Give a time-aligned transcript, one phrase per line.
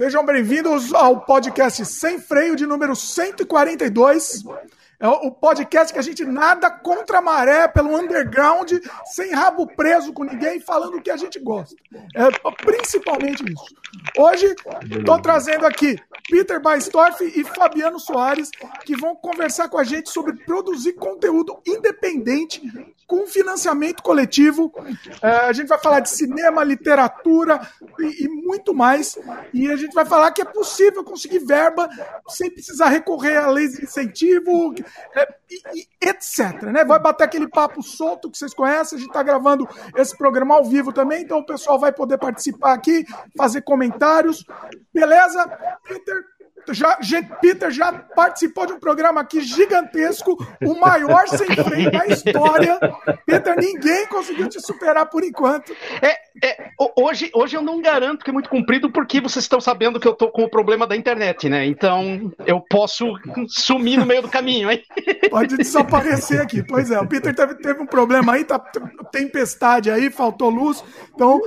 [0.00, 4.42] Sejam bem-vindos ao podcast Sem Freio de número 142.
[5.00, 8.70] É o podcast que a gente nada contra a maré, pelo underground,
[9.06, 11.74] sem rabo preso com ninguém, falando o que a gente gosta.
[12.14, 12.30] É
[12.66, 13.74] principalmente isso.
[14.18, 14.54] Hoje,
[14.90, 15.96] estou trazendo aqui
[16.28, 18.50] Peter Baistorff e Fabiano Soares,
[18.84, 22.60] que vão conversar com a gente sobre produzir conteúdo independente
[23.10, 24.72] com financiamento coletivo.
[25.20, 27.60] É, a gente vai falar de cinema, literatura
[27.98, 29.18] e, e muito mais.
[29.52, 31.90] E a gente vai falar que é possível conseguir verba
[32.28, 34.72] sem precisar recorrer a leis de incentivo,
[35.50, 36.62] e, e, etc.
[36.62, 36.84] Né?
[36.84, 38.96] Vai bater aquele papo solto que vocês conhecem.
[38.96, 42.72] A gente está gravando esse programa ao vivo também, então o pessoal vai poder participar
[42.72, 43.04] aqui,
[43.36, 44.44] fazer comentários.
[44.92, 45.46] Beleza?
[45.84, 46.24] Peter,
[46.70, 46.98] já,
[47.40, 52.78] Peter já participou de um programa aqui gigantesco, o maior sem freio da história.
[53.26, 55.74] Peter, ninguém conseguiu te superar por enquanto.
[56.02, 60.00] É, é, hoje, hoje eu não garanto que é muito comprido, porque vocês estão sabendo
[60.00, 61.66] que eu tô com o problema da internet, né?
[61.66, 63.06] Então eu posso
[63.48, 64.82] sumir no meio do caminho, hein?
[65.30, 66.62] Pode desaparecer aqui.
[66.62, 68.58] Pois é, o Peter teve, teve um problema aí, tá
[69.10, 70.82] tempestade aí, faltou luz.
[71.14, 71.40] Então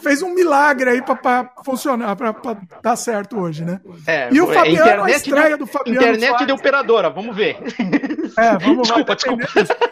[0.00, 2.34] fez um milagre aí para funcionar, para
[2.82, 3.80] dar certo hoje, né?
[4.06, 6.00] É, e o Fabiano, internet a estreia do Fabiano.
[6.00, 6.46] Internet Soares.
[6.46, 7.56] de operadora, vamos ver.
[8.38, 9.14] É, vamos desculpa, lá.
[9.14, 9.88] Desculpa, desculpa.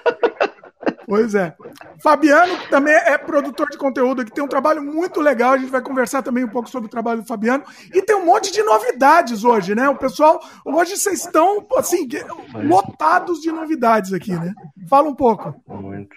[1.06, 1.54] Pois é.
[2.02, 5.52] Fabiano também é produtor de conteúdo que tem um trabalho muito legal.
[5.52, 7.64] A gente vai conversar também um pouco sobre o trabalho do Fabiano.
[7.94, 9.88] E tem um monte de novidades hoje, né?
[9.88, 12.08] O pessoal, hoje vocês estão, assim,
[12.54, 14.52] lotados de novidades aqui, né?
[14.88, 15.54] Fala um pouco.
[15.68, 16.16] Muito.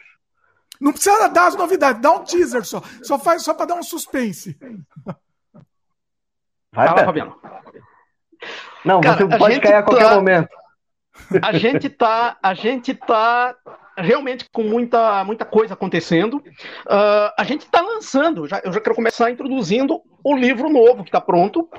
[0.82, 2.82] Não precisa dar as novidades, dá um teaser só.
[3.04, 4.58] Só faz só para dar um suspense.
[6.72, 7.36] Vai, Fala, Fabiano.
[8.84, 10.16] Não, Cara, você pode cair a qualquer tá...
[10.16, 10.50] momento.
[11.42, 13.56] A gente tá, a gente tá
[13.98, 16.38] realmente com muita, muita coisa acontecendo.
[16.38, 21.10] Uh, a gente está lançando, já, eu já quero começar introduzindo o livro novo que
[21.10, 21.70] está pronto,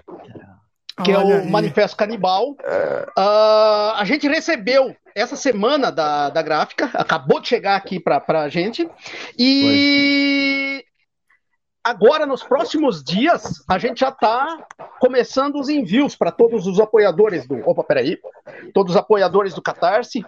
[1.03, 1.51] que Olha é o aí.
[1.51, 2.51] Manifesto Canibal.
[2.51, 8.49] Uh, a gente recebeu essa semana da, da gráfica, acabou de chegar aqui para a
[8.49, 8.89] gente,
[9.39, 10.85] e
[11.83, 14.67] agora, nos próximos dias, a gente já está
[14.99, 17.57] começando os envios para todos os apoiadores do.
[17.69, 18.19] Opa, peraí.
[18.73, 20.25] Todos os apoiadores do Catarse.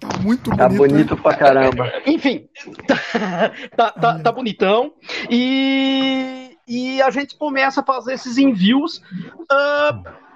[0.00, 0.56] Tá muito bonito.
[0.56, 1.92] Tá bonito pra caramba.
[2.06, 2.48] Enfim,
[3.76, 4.94] tá, tá, tá, bonitão.
[5.28, 8.98] E, e a gente começa a fazer esses envios.
[9.50, 10.29] Uh,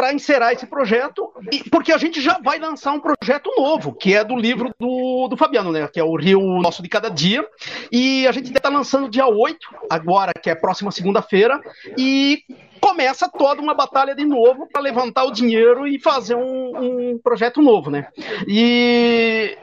[0.00, 1.30] para encerrar esse projeto,
[1.70, 5.36] porque a gente já vai lançar um projeto novo, que é do livro do, do
[5.36, 5.86] Fabiano, né?
[5.88, 7.46] Que é o Rio Nosso de Cada Dia.
[7.92, 9.58] E a gente está lançando dia 8,
[9.90, 11.60] agora, que é próxima segunda-feira,
[11.98, 12.42] e
[12.80, 17.60] começa toda uma batalha de novo para levantar o dinheiro e fazer um, um projeto
[17.60, 18.08] novo, né?
[18.48, 19.54] E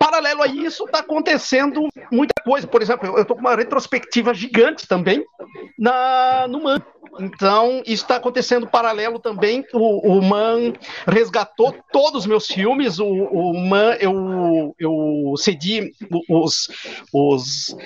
[0.00, 2.66] paralelo a isso, está acontecendo muita coisa.
[2.66, 5.22] Por exemplo, eu estou com uma retrospectiva gigante também
[5.78, 6.82] na, no MAN.
[7.18, 9.64] Então, isso está acontecendo paralelo também.
[9.72, 10.72] O, o Man
[11.06, 12.98] resgatou todos os meus filmes.
[12.98, 15.92] O, o Man, eu, eu cedi
[16.28, 16.68] os,
[17.12, 17.76] os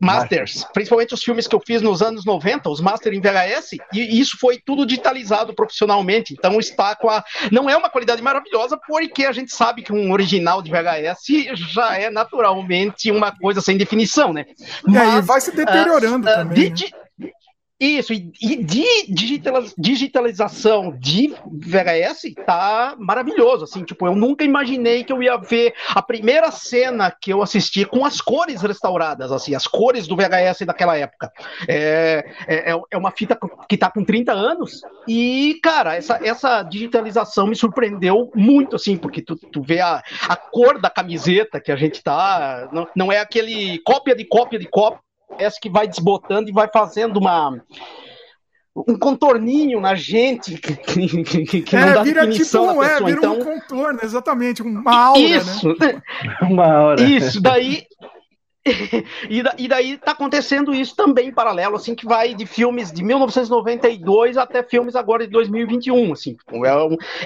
[0.00, 4.20] Masters, principalmente os filmes que eu fiz nos anos 90, os Masters em VHS, e
[4.20, 6.34] isso foi tudo digitalizado profissionalmente.
[6.34, 7.24] Então, está com a.
[7.50, 11.96] Não é uma qualidade maravilhosa, porque a gente sabe que um original de VHS já
[11.96, 14.46] é naturalmente uma coisa sem definição, né?
[14.86, 16.68] Mas, é, e vai se deteriorando uh, também.
[16.68, 17.07] Uh, né?
[17.80, 18.84] Isso, e, de
[19.78, 26.02] digitalização de VHS tá maravilhoso, assim, tipo, eu nunca imaginei que eu ia ver a
[26.02, 30.96] primeira cena que eu assisti com as cores restauradas, assim, as cores do VHS daquela
[30.96, 31.32] época.
[31.68, 36.64] É, é, é, é uma fita que tá com 30 anos e, cara, essa, essa
[36.64, 41.70] digitalização me surpreendeu muito, assim, porque tu, tu vê a, a cor da camiseta que
[41.70, 45.00] a gente tá, não, não é aquele cópia de cópia de cópia,
[45.38, 47.60] essa que vai desbotando e vai fazendo uma
[48.86, 50.76] um contorninho na gente que,
[51.24, 54.62] que, que é, não dá vira definição tipo um, é, vira então, um contorno, exatamente,
[54.62, 55.36] uma aura, né?
[55.36, 56.02] isso, né?
[56.42, 57.02] uma aura.
[57.02, 57.84] Isso, daí
[59.28, 62.92] e, da, e daí tá acontecendo isso também em paralelo, assim, que vai de filmes
[62.92, 66.36] de 1992 até filmes agora de 2021, assim.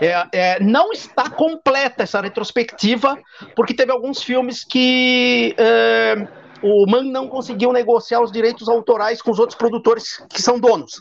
[0.00, 3.18] É, é, é, não está completa essa retrospectiva,
[3.54, 6.28] porque teve alguns filmes que é,
[6.62, 11.00] o Man não conseguiu negociar os direitos autorais com os outros produtores que são donos.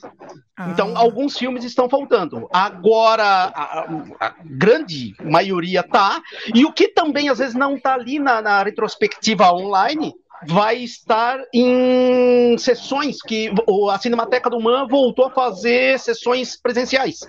[0.57, 0.69] Ah.
[0.71, 2.47] Então, alguns filmes estão faltando.
[2.51, 3.87] Agora, a,
[4.19, 6.21] a, grande maioria tá.
[6.53, 10.13] E o que também às vezes não tá ali na, na retrospectiva online
[10.47, 13.51] vai estar em sessões que
[13.91, 17.19] a Cinemateca do Man voltou a fazer sessões presenciais.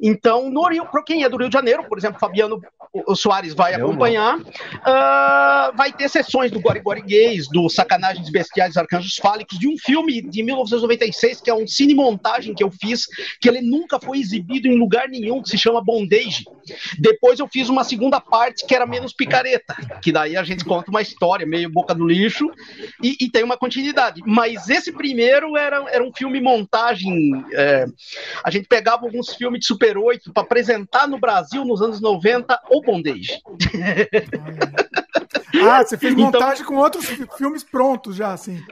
[0.00, 2.60] Então, no Rio, para quem é do Rio de Janeiro, por exemplo, Fabiano
[3.14, 8.76] Soares vai Eu acompanhar, uh, vai ter sessões do Gori Gori Gays, do Sacanagens Bestiais
[8.76, 13.06] Arcanjos Fálicos, de um filme de 1996, que é um cine-montagem que eu fiz,
[13.40, 16.44] que ele nunca foi exibido em lugar nenhum, que se chama Bondage.
[16.98, 20.90] Depois eu fiz uma segunda parte que era menos picareta, que daí a gente conta
[20.90, 22.50] uma história meio boca do lixo
[23.02, 24.22] e, e tem uma continuidade.
[24.26, 27.44] Mas esse primeiro era, era um filme montagem.
[27.52, 27.86] É,
[28.44, 32.60] a gente pegava alguns filmes de Super 8 para apresentar no Brasil nos anos 90
[32.68, 33.40] ou bondage.
[35.62, 37.06] Ah, você fez então- montagem então, com outros
[37.36, 38.62] filmes prontos já, assim.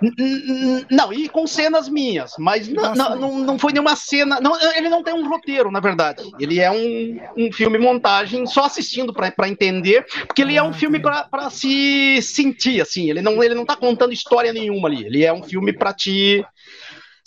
[0.91, 4.41] Não, e com cenas minhas, mas não, não, não, não, foi nenhuma cena.
[4.41, 6.23] Não, ele não tem um roteiro, na verdade.
[6.39, 10.73] Ele é um, um filme montagem só assistindo para entender, porque ele é um ah,
[10.73, 13.11] filme para se sentir, assim.
[13.11, 15.05] Ele não, ele não tá contando história nenhuma ali.
[15.05, 16.45] Ele é um filme para te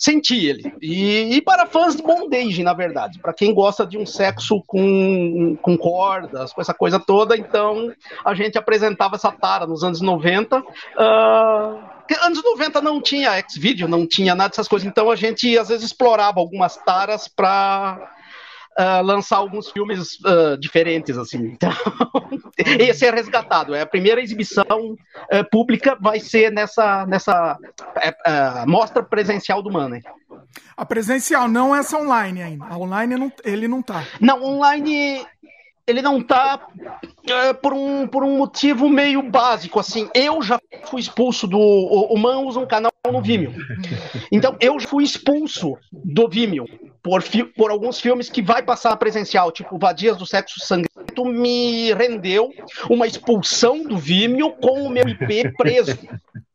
[0.00, 0.74] senti ele.
[0.80, 5.56] E, e, para fãs de bondage, na verdade, para quem gosta de um sexo com,
[5.60, 7.92] com cordas, com essa coisa toda, então
[8.24, 10.58] a gente apresentava essa tara nos anos 90.
[10.58, 10.64] Uh,
[10.96, 15.68] ah, anos 90 não tinha X-Video, não tinha nada dessas coisas, então a gente às
[15.68, 18.10] vezes explorava algumas taras para
[18.78, 21.38] uh, lançar alguns filmes uh, diferentes, assim.
[21.38, 21.70] Então,
[22.78, 23.74] esse é resgatado.
[23.74, 27.58] É a primeira exibição uh, pública vai ser nessa, nessa
[28.66, 30.02] mostra presencial do Money.
[30.76, 32.64] A presencial, não essa online ainda.
[32.66, 34.04] A online não, ele não tá.
[34.20, 35.24] Não, online
[35.90, 36.68] ele não tá
[37.26, 40.08] é, por, um, por um motivo meio básico, assim.
[40.14, 41.58] Eu já fui expulso do.
[41.58, 43.52] O, o Man usa um canal no Vimeo.
[44.32, 46.64] Então, eu já fui expulso do Vimeo
[47.02, 47.22] por,
[47.56, 52.50] por alguns filmes que vai passar presencial, tipo Vadias do Sexo Sangrento, me rendeu
[52.88, 55.98] uma expulsão do Vimeo com o meu IP preso.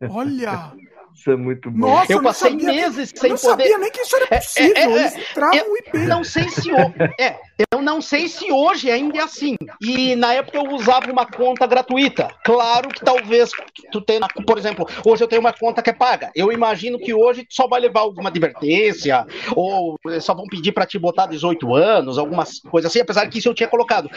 [0.10, 0.74] Olha!
[1.16, 1.88] Isso é muito bom.
[1.88, 3.30] Nossa, eu passei meses sem poder.
[3.30, 4.76] Eu não sabia nem que isso era é, possível.
[4.76, 5.98] É, é, é, Eles travam o IP.
[6.00, 6.70] Não sei se
[7.18, 7.40] é,
[7.72, 9.56] eu não sei se hoje ainda é assim.
[9.82, 12.30] E na época eu usava uma conta gratuita.
[12.44, 13.52] Claro que talvez
[13.92, 16.32] tu tenha, por exemplo, hoje eu tenho uma conta que é paga.
[16.36, 19.26] Eu imagino que hoje só vai levar alguma advertência
[19.56, 23.50] ou só vão pedir para te botar 18 anos, algumas coisas assim, apesar que isso
[23.50, 24.10] eu tinha colocado.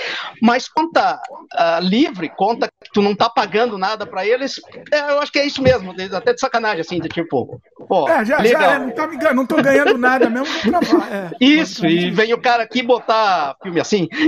[0.42, 4.60] Mas conta uh, livre, conta que tu não tá pagando nada para eles,
[4.90, 8.24] é, eu acho que é isso mesmo, até de sacanagem assim, de tipo, pô, é,
[8.24, 8.62] já, legal.
[8.62, 10.48] já é, não, tá, não tô ganhando nada mesmo.
[11.10, 13.27] É, isso, e vem o cara aqui botar
[13.62, 14.08] filme assim.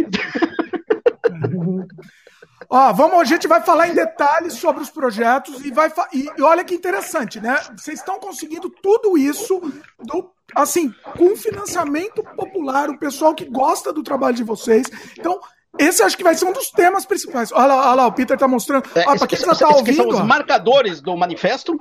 [2.73, 6.43] Ó, vamos, a gente vai falar em detalhes sobre os projetos e vai e, e
[6.43, 7.59] olha que interessante, né?
[7.77, 9.61] Vocês estão conseguindo tudo isso
[9.99, 14.87] do assim, com financiamento popular, o pessoal que gosta do trabalho de vocês.
[15.19, 15.41] Então,
[15.79, 17.53] esse acho que vai ser um dos temas principais.
[17.53, 18.89] Olha lá, olha lá o Peter tá mostrando.
[18.95, 21.79] É, ó, quem já tá ouvindo, são os marcadores do manifesto.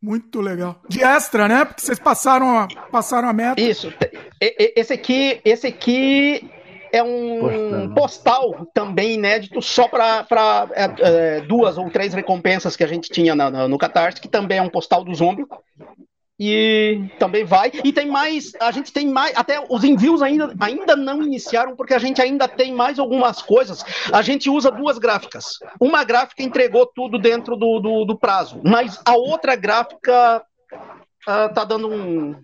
[0.00, 0.80] Muito legal.
[0.88, 1.64] De extra, né?
[1.64, 3.60] Porque vocês passaram a, passaram a meta.
[3.60, 3.92] Isso.
[4.40, 6.50] Esse aqui, esse aqui
[6.92, 10.26] é um postal, postal também inédito, só para
[10.74, 14.58] é, é, duas ou três recompensas que a gente tinha no, no Catarse, que também
[14.58, 15.46] é um postal do Zombie
[16.38, 17.72] e também vai.
[17.82, 21.94] E tem mais, a gente tem mais, até os envios ainda, ainda não iniciaram, porque
[21.94, 23.84] a gente ainda tem mais algumas coisas.
[24.12, 25.58] A gente usa duas gráficas.
[25.80, 30.42] Uma gráfica entregou tudo dentro do, do, do prazo, mas a outra gráfica
[31.26, 32.36] uh, tá dando um,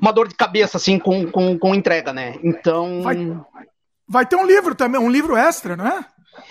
[0.00, 2.34] uma dor de cabeça, assim, com, com, com entrega, né?
[2.44, 3.00] Então.
[3.02, 3.16] Vai,
[4.06, 6.04] vai ter um livro também, um livro extra, não é?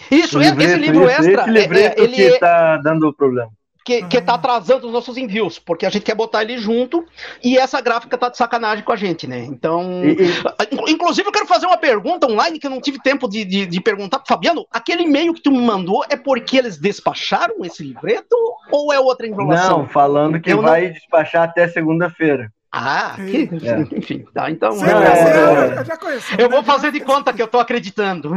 [0.09, 1.43] Isso, esse, esse livro extra.
[1.43, 3.51] Esse livreto é, é, ele que tá dando problema
[3.87, 7.05] que, que tá atrasando os nossos envios, porque a gente quer botar ele junto
[7.41, 9.39] e essa gráfica tá de sacanagem com a gente, né?
[9.45, 10.03] Então.
[10.03, 10.91] E, e...
[10.91, 13.79] Inclusive, eu quero fazer uma pergunta online que eu não tive tempo de, de, de
[13.79, 14.67] perguntar pro Fabiano.
[14.69, 18.35] Aquele e-mail que tu me mandou é porque eles despacharam esse livreto
[18.69, 19.79] ou é outra informação?
[19.79, 20.91] Não, falando que eu vai não...
[20.91, 22.51] despachar até segunda-feira.
[22.79, 23.97] Ah, que, é.
[23.97, 24.71] enfim, tá, então.
[24.71, 26.35] Sim, é, eu, já conheço.
[26.39, 28.35] Eu vou fazer de conta que eu tô acreditando.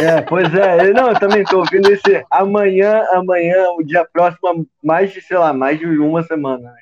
[0.00, 5.12] É, pois é, não, eu também tô ouvindo esse amanhã, amanhã, o dia próximo, mais
[5.12, 6.62] de, sei lá, mais de uma semana.
[6.62, 6.74] Né?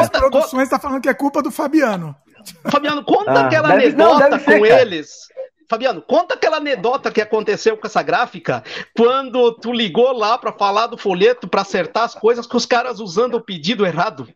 [0.00, 2.16] As produções tá falando que é culpa do Fabiano.
[2.70, 5.28] Fabiano, conta ah, aquela deve, anedota não, com eles.
[5.68, 8.62] Fabiano, conta aquela anedota que aconteceu com essa gráfica
[8.94, 13.00] quando tu ligou lá para falar do folheto para acertar as coisas com os caras
[13.00, 14.28] usando o pedido errado.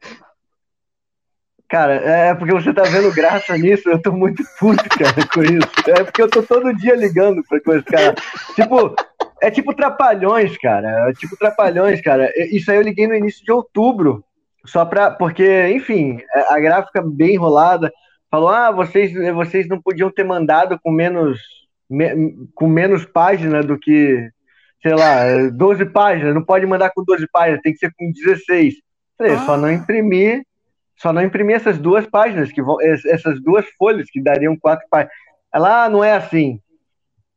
[1.68, 5.90] Cara, é porque você tá vendo graça nisso, eu tô muito puto, cara, com isso.
[5.90, 8.14] É porque eu tô todo dia ligando pra coisa, cara.
[8.54, 8.94] Tipo,
[9.42, 11.08] é tipo trapalhões, cara.
[11.08, 12.32] É tipo trapalhões, cara.
[12.52, 14.24] Isso aí eu liguei no início de outubro.
[14.64, 15.10] Só pra.
[15.10, 17.92] Porque, enfim, é, a gráfica bem enrolada.
[18.30, 21.38] Falou, ah, vocês, vocês não podiam ter mandado com menos.
[21.88, 24.28] Me, com menos página do que.
[24.82, 26.34] Sei lá, 12 páginas.
[26.34, 28.74] Não pode mandar com 12 páginas, tem que ser com 16.
[29.18, 29.38] Falei, ah.
[29.38, 30.44] só não imprimir
[30.96, 35.14] só não imprimi essas duas páginas, que vão, essas duas folhas que dariam quatro páginas.
[35.52, 36.60] Ela, ah, não é assim.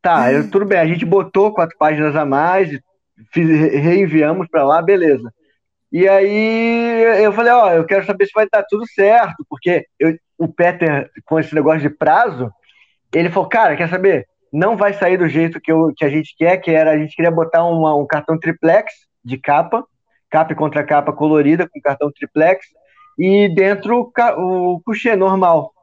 [0.02, 2.70] Tá, eu, tudo bem, a gente botou quatro páginas a mais,
[3.34, 5.30] fiz, reenviamos para lá, beleza.
[5.92, 10.16] E aí eu falei, ó, eu quero saber se vai estar tudo certo, porque eu,
[10.38, 12.50] o Peter, com esse negócio de prazo,
[13.14, 14.26] ele falou, cara, quer saber?
[14.54, 17.16] Não vai sair do jeito que, eu, que a gente quer, que era, a gente
[17.16, 18.92] queria botar uma, um cartão triplex
[19.24, 19.84] de capa,
[20.30, 22.68] capa contra capa colorida, com cartão triplex,
[23.20, 25.74] e dentro o, o coucher normal.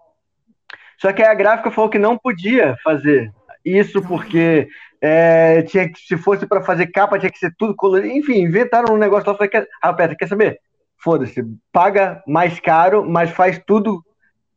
[0.99, 3.31] Só que a gráfica falou que não podia fazer
[3.63, 4.67] isso porque
[5.03, 8.15] é, tinha que, se fosse para fazer capa, tinha que ser tudo colorido.
[8.15, 9.37] Enfim, inventaram um negócio lá.
[9.37, 10.59] Falei, quer, ah, Petra, quer saber?
[10.97, 14.03] Foda-se, paga mais caro, mas faz tudo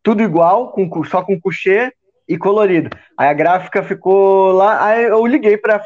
[0.01, 1.93] tudo igual, com, só com coucher
[2.25, 2.89] e colorido.
[3.17, 5.83] Aí a gráfica ficou lá, aí eu liguei para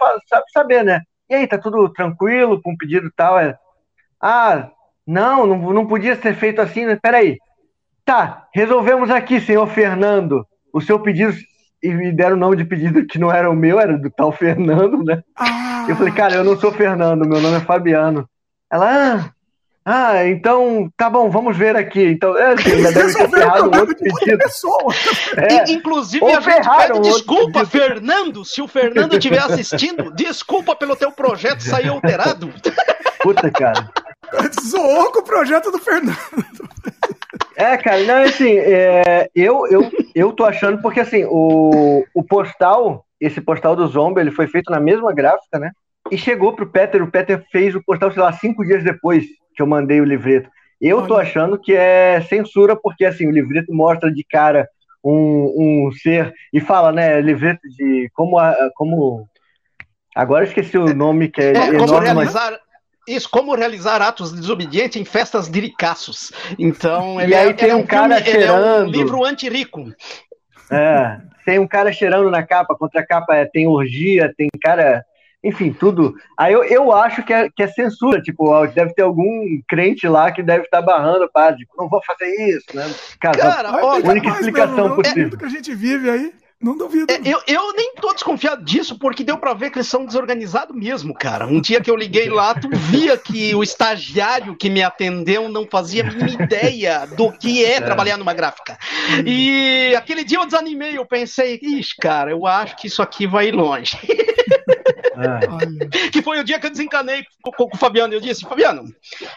[0.53, 1.01] saber, né?
[1.27, 3.39] E aí, tá tudo tranquilo com o pedido tal?
[3.39, 3.57] É,
[4.21, 4.69] ah,
[5.05, 6.97] não, não, não podia ser feito assim, né?
[7.01, 7.37] Peraí.
[8.05, 10.45] Tá, resolvemos aqui, senhor Fernando.
[10.73, 11.33] O seu pedido
[11.83, 14.31] e me deram o nome de pedido que não era o meu, era do tal
[14.31, 15.21] Fernando, né?
[15.35, 15.85] Ah.
[15.89, 18.27] Eu falei, cara, eu não sou Fernando, meu nome é Fabiano.
[18.71, 19.33] Ela,
[19.85, 22.05] ah, ah então tá bom, vamos ver aqui.
[22.05, 24.37] Então, é, assim, ainda deve ter ferrado um outro pedido.
[25.37, 25.71] É.
[25.73, 31.59] Inclusive, a gente pede desculpa, Fernando, se o Fernando estiver assistindo, desculpa pelo teu projeto
[31.59, 32.49] sair alterado.
[33.21, 33.89] Puta, cara.
[34.65, 36.17] Zoou com o projeto do Fernando.
[37.55, 43.05] É, cara, não, assim, é, eu, eu, eu tô achando, porque assim, o, o postal,
[43.19, 45.71] esse postal do Zombie, ele foi feito na mesma gráfica, né?
[46.11, 49.23] E chegou pro Peter, o Peter fez o postal, sei lá, cinco dias depois
[49.55, 50.49] que eu mandei o livreto.
[50.81, 54.67] Eu tô achando que é censura, porque assim, o livreto mostra de cara
[55.03, 58.37] um, um ser e fala, né, livreto de como,
[58.75, 59.27] como
[60.15, 61.77] Agora esqueci o nome que é, é enorme.
[61.87, 62.59] Como realizar, mas...
[63.07, 66.31] Isso, como realizar atos de desobediência em festas de ricaços.
[66.57, 68.65] Então, e aí é, tem um, um cara filme, cheirando.
[68.65, 69.91] É um livro anti-rico.
[70.71, 75.03] É, tem um cara cheirando na capa, contra a capa é, tem orgia, tem cara.
[75.43, 76.13] Enfim, tudo.
[76.37, 80.31] Aí eu, eu acho que é, que é censura, tipo, deve ter algum crente lá
[80.31, 82.89] que deve estar barrando, padre, tipo, não vou fazer isso, né?
[83.19, 85.31] Cara, cara a única explicação mesmo, possível.
[85.33, 86.33] É que a gente vive aí.
[86.63, 87.11] Não duvido.
[87.11, 90.73] É, eu, eu nem tô desconfiado disso, porque deu para ver que eles são desorganizados
[90.73, 91.45] mesmo, cara.
[91.45, 95.67] Um dia que eu liguei lá, tu via que o estagiário que me atendeu não
[95.69, 97.81] fazia a mínima ideia do que é, é.
[97.81, 98.77] trabalhar numa gráfica.
[99.25, 103.51] E aquele dia eu desanimei, eu pensei, ixi, cara, eu acho que isso aqui vai
[103.51, 103.97] longe.
[105.15, 106.09] É.
[106.11, 108.13] que foi o dia que eu desencanei com, com, com, o Fabiano.
[108.13, 108.83] Eu disse, Fabiano,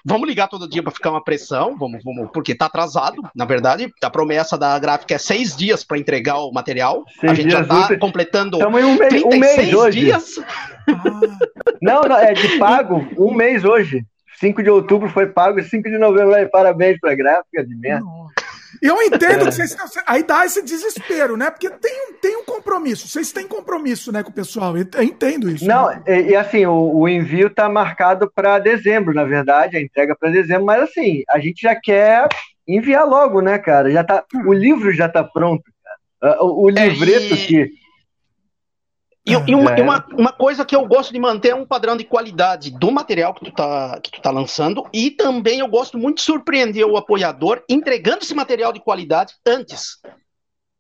[0.04, 3.23] vamos ligar todo dia para ficar uma pressão, vamos, vamos, porque tá atrasado.
[3.35, 7.04] Na verdade, a promessa da gráfica é seis dias para entregar o material.
[7.21, 8.00] Seis a gente já tá úteis.
[8.00, 10.00] completando Estamos em um mês, um mês hoje.
[10.00, 10.37] dias.
[11.83, 14.04] Não, não, é de pago, um mês hoje.
[14.38, 16.35] 5 de outubro foi pago e 5 de novembro.
[16.35, 18.04] Aí, parabéns pra gráfica de merda.
[18.82, 19.76] Eu entendo que vocês.
[20.06, 21.50] Aí dá esse desespero, né?
[21.50, 23.08] Porque tem, tem um compromisso.
[23.08, 24.75] Vocês têm compromisso, né, com o pessoal.
[24.76, 25.66] Eu entendo isso.
[25.66, 26.02] Não, né?
[26.06, 30.30] e, e, assim, o, o envio tá marcado para dezembro, na verdade, a entrega para
[30.30, 32.28] dezembro, mas assim, a gente já quer
[32.66, 33.90] enviar logo, né, cara?
[33.90, 35.64] Já tá, o livro já tá pronto,
[36.20, 36.42] cara.
[36.42, 37.46] O, o é, livreto é, e...
[37.46, 37.85] que
[39.26, 39.83] e, e, uma, é.
[39.83, 43.35] uma, uma, coisa que eu gosto de manter é um padrão de qualidade do material
[43.35, 44.87] que tu, tá, que tu tá lançando.
[44.92, 49.99] E também eu gosto muito de surpreender o apoiador entregando esse material de qualidade antes.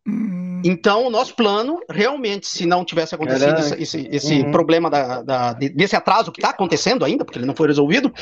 [0.06, 0.55] Hum.
[0.68, 4.50] Então, o nosso plano, realmente, se não tivesse acontecido esse, esse, esse uhum.
[4.50, 8.12] problema da, da, desse atraso que está acontecendo ainda, porque ele não foi resolvido,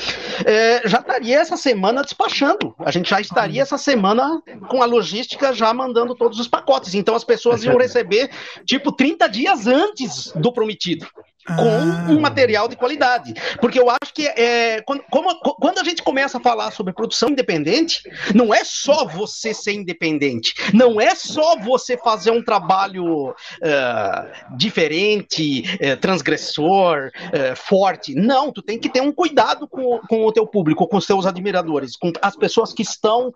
[0.44, 2.74] é, já estaria essa semana despachando.
[2.78, 6.94] A gente já estaria essa semana com a logística já mandando todos os pacotes.
[6.94, 8.30] Então, as pessoas iam receber,
[8.66, 11.06] tipo, 30 dias antes do prometido
[11.46, 12.06] com ah.
[12.10, 13.34] um material de qualidade.
[13.60, 17.28] Porque eu acho que é, quando, como, quando a gente começa a falar sobre produção
[17.28, 18.02] independente,
[18.34, 25.64] não é só você ser independente, não é só você fazer um trabalho uh, diferente,
[25.74, 28.14] uh, transgressor, uh, forte.
[28.14, 31.26] Não, tu tem que ter um cuidado com, com o teu público, com os teus
[31.26, 33.32] admiradores, com as pessoas que estão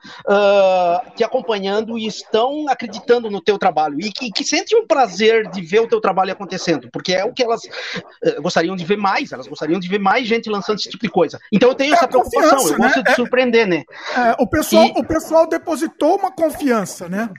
[1.16, 5.60] te acompanhando e estão acreditando no teu trabalho e que, que sentem um prazer de
[5.60, 7.62] ver o teu trabalho acontecendo, porque é o que elas
[7.98, 11.10] uh, gostariam de ver mais, elas gostariam de ver mais gente lançando esse tipo de
[11.10, 11.38] coisa.
[11.52, 13.02] Então eu tenho é essa preocupação, eu gosto né?
[13.02, 13.84] de surpreender, né?
[14.16, 15.00] É, o, pessoal, e...
[15.00, 17.30] o pessoal depositou uma confiança, né?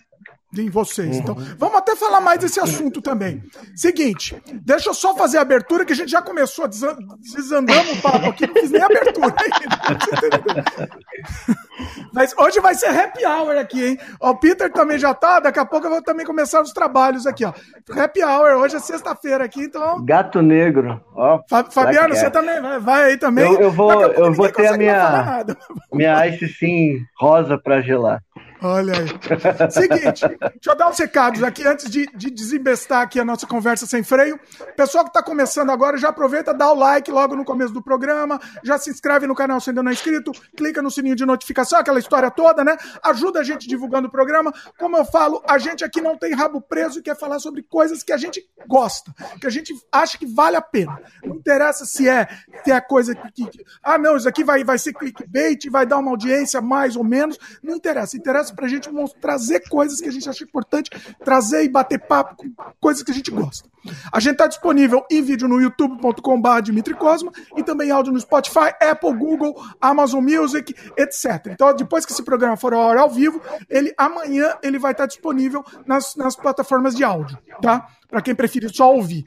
[0.58, 1.18] Em vocês.
[1.18, 1.56] Então, uhum.
[1.58, 3.44] vamos até falar mais desse assunto também.
[3.75, 8.29] Seguinte, deixa eu só fazer a abertura, que a gente já começou, desandando o papo
[8.29, 10.89] aqui, não fiz nem abertura ainda.
[12.13, 14.00] Mas hoje vai ser happy hour aqui, hein?
[14.20, 17.46] O Peter também já tá, daqui a pouco eu vou também começar os trabalhos aqui,
[17.46, 17.53] ó.
[17.91, 20.03] Happy hour, hoje é sexta-feira aqui, então...
[20.03, 21.39] Gato negro, ó.
[21.70, 23.46] Fabiano, você também vai, vai aí também.
[23.46, 25.46] Eu, eu vou, eu vou ter a minha,
[25.94, 28.22] minha Ice Sim rosa pra gelar.
[28.61, 29.71] Olha aí.
[29.71, 33.85] Seguinte, deixa eu dar uns recados aqui antes de, de desembestar aqui a nossa conversa
[33.85, 34.39] sem freio.
[34.75, 38.39] Pessoal que está começando agora, já aproveita, dá o like logo no começo do programa,
[38.63, 41.79] já se inscreve no canal se ainda não é inscrito, clica no sininho de notificação,
[41.79, 42.75] aquela história toda, né?
[43.03, 44.53] Ajuda a gente divulgando o programa.
[44.77, 48.03] Como eu falo, a gente aqui não tem rabo preso e quer falar sobre coisas
[48.03, 50.99] que a gente gosta, que a gente acha que vale a pena.
[51.23, 52.27] Não interessa se é,
[52.63, 55.97] se é coisa que, que ah, não, isso aqui vai, vai ser clickbait, vai dar
[55.97, 57.37] uma audiência mais ou menos.
[57.63, 58.17] Não interessa.
[58.17, 58.89] Interessa pra gente
[59.20, 60.89] trazer coisas que a gente acha importante,
[61.24, 63.70] trazer e bater papo com coisas que a gente gosta.
[64.12, 68.74] A gente está disponível em vídeo no youtube.com.br Dimitri Cosma e também áudio no Spotify,
[68.82, 71.48] Apple, Google, Amazon Music, etc.
[71.48, 75.63] Então, depois que esse programa for ao, ao vivo, ele amanhã ele vai estar disponível
[75.86, 77.88] nas, nas plataformas de áudio, tá?
[78.08, 79.24] Para quem preferir só ouvir.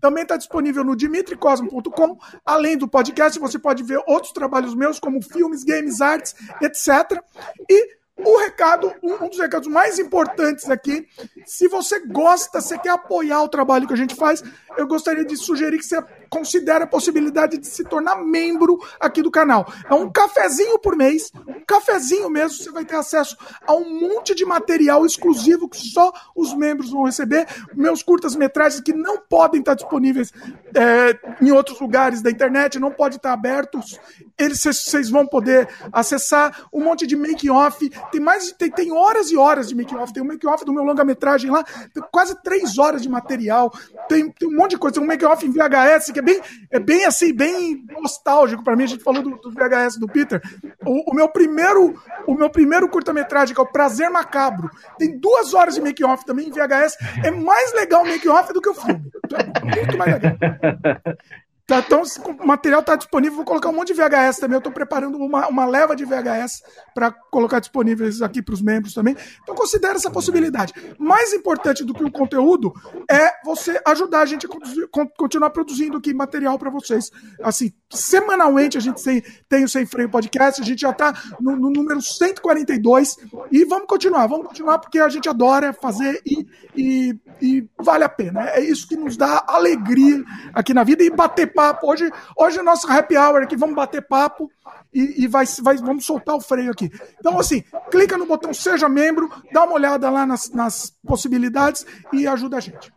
[0.00, 2.18] Também está disponível no dimitricosmo.com.
[2.46, 7.20] Além do podcast, você pode ver outros trabalhos meus, como filmes, games, artes, etc.
[7.68, 11.06] E o recado, um dos recados mais importantes aqui,
[11.44, 14.42] se você gosta, você quer apoiar o trabalho que a gente faz,
[14.76, 19.30] eu gostaria de sugerir que você considere a possibilidade de se tornar membro aqui do
[19.30, 19.66] canal.
[19.88, 23.36] É um cafezinho por mês, um cafezinho mesmo, você vai ter acesso
[23.66, 28.92] a um monte de material exclusivo que só os membros vão receber, meus curtas-metragens que
[28.92, 30.32] não podem estar disponíveis
[30.74, 33.98] é, em outros lugares da internet, não podem estar abertos,
[34.38, 36.68] eles vocês vão poder acessar.
[36.72, 40.26] Um monte de make-off, tem mais tem, tem horas e horas de make-off, tem um
[40.26, 43.72] make-off do meu longa-metragem lá, tem quase três horas de material,
[44.08, 44.94] tem, tem um monte de coisa.
[44.94, 46.40] Tem um make-off em VHS que é bem,
[46.70, 48.84] é bem assim, bem nostálgico para mim.
[48.84, 50.40] A gente falou do, do VHS do Peter.
[50.84, 51.94] O, o, meu primeiro,
[52.26, 56.48] o meu primeiro curta-metragem, que é o Prazer Macabro, tem duas horas de make-off também
[56.48, 56.96] em VHS.
[57.24, 59.00] É mais legal o make-off do que o filme.
[59.32, 60.36] É muito mais legal.
[61.70, 62.02] Tá, então,
[62.40, 63.36] o material está disponível.
[63.36, 64.56] Vou colocar um monte de VHS também.
[64.56, 68.92] Eu estou preparando uma, uma leva de VHS para colocar disponíveis aqui para os membros
[68.92, 69.16] também.
[69.40, 70.74] Então, considere essa possibilidade.
[70.98, 72.74] Mais importante do que o conteúdo
[73.08, 77.08] é você ajudar a gente a continuar produzindo aqui material para vocês.
[77.40, 80.60] Assim, semanalmente a gente tem, tem o Sem Freio Podcast.
[80.60, 83.16] A gente já está no, no, número 142.
[83.52, 84.26] E vamos continuar.
[84.26, 86.44] Vamos continuar porque a gente adora fazer e,
[86.76, 88.48] e, e vale a pena.
[88.50, 90.20] É isso que nos dá alegria
[90.52, 91.90] aqui na vida e bater papo.
[91.90, 94.50] Hoje, hoje é nosso happy hour aqui, vamos bater papo
[94.92, 96.90] e, e vai, vai, vamos soltar o freio aqui.
[97.18, 102.26] Então, assim, clica no botão Seja Membro, dá uma olhada lá nas, nas possibilidades e
[102.26, 102.92] ajuda a gente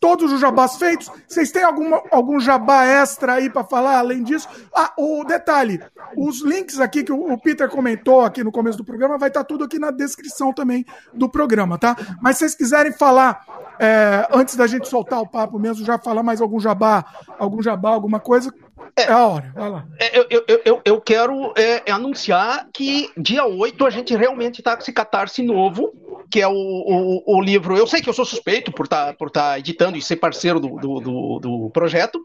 [0.00, 1.10] todos os jabás feitos.
[1.28, 4.48] Vocês têm alguma, algum jabá extra aí para falar além disso?
[4.74, 5.80] Ah, o detalhe:
[6.16, 9.44] os links aqui que o Peter comentou aqui no começo do programa, vai estar tá
[9.44, 11.96] tudo aqui na descrição também do programa, tá?
[12.22, 13.44] Mas se vocês quiserem falar,
[13.78, 17.04] é, antes da gente soltar o papo mesmo, já falar mais algum jabá,
[17.38, 18.52] algum jabá, alguma coisa,
[18.96, 19.86] é, é a hora, vai lá.
[19.98, 24.60] É, eu, eu, eu, eu quero é, é anunciar que dia 8 a gente realmente
[24.60, 25.92] está com esse catarse novo,
[26.30, 27.76] que é o, o, o, livro.
[27.76, 30.60] Eu sei que eu sou suspeito por estar tá, por tá editando e ser parceiro
[30.60, 32.20] do, do, do, do, projeto,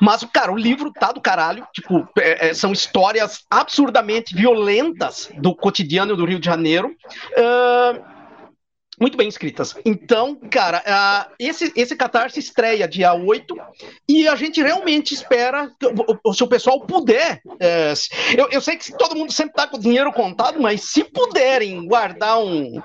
[0.00, 1.66] mas, cara, o livro tá do caralho.
[1.72, 6.94] Tipo, é, é são histórias absurdamente violentas do cotidiano do Rio de Janeiro.
[7.32, 8.19] Uh,
[9.00, 9.74] muito bem escritas.
[9.84, 13.56] Então, cara, uh, esse, esse Catarse estreia dia 8
[14.06, 18.92] e a gente realmente espera, que, se o pessoal puder, uh, eu, eu, sei que
[18.96, 22.82] todo mundo sempre está com o dinheiro contado, mas se puderem guardar um,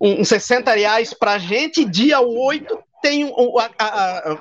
[0.00, 3.24] um 60 reais pra gente, dia 8 tem
[3.78, 4.36] a, a,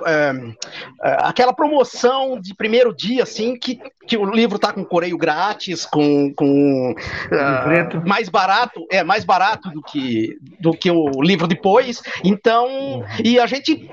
[1.01, 5.85] a, aquela promoção de primeiro dia, assim, que, que o livro tá com coreio grátis,
[5.85, 12.01] com, com uh, mais barato, é mais barato do que, do que o livro depois.
[12.23, 13.05] Então, uhum.
[13.25, 13.89] e a gente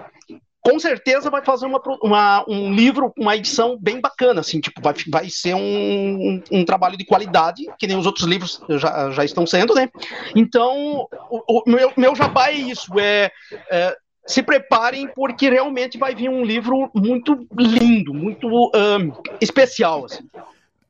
[0.61, 4.93] com certeza vai fazer uma, uma, um livro, uma edição bem bacana, assim, tipo, vai,
[5.09, 9.47] vai ser um, um, trabalho de qualidade, que nem os outros livros já, já estão
[9.47, 9.89] sendo, né?
[10.37, 13.31] Então, o, o meu, meu jabá é isso, é,
[13.71, 13.97] é
[14.29, 20.05] se preparem porque realmente vai vir um livro muito lindo, muito um, especial.
[20.05, 20.29] Assim.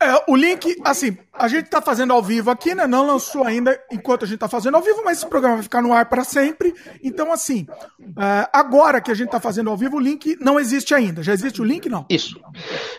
[0.01, 2.87] É, o link, assim, a gente tá fazendo ao vivo aqui, né?
[2.87, 5.83] Não lançou ainda enquanto a gente tá fazendo ao vivo, mas esse programa vai ficar
[5.83, 6.75] no ar para sempre.
[7.03, 7.67] Então, assim,
[8.17, 11.23] é, agora que a gente tá fazendo ao vivo, o link não existe ainda.
[11.23, 12.07] Já existe o link, não?
[12.09, 12.39] Isso.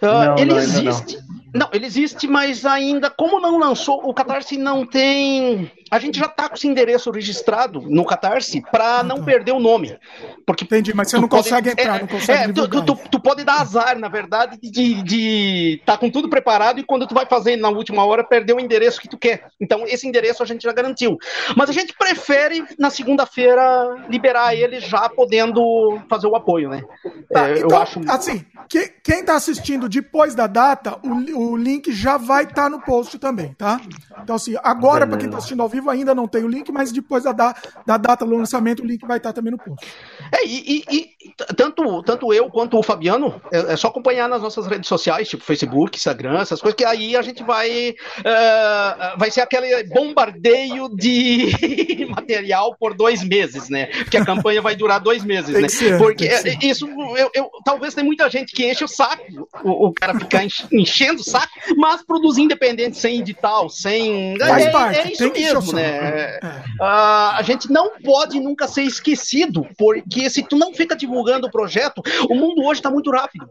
[0.02, 1.18] Uh, não, ele não, existe.
[1.18, 1.40] Não.
[1.54, 5.72] Não, ele existe, mas ainda, como não lançou, o Catarse não tem.
[5.90, 9.98] A gente já tá com esse endereço registrado no Catarse para não perder o nome.
[10.46, 11.44] Porque Entendi, mas você não pode...
[11.44, 12.52] consegue entrar, é, não consegue.
[12.52, 16.80] É, tu, tu, tu, pode dar azar, na verdade, de, de tá com tudo preparado
[16.80, 19.46] e quando tu vai fazer na última hora, perder o endereço que tu quer.
[19.60, 21.18] Então, esse endereço a gente já garantiu.
[21.56, 26.84] Mas a gente prefere, na segunda-feira, liberar ele já podendo fazer o apoio, né?
[27.32, 28.00] Tá, é, então, eu acho.
[28.08, 32.70] Assim, que, quem tá assistindo depois da data, o o link já vai estar tá
[32.70, 33.80] no post também, tá?
[34.22, 36.72] Então, assim, agora, para quem está assistindo ao vivo, vivo, ainda não tem o link,
[36.72, 39.86] mas depois da, da data do lançamento, o link vai estar também no post.
[40.32, 41.10] É, e, e, e
[41.56, 45.44] tanto, tanto eu quanto o Fabiano, é, é, só acompanhar nas nossas redes sociais, tipo
[45.44, 47.92] Facebook, Instagram, essas coisas, que aí a gente vai.
[48.20, 53.88] Uh, vai ser aquele bombardeio de material por dois meses, né?
[53.88, 55.68] Porque a campanha vai durar dois meses, né?
[55.68, 56.88] Ser, Porque é, isso,
[57.18, 59.24] eu, eu, talvez tem muita gente que enche o saco,
[59.64, 64.38] o, o cara ficar enchendo o saco, mas produzir independente sem edital, sem.
[64.38, 66.38] Faz é, parte, é isso mesmo, né?
[66.80, 71.52] Uh, a gente não pode nunca ser esquecido, porque se tu não fica divulgando o
[71.52, 73.48] projeto, o mundo hoje está muito rápido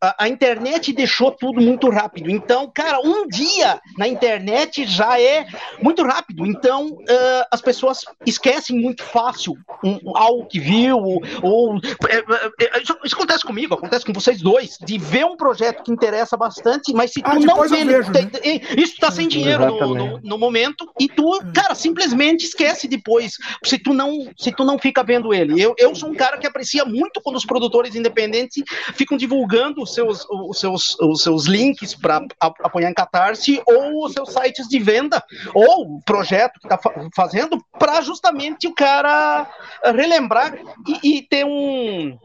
[0.00, 2.30] a, a, internet deixou tudo muito rápido.
[2.30, 5.46] Então, cara, um dia na internet já é
[5.82, 6.46] muito rápido.
[6.46, 11.22] Então, uh, as pessoas esquecem muito fácil um, algo que viu, ou.
[11.42, 11.76] ou
[12.08, 15.82] é, é, é, isso, isso, acontece comigo, acontece com vocês dois, de ver um projeto
[15.82, 17.84] que interessa bastante, mas se tu ah, não vê.
[17.84, 18.30] Vejo, né?
[18.76, 23.34] Isso tá sem dinheiro no, no, no, momento, e tu, cara, simplesmente esquece depois.
[23.64, 25.60] Se tu não, se tu não fica vendo ele.
[25.60, 28.62] Eu, eu sou um cara que aprecia muito quando os produtores independentes
[28.94, 34.12] ficam divulgando os seus, os seus, os seus links para apoiar em Catarse ou os
[34.12, 35.22] seus sites de venda
[35.54, 36.78] ou projeto que está
[37.14, 39.48] fazendo para justamente o cara
[39.84, 40.58] relembrar
[41.02, 42.18] e, e, ter um,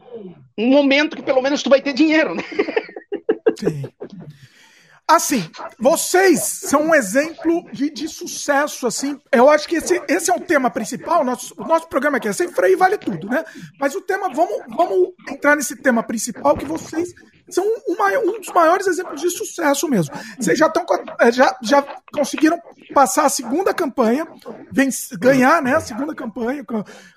[0.58, 2.42] um momento que pelo menos tu vai ter dinheiro, né?
[3.58, 3.84] Sim.
[5.06, 5.46] Assim,
[5.78, 9.20] vocês são um exemplo de, de, sucesso, assim.
[9.30, 11.22] Eu acho que esse, esse é o tema principal.
[11.22, 13.44] Nosso, o nosso programa aqui é sem freio vale tudo, né?
[13.78, 17.12] Mas o tema, vamos, vamos entrar nesse tema principal que vocês
[17.48, 20.14] são um dos maiores exemplos de sucesso mesmo.
[20.38, 20.84] Vocês já, estão,
[21.20, 22.58] é, já, já conseguiram
[22.94, 24.26] passar a segunda campanha,
[25.18, 26.64] ganhar né, a segunda campanha,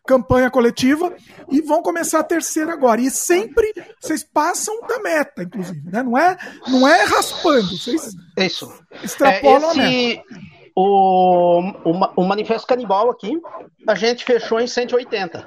[0.05, 1.13] campanha coletiva,
[1.49, 3.01] e vão começar a terceira agora.
[3.01, 5.81] E sempre vocês passam da meta, inclusive.
[5.89, 6.03] Né?
[6.03, 6.37] Não, é,
[6.67, 8.71] não é raspando, vocês Isso.
[9.03, 9.79] extrapolam é, esse...
[9.79, 10.57] a meta.
[10.79, 13.41] O, o, o, Manifesto Canibal aqui,
[13.87, 15.43] a gente fechou em 180%.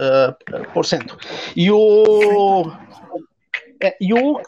[0.00, 1.16] Uh, por cento.
[1.54, 2.72] E o,
[3.86, 4.40] é, e o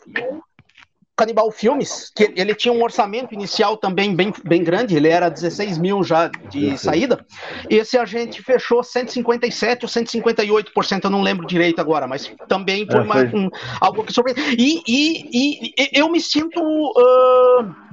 [1.16, 5.78] Canibal Filmes, que ele tinha um orçamento inicial também bem, bem grande, ele era 16
[5.78, 7.24] mil já de saída.
[7.70, 13.00] Esse a gente fechou 157 ou 158%, eu não lembro direito agora, mas também foi,
[13.00, 13.40] é, foi.
[13.40, 13.48] um,
[13.80, 14.34] algo que sobre.
[14.58, 16.60] E, e, e, eu me sinto.
[16.60, 17.83] Uh,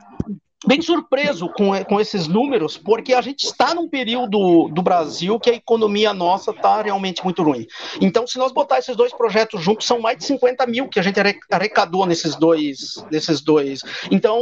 [0.66, 5.50] bem surpreso com, com esses números, porque a gente está num período do Brasil que
[5.50, 7.66] a economia nossa está realmente muito ruim.
[8.00, 11.04] Então, se nós botar esses dois projetos juntos, são mais de 50 mil que a
[11.04, 11.20] gente
[11.50, 13.04] arrecadou nesses dois.
[13.12, 13.82] Nesses dois.
[14.12, 14.42] Então,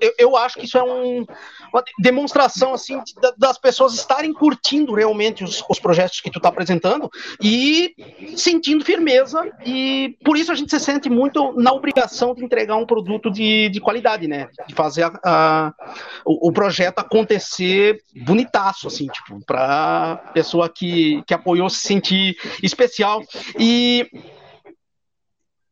[0.00, 1.24] eu, eu acho que isso é um,
[1.72, 3.00] uma demonstração assim
[3.36, 7.10] das pessoas estarem curtindo realmente os, os projetos que tu está apresentando
[7.42, 7.94] e
[8.36, 12.86] sentindo firmeza e por isso a gente se sente muito na obrigação de entregar um
[12.86, 14.48] produto de, de qualidade, né?
[14.68, 15.74] De fazer a, a,
[16.24, 23.22] o, o, projeto acontecer bonitaço, assim, tipo, para pessoa que, que apoiou se sentir especial
[23.58, 24.08] e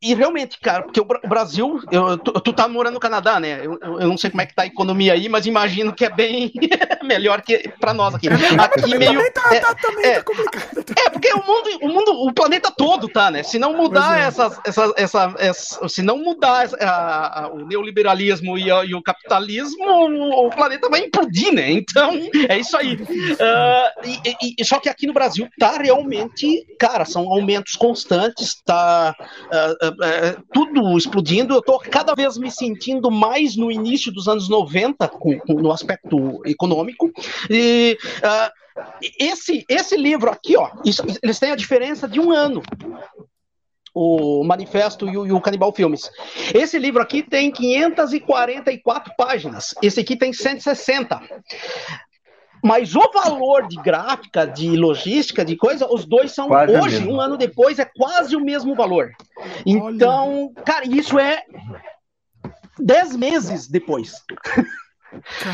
[0.05, 3.61] e realmente, cara, porque o Brasil, eu, tu, tu tá morando no Canadá, né?
[3.65, 6.11] Eu, eu não sei como é que tá a economia aí, mas imagino que é
[6.11, 6.53] bem
[7.03, 8.29] melhor que para nós aqui.
[8.29, 9.71] Aqui meio tá, é, tá,
[10.03, 10.29] é, tá
[11.07, 13.43] é, porque o mundo, o mundo, o planeta todo tá, né?
[13.43, 14.25] Se não mudar é.
[14.27, 19.03] essas, essas, essa, essa, se não mudar a, a, o neoliberalismo e, a, e, o
[19.03, 21.71] capitalismo, o, o, planeta vai implodir, né?
[21.73, 22.13] Então
[22.49, 22.95] é isso aí.
[22.95, 29.15] Uh, e, e, só que aqui no Brasil tá realmente, cara, são aumentos constantes, tá
[29.19, 31.55] uh, é, tudo explodindo.
[31.55, 35.71] Eu estou cada vez me sentindo mais no início dos anos 90, com, com, no
[35.71, 37.11] aspecto econômico.
[37.51, 38.81] E uh,
[39.19, 42.63] esse, esse livro aqui, ó, isso, eles têm a diferença de um ano
[43.95, 46.11] o Manifesto e o, e o, Canibal Filmes.
[46.53, 51.21] Esse livro aqui tem 544 páginas, esse aqui tem 160.
[52.65, 57.13] Mas o valor de gráfica, de logística, de coisa, os dois são quase hoje, mesmo.
[57.13, 59.11] um ano depois, é quase o mesmo valor.
[59.67, 60.65] Então, Olha.
[60.65, 61.43] cara, isso é
[62.79, 64.15] dez meses depois.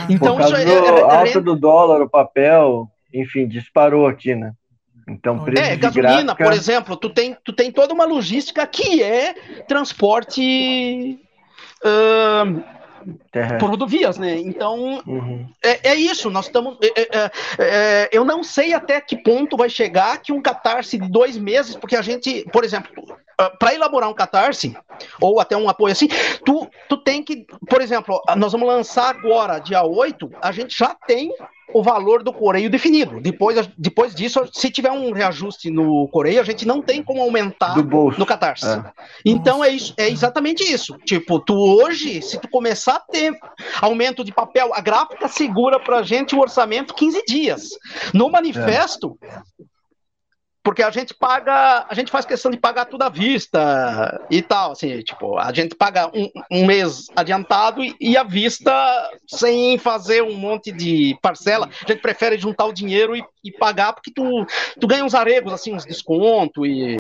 [0.08, 4.36] então, Por causa isso é, é, é, alta do dólar, o papel, enfim, disparou aqui,
[4.36, 4.52] né?
[5.08, 6.44] Então, é, gasolina, gráfica...
[6.44, 9.34] por exemplo, tu tem, tu tem toda uma logística que é
[9.66, 11.18] transporte.
[11.84, 12.79] Uh,
[13.58, 14.36] por rodovias, né?
[14.38, 15.46] Então uhum.
[15.62, 16.30] é, é, isso.
[16.30, 16.76] Nós estamos.
[16.82, 20.98] É, é, é, é, eu não sei até que ponto vai chegar que um catarse
[20.98, 23.04] de dois meses, porque a gente, por exemplo,
[23.40, 24.76] ah, para elaborar um catarse
[25.18, 26.08] ou até um apoio assim,
[26.44, 30.94] tu, tu tem que, por exemplo, nós vamos lançar agora, dia 8, a gente já
[31.06, 31.32] tem
[31.72, 33.20] o valor do Correio definido.
[33.20, 37.76] Depois, depois disso, se tiver um reajuste no Correio, a gente não tem como aumentar
[37.76, 38.66] no Catarse.
[38.66, 38.84] É.
[39.24, 40.96] Então é, isso, é exatamente isso.
[41.04, 43.32] Tipo, tu hoje, se tu começar a ter
[43.80, 47.68] aumento de papel, a gráfica segura pra gente o orçamento 15 dias.
[48.12, 49.40] No manifesto, é
[50.62, 54.72] porque a gente paga, a gente faz questão de pagar tudo à vista e tal,
[54.72, 58.70] assim, tipo, a gente paga um, um mês adiantado e, e, à vista
[59.26, 61.68] sem fazer um monte de parcela.
[61.82, 64.46] A gente prefere juntar o dinheiro e, e pagar porque tu,
[64.78, 66.98] tu ganha uns aregos, assim, uns desconto e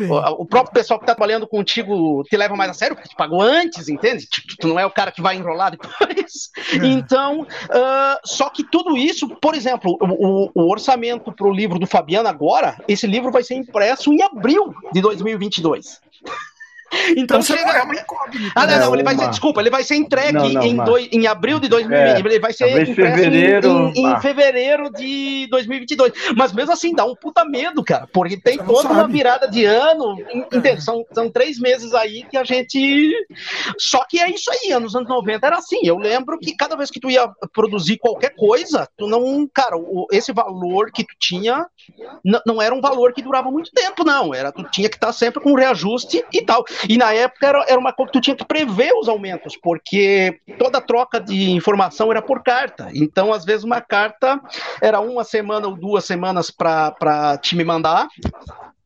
[0.00, 3.16] o, o, próprio pessoal que tá trabalhando contigo te leva mais a sério porque te
[3.16, 4.26] pagou antes, entende?
[4.28, 6.50] Tu, tu não é o cara que vai enrolar depois.
[6.72, 6.86] É.
[6.86, 11.86] Então, uh, só que tudo isso, por exemplo, o, o orçamento para o livro do
[11.86, 16.00] Fabiano agora esse livro vai ser impresso em abril de 2022.
[17.10, 17.70] Então, então chega.
[17.70, 18.52] É uma incógnita.
[18.54, 21.08] Ah, não, não, ele vai ser, desculpa, ele vai ser entregue não, não, em, dois,
[21.12, 22.00] em abril de 2020.
[22.00, 26.12] É, ele vai ser impresso fevereiro, em, em, em, fevereiro de 2022.
[26.36, 28.94] Mas mesmo assim, dá um puta medo, cara, porque tem toda sabe.
[28.94, 30.16] uma virada de ano.
[30.52, 30.82] Entende?
[30.82, 33.12] São, são três meses aí que a gente.
[33.78, 35.80] Só que é isso aí, anos anos 90 era assim.
[35.82, 39.48] Eu lembro que cada vez que tu ia produzir qualquer coisa, tu não.
[39.52, 39.76] Cara,
[40.12, 41.66] esse valor que tu tinha
[42.46, 44.34] não era um valor que durava muito tempo, não.
[44.34, 46.64] Era, tu tinha que estar sempre com reajuste e tal.
[46.88, 50.40] E na época era, era uma coisa que tu tinha que prever os aumentos, porque
[50.58, 52.90] toda troca de informação era por carta.
[52.94, 54.40] Então, às vezes, uma carta
[54.80, 58.08] era uma semana ou duas semanas para te me mandar.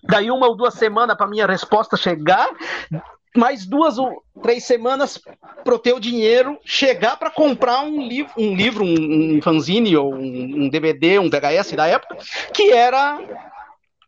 [0.02, 2.48] Daí uma ou duas semanas para minha resposta chegar,
[3.34, 5.20] mais duas ou três semanas
[5.64, 10.14] para o teu dinheiro chegar para comprar um livro, um livro, um, um fanzine ou
[10.14, 12.16] um, um, DVD, um VHS da época,
[12.52, 13.18] que era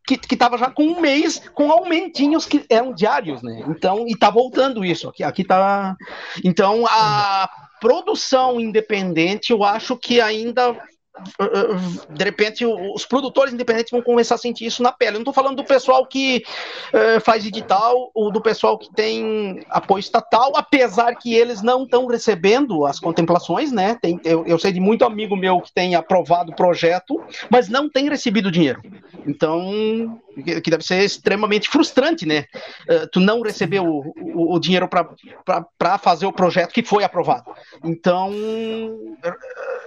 [0.07, 3.65] que, que tava já com um mês com aumentinhos que eram diários, né?
[3.69, 5.09] Então, e tá voltando isso.
[5.09, 5.97] Aqui, aqui tá.
[6.45, 7.49] Então, a
[7.81, 10.77] produção independente, eu acho que ainda
[12.11, 15.13] de repente os produtores independentes vão começar a sentir isso na pele.
[15.13, 16.43] Eu não estou falando do pessoal que
[16.93, 22.07] uh, faz edital ou do pessoal que tem apoio estatal, apesar que eles não estão
[22.07, 23.97] recebendo as contemplações, né?
[24.01, 27.89] Tem, eu, eu, sei de muito amigo meu que tem aprovado o projeto, mas não
[27.89, 28.83] tem recebido dinheiro.
[29.27, 30.21] Então,
[30.63, 32.45] que deve ser extremamente frustrante, né?
[32.89, 37.51] Uh, tu não receber o, o, o dinheiro para fazer o projeto que foi aprovado.
[37.83, 38.33] Então.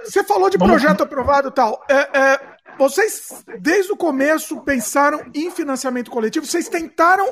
[0.04, 1.84] Você falou de projeto aprovado e tal.
[1.90, 2.40] É, é,
[2.80, 6.46] vocês, desde o começo, pensaram em financiamento coletivo?
[6.46, 7.28] Vocês tentaram,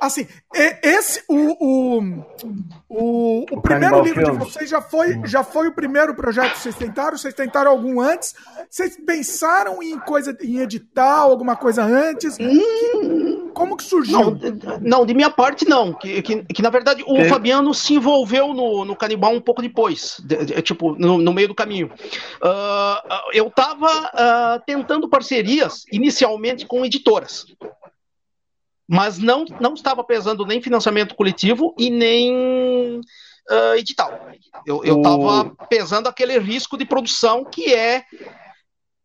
[0.00, 2.24] assim, esse, o, o,
[2.88, 6.76] o, o primeiro livro de vocês já foi, já foi o primeiro projeto que vocês
[6.76, 7.18] tentaram?
[7.18, 8.32] Vocês tentaram algum antes?
[8.70, 12.36] Vocês pensaram em coisa, em edital, alguma coisa antes?
[12.38, 13.41] Hum.
[13.52, 14.18] Como que surgiu?
[14.18, 14.38] Não,
[14.80, 15.92] não, de minha parte, não.
[15.92, 20.20] Que, que, que na verdade, o Fabiano se envolveu no, no Canibal um pouco depois,
[20.24, 21.90] de, de, tipo, no, no, meio do caminho.
[22.42, 27.46] Uh, eu estava uh, tentando parcerias, inicialmente, com editoras.
[28.88, 33.00] Mas não, não estava pesando nem financiamento coletivo e nem
[33.50, 34.28] uh, edital.
[34.66, 38.04] Eu estava pesando aquele risco de produção que é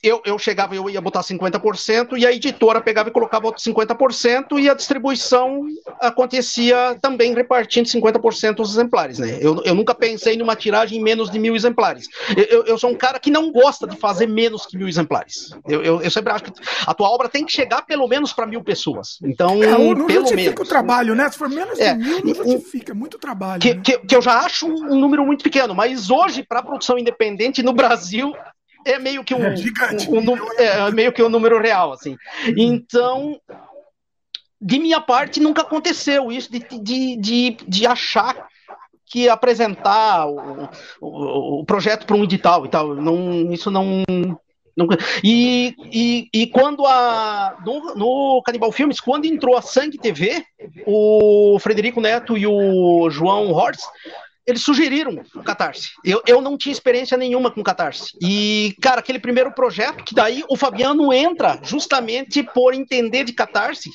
[0.08, 4.60] eu, eu chegava eu ia botar 50% e a editora pegava e colocava outros 50%
[4.60, 5.66] e a distribuição
[6.00, 9.38] acontecia também repartindo 50% dos exemplares, né?
[9.42, 12.08] Eu, eu nunca pensei numa tiragem em menos de mil exemplares.
[12.36, 15.52] Eu, eu sou um cara que não gosta de fazer menos que mil exemplares.
[15.68, 16.52] Eu, eu, eu sempre acho que
[16.86, 19.18] a tua obra tem que chegar pelo menos para mil pessoas.
[19.24, 20.62] Então, é, não pelo justifica menos.
[20.62, 21.30] o trabalho, né?
[21.30, 22.92] Se for menos é, de mil, não justifica.
[22.92, 23.62] É muito trabalho.
[23.62, 23.82] Que, né?
[23.84, 27.74] que, que eu já acho um número muito pequeno, mas hoje, para produção independente no
[27.74, 28.34] Brasil,
[28.92, 29.54] é meio que um, é
[30.10, 32.16] um, um, é meio que um número real, assim.
[32.58, 33.40] Então,
[34.60, 38.48] de minha parte, nunca aconteceu isso de, de, de, de achar
[39.06, 40.70] que apresentar o,
[41.00, 42.96] o, o projeto para um edital e tal.
[42.96, 44.04] Não, isso não.
[45.24, 47.58] e, e, e quando a.
[47.66, 50.44] No, no Canibal Filmes, quando entrou a Sangue TV,
[50.86, 53.82] o Frederico Neto e o João Horst
[54.48, 55.90] eles sugeriram o Catarse.
[56.06, 58.18] Eu, eu não tinha experiência nenhuma com Catarse.
[58.22, 63.90] E, cara, aquele primeiro projeto, que daí o Fabiano entra justamente por entender de Catarse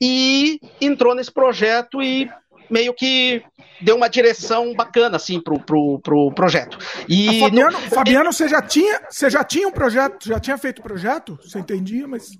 [0.00, 2.30] e entrou nesse projeto e
[2.70, 3.42] meio que
[3.80, 6.78] deu uma direção bacana assim pro, pro, pro projeto.
[7.08, 7.90] E Fabiano, no...
[7.90, 11.36] Fabiano, você já tinha, você já tinha um projeto, já tinha feito projeto?
[11.42, 12.30] Você entendia, mas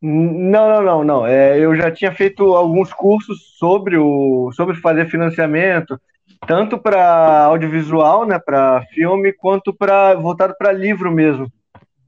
[0.00, 1.26] não, não, não, não.
[1.26, 6.00] É, eu já tinha feito alguns cursos sobre o sobre fazer financiamento,
[6.46, 11.50] tanto para audiovisual, né, para filme, quanto para voltado para livro mesmo.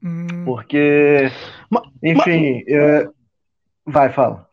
[0.03, 0.43] Hum.
[0.45, 1.31] Porque,
[2.01, 3.07] enfim, é...
[3.85, 4.47] vai, fala.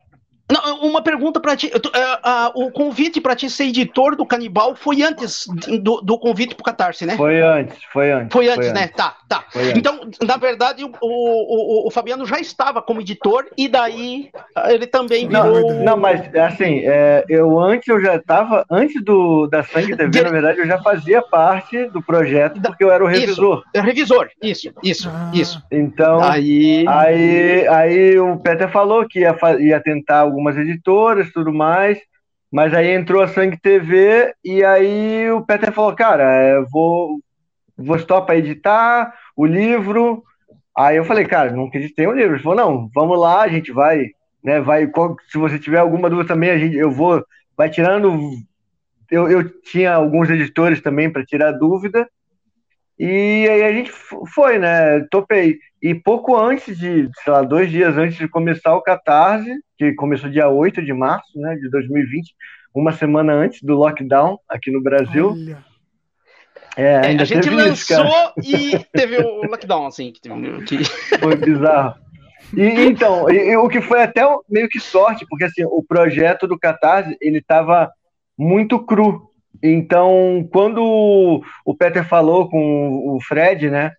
[0.50, 1.70] Não, uma pergunta para ti.
[1.72, 5.46] Uh, uh, o convite para ti ser editor do Canibal foi antes
[5.80, 7.16] do, do convite pro Catarse, né?
[7.16, 8.32] Foi antes, foi antes.
[8.32, 8.84] Foi antes, foi né?
[8.84, 8.96] Antes.
[8.96, 9.44] Tá, tá.
[9.76, 14.30] Então, na verdade, o, o, o, Fabiano já estava como editor e daí
[14.66, 15.72] ele também virou.
[15.74, 20.22] Não, não mas assim, é, eu antes eu já estava, antes do da Sangue TV,
[20.22, 23.62] na verdade, eu já fazia parte do projeto porque eu era o revisor.
[23.74, 25.30] Isso, revisor, isso, isso, ah.
[25.32, 25.62] isso.
[25.70, 26.84] Então, aí...
[26.88, 31.98] aí, aí o Peter falou que ia, ia tentar algum algumas editoras tudo mais.
[32.50, 37.20] Mas aí entrou a Sangue TV e aí o Peter falou, cara, vou,
[37.76, 40.24] vou stop para editar o livro.
[40.76, 42.34] Aí eu falei, cara, não acreditei no livro.
[42.34, 44.06] Ele falou, não, vamos lá, a gente vai,
[44.42, 44.60] né?
[44.60, 44.90] Vai,
[45.30, 47.24] se você tiver alguma dúvida também, a gente, eu vou,
[47.56, 48.18] vai tirando.
[49.08, 52.08] Eu, eu tinha alguns editores também para tirar dúvida.
[53.00, 53.90] E aí a gente
[54.34, 55.00] foi, né?
[55.10, 55.56] Topei.
[55.80, 60.28] E pouco antes de, sei lá, dois dias antes de começar o Catarse, que começou
[60.28, 62.34] dia 8 de março né, de 2020,
[62.74, 65.30] uma semana antes do lockdown aqui no Brasil.
[65.30, 65.64] Olha.
[66.76, 70.12] É, ainda é, a gente lançou isso, e teve o lockdown, assim.
[70.12, 70.28] Que...
[71.18, 71.94] Foi bizarro.
[72.54, 76.48] E, então, e, e, o que foi até meio que sorte, porque assim, o projeto
[76.48, 77.90] do Catarse, ele estava
[78.36, 79.29] muito cru.
[79.62, 83.92] Então, quando o Peter falou com o Fred, né,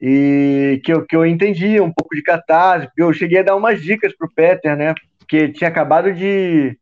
[0.00, 3.56] e que eu, que eu entendi um pouco de catarse, porque eu cheguei a dar
[3.56, 6.76] umas dicas pro Peter, né, porque tinha acabado de...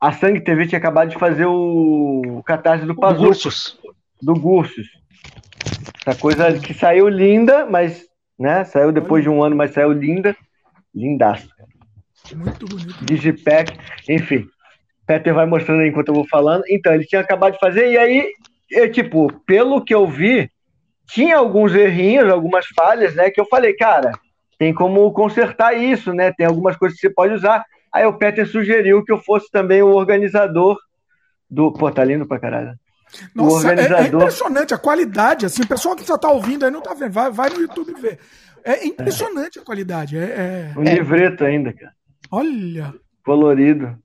[0.00, 3.22] A Sangue TV tinha acabado de fazer o, o catarse do Pazuco.
[3.22, 3.78] Do Gursus.
[4.20, 4.86] Do Gursus.
[6.06, 8.04] Essa coisa que saiu linda, mas,
[8.38, 10.36] né, saiu depois de um ano, mas saiu linda.
[10.94, 11.48] Lindaço.
[12.36, 13.04] Muito bonito.
[13.04, 13.76] Digipack,
[14.08, 14.46] enfim.
[15.06, 16.64] Peter vai mostrando aí enquanto eu vou falando.
[16.68, 18.28] Então, ele tinha acabado de fazer, e aí,
[18.70, 20.50] eu, tipo, pelo que eu vi,
[21.06, 23.30] tinha alguns errinhos, algumas falhas, né?
[23.30, 24.12] Que eu falei, cara,
[24.58, 26.32] tem como consertar isso, né?
[26.32, 27.64] Tem algumas coisas que você pode usar.
[27.92, 30.78] Aí o Peter sugeriu que eu fosse também o organizador
[31.48, 31.72] do.
[31.72, 32.74] Pô, tá lindo pra caralho.
[33.34, 34.00] Nossa, organizador...
[34.00, 35.46] é, é, impressionante a qualidade.
[35.46, 37.94] Assim, o pessoal que só tá ouvindo aí não tá vendo, vai, vai no YouTube
[38.00, 38.18] ver.
[38.64, 39.62] É impressionante é.
[39.62, 40.16] a qualidade.
[40.16, 40.78] É, é...
[40.78, 41.92] Um livreto ainda, cara.
[42.30, 42.94] Olha.
[43.24, 43.96] Colorido.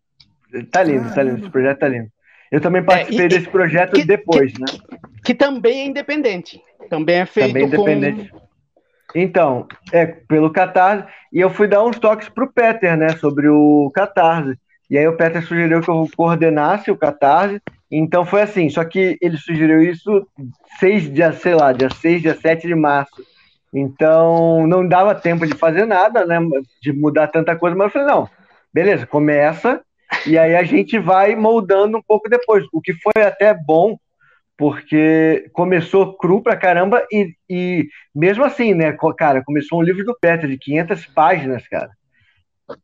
[0.72, 1.16] Tá lindo, Caramba.
[1.16, 1.40] tá lindo.
[1.40, 2.10] Esse projeto tá lindo.
[2.52, 4.68] Eu também participei é, e, desse projeto que, depois, que, né?
[5.24, 6.62] Que também é independente.
[6.90, 8.32] Também é feito também independente.
[8.32, 8.40] Com...
[9.16, 11.06] Então, é pelo Catarse.
[11.32, 13.10] E eu fui dar uns toques pro Peter, né?
[13.10, 14.58] Sobre o Catarse.
[14.90, 17.62] E aí o Peter sugeriu que eu coordenasse o Catarse.
[17.92, 20.28] Então foi assim, só que ele sugeriu isso
[20.80, 23.24] seis dias, sei lá, dia 6, dia 7 de março.
[23.74, 26.40] Então não dava tempo de fazer nada, né?
[26.82, 28.30] De mudar tanta coisa, mas eu falei, não,
[28.74, 29.82] beleza, começa
[30.26, 33.98] e aí a gente vai moldando um pouco depois, o que foi até bom,
[34.58, 40.18] porque começou cru pra caramba e, e mesmo assim, né, cara, começou um livro do
[40.20, 41.92] Peter de 500 páginas, cara.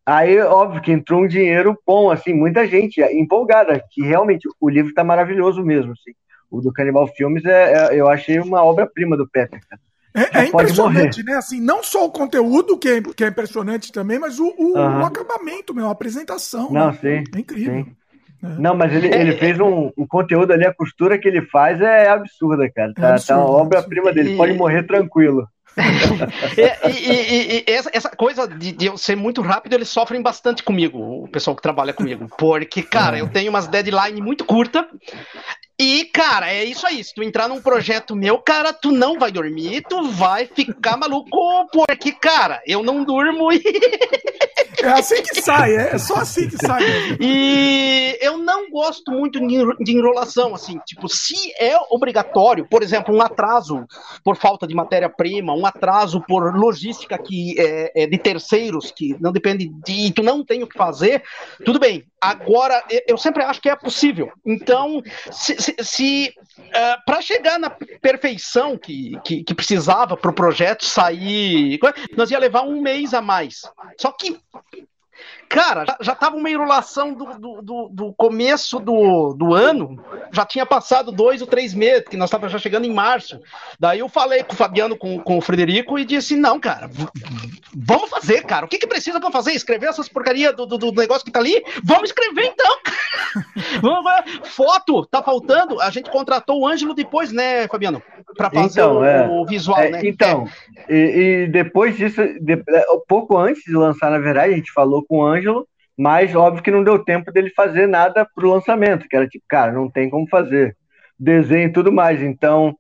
[0.06, 4.94] Aí, óbvio que entrou um dinheiro bom, assim, muita gente empolgada, que realmente o livro
[4.94, 6.12] tá maravilhoso mesmo, assim.
[6.50, 9.82] O do Canibal Filmes, é, é eu achei uma obra-prima do Peter, cara.
[10.16, 11.34] É, é impressionante, né?
[11.34, 15.02] Assim, não só o conteúdo, que é, que é impressionante também, mas o, o, uhum.
[15.02, 16.72] o acabamento, meu, a apresentação.
[16.72, 16.98] Não, né?
[17.02, 17.24] sim.
[17.36, 17.84] É incrível.
[17.84, 17.96] Sim.
[18.42, 18.48] É.
[18.60, 19.92] Não, mas ele, ele fez um.
[19.98, 22.94] O conteúdo ali, a costura que ele faz é absurda, cara.
[22.94, 24.38] Tá, é absurdo, tá uma obra-prima dele.
[24.38, 25.48] Pode morrer tranquilo.
[26.58, 30.64] e, e, e, essa, essa, coisa de, de, eu ser muito rápido, eles sofrem bastante
[30.64, 32.28] comigo, o pessoal que trabalha comigo.
[32.38, 34.88] Porque, cara, eu tenho umas deadline muito curta
[35.78, 37.04] e, cara, é isso aí.
[37.04, 41.68] Se tu entrar num projeto meu, cara, tu não vai dormir, tu vai ficar maluco,
[41.72, 43.62] porque, cara, eu não durmo e.
[44.84, 46.84] É assim que sai, é, é só assim que sai.
[47.20, 49.40] E eu não gosto muito
[49.80, 53.86] de enrolação, assim, tipo, se é obrigatório, por exemplo, um atraso
[54.24, 59.32] por falta de matéria-prima, um atraso por logística que é, é de terceiros, que não
[59.32, 60.12] depende de.
[60.12, 61.24] tu não tem o que fazer,
[61.64, 62.06] tudo bem.
[62.22, 64.32] Agora, eu sempre acho que é possível.
[64.46, 70.86] Então, se, se, uh, para chegar na perfeição que, que, que precisava para o projeto
[70.86, 71.80] sair,
[72.16, 73.62] nós ia levar um mês a mais.
[74.00, 74.38] Só que
[75.48, 80.46] Cara, já, já tava uma enrolação do, do, do, do, começo do, do ano, já
[80.46, 83.40] tinha passado dois ou três meses, que nós estávamos já chegando em março.
[83.80, 86.90] Daí eu falei com o Fabiano, com, com o Frederico, e disse: não, cara,
[87.76, 88.66] vamos fazer, cara.
[88.66, 89.54] O que, que precisa para fazer?
[89.54, 91.64] Escrever essas porcarias do, do, do, negócio que tá ali?
[91.84, 92.78] Vamos escrever então,
[94.44, 95.80] Foto, tá faltando.
[95.82, 98.02] A gente contratou o Ângelo depois, né, Fabiano?
[98.36, 100.02] Para fazer então, o, é, o, visual, é, né?
[100.04, 100.48] Então,
[100.88, 100.94] é.
[100.94, 105.04] e, e, depois disso, de, é, pouco antes de lançar, na verdade, a gente falou
[105.04, 105.35] com o Ângelo,
[105.98, 109.72] mas óbvio que não deu tempo dele fazer nada pro lançamento, que era tipo, cara,
[109.72, 110.76] não tem como fazer
[111.18, 112.22] desenho e tudo mais.
[112.22, 112.76] Então,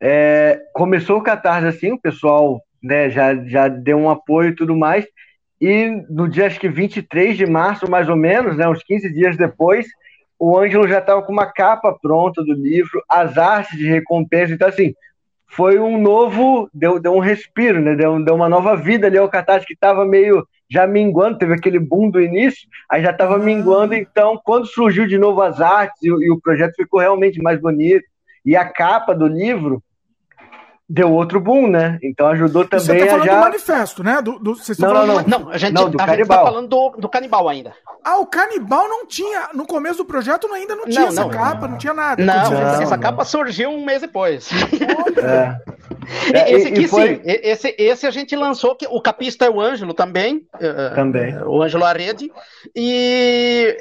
[0.00, 4.76] é, começou o Catarse assim, o pessoal né, já, já deu um apoio e tudo
[4.76, 5.06] mais,
[5.60, 9.36] E no dia, acho que 23 de março, mais ou menos, né, uns 15 dias
[9.36, 9.86] depois,
[10.38, 14.52] o Ângelo já estava com uma capa pronta do livro, as artes de recompensa.
[14.52, 14.92] Então, assim,
[15.46, 17.94] foi um novo, deu, deu um respiro, né?
[17.94, 21.78] Deu, deu uma nova vida ali ao Catarse, que estava meio já minguando, teve aquele
[21.78, 26.08] boom do início, aí já estava minguando, então quando surgiu de novo as artes e,
[26.08, 28.04] e, o projeto ficou realmente mais bonito,
[28.44, 29.80] e a capa do livro
[30.88, 31.98] deu outro boom, né?
[32.02, 33.34] Então ajudou também você tá falando a já...
[33.36, 34.20] do manifesto, né?
[34.20, 36.90] Do, do, não, não, não, não, a gente, não, do a gente tá falando do,
[36.98, 37.72] do canibal ainda.
[38.04, 41.30] Ah, o canibal não tinha, no começo do projeto ainda não tinha não, essa não,
[41.30, 42.22] capa, não tinha nada.
[42.22, 44.50] Não, não essa capa surgiu um mês depois.
[45.22, 45.74] É.
[46.32, 47.16] É, esse aqui, foi...
[47.16, 47.20] sim.
[47.24, 50.46] Esse, esse a gente lançou, que o capista é o Ângelo também.
[50.60, 51.36] É, também.
[51.44, 52.30] O Ângelo Arede.
[52.74, 53.76] E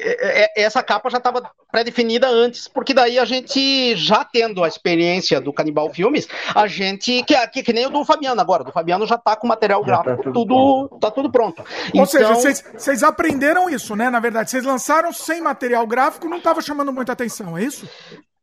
[0.55, 5.51] essa capa já estava pré-definida antes, porque daí a gente, já tendo a experiência do
[5.51, 9.15] Canibal Filmes, a gente, que, que, que nem o do Fabiano agora, do Fabiano já
[9.15, 11.63] está com material já tá gráfico, tá tudo, tudo, tá tudo pronto.
[11.95, 12.05] Ou então...
[12.05, 14.09] seja, vocês aprenderam isso, né?
[14.09, 17.89] Na verdade, vocês lançaram sem material gráfico, não estava chamando muita atenção, é isso?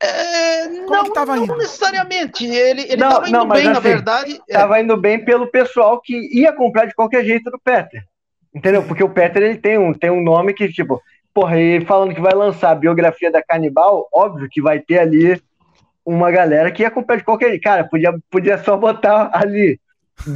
[0.03, 2.47] É, não, não necessariamente.
[2.47, 4.41] Ele, ele não, tava indo não, bem, assim, na verdade.
[4.49, 4.83] Estava é.
[4.83, 8.03] indo bem pelo pessoal que ia comprar de qualquer jeito do Peter.
[8.55, 8.83] Entendeu?
[8.83, 11.01] Porque o Peter ele tem um, tem um nome que, tipo,
[11.35, 15.41] porra, e falando que vai lançar a biografia da Canibal, óbvio que vai ter ali
[16.05, 17.63] uma galera que ia comprar de qualquer jeito.
[17.63, 19.79] Cara, podia, podia só botar ali.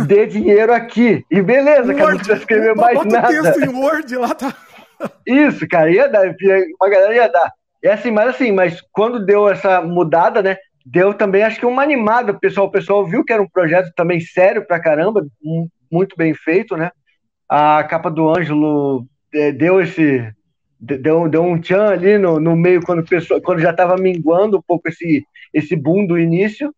[0.07, 1.25] Dê dinheiro aqui.
[1.31, 3.27] E beleza, cara, não precisa escrever mais bota nada.
[3.29, 4.55] Bota o texto em Word lá, tá.
[5.27, 6.23] Isso, cara, ia dar.
[6.81, 7.53] Uma galera ia dar.
[7.85, 10.57] É assim, mas assim, mas quando deu essa mudada, né?
[10.87, 14.21] Deu também, acho que uma animada, pessoal, o pessoal viu que era um projeto também
[14.21, 15.27] sério pra caramba,
[15.93, 16.91] muito bem feito, né?
[17.47, 20.33] A capa do Ângelo é, deu esse
[20.81, 24.63] deu, deu um tchan ali no, no meio quando, pessoa, quando já estava minguando um
[24.67, 25.23] pouco esse,
[25.53, 26.75] esse boom do início.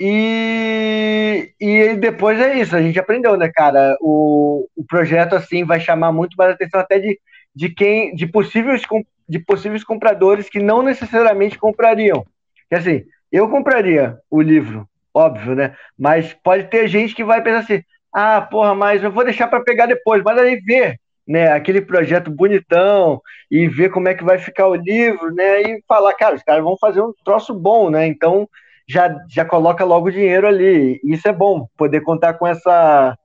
[0.00, 3.96] E, e depois é isso, a gente aprendeu, né, cara?
[4.00, 7.18] O, o projeto assim vai chamar muito mais atenção até de,
[7.54, 8.82] de quem, de possíveis
[9.28, 12.24] de possíveis compradores que não necessariamente comprariam.
[12.68, 15.74] Que assim, eu compraria o livro, óbvio, né?
[15.98, 17.82] Mas pode ter gente que vai pensar assim:
[18.12, 20.22] ah, porra, mas eu vou deixar para pegar depois.
[20.22, 24.74] Mas aí ver, né, aquele projeto bonitão e ver como é que vai ficar o
[24.74, 25.62] livro, né?
[25.62, 28.06] E falar, cara, os caras vão fazer um troço bom, né?
[28.06, 28.48] Então
[28.86, 31.00] já, já coloca logo o dinheiro ali.
[31.04, 33.16] Isso é bom, poder contar com essa,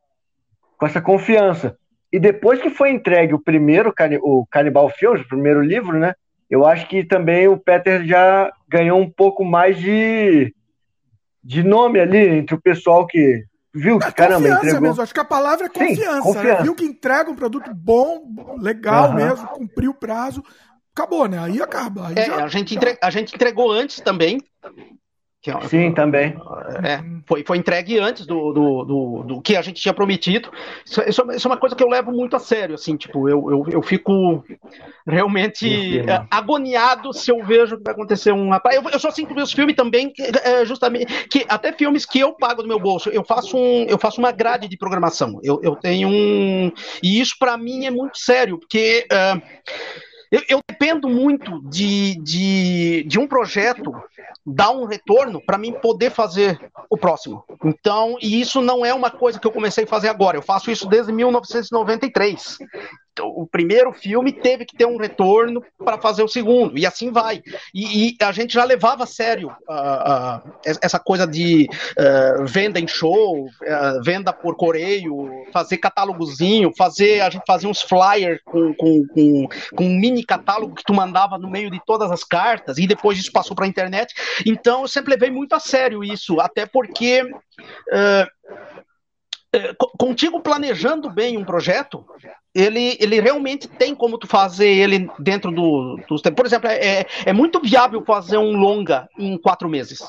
[0.77, 1.77] com essa confiança.
[2.11, 6.13] E depois que foi entregue o primeiro, o Cannibal Films, o primeiro livro, né?
[6.49, 10.53] Eu acho que também o Peter já ganhou um pouco mais de,
[11.43, 13.43] de nome ali entre o pessoal que
[13.73, 14.81] viu que, é, caramba, entregou.
[14.81, 15.01] mesmo.
[15.01, 16.15] Acho que a palavra é confiança.
[16.15, 16.57] Sim, confiança.
[16.59, 16.63] Né?
[16.63, 18.23] Viu que entrega um produto bom,
[18.59, 19.15] legal uhum.
[19.15, 20.41] mesmo, cumpriu o prazo.
[20.95, 21.37] Acabou, né?
[21.39, 22.07] Aí acaba.
[22.07, 22.97] Aí é, já, a, gente entre...
[23.01, 24.41] a gente entregou antes também.
[25.41, 26.35] Que, é Sim, também.
[26.83, 30.51] É, foi, foi entregue antes do, do, do, do, que a gente tinha prometido.
[30.83, 33.51] Isso, isso, isso, é uma coisa que eu levo muito a sério, assim, tipo, eu,
[33.51, 34.43] eu, eu fico
[35.05, 38.75] realmente é, agoniado se eu vejo que vai acontecer um rapaz.
[38.75, 40.11] Eu, eu só sinto meus filmes também,
[40.43, 43.99] é, justamente, que até filmes que eu pago do meu bolso, eu faço, um, eu
[43.99, 45.39] faço uma grade de programação.
[45.43, 46.71] Eu, eu tenho um.
[47.03, 49.05] E isso para mim é muito sério, porque.
[49.11, 53.93] Uh, eu, eu, dependo muito de, de, de um projeto
[54.45, 56.59] dar um retorno para mim poder fazer
[56.89, 57.43] o próximo.
[57.63, 60.37] Então, e isso não é uma coisa que eu comecei a fazer agora.
[60.37, 62.57] Eu faço isso desde 1993
[63.23, 67.41] o primeiro filme teve que ter um retorno para fazer o segundo, e assim vai.
[67.73, 72.79] E, e, a gente já levava a sério uh, uh, essa coisa de uh, venda
[72.79, 73.47] em show,
[74.03, 79.83] venda por correio, fazer catálogozinho, fazer a gente fazia uns flyers com, com, com, com,
[79.83, 83.31] um mini catálogo que tu mandava no meio de todas as cartas, e depois isso
[83.31, 84.13] passou para a internet.
[84.45, 87.23] Então eu sempre levei muito a sério isso, até porque
[89.97, 92.05] contigo planejando bem um projeto,
[92.53, 96.35] ele, ele realmente tem como tu fazer ele dentro do, dos tempos.
[96.35, 99.99] Por exemplo, é, é muito viável fazer um longa em quatro meses.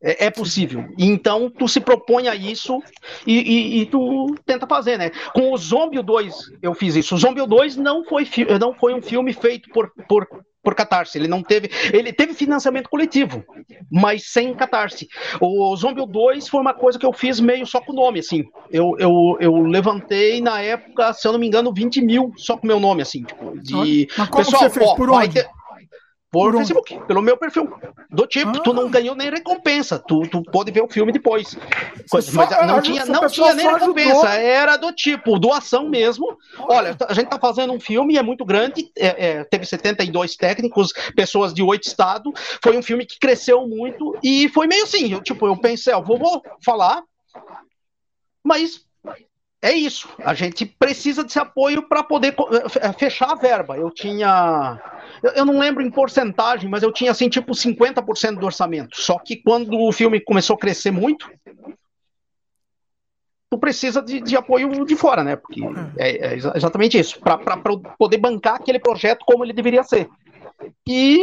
[0.00, 0.84] É, é possível.
[0.96, 2.80] Então, tu se propõe a isso
[3.26, 5.10] e, e, e, tu tenta fazer, né?
[5.34, 7.16] Com o Zombie 2, eu fiz isso.
[7.16, 8.24] O Zombie 2 não foi,
[8.60, 10.28] não foi um filme feito por, por
[10.62, 11.18] por catarse.
[11.18, 11.70] Ele não teve.
[11.92, 13.44] Ele teve financiamento coletivo,
[13.90, 15.08] mas sem catarse.
[15.40, 18.44] O Zombie 2 foi uma coisa que eu fiz meio só com o nome, assim.
[18.70, 22.64] Eu, eu, eu levantei na época, se eu não me engano, 20 mil só com
[22.64, 23.22] o meu nome, assim.
[23.22, 24.08] Tipo, de...
[24.16, 24.90] Mas como Pessoal, você fez?
[24.90, 25.34] Ó, por onde?
[25.34, 25.48] Ter...
[26.30, 27.72] Por, por Facebook, pelo meu perfil.
[28.10, 28.62] Do tipo, ah.
[28.62, 29.98] tu não ganhou nem recompensa.
[29.98, 31.56] Tu, tu pode ver o filme depois.
[32.10, 34.28] Coisa, mas não tinha, não tinha nem recompensa.
[34.34, 36.36] Era do tipo, doação mesmo.
[36.58, 38.90] Olha, a gente tá fazendo um filme, é muito grande.
[38.96, 42.32] É, é, teve 72 técnicos, pessoas de oito estados.
[42.62, 44.18] Foi um filme que cresceu muito.
[44.22, 47.02] E foi meio assim, eu, tipo, eu pensei, ó, vou, vou falar,
[48.44, 48.86] mas
[49.60, 50.08] é isso.
[50.24, 52.34] A gente precisa desse apoio para poder
[52.80, 53.76] eh, fechar a verba.
[53.76, 54.80] Eu tinha.
[55.34, 59.00] Eu não lembro em porcentagem, mas eu tinha assim, tipo 50% do orçamento.
[59.00, 61.28] Só que quando o filme começou a crescer muito,
[63.50, 65.34] tu precisa de, de apoio de fora, né?
[65.34, 65.60] Porque
[65.96, 67.18] é, é exatamente isso.
[67.18, 67.38] Para
[67.98, 70.08] poder bancar aquele projeto como ele deveria ser.
[70.86, 71.18] E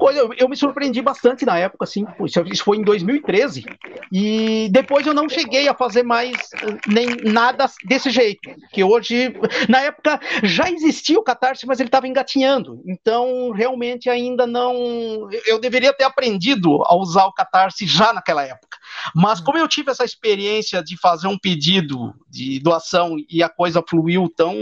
[0.00, 2.04] eu, eu, me surpreendi bastante na época, assim,
[2.46, 3.64] isso foi em 2013.
[4.12, 8.40] E depois eu não cheguei a fazer mais eh, nem nada desse jeito.
[8.72, 9.34] Que hoje,
[9.68, 12.82] na época, já existia o Catarse, mas ele estava engatinhando.
[12.86, 15.28] Então, realmente ainda não.
[15.46, 18.78] Eu deveria ter aprendido a usar o Catarse já naquela época.
[19.14, 23.82] Mas como eu tive essa experiência de fazer um pedido de doação e a coisa
[23.86, 24.54] fluiu tão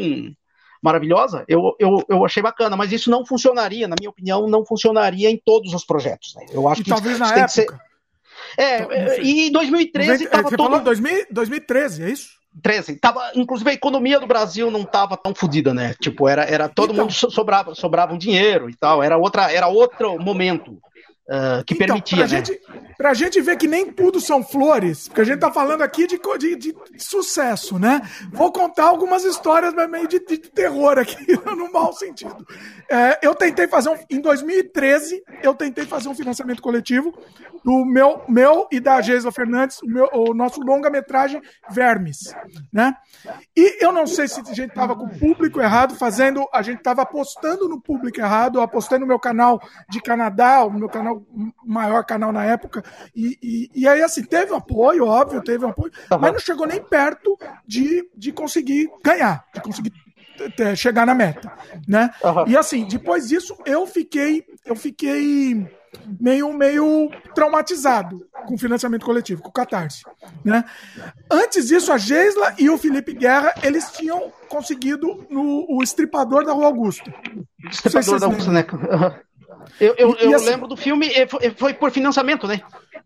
[0.87, 5.28] maravilhosa, eu, eu, eu achei bacana, mas isso não funcionaria, na minha opinião, não funcionaria
[5.28, 6.32] em todos os projetos.
[6.37, 6.47] Né?
[6.53, 7.49] Eu acho e que talvez na época.
[7.49, 7.66] Ser...
[8.57, 10.57] É, é e em 2013 estava todo...
[10.57, 12.37] falou 2000, 2013, é isso?
[12.62, 12.97] 13.
[12.97, 15.95] Tava, inclusive a economia do Brasil não estava tão fodida, né?
[16.01, 19.66] Tipo, era, era todo então, mundo sobrava, sobrava um dinheiro e tal, era outra, era
[19.66, 20.78] outro momento
[21.28, 22.18] uh, que então, permitia.
[22.18, 22.28] Pra, né?
[22.28, 22.60] gente,
[22.96, 26.18] pra gente ver que nem tudo são flores, porque a gente tá falando aqui de,
[26.38, 28.02] de, de sucesso, né?
[28.32, 31.16] Vou contar algumas histórias meio de, de terror aqui,
[31.56, 32.46] no mau sentido.
[32.90, 33.96] É, eu tentei fazer um.
[34.08, 37.12] Em 2013, eu tentei fazer um financiamento coletivo
[37.64, 42.34] do meu, meu e da Geisa Fernandes, o, meu, o nosso longa-metragem Vermes,
[42.72, 42.94] né?
[43.56, 46.46] E eu não sei se a gente tava com o público errado, fazendo.
[46.52, 50.88] A gente tava apostando no público errado, apostando no meu canal de Canadá, o meu
[50.88, 51.15] canal
[51.64, 52.82] maior canal na época.
[53.14, 56.18] E, e, e aí, assim, teve um apoio, óbvio, teve um apoio, uhum.
[56.18, 59.92] mas não chegou nem perto de, de conseguir ganhar, de conseguir
[60.76, 61.50] chegar na meta,
[61.88, 62.10] né?
[62.22, 62.48] Uhum.
[62.48, 65.66] E assim, depois disso, eu fiquei, eu fiquei
[66.20, 70.02] meio, meio traumatizado com o financiamento coletivo, com o Catarse.
[70.44, 70.64] Né?
[71.30, 76.52] Antes disso, a Geisla e o Felipe Guerra, eles tinham conseguido no, o estripador da
[76.52, 77.12] Rua Augusta.
[77.70, 78.64] Estripador da Augusta, né?
[79.80, 82.60] Eu, eu, eu assim, lembro do filme, foi, foi por financiamento, né?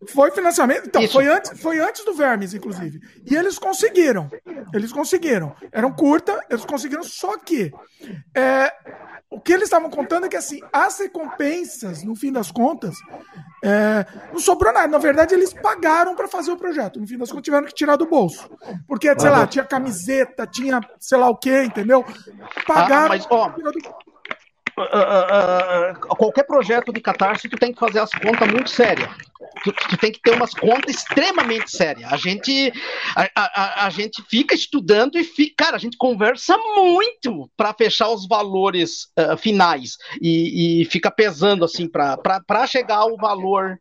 [0.08, 0.86] Foi financiamento.
[0.86, 3.00] Então, foi antes, foi antes do Vermes, inclusive.
[3.28, 4.30] E eles conseguiram.
[4.72, 5.54] Eles conseguiram.
[5.70, 7.70] Eram curta, eles conseguiram, só que
[8.34, 8.72] é,
[9.30, 12.96] o que eles estavam contando é que assim, as recompensas, no fim das contas,
[13.62, 14.88] é, não sobrou nada.
[14.88, 16.98] Na verdade, eles pagaram para fazer o projeto.
[16.98, 18.50] No fim das contas, tiveram que tirar do bolso.
[18.88, 22.04] Porque, sei lá, tinha camiseta, tinha sei lá o que, entendeu?
[22.66, 23.04] Pagaram.
[23.04, 23.52] Ah, mas, ó,
[24.82, 29.08] uh, uh, qualquer projeto de catarse, tu tem que fazer as contas muito sérias.
[29.64, 32.12] Tu, tu, tem que ter umas contas extremamente sérias.
[32.12, 32.72] A gente,
[33.16, 38.08] a, a, a gente fica estudando e fica, cara, a gente conversa muito para fechar
[38.08, 39.08] os valores
[39.38, 43.78] finais e, e, fica pesando assim para chegar ao valor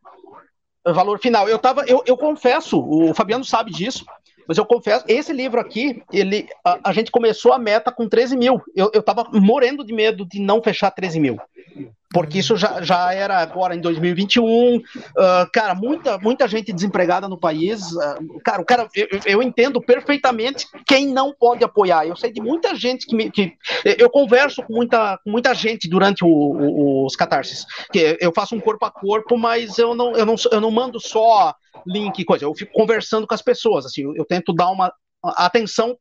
[0.85, 1.47] valor final.
[1.47, 4.05] Eu tava, eu, eu confesso, o Fabiano sabe disso.
[4.49, 8.35] Mas eu confesso, esse livro aqui, ele, a, a gente começou a meta com 13
[8.35, 8.59] mil.
[8.75, 11.39] Eu, eu tava morrendo de medo de não fechar 13 mil
[12.11, 14.77] porque isso já, já era agora em 2021.
[14.77, 14.83] Uh,
[15.17, 17.91] ah, cara, muita, muita gente desempregada no país.
[17.91, 22.07] Uh, cara, o cara, eu, eu, entendo perfeitamente quem não pode apoiar.
[22.07, 23.53] Eu sei de muita gente que, me, que
[23.85, 27.65] eu converso com muita, com muita gente durante o, o, os catarses.
[27.91, 30.99] Que eu faço um corpo a corpo, mas eu não, eu não, eu não mando
[30.99, 31.53] só
[31.85, 32.45] link coisa.
[32.45, 33.85] Eu fico conversando com as pessoas.
[33.85, 35.97] Assim, eu, eu tento dar uma atenção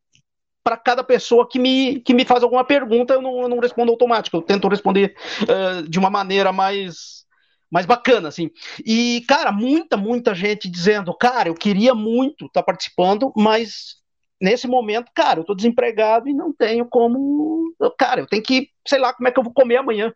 [0.62, 3.90] para cada pessoa que me, que me faz alguma pergunta, eu não, eu não respondo
[3.90, 5.14] automático, eu tento responder
[5.44, 7.24] uh, de uma maneira mais,
[7.70, 8.50] mais bacana, assim.
[8.84, 13.96] E, cara, muita, muita gente dizendo, cara, eu queria muito estar tá participando, mas
[14.40, 17.74] nesse momento, cara, eu tô desempregado e não tenho como.
[17.98, 20.12] Cara, eu tenho que, sei lá, como é que eu vou comer amanhã.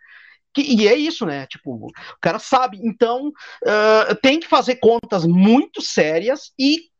[0.61, 1.47] E é isso, né?
[1.47, 1.91] Tipo, o
[2.21, 2.79] cara sabe.
[2.83, 6.91] Então, uh, tem que fazer contas muito sérias e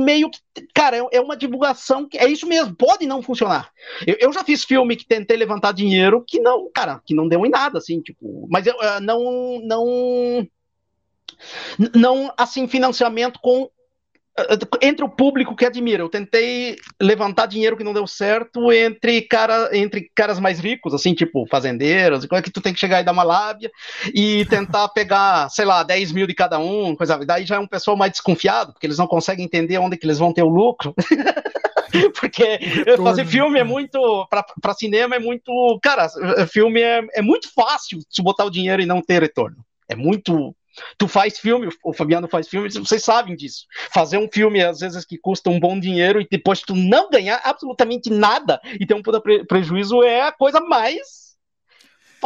[0.00, 0.40] meio que.
[0.74, 3.70] Cara, é, é, uma divulgação que é isso mesmo, pode não funcionar.
[4.06, 7.44] Eu, eu, já fiz filme que tentei levantar dinheiro que não, cara, que não deu
[7.46, 8.46] em nada, assim, tipo.
[8.50, 9.60] Mas eu uh, não.
[9.64, 10.48] Não.
[11.94, 13.68] Não, assim, financiamento com
[14.82, 16.02] entre o público que admira.
[16.02, 21.14] Eu tentei levantar dinheiro que não deu certo entre, cara, entre caras mais ricos, assim,
[21.14, 23.70] tipo fazendeiros, e como é que tu tem que chegar e dar uma lábia
[24.14, 27.18] e tentar pegar, sei lá, 10 mil de cada um, coisa.
[27.24, 30.18] Daí já é um pessoal mais desconfiado, porque eles não conseguem entender onde que eles
[30.18, 30.94] vão ter o lucro.
[32.20, 32.58] porque
[33.02, 34.26] fazer filme é muito.
[34.28, 35.78] para cinema é muito.
[35.82, 36.08] Cara,
[36.48, 39.64] filme é, é muito fácil se botar o dinheiro e não ter retorno.
[39.88, 40.54] É muito
[40.98, 43.66] Tu faz filme, o Fabiano faz filme, vocês sabem disso.
[43.90, 47.40] Fazer um filme, às vezes, que custa um bom dinheiro e depois tu não ganhar
[47.44, 51.25] absolutamente nada e ter um puta pre prejuízo é a coisa mais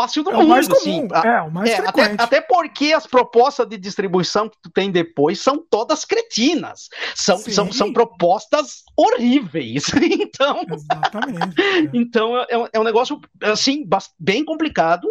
[0.00, 0.48] fácil do É mundo.
[0.48, 1.06] mais assim.
[1.08, 2.20] comum, é, o mais É, até, frequente.
[2.20, 6.88] até porque as propostas de distribuição que tu tem depois são todas cretinas.
[7.14, 7.50] São, Sim.
[7.50, 9.84] são, são propostas horríveis.
[10.30, 11.90] Então, Exatamente.
[11.92, 13.86] então é, um- é um negócio assim
[14.18, 15.08] bem complicado.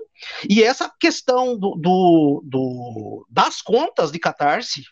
[0.50, 4.84] E essa questão do, do- do- das contas de catarse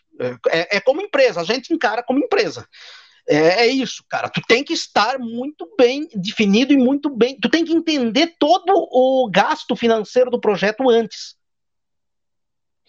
[0.50, 2.66] é, é como empresa, a gente encara como empresa.
[3.28, 4.28] É, é isso, cara.
[4.28, 7.36] Tu tem que estar muito bem definido e muito bem.
[7.38, 11.36] Tu tem que entender todo o gasto financeiro do projeto antes.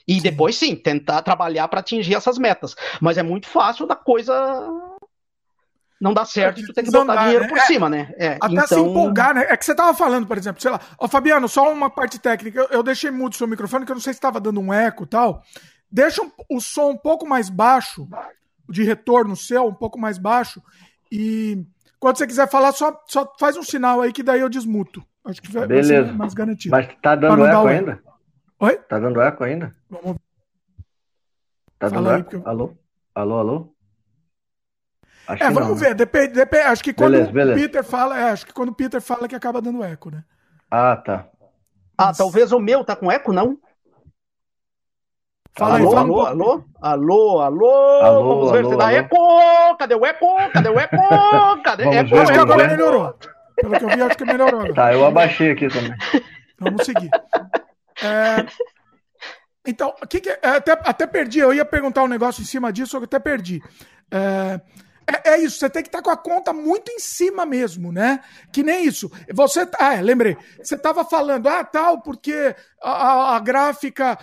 [0.08, 2.74] E depois sim, tentar trabalhar para atingir essas metas.
[3.00, 4.34] Mas é muito fácil da coisa
[6.02, 7.50] não dar certo e tu tem que botar dinheiro né?
[7.50, 8.14] por É, cima, né?
[8.18, 9.46] É, Até se empolgar, né?
[9.50, 12.58] É que você tava falando, por exemplo, sei lá, ó, Fabiano, só uma parte técnica.
[12.58, 14.74] Eu, eu deixei mudo o seu microfone, que eu não sei se estava dando um
[14.74, 15.44] eco e tal.
[15.92, 18.08] Deixa um- o som um pouco mais baixo,
[18.70, 20.62] de retorno seu, um pouco mais baixo.
[21.12, 21.66] E
[22.00, 25.04] quando você quiser falar, só, só faz um sinal aí que daí eu desmuto.
[25.26, 26.14] Acho que vai, vai ser Beleza.
[26.14, 26.76] mais garantido.
[26.76, 28.04] Mas tá dando eco o ainda?
[28.60, 28.78] Oi?
[28.78, 29.76] Tá dando eco ainda?
[29.90, 30.18] Vamos
[31.78, 32.36] Tá Fala dando aí, eco?
[32.36, 32.78] eu- Alô?
[33.16, 33.76] Alô, alô?
[35.28, 35.80] Acho É, que vamos não, né?
[35.82, 35.96] ver.
[35.96, 36.64] Depende, depende.
[36.64, 37.60] Acho que quando Beleza, o beleza.
[37.60, 40.24] Peter fala, é, acho que quando o Peter fala que acaba dando eco, né?
[40.70, 41.30] Ah, tá.
[41.98, 43.58] Ah, talvez o meu tá com eco, não?
[45.60, 48.88] Fala aí, alô, fala um alô, alô, alô, alô, Alô, vamos ver alô, se dá
[48.88, 48.96] alô.
[48.98, 50.98] eco, cadê o eco, cadê o eco,
[51.64, 53.14] cadê Vamos eco, Acho que agora melhorou.
[53.62, 54.74] Pelo que eu vi, acho que melhorou agora.
[54.74, 55.94] Tá, eu abaixei aqui também.
[56.60, 57.12] Vamos seguir.
[58.02, 58.46] É,
[59.68, 62.72] Então, o que que é- até, até perdi, eu ia perguntar um negócio em cima
[62.72, 63.62] disso, eu até perdi.
[64.10, 64.62] É,
[65.26, 68.22] é, é isso, você tem que estar com a conta muito em cima mesmo, né?
[68.54, 69.12] Que nem isso.
[69.34, 70.38] Você, ah, é, lembrei.
[70.64, 74.18] Você estava falando, ah, tal, porque a, a- a gráfica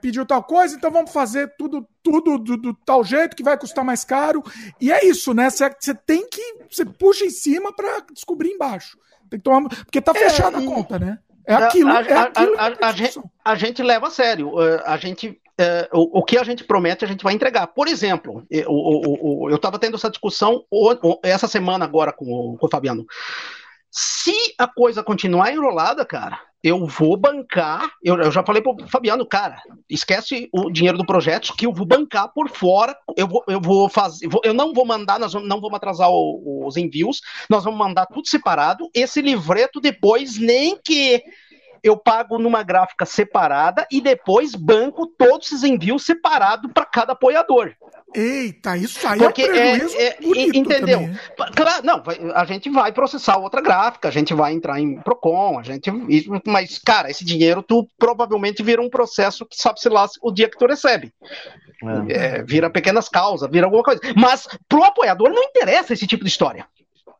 [0.00, 3.84] pediu tal coisa, então vamos fazer tudo, tudo do, do tal jeito que vai custar
[3.84, 4.42] mais caro.
[4.80, 5.48] E é isso, né?
[5.50, 6.40] Você, tem que,
[6.70, 8.98] você puxa em cima para descobrir embaixo.
[9.28, 11.18] Tem que tomar, porque tá fechada a e- conta, né?
[11.48, 12.54] É aquilo, a, é a- aquilo.
[12.58, 14.60] a- a em gente, a gente leva a sério.
[14.60, 17.66] eh, A gente, eh, o, o que a gente promete, a gente vai entregar.
[17.68, 20.64] Por exemplo, eh, eu estava tendo essa discussão
[21.22, 23.06] essa semana agora com, o- com o Fabiano.
[23.90, 27.88] Se a coisa continuar enrolada, cara, eu vou bancar.
[28.02, 29.56] Eu, eu já falei pro Fabiano, cara,
[29.88, 32.96] esquece o dinheiro do projeto, que eu vou bancar por fora.
[33.16, 34.28] Eu vou, eu vou fazer.
[34.42, 38.26] eu não vou mandar, nós não vamos atrasar o- os envios, nós vamos mandar tudo
[38.26, 38.90] separado.
[38.92, 41.22] Esse livreto depois, nem que
[41.88, 47.72] eu pago numa gráfica separada e depois banco todos esses envios separados para cada apoiador.
[48.14, 50.16] Eita, isso aí Porque é um é- é-
[50.54, 51.00] entendeu?
[51.00, 51.18] também?
[51.54, 55.58] Claro, não, vai- a gente vai processar outra gráfica, a gente vai entrar em Procon,
[55.58, 55.90] a gente.
[56.08, 60.48] isso, Mas, cara, esse dinheiro tu provavelmente vira um processo que sabe-se lá o dia
[60.48, 61.12] que tu recebe.
[62.08, 62.38] É.
[62.38, 64.00] É, vira pequenas causas, vira alguma coisa.
[64.16, 66.66] Mas pro apoiador não interessa esse tipo de história.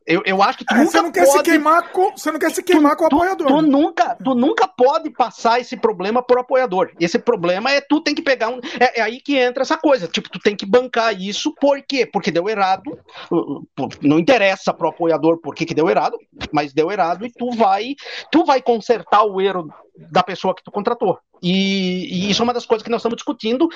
[0.07, 2.31] Eu, eu acho que tu É, nunca você não quer se pode queimar com, você
[2.31, 3.47] não quer se queimar com o apoiador.
[3.47, 6.91] Tu nunca, tu nunca pode passar esse problema pro apoiador.
[6.97, 8.59] Esse problema é tu tem que pegar um.
[8.79, 10.07] É, é aí que entra essa coisa.
[10.07, 12.05] Tipo, tu tem que bancar isso, por quê?
[12.05, 12.87] Porque deu errado.
[13.29, 16.17] uh, uh, Não interessa pro apoiador por que, que deu errado,
[16.53, 17.93] mas deu errado e tu vai,
[18.31, 19.67] tu vai consertar o erro
[20.09, 21.19] da pessoa que tu contratou.
[21.41, 23.67] E, e isso é uma das coisas que nós estamos discutindo.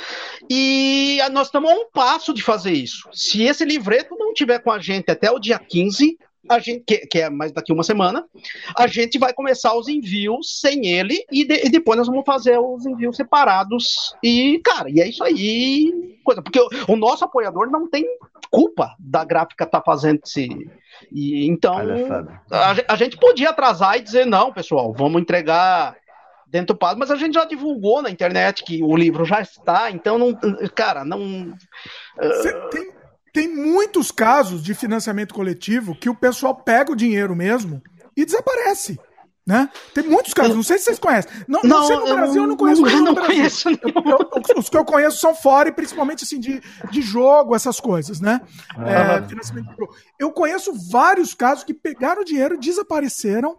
[0.49, 3.07] E nós estamos a um passo de fazer isso.
[3.14, 6.18] Se esse livreto não tiver com a gente até o dia 15,
[6.49, 8.26] a gente, que, que é mais daqui uma semana,
[8.76, 12.57] a gente vai começar os envios sem ele e, de- e depois nós vamos fazer
[12.59, 14.16] os envios separados.
[14.24, 16.18] E, cara, e é isso aí.
[16.24, 18.05] Coisa, porque o, o nosso apoiador não tem
[18.49, 20.49] culpa da gráfica estar fazendo esse.
[21.12, 21.76] E, então,
[22.49, 25.95] a, a gente podia atrasar e dizer, não, pessoal, vamos entregar
[26.51, 29.89] dentro do prazo, mas a gente já divulgou na internet que o livro já está,
[29.89, 30.37] então não,
[30.75, 31.53] cara, não.
[32.41, 32.91] Cê tem,
[33.33, 37.81] tem muitos casos de financiamento coletivo que o pessoal pega o dinheiro mesmo
[38.15, 38.99] e desaparece.
[39.47, 39.67] Né?
[39.91, 41.31] Tem muitos casos, não sei se vocês conhecem.
[41.47, 43.35] Não, não, sei no eu Brasil, eu não conheço não, no não Brasil.
[43.35, 43.69] conheço.
[43.69, 47.79] Eu- eu- os que eu conheço são fora e principalmente assim de, de jogo, essas
[47.79, 48.39] coisas, né?
[48.77, 49.95] É, de jogo.
[50.19, 53.57] Eu conheço vários casos que pegaram o dinheiro, desapareceram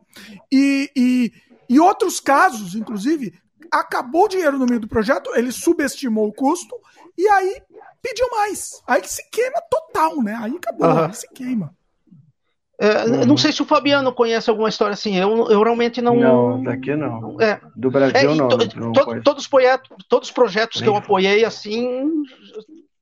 [0.52, 1.32] e, e,
[1.74, 3.32] e outros casos, inclusive,
[3.70, 6.74] acabou o dinheiro no meio do projeto, ele subestimou o custo
[7.16, 7.62] e aí
[8.02, 8.82] pediu mais.
[8.86, 10.36] Aí que se queima total, né?
[10.42, 11.06] Aí acabou, Aham.
[11.06, 11.74] aí se queima.
[12.78, 13.24] É, Uhum.
[13.26, 15.16] Não sei se o Fabiano conhece alguma história assim.
[15.16, 16.16] Eu, eu realmente não.
[16.16, 17.40] Não, daqui não.
[17.40, 18.48] É, Do É, Brasil e não.
[18.48, 22.10] to- não to- todos, os projetos, todos os projetos que eu apoiei, assim,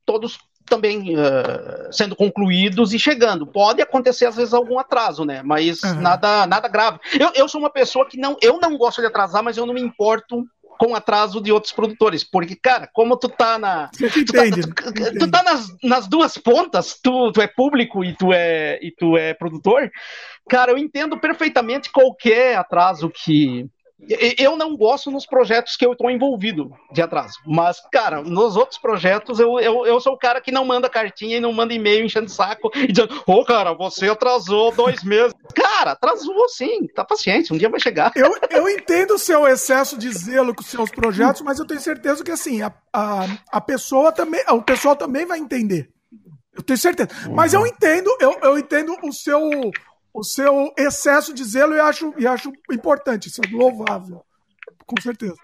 [0.05, 0.37] todos
[0.71, 3.45] também eh, sendo concluídos e chegando.
[3.45, 5.41] Pode acontecer, às vezes, algum atraso, né?
[5.43, 6.01] Mas Aham.
[6.01, 6.99] nada, nada grave.
[7.19, 9.73] Eu, eu sou uma pessoa que não, eu não gosto de atrasar, mas eu não
[9.73, 10.45] me importo
[10.79, 12.23] com o atraso de outros produtores.
[12.23, 13.89] Porque, cara, como tu tá na.
[14.25, 15.31] Tu tá, tu- tu Entende.
[15.31, 19.33] tá nas, nas duas pontas, tu, tu é público e tu é, e tu é
[19.33, 19.91] produtor.
[20.49, 23.67] Cara, eu entendo perfeitamente qualquer atraso que,
[24.37, 27.33] Eu não gosto nos projetos que eu estou envolvido de atraso.
[27.45, 31.37] Mas, cara, nos outros projetos, eu, eu, eu sou o cara que não manda cartinha
[31.37, 35.33] e não manda e-mail enchendo saco e dizendo, ô, oh, cara, você atrasou dois meses.
[35.53, 38.11] Cara, atrasou sim, tá paciente, um dia vai chegar.
[38.15, 41.79] Eu, eu entendo o seu excesso de zelo com os seus projetos, mas eu tenho
[41.79, 45.89] certeza que, assim, a, a, a pessoa também, o pessoal também vai entender.
[46.55, 47.09] Eu tenho certeza.
[47.31, 49.71] Mas eu entendo, eu, eu entendo o seu
[50.13, 54.23] o seu excesso de zelo e acho, e acho importante, isso é louvável,
[54.85, 55.35] com certeza.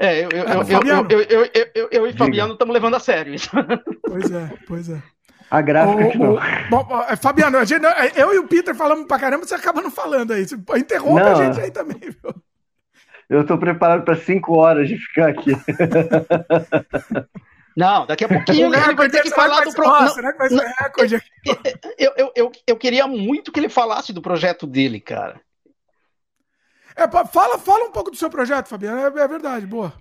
[0.00, 0.54] É, eu, eu, é, eu,
[1.28, 3.50] eu, eu, eu, e Fabiano estamos levando a sério isso.
[4.02, 5.02] Pois é, pois é.
[5.50, 6.38] A gráfica o, não.
[6.70, 7.84] bom, é, Fabiano, a gente,
[8.16, 10.46] eu e o Peter falamos pra caramba, você acaba não falando aí.
[10.46, 12.34] Você interrompe não, a gente aí também, viu?
[13.28, 15.52] Eu tô preparado para cinco horas de ficar aqui.
[17.76, 20.16] Não, daqui a pouquinho ele vai ter que falar do projeto.
[21.98, 25.40] Eu, eu, eu, eu queria muito que ele falasse do projeto dele, cara.
[26.96, 29.00] É, fala, fala um pouco do seu projeto, Fabiano.
[29.00, 29.92] É, é verdade, boa.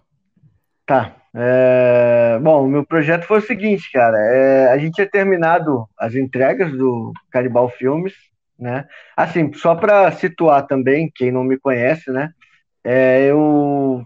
[0.85, 1.15] Tá.
[1.33, 2.37] É...
[2.41, 4.17] Bom, o meu projeto foi o seguinte, cara.
[4.17, 4.71] É...
[4.71, 8.13] A gente tinha terminado as entregas do Caribal Filmes,
[8.59, 8.85] né?
[9.15, 12.31] Assim, só para situar também, quem não me conhece, né?
[12.83, 14.03] É, eu,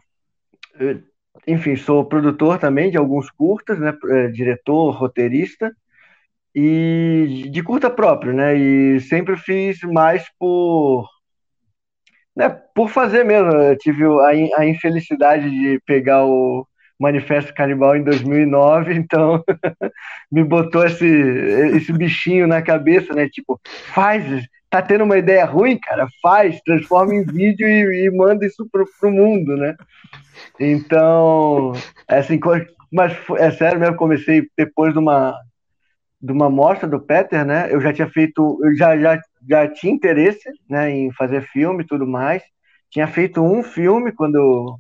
[0.80, 1.02] eu
[1.48, 3.96] enfim, sou produtor também de alguns curtas, né?
[4.10, 5.76] É, diretor, roteirista
[6.54, 8.56] e de curta próprio, né?
[8.56, 11.10] E sempre fiz mais por
[12.36, 13.52] né, por fazer mesmo.
[13.52, 16.68] Eu tive a, a infelicidade de pegar o
[17.00, 19.44] Manifesto Canibal em 2009, então
[20.32, 23.30] me botou esse, esse bichinho na cabeça, né?
[23.30, 23.60] Tipo,
[23.94, 24.24] faz,
[24.82, 28.86] tá tendo uma ideia ruim, cara, faz, transforma em vídeo e, e manda isso pro,
[29.00, 29.76] pro mundo, né?
[30.60, 31.74] Então,
[32.08, 32.40] é assim,
[32.92, 35.38] mas é sério mesmo, comecei depois de uma
[36.22, 37.68] de uma mostra do Peter, né?
[37.72, 41.86] Eu já tinha feito, eu já, já, já tinha interesse, né, em fazer filme e
[41.86, 42.42] tudo mais.
[42.90, 44.80] Tinha feito um filme quando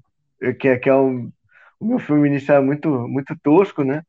[0.59, 1.29] que, que é o,
[1.79, 4.01] o meu filme inicial é muito muito tosco, né?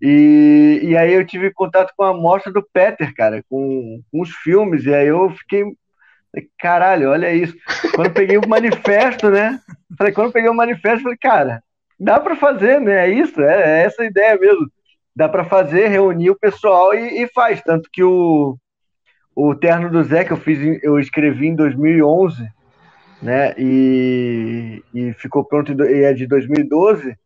[0.00, 4.30] E, e aí eu tive contato com a mostra do Peter, cara, com, com os
[4.30, 5.64] filmes, e aí eu fiquei
[6.58, 7.56] Caralho, olha isso.
[7.94, 9.58] Quando peguei o manifesto, né?
[9.96, 11.62] Falei, quando peguei o manifesto, falei, cara,
[11.98, 13.08] dá para fazer, né?
[13.08, 14.66] É isso, é, é, essa a ideia mesmo.
[15.14, 17.62] Dá para fazer, reunir o pessoal e, e, faz.
[17.62, 18.58] Tanto que o,
[19.34, 22.46] o Terno do Zé, que eu fiz, eu escrevi em 2011,
[23.22, 23.54] né?
[23.56, 27.16] E, e ficou pronto, e é de 2012.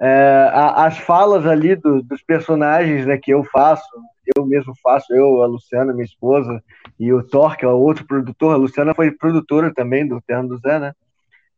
[0.00, 3.88] É, as falas ali do, dos personagens né, que eu faço,
[4.36, 6.62] eu mesmo faço, eu, a Luciana, minha esposa,
[6.98, 10.58] e o Thor, que é outro produtor, a Luciana foi produtora também do Terno do
[10.58, 10.92] Zé, né?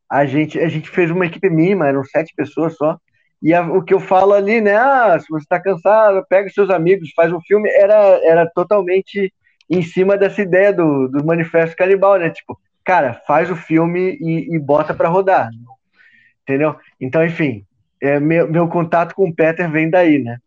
[0.09, 2.99] A gente, a gente fez uma equipe mínima, eram sete pessoas só,
[3.43, 4.77] e a, o que eu falo ali, né?
[4.77, 9.33] Ah, se você está cansado, pega seus amigos, faz um filme, era, era totalmente
[9.69, 12.31] em cima dessa ideia do, do Manifesto Canibal, né?
[12.31, 15.51] Tipo, cara, faz o filme e, e bota para rodar,
[16.43, 16.77] entendeu?
[17.01, 17.65] Então, enfim,
[18.01, 20.39] é, meu, meu contato com o Peter vem daí, né?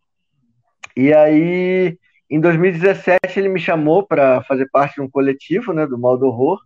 [0.95, 1.97] E aí
[2.29, 6.27] em 2017 ele me chamou para fazer parte de um coletivo, né, do Mal do
[6.27, 6.59] Horror,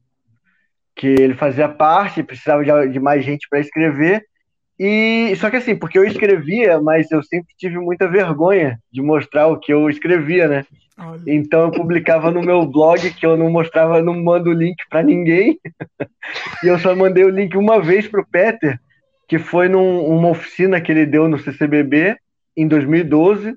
[0.96, 4.26] que ele fazia parte, precisava de, de mais gente para escrever.
[4.78, 9.48] E só que assim, porque eu escrevia, mas eu sempre tive muita vergonha de mostrar
[9.48, 10.66] o que eu escrevia, né?
[11.26, 15.02] Então eu publicava no meu blog que eu não mostrava, não mando o link para
[15.02, 15.60] ninguém.
[16.64, 18.80] e eu só mandei o link uma vez pro Peter,
[19.34, 22.16] que foi numa oficina que ele deu no CCBB
[22.56, 23.56] em 2012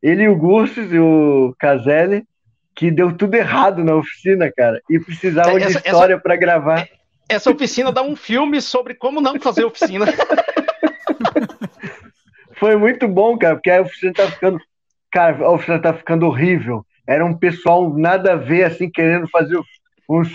[0.00, 2.22] ele e o Gustos e o Caselli,
[2.76, 6.88] que deu tudo errado na oficina, cara, e precisavam essa, de história para gravar.
[7.28, 10.06] Essa oficina dá um filme sobre como não fazer oficina.
[12.54, 14.60] Foi muito bom, cara, porque a oficina tá ficando.
[15.10, 16.86] Cara, a oficina tá ficando horrível.
[17.04, 19.58] Era um pessoal nada a ver, assim, querendo fazer
[20.08, 20.28] uns.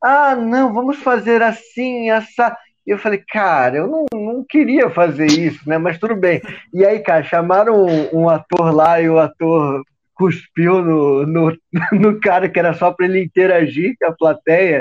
[0.00, 2.56] Ah, não, vamos fazer assim, essa.
[2.86, 5.76] E eu falei, cara, eu não, não queria fazer isso, né?
[5.76, 6.40] Mas tudo bem.
[6.72, 9.82] E aí, cara, chamaram um, um ator lá e o ator
[10.14, 11.58] cuspiu no, no,
[11.92, 14.80] no, cara que era só para ele interagir com a plateia.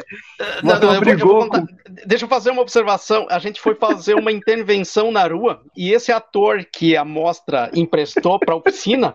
[0.64, 1.68] Não, não, vou, eu com...
[2.06, 3.28] Deixa eu fazer uma observação.
[3.30, 8.40] A gente foi fazer uma intervenção na rua e esse ator que a mostra emprestou
[8.40, 9.14] para a oficina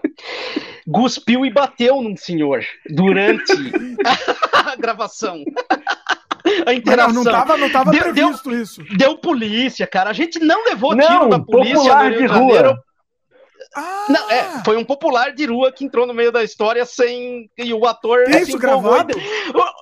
[0.93, 3.53] cuspiu e bateu num senhor durante
[4.53, 5.43] a gravação
[6.66, 7.14] a interação.
[7.14, 8.82] Não, não tava, não tava deu, previsto deu, isso.
[8.97, 10.11] Deu polícia, cara.
[10.11, 12.82] A gente não levou não, tiro da polícia popular de rua.
[13.76, 14.07] Ah.
[14.09, 17.49] Não, é, foi um popular de rua que entrou no meio da história sem.
[17.57, 18.24] E o ator.
[18.24, 19.14] Tem isso gravado?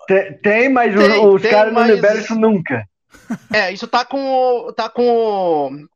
[0.07, 2.85] Tem, tem mas tem, os caras não liberam isso nunca.
[3.53, 4.73] É, isso tá com.
[4.77, 5.87] Tá com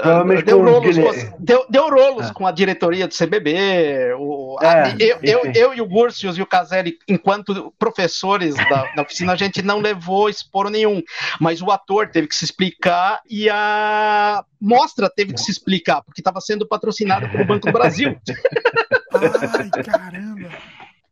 [0.00, 1.08] Provavelmente deu rolos, com, Guilherme.
[1.22, 2.32] as- deu, deu rolos É.
[2.32, 4.14] com a diretoria do CBB.
[4.18, 8.92] O, a- É, eu, eu, eu e o Gursius e o Caselli, enquanto professores da,
[8.94, 11.02] da oficina, a gente não levou esporo nenhum.
[11.40, 16.20] Mas o ator teve que se explicar e a mostra teve que se explicar, porque
[16.20, 18.16] estava sendo patrocinado pelo Banco do Brasil.
[19.12, 20.48] Ai, caramba.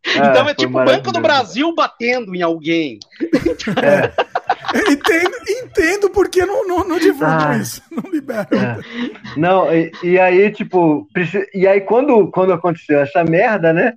[0.06, 1.20] Então é foi tipo o Banco do.
[1.20, 2.98] Brasil batendo em alguém.
[4.74, 7.56] Entendo, entendo porque não, não, não divulgam Ah.
[7.56, 8.46] isso, não liberam.
[8.52, 8.78] É.
[9.36, 11.06] Não, e, e aí, tipo,
[11.54, 13.94] e aí quando, quando aconteceu essa merda, né?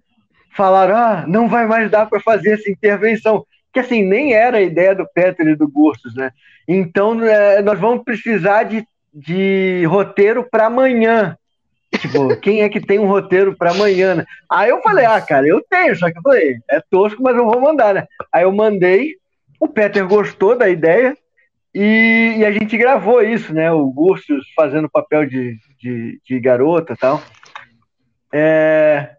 [0.56, 3.46] Falaram, ah, não vai mais dar para fazer essa intervenção.
[3.74, 6.32] Que assim, nem era a ideia do Peter e do Gustos, né?
[6.68, 11.36] Então, é, nós vamos precisar de, de roteiro para amanhã.
[12.00, 14.26] Tipo, quem é que tem um roteiro para amanhã, né?
[14.50, 17.46] Aí eu falei, ah, cara, eu tenho, só que eu falei, é tosco, mas eu
[17.46, 18.06] vou mandar, né?
[18.32, 19.16] Aí eu mandei,
[19.64, 21.16] o Peter gostou da ideia,
[21.74, 23.72] e, e a gente gravou isso, né?
[23.72, 27.24] O Gursius fazendo papel de, de, de garota e tal.
[28.34, 29.12] É...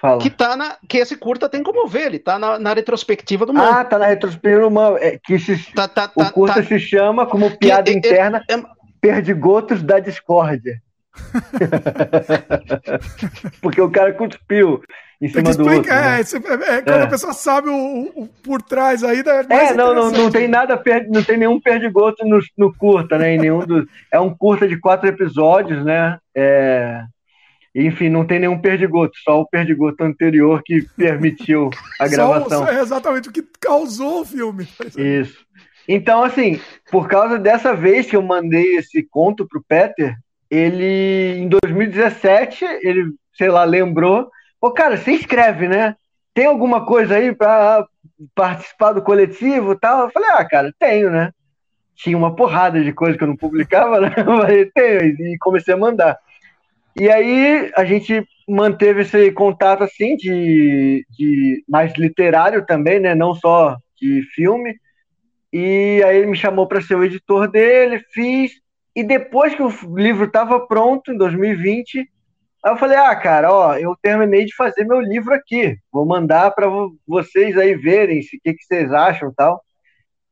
[0.00, 0.20] Fala.
[0.20, 3.52] Que, tá na, que esse curta tem como ver, ele tá na, na retrospectiva do
[3.52, 3.64] mundo.
[3.64, 6.78] Ah, tá na retrospectiva, uma- é, que se, tá, tá, o tá, curta tá- se
[6.80, 8.62] chama, como piada é- é- interna, é-
[9.00, 10.82] Perdigotos da Discórdia.
[13.62, 14.82] Porque o cara cuspiu
[15.22, 15.90] em cima que do outro.
[15.90, 16.20] né?
[16.20, 17.02] é, você- é, é, quando É.
[17.02, 20.48] a pessoa sabe o, o- por trás aí, é mais É, não, não, não tem
[20.48, 23.34] nada, per- não tem nenhum perdigoto no, no curta, né?
[23.34, 26.18] Em nenhum dos, é um curta de quatro episódios, né?
[26.34, 27.02] É,
[27.74, 32.66] enfim, não tem nenhum perdigoto, só o perdigoto anterior que permitiu a Só- gravação.
[32.66, 34.68] só- é exatamente o que causou o filme.
[34.96, 35.38] Isso.
[35.88, 36.60] Então, assim,
[36.90, 40.14] por causa dessa vez que eu mandei esse conto pro Peter,
[40.50, 44.30] ele, em 2017, ele, sei lá, lembrou.
[44.62, 45.96] Ô, cara, você escreve, né?
[46.32, 47.84] Tem alguma coisa aí pra
[48.32, 50.02] participar do coletivo e tal?
[50.04, 51.32] Eu falei, ah, cara, tenho, né?
[51.96, 54.10] Tinha uma porrada de coisa que eu não publicava, né?
[54.72, 56.16] Tenho, e comecei a mandar.
[56.96, 63.16] E aí a gente manteve esse contato, assim, de, de mais literário também, né?
[63.16, 64.76] Não só de filme.
[65.52, 68.52] E aí ele me chamou para ser o editor dele, fiz.
[68.94, 72.08] E depois que o livro estava pronto, em 2020,
[72.64, 75.76] aí eu falei: ah, cara, ó, eu terminei de fazer meu livro aqui.
[75.92, 76.66] Vou mandar para
[77.06, 79.62] vocês aí verem se- o que, que vocês acham tal.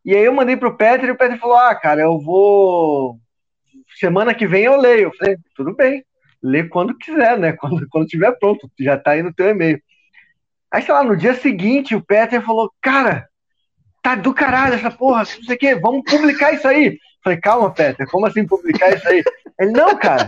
[0.04, 3.18] E aí eu mandei pro Peter e o Peter falou: ah, cara, eu vou.
[3.98, 5.08] Semana que vem eu leio.
[5.08, 6.04] Eu falei: tudo bem,
[6.42, 7.52] lê quando quiser, né?
[7.58, 9.80] Quando, quando tiver pronto, já tá aí no teu e-mail.
[10.72, 13.28] Aí, sei lá, no dia seguinte, o Peter falou: cara,
[14.02, 16.98] tá do caralho essa porra, não sei o quê, vamos publicar isso aí.
[17.22, 19.22] Falei, calma, Peter, como assim publicar isso aí?
[19.58, 20.26] Ele, não, cara,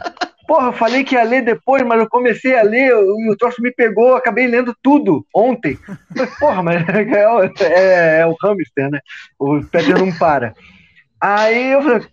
[0.52, 3.62] porra, eu falei que ia ler depois, mas eu comecei a ler e o troço
[3.62, 5.78] me pegou, acabei lendo tudo ontem.
[6.14, 9.00] Falei, porra, mas é, é- é o hamster, né?
[9.38, 10.52] O Peter não para.
[11.18, 12.06] Aí eu falei,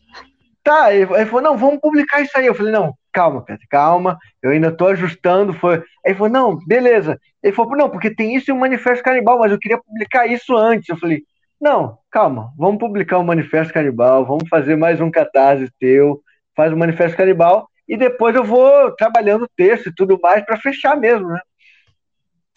[0.64, 2.46] tá, ele falou, não, vamos publicar isso aí.
[2.46, 5.52] Eu falei, não, calma, Peter, calma, eu ainda tô ajustando.
[5.52, 5.76] Foi...
[5.76, 7.20] Aí ele falou, não, beleza.
[7.44, 10.56] Ele falou, não, porque tem isso e o Manifesto Canibal, mas eu queria publicar isso
[10.56, 10.88] antes.
[10.88, 11.24] Eu falei,
[11.60, 16.22] não, calma, vamos publicar o Manifesto Canibal, vamos fazer mais um catarse teu,
[16.56, 20.60] faz o Manifesto Canibal, e depois eu vou trabalhando o texto e tudo mais para
[20.60, 21.40] fechar mesmo, né?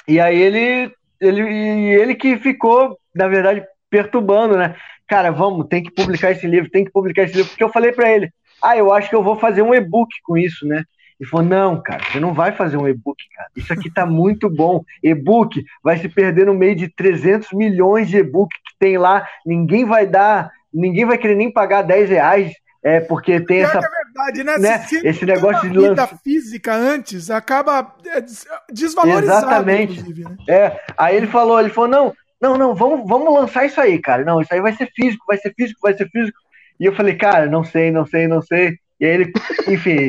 [0.07, 4.77] E aí ele, ele, ele que ficou, na verdade, perturbando, né?
[5.09, 7.93] Cara, vamos, tem que publicar esse livro, tem que publicar esse livro, porque eu falei
[7.93, 8.31] para ele,
[8.63, 10.85] ah, eu acho que eu vou fazer um e-book com isso, né?
[11.19, 13.49] Ele falou, não, cara, você não vai fazer um e-book, cara.
[13.57, 14.83] Isso aqui tá muito bom.
[15.03, 19.27] E-book vai se perder no meio de 300 milhões de e-book que tem lá.
[19.47, 22.53] Ninguém vai dar, ninguém vai querer nem pagar 10 reais,
[22.83, 23.79] é, porque tem Pior essa...
[23.79, 24.59] é verdade, né?
[24.59, 30.03] né, Se- se esse negócio de vida lança- física antes acaba é, des- desvalorizado, Exatamente.
[30.03, 30.37] né?
[30.49, 34.25] É, aí ele falou, ele falou, não, não, não, vamos, vamos lançar isso aí, cara.
[34.25, 36.39] Não, isso aí vai ser físico, vai ser físico, vai ser físico.
[36.81, 38.77] E eu falei, cara, não sei, não sei, não sei.
[38.99, 39.33] E aí ele,
[39.69, 40.09] enfim,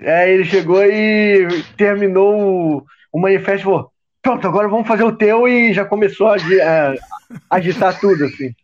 [0.00, 3.90] aí ele chegou e terminou o, o manifesto e falou,
[4.22, 8.54] pronto, agora vamos fazer o teu e já começou a, a agitar tudo, assim.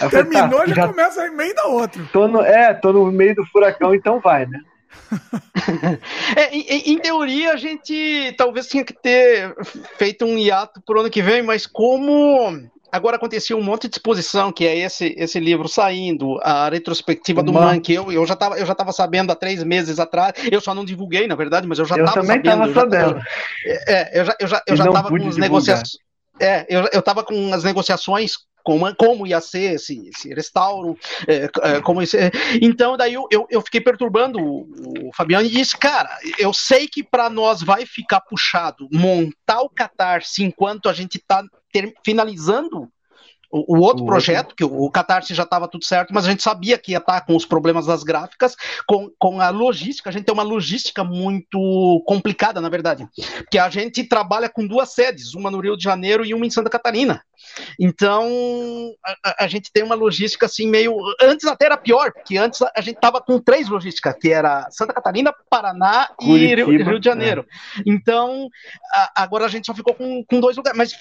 [0.00, 2.08] Eu falei, tá, Terminou, já, já começa a emenda outro.
[2.12, 4.60] tô no, é, tô no meio do furacão, então vai, né?
[6.36, 9.54] É, em, em- teoria, a gente talvez tinha que ter
[9.96, 14.50] feito um hiato pro ano que vem, mas como agora aconteceu um monte de exposição,
[14.50, 17.80] que é esse, esse livro saindo, a retrospectiva do Man.
[17.80, 20.74] Que eu, eu, já estava eu já tava sabendo há três meses atrás, eu só
[20.74, 22.50] não divulguei, na verdade, mas eu já eu estava também sabendo.
[22.58, 23.20] tava eu já- sabendo.
[23.86, 25.40] é, eu já, eu já, eu já tava com as divulgar.
[25.40, 25.98] negociações.
[26.40, 28.32] É, eu, eu tava com as negociações
[28.68, 30.94] como, como ia ser esse, esse restauro,
[31.26, 32.02] é, é, como
[32.60, 36.86] então daí eu, eu, eu fiquei perturbando o, o Fabiano e disse, cara, eu sei
[36.86, 41.42] que para nós vai ficar puxado montar o Catarse enquanto a gente tá
[41.72, 42.92] ter- finalizando
[43.50, 44.56] o, o outro o projeto, outro.
[44.56, 47.20] que o, o Catarse já estava tudo certo, mas a gente sabia que ia estar
[47.20, 50.10] tá com os problemas das gráficas, com, com a logística.
[50.10, 53.08] A gente tem uma logística muito complicada, na verdade.
[53.38, 56.50] Porque a gente trabalha com duas sedes, uma no Rio de Janeiro e uma em
[56.50, 57.22] Santa Catarina.
[57.78, 58.28] Então,
[59.24, 60.94] a, a gente tem uma logística assim meio.
[61.20, 64.92] Antes até era pior, porque antes a gente estava com três logísticas, que era Santa
[64.92, 67.46] Catarina, Paraná Curitiba, e Rio, Rio de Janeiro.
[67.78, 67.82] É.
[67.86, 68.48] Então,
[68.92, 70.76] a, agora a gente só ficou com, com dois lugares.
[70.76, 70.92] Mas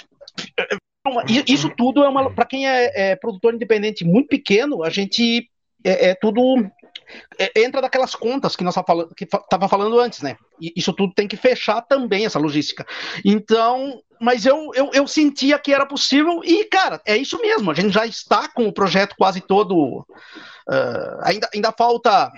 [1.48, 2.34] isso tudo é uma.
[2.34, 5.50] Para quem é, é, produtor independente muito pequeno, a gente.
[5.84, 6.70] É, é tudo.
[7.40, 10.36] É, entra daquelas contas que nós estava falando antes, né?
[10.60, 12.86] E isso tudo tem que fechar também, essa logística.
[13.24, 17.72] Então, mas eu, eu, eu sentia que era possível, e, cara, é isso mesmo.
[17.72, 20.06] A gente já está com o projeto quase todo.
[20.70, 22.30] Uh, ainda, ainda falta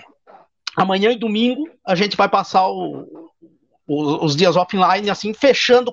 [0.76, 3.30] amanhã e domingo, a gente vai passar o,
[3.90, 5.92] os, dias offline, assim, fechando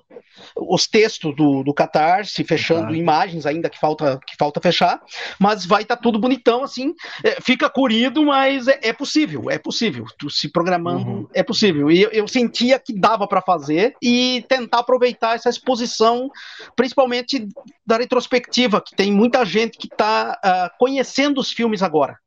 [0.55, 5.01] os textos do, do Catarse, fechando imagens ainda que falta, que falta fechar,
[5.39, 6.93] mas vai estar tá tudo bonitão, assim,
[7.23, 11.27] é, fica corrido, mas é, é, possível, é possível, tu se programando uhum.
[11.33, 16.29] é possível, e eu, eu sentia que dava para fazer e tentar aproveitar essa exposição,
[16.75, 17.47] principalmente
[17.85, 22.19] da retrospectiva, que tem muita gente que está uh, ah, conhecendo os filmes agora,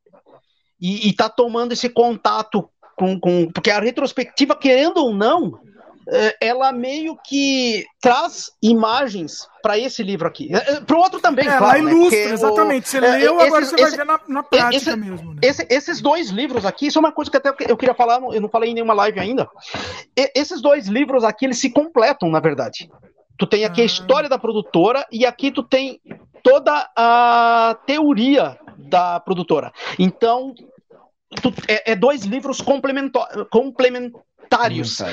[0.81, 5.59] e está tomando esse contato com, com, porque a retrospectiva, querendo ou não,
[6.07, 10.53] é, ela meio que traz imagens para esse livro aqui.
[10.53, 11.77] É, é, para o outro também, é, claro.
[11.77, 11.91] Ela né?
[11.91, 12.33] ilustra, né?
[12.33, 12.89] exatamente.
[12.89, 15.33] Você é, leu, agora você esse, vai ver na, na prática esse, mesmo.
[15.33, 15.39] Né?
[15.41, 18.41] Esse, esses dois livros aqui, isso é uma coisa que até eu queria falar, eu
[18.41, 19.47] não falei em nenhuma live ainda.
[20.17, 22.89] E, esses dois livros aqui, eles se completam, na verdade.
[23.37, 23.83] Tu tem aqui ah.
[23.83, 25.99] a história da produtora e aqui tu tem
[26.43, 29.71] toda a teoria da produtora.
[29.97, 30.53] Então,
[31.67, 34.99] é, é, dois livros complementares.
[34.99, 35.05] Uh,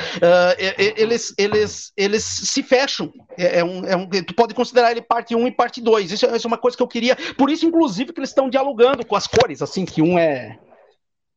[0.96, 3.12] eles, eles, eles se fecham.
[3.36, 6.12] É, é, um, é um, tu pode considerar ele parte 1 e parte 2.
[6.12, 7.16] Isso, isso, é uma coisa que eu queria.
[7.36, 10.58] Por isso, inclusive, que eles estão dialogando com as cores, assim, que um é.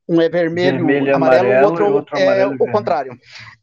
[0.10, 3.18] Um é vermelho, vermelho amarelo, amarelo, o outro, outro é o contrário.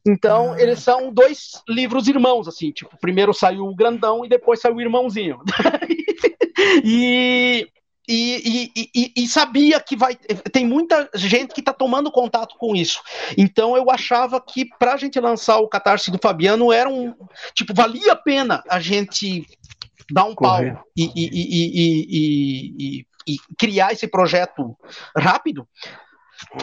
[0.06, 0.60] Então, ah.
[0.60, 4.80] eles são dois livros irmãos, assim, tipo, primeiro saiu o grandão e depois saiu o
[4.80, 5.40] irmãozinho.
[6.84, 7.68] e,
[8.08, 10.16] e, e, e, e, sabia que vai
[10.50, 13.02] tem muita gente que está tomando contato com isso.
[13.36, 17.14] Então eu achava que para a gente lançar o Catarse do Fabiano era um
[17.54, 19.46] tipo valia a pena a gente
[20.10, 20.62] dar um pau
[20.96, 23.06] e,
[23.58, 24.74] criar esse projeto
[25.14, 25.68] rápido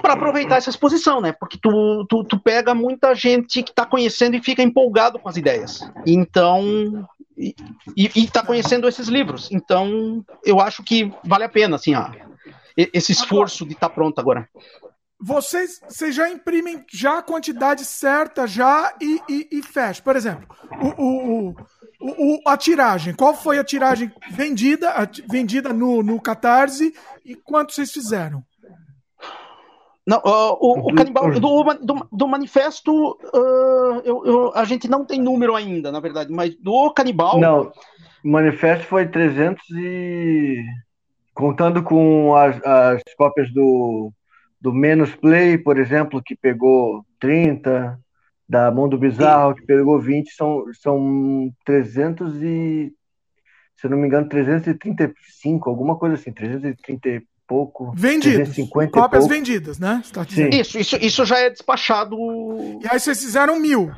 [0.01, 1.31] para aproveitar essa exposição, né?
[1.31, 5.37] Porque tu, tu, tu pega muita gente que está conhecendo e fica empolgado com as
[5.37, 5.81] ideias.
[6.05, 7.07] Então
[7.37, 7.53] e
[8.15, 9.49] está conhecendo esses livros.
[9.51, 12.09] Então, eu acho que vale a pena, assim, ó,
[12.77, 14.47] esse esforço de estar tá pronto agora.
[15.19, 20.01] Vocês, vocês já imprimem já a quantidade certa já e, e, e fecha.
[20.01, 20.45] Por exemplo,
[20.97, 21.55] o, o,
[21.99, 23.13] o, a tiragem.
[23.13, 24.93] Qual foi a tiragem vendida,
[25.29, 28.43] vendida no, no Catarse e quanto vocês fizeram?
[30.05, 35.03] Não, uh, o, o, canibal do, do, do manifesto uh, eu, eu, a gente não
[35.03, 37.39] tem número ainda, na verdade, mas do canibal.
[37.39, 37.71] Não,
[38.23, 40.63] o manifesto foi 300 e.
[41.33, 44.11] Contando com as, as cópias do,
[44.61, 47.99] do Menos Play, por exemplo, que pegou 30,
[48.47, 49.59] da Mundo Bizarro, Sim.
[49.59, 52.93] que pegou 20, são, são 300 e.
[53.75, 57.91] Se eu não me engano, 335, alguma coisa assim, 330 pouco.
[57.95, 58.55] Vendidos.
[58.91, 60.01] Cópias vendidas, né?
[60.11, 62.15] Tá isso, isso, isso já é despachado.
[62.81, 63.91] E aí vocês fizeram mil.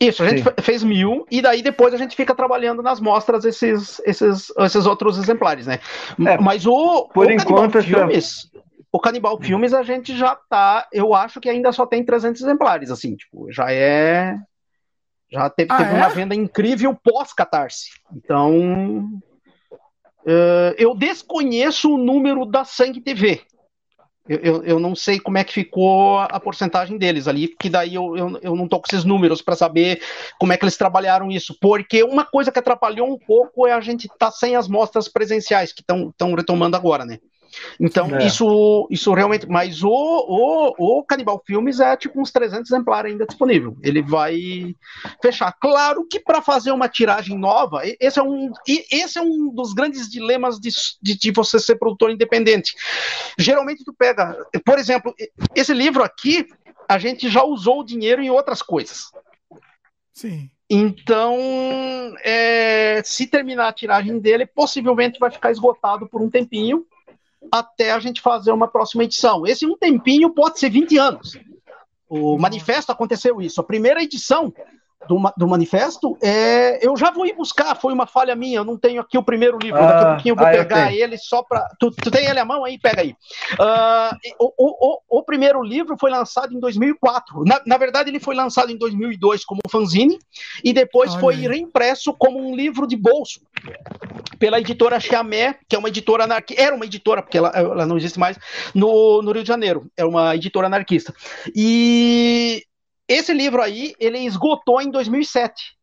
[0.00, 0.50] Isso, a gente Sim.
[0.62, 5.18] fez mil e daí depois a gente fica trabalhando nas mostras esses, esses, esses outros
[5.18, 5.80] exemplares, né?
[6.24, 8.48] É, Mas o, por o enquanto, Canibal Filmes,
[8.92, 12.92] o Canibal Filmes a gente já tá, eu acho que ainda só tem 300 exemplares,
[12.92, 14.38] assim, tipo, já é
[15.30, 15.94] já teve, ah, teve é?
[15.94, 17.90] uma venda incrível pós-catarse.
[18.14, 19.20] Então,
[20.28, 23.40] Uh, eu desconheço o número da Sangue TV.
[24.28, 27.94] Eu, eu, eu, não sei como é que ficou a porcentagem deles ali, porque daí
[27.94, 30.02] eu, eu, eu não estou com esses números para saber
[30.38, 31.56] como é que eles trabalharam isso.
[31.58, 35.08] Porque uma coisa que atrapalhou um pouco é a gente estar tá sem as mostras
[35.08, 37.18] presenciais que estão retomando agora, né?
[37.80, 38.26] Então, é.
[38.26, 39.46] isso, isso realmente.
[39.48, 43.76] Mas o, o, o Canibal Filmes é tipo uns 300 exemplares ainda disponível.
[43.82, 44.74] Ele vai
[45.22, 45.52] fechar.
[45.52, 50.08] Claro que para fazer uma tiragem nova, esse é um, esse é um dos grandes
[50.08, 50.70] dilemas de,
[51.00, 52.74] de, de, você ser produtor independente.
[53.38, 54.36] Geralmente, tu pega.
[54.64, 55.14] Por exemplo,
[55.54, 56.46] esse livro aqui,
[56.88, 59.10] a gente já usou o dinheiro em outras coisas.
[60.12, 60.50] Sim.
[60.70, 61.38] Então,
[62.22, 66.86] é, se terminar a tiragem dele, possivelmente vai ficar esgotado por um tempinho
[67.50, 69.46] até a gente fazer uma próxima edição.
[69.46, 71.38] Esse um tempinho pode ser 20 anos.
[72.08, 73.60] O manifesto aconteceu isso.
[73.60, 74.52] A primeira edição
[75.06, 78.76] do, do manifesto, é, eu já vou ir buscar, foi uma falha minha, eu não
[78.76, 81.16] tenho aqui o primeiro livro, ah, daqui a pouquinho eu vou ah, pegar eu ele
[81.16, 81.66] só para.
[81.78, 82.78] Tu, tu, tem ele à mão aí?
[82.78, 83.14] Pega aí.
[83.54, 87.44] Uh, o, o, o, primeiro livro foi lançado em 2004.
[87.44, 90.18] Na, na verdade, ele foi lançado em 2002 como fanzine
[90.62, 93.40] e depois Olha foi reimpresso como um livro de bolso
[94.38, 97.96] pela editora Chamé, que é uma editora anarquista, era uma editora, porque ela, ela não
[97.96, 98.38] existe mais,
[98.74, 101.14] no, no Rio de Janeiro, é uma editora anarquista.
[101.54, 102.62] E
[103.08, 105.78] esse livro aí, ele esgotou em 2007.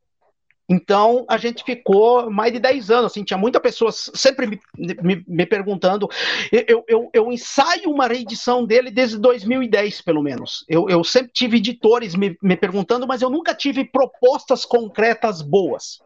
[0.67, 5.23] Então, a gente ficou mais de 10 anos, assim, tinha muitas pessoas sempre me, me,
[5.27, 6.09] me perguntando.
[6.51, 10.65] Eu, eu, eu, ensaio uma reedição dele desde 2010, pelo menos.
[10.67, 15.99] Eu, eu sempre tive editores me, me perguntando, mas eu nunca tive propostas concretas boas.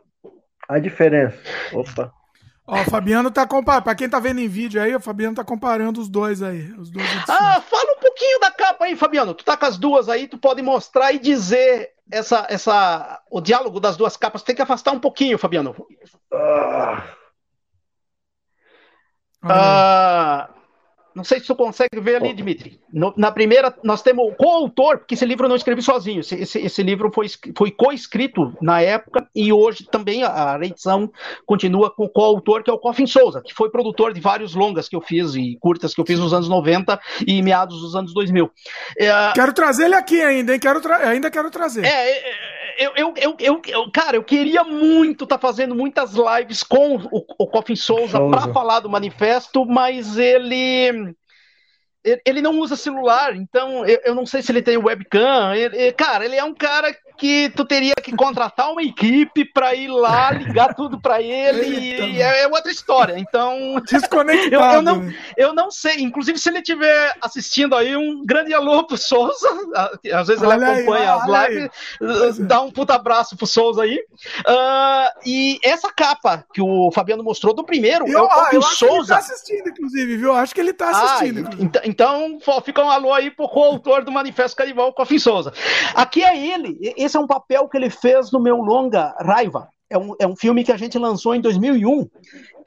[0.67, 1.37] A diferença.
[1.73, 2.18] Opa.
[2.70, 3.84] Ó, o Fabiano tá comparando.
[3.84, 6.72] Pra quem tá vendo em vídeo aí, o Fabiano tá comparando os dois aí.
[6.74, 9.34] Os dois ah, fala um pouquinho da capa aí, Fabiano.
[9.34, 13.80] Tu tá com as duas aí, tu pode mostrar e dizer essa, essa, o diálogo
[13.80, 14.43] das duas capas.
[14.43, 15.76] Tem que afastar um pouquinho, Fabiano.
[16.32, 17.03] Ah.
[19.41, 20.49] Ah,
[21.16, 22.80] não sei se tu consegue ver ali, Dimitri.
[22.93, 26.20] No, na primeira, nós temos o coautor, porque esse livro eu não escrevi sozinho.
[26.20, 31.12] Esse, esse, esse livro foi, foi co-escrito na época e hoje também a, a reedição
[31.45, 34.88] continua com o coautor, que é o Coffin Souza, que foi produtor de vários longas
[34.88, 38.14] que eu fiz e curtas que eu fiz nos anos 90 e meados dos anos
[38.14, 38.49] 2000.
[38.97, 40.60] É, quero trazer ele aqui ainda, hein?
[40.60, 41.86] Quero ainda quero trazer.
[41.86, 46.63] É, é, eu, eu, eu, eu, cara, eu queria muito estar tá fazendo muitas lives
[46.63, 48.38] com o, o Coffin Souza, Souza.
[48.38, 51.13] para falar do manifesto, mas ele
[52.25, 55.53] ele não usa celular, então eu, eu, não sei se ele tem webcam.
[55.53, 59.89] Ele, cara, ele é um cara que tu teria que contratar uma equipe para ir
[59.89, 63.20] lá ligar tudo para ele e é, é, outra história.
[63.20, 64.55] Então, desconectado.
[64.55, 66.01] Eu, eu, não, eu não sei.
[66.01, 69.49] Inclusive, se ele estiver assistindo aí, um grande alô pro Souza.
[70.13, 72.39] Às vezes olha ele acompanha aí, as lives.
[72.39, 72.45] Aí.
[72.47, 73.97] Dá um puta abraço pro Souza aí.
[73.97, 78.61] Uh, e essa capa que o Fabiano mostrou do primeiro eu, é o ah, eu
[78.61, 78.95] Souza.
[78.95, 80.34] ele tá assistindo, inclusive, viu?
[80.34, 81.49] Acho que ele tá ah, assistindo.
[81.51, 85.51] Ah, então, então, fica um alô aí pro coautor do Manifesto Canibal, Cofim Souza.
[85.93, 86.93] Aqui é ele.
[87.10, 89.68] Esse é um papel que ele fez no meu longa Raiva.
[89.89, 92.07] É um, é um filme que a gente lançou em 2001.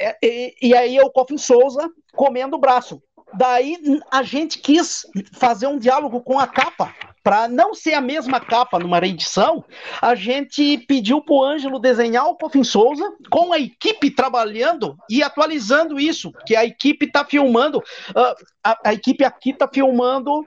[0.01, 3.01] É, e, e aí é o Coffin Souza comendo o braço.
[3.35, 3.79] Daí
[4.11, 6.93] a gente quis fazer um diálogo com a capa.
[7.23, 9.65] Para não ser a mesma capa numa reedição,
[10.01, 15.23] a gente pediu para o Ângelo desenhar o Coffin Souza com a equipe trabalhando e
[15.23, 17.79] atualizando isso, que a equipe está filmando.
[17.79, 18.35] Uh,
[18.65, 20.45] a, a equipe aqui está filmando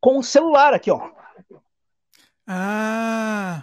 [0.00, 1.15] com o celular aqui, ó.
[2.46, 3.62] Ah!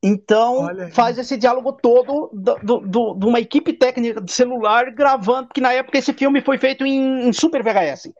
[0.00, 5.98] Então, faz esse diálogo todo de uma equipe técnica de celular gravando, que na época
[5.98, 8.12] esse filme foi feito em, em Super VHS.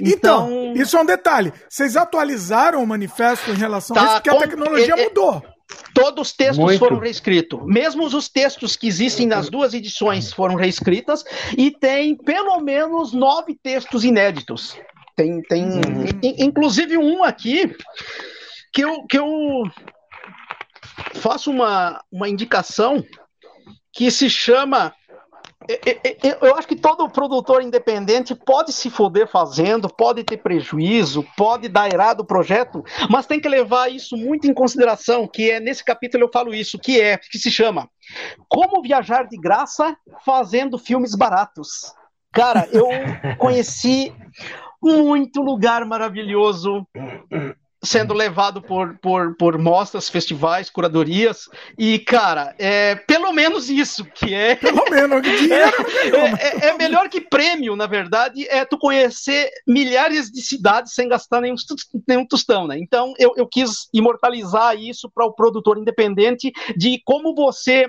[0.00, 1.52] Então, então, isso é um detalhe.
[1.68, 5.04] Vocês atualizaram o manifesto em relação tá, a isso, porque com, a tecnologia é, é
[5.08, 5.42] mudou.
[5.92, 6.78] Todos os textos Muito.
[6.78, 7.60] foram reescritos.
[7.66, 11.22] Mesmo os textos que existem nas duas edições foram reescritas.
[11.56, 14.78] E tem pelo menos nove textos inéditos.
[15.14, 16.04] Tem, tem uhum.
[16.22, 17.74] inclusive um aqui
[18.76, 19.62] que eu, que eu
[21.14, 23.02] faço uma, uma indicação
[23.90, 24.94] que se chama.
[26.42, 31.90] Eu acho que todo produtor independente pode se foder fazendo, pode ter prejuízo, pode dar
[31.90, 36.24] errado o projeto, mas tem que levar isso muito em consideração, que é nesse capítulo
[36.24, 37.88] eu falo isso, que é que se chama
[38.46, 41.94] Como viajar de graça fazendo filmes baratos.
[42.30, 42.86] Cara, eu
[43.38, 44.12] conheci
[44.82, 46.86] muito lugar maravilhoso
[47.86, 54.34] sendo levado por, por, por mostras, festivais, curadorias, e, cara, é pelo menos isso, que
[54.34, 54.56] é.
[54.66, 60.42] Pelo menos, é, é, é, melhor que prêmio, na verdade, é tu conhecer milhares de
[60.42, 61.54] cidades sem gastar nenhum,
[62.06, 62.76] nenhum tostão, né?
[62.78, 67.86] Então, eu, eu quis imortalizar isso para o produtor independente de como você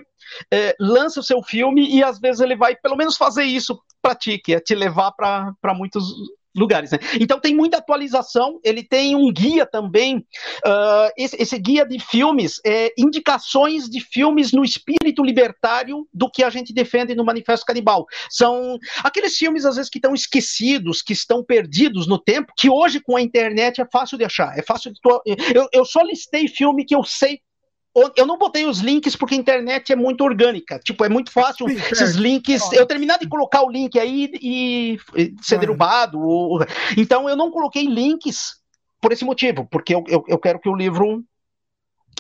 [0.52, 4.16] é, lança o seu filme e às vezes ele vai pelo menos fazer isso para
[4.16, 6.04] ti, que é te levar para muitos
[6.58, 6.92] lugares.
[6.92, 7.00] Né?
[7.20, 8.60] Então tem muita atualização.
[8.64, 14.52] Ele tem um guia também, uh, esse, esse, guia de filmes, é, indicações de filmes
[14.52, 18.06] no espírito libertário do que a gente defende no Manifesto Canibal.
[18.30, 23.00] São aqueles filmes às vezes que estão esquecidos, que estão perdidos no tempo, que hoje
[23.00, 24.58] com a internet é fácil de achar.
[24.58, 25.00] É fácil de
[25.54, 27.40] eu, eu só listei filme que eu sei
[28.16, 30.80] eu não botei os links porque a internet é muito orgânica.
[30.80, 32.72] Tipo, é muito fácil Sim, esses links.
[32.72, 36.20] Eu terminar de colocar o link aí e, e ser derrubado.
[36.20, 36.60] Ou...
[36.96, 38.58] Então, eu não coloquei links
[39.02, 41.24] por esse motivo, porque eu, eu, eu quero que o livro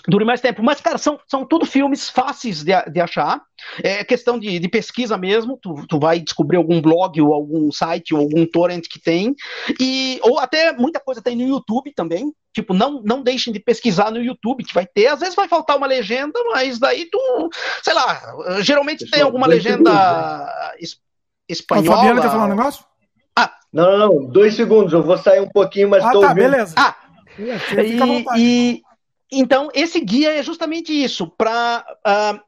[0.07, 0.61] dure mais tempo.
[0.64, 3.41] Mas, cara, são, são tudo filmes fáceis de, de achar.
[3.84, 5.57] É questão de, de pesquisa mesmo.
[5.61, 9.36] Tu, tu vai descobrir algum blog ou algum site ou algum torrent que tem.
[9.80, 12.34] E, ou até muita coisa tem no YouTube também.
[12.53, 15.07] Tipo, não, não deixem de pesquisar no YouTube, que vai ter.
[15.07, 17.49] Às vezes vai faltar uma legenda, mas daí tu.
[17.84, 18.19] Sei lá,
[18.61, 20.99] geralmente Pessoal, tem alguma legenda segundos,
[21.48, 21.94] espanhola.
[21.94, 22.86] A Fabiana quer falar um negócio?
[23.36, 23.53] Ah.
[23.72, 24.26] Não, não, não.
[24.28, 24.91] Dois segundos.
[24.91, 26.49] Eu vou sair um pouquinho, mas ah, tô tá, ouvindo.
[26.49, 26.74] beleza.
[26.76, 26.95] Ah.
[27.38, 28.82] E, e,
[29.32, 32.44] então, esse guia é justamente isso, para uh, ah,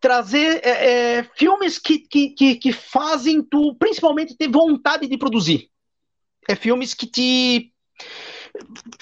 [0.00, 5.68] trazer é, é, filmes que, que, que, fazem tu, principalmente, ter vontade de produzir.
[6.48, 7.72] É filmes que te,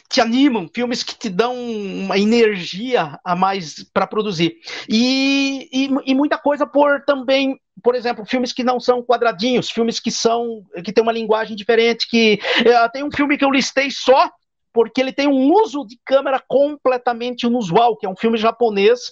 [0.09, 4.57] te animam, filmes que te dão uma energia a mais para produzir.
[4.89, 9.99] E, e, e, muita coisa por também, por exemplo, filmes que não são quadradinhos, filmes
[9.99, 12.09] que são que têm uma linguagem diferente.
[12.09, 14.31] Que uh, tem um filme que eu listei só
[14.73, 19.09] porque ele tem um uso de câmera completamente inusual, que é um filme japonês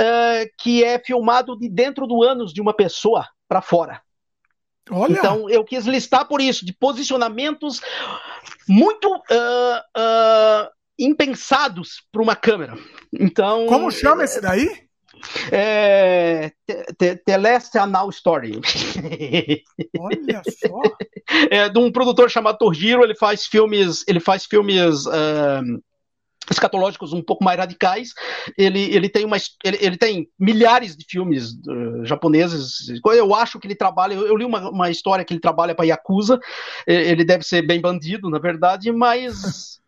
[0.00, 4.02] uh, que é filmado de dentro do ânus de uma pessoa para fora.
[4.90, 5.12] Olha.
[5.12, 7.80] Então eu quis listar por isso, de posicionamentos
[8.68, 12.74] muito uh, uh, impensados para uma câmera.
[13.12, 13.66] Então.
[13.66, 14.88] Como chama esse daí?
[15.50, 16.52] É,
[17.24, 18.60] Teleste Anal Story.
[19.98, 20.80] Olha só.
[21.50, 25.82] É de um produtor chamado Torjiro, ele faz filmes, ele faz filmes uh,
[26.50, 28.12] escatológicos um pouco mais radicais.
[28.56, 32.88] Ele, ele tem uma ele, ele tem milhares de filmes uh, japoneses.
[33.04, 34.14] Eu acho que ele trabalha.
[34.14, 36.38] Eu, eu li uma, uma história que ele trabalha para Yakuza.
[36.86, 39.80] Ele deve ser bem bandido, na verdade, mas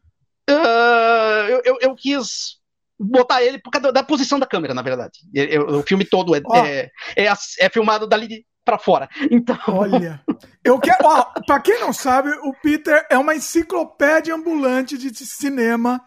[0.48, 0.52] uh,
[1.48, 2.58] eu, eu, eu quis
[2.98, 5.20] botar ele por causa da posição da câmera, na verdade.
[5.68, 6.56] o filme todo é, oh.
[6.56, 9.08] é, é, é, filmado dali para fora.
[9.30, 9.58] Então.
[9.68, 10.22] Olha.
[10.64, 10.98] Eu quero.
[11.04, 16.00] Ó, pra quem não sabe, o Peter é uma enciclopédia ambulante de cinema.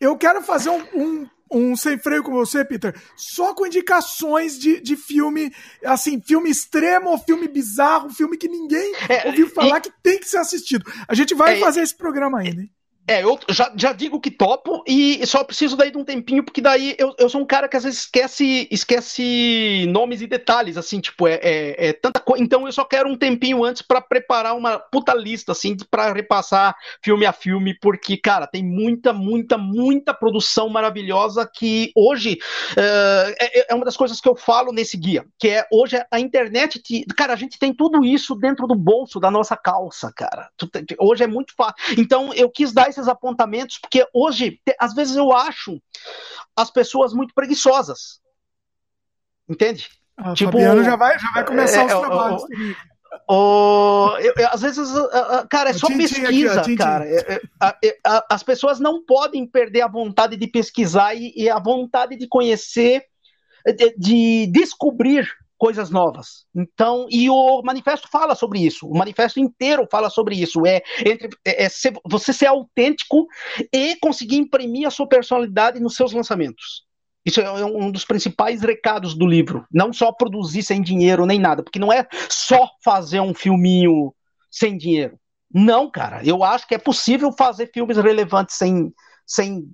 [0.00, 4.80] Eu quero fazer um, um um sem freio com você, Peter, só com indicações de,
[4.80, 5.52] de filme,
[5.84, 10.18] assim, filme extremo ou filme bizarro, filme que ninguém é, ouviu falar e, que tem
[10.18, 10.90] que ser assistido.
[11.06, 12.70] A gente vai é, fazer esse programa ainda, hein?
[13.06, 16.62] É, eu já, já digo que topo e só preciso daí de um tempinho, porque
[16.62, 21.00] daí eu, eu sou um cara que às vezes esquece, esquece nomes e detalhes, assim,
[21.00, 22.42] tipo, é, é, é tanta coisa.
[22.42, 26.74] Então eu só quero um tempinho antes para preparar uma puta lista, assim, para repassar
[27.02, 32.38] filme a filme, porque, cara, tem muita, muita, muita produção maravilhosa que hoje
[32.72, 36.18] uh, é, é, uma das coisas que eu falo nesse guia, que é hoje a
[36.18, 40.48] internet, te, cara, a gente tem tudo isso dentro do bolso da nossa calça, cara.
[40.98, 41.74] Hoje é muito fácil.
[41.98, 45.80] Então eu quis dar esses apontamentos, porque hoje, às vezes eu acho
[46.56, 48.20] as pessoas muito preguiçosas.
[49.48, 49.88] Entende?
[50.16, 52.42] Ah, tipo, Fabiano já vai, já vai começar é, os é, trabalhos.
[53.28, 54.88] O, eu, eu, às vezes,
[55.50, 57.06] cara, é só pesquisa, aqui, ó, cara.
[57.06, 57.40] É,
[57.84, 57.98] é,
[58.30, 63.04] as pessoas não podem perder a vontade de pesquisar e, e a vontade de conhecer,
[63.66, 66.44] de, de descobrir coisas novas.
[66.54, 68.86] Então, e o manifesto fala sobre isso.
[68.86, 70.66] O manifesto inteiro fala sobre isso.
[70.66, 73.26] É entre é, é ser, você ser autêntico
[73.72, 76.84] e conseguir imprimir a sua personalidade nos seus lançamentos.
[77.24, 79.66] Isso é um dos principais recados do livro.
[79.72, 84.14] Não só produzir sem dinheiro nem nada, porque não é só fazer um filminho
[84.50, 85.18] sem dinheiro.
[85.52, 86.20] Não, cara.
[86.24, 88.92] Eu acho que é possível fazer filmes relevantes sem,
[89.26, 89.70] sem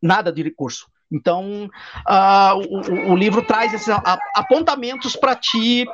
[0.00, 0.86] nada de recurso.
[1.10, 1.70] Então,
[2.08, 3.88] uh, o, o, livro traz esses
[4.34, 5.86] apontamentos para ti,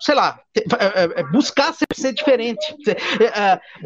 [0.00, 2.64] sei lá, é, é, é, buscar ser, ser diferente,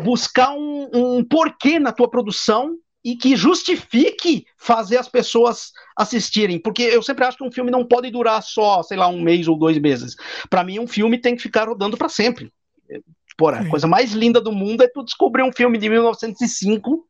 [0.03, 6.83] buscar um, um porquê na tua produção e que justifique fazer as pessoas assistirem, porque
[6.83, 9.57] eu sempre acho que um filme não pode durar só, sei lá, um mês ou
[9.57, 10.17] dois meses.
[10.51, 12.53] Para mim, um filme tem que ficar rodando para sempre.
[13.37, 17.07] Porra, a coisa mais linda do mundo é tu descobrir um filme de 1905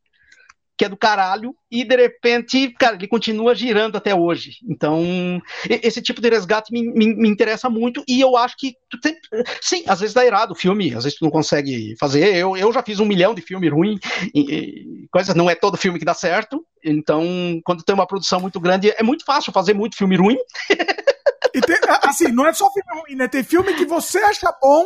[0.78, 4.58] que é do caralho, e de repente, cara, ele continua girando até hoje.
[4.68, 9.16] Então, esse tipo de resgate me, me, me interessa muito, e eu acho que tem,
[9.60, 12.36] sim, às vezes dá errado o filme, às vezes tu não consegue fazer.
[12.36, 13.98] Eu, eu já fiz um milhão de filme ruim,
[14.32, 16.64] e, e, coisa, não é todo filme que dá certo.
[16.84, 17.24] Então,
[17.64, 20.38] quando tem uma produção muito grande, é muito fácil fazer muito filme ruim.
[21.54, 23.26] E tem, assim, não é só filme ruim, né?
[23.26, 24.84] Tem filme que você acha bom,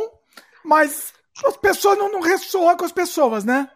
[0.64, 1.12] mas
[1.44, 3.68] as pessoas não, não ressoam com as pessoas, né?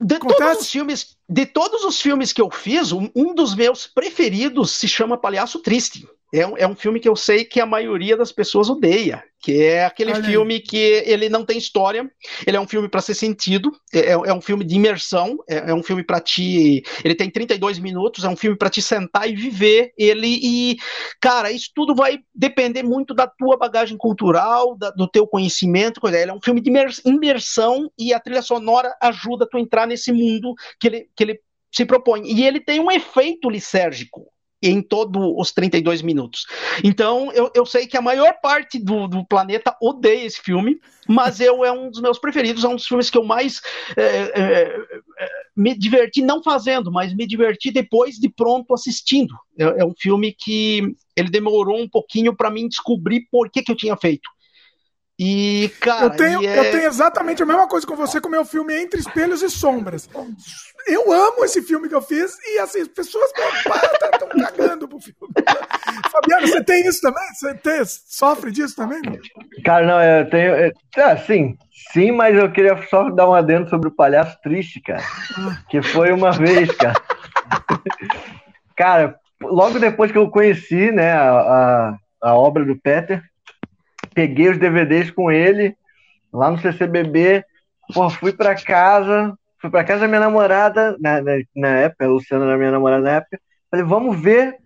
[0.00, 4.72] De todos os filmes, de todos os filmes que eu fiz, um, dos meus preferidos
[4.72, 6.06] se chama Palhaço Triste.
[6.32, 9.62] É um, é um filme que eu sei que a maioria das pessoas odeia, que
[9.62, 12.10] é aquele Olha filme que ele não tem história,
[12.46, 15.74] ele é um filme para ser sentido, é, é, um filme de imersão, é, é
[15.74, 19.36] um filme para ti, ele tem 32 minutos, é um filme para te sentar e
[19.36, 20.76] viver ele e,
[21.20, 26.18] cara, isso tudo vai depender muito da tua bagagem cultural, da, do teu conhecimento, coisa.
[26.18, 26.70] Ele é um filme de
[27.04, 31.40] imersão e a trilha sonora ajuda tu a entrar nesse mundo que ele, que ele
[31.70, 32.22] se propõe.
[32.24, 34.31] E ele tem um efeito lisérgico
[34.62, 36.46] em todos os 32 minutos.
[36.84, 40.78] Então, eu, eu sei que a maior parte do, do planeta odeia esse filme,
[41.08, 43.60] mas eu é um dos meus preferidos, é um dos filmes que eu mais
[43.96, 44.76] é, é,
[45.18, 49.34] é me diverti, não fazendo, mas me diverti depois de pronto assistindo.
[49.58, 53.72] É, é um filme que ele demorou um pouquinho para mim descobrir por que, que
[53.72, 54.28] eu tinha feito.
[55.24, 56.58] E, cara, eu tenho, é...
[56.58, 59.48] eu tenho exatamente a mesma coisa com você com o meu filme Entre Espelhos e
[59.48, 60.10] Sombras.
[60.84, 65.32] Eu amo esse filme que eu fiz e assim, as pessoas estão cagando pro filme.
[66.10, 67.22] Fabiano, você tem isso também?
[67.34, 69.00] Você tem, sofre disso também?
[69.64, 70.56] Cara, não, eu tenho.
[70.56, 71.56] Eu, é, sim,
[71.92, 75.04] sim, mas eu queria só dar um adendo sobre o palhaço triste, cara.
[75.70, 77.00] Que foi uma vez, cara.
[78.76, 83.22] Cara, logo depois que eu conheci, né, a, a, a obra do Peter
[84.14, 85.76] peguei os DVDs com ele
[86.32, 87.44] lá no CCBB,
[87.92, 92.08] pô, fui para casa, fui para casa da minha namorada, na, na, na época, a
[92.08, 93.38] Luciana era minha namorada na época,
[93.70, 94.56] falei, vamos ver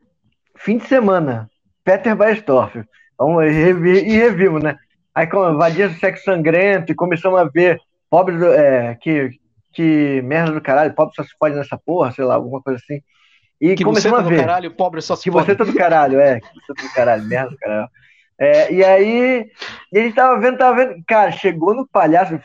[0.56, 1.50] fim de semana,
[1.84, 2.84] Peter Weistorff,
[3.18, 4.76] vamos revi, e revimos, né?
[5.14, 9.30] Aí vadia sexo sangrento e começamos a ver pobre do, é, que,
[9.72, 13.00] que merda do caralho, pobre só se pode nessa porra, sei lá, alguma coisa assim.
[13.60, 14.36] E que começamos você tá a ver.
[14.36, 15.46] do caralho, pobre só se que pode.
[15.46, 17.88] você tá do caralho, é, que você tá do caralho, merda do caralho.
[18.38, 19.50] É, e aí,
[19.92, 21.02] e a gente tava vendo, tava vendo.
[21.06, 22.38] Cara, chegou no palhaço,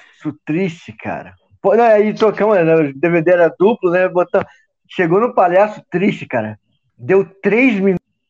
[0.45, 1.33] triste, cara.
[1.61, 4.07] Pô, não, aí tocamos, né, o DVD era duplo, né?
[4.07, 4.47] Botamos,
[4.89, 6.57] chegou no palhaço triste, cara.
[6.97, 7.79] Deu três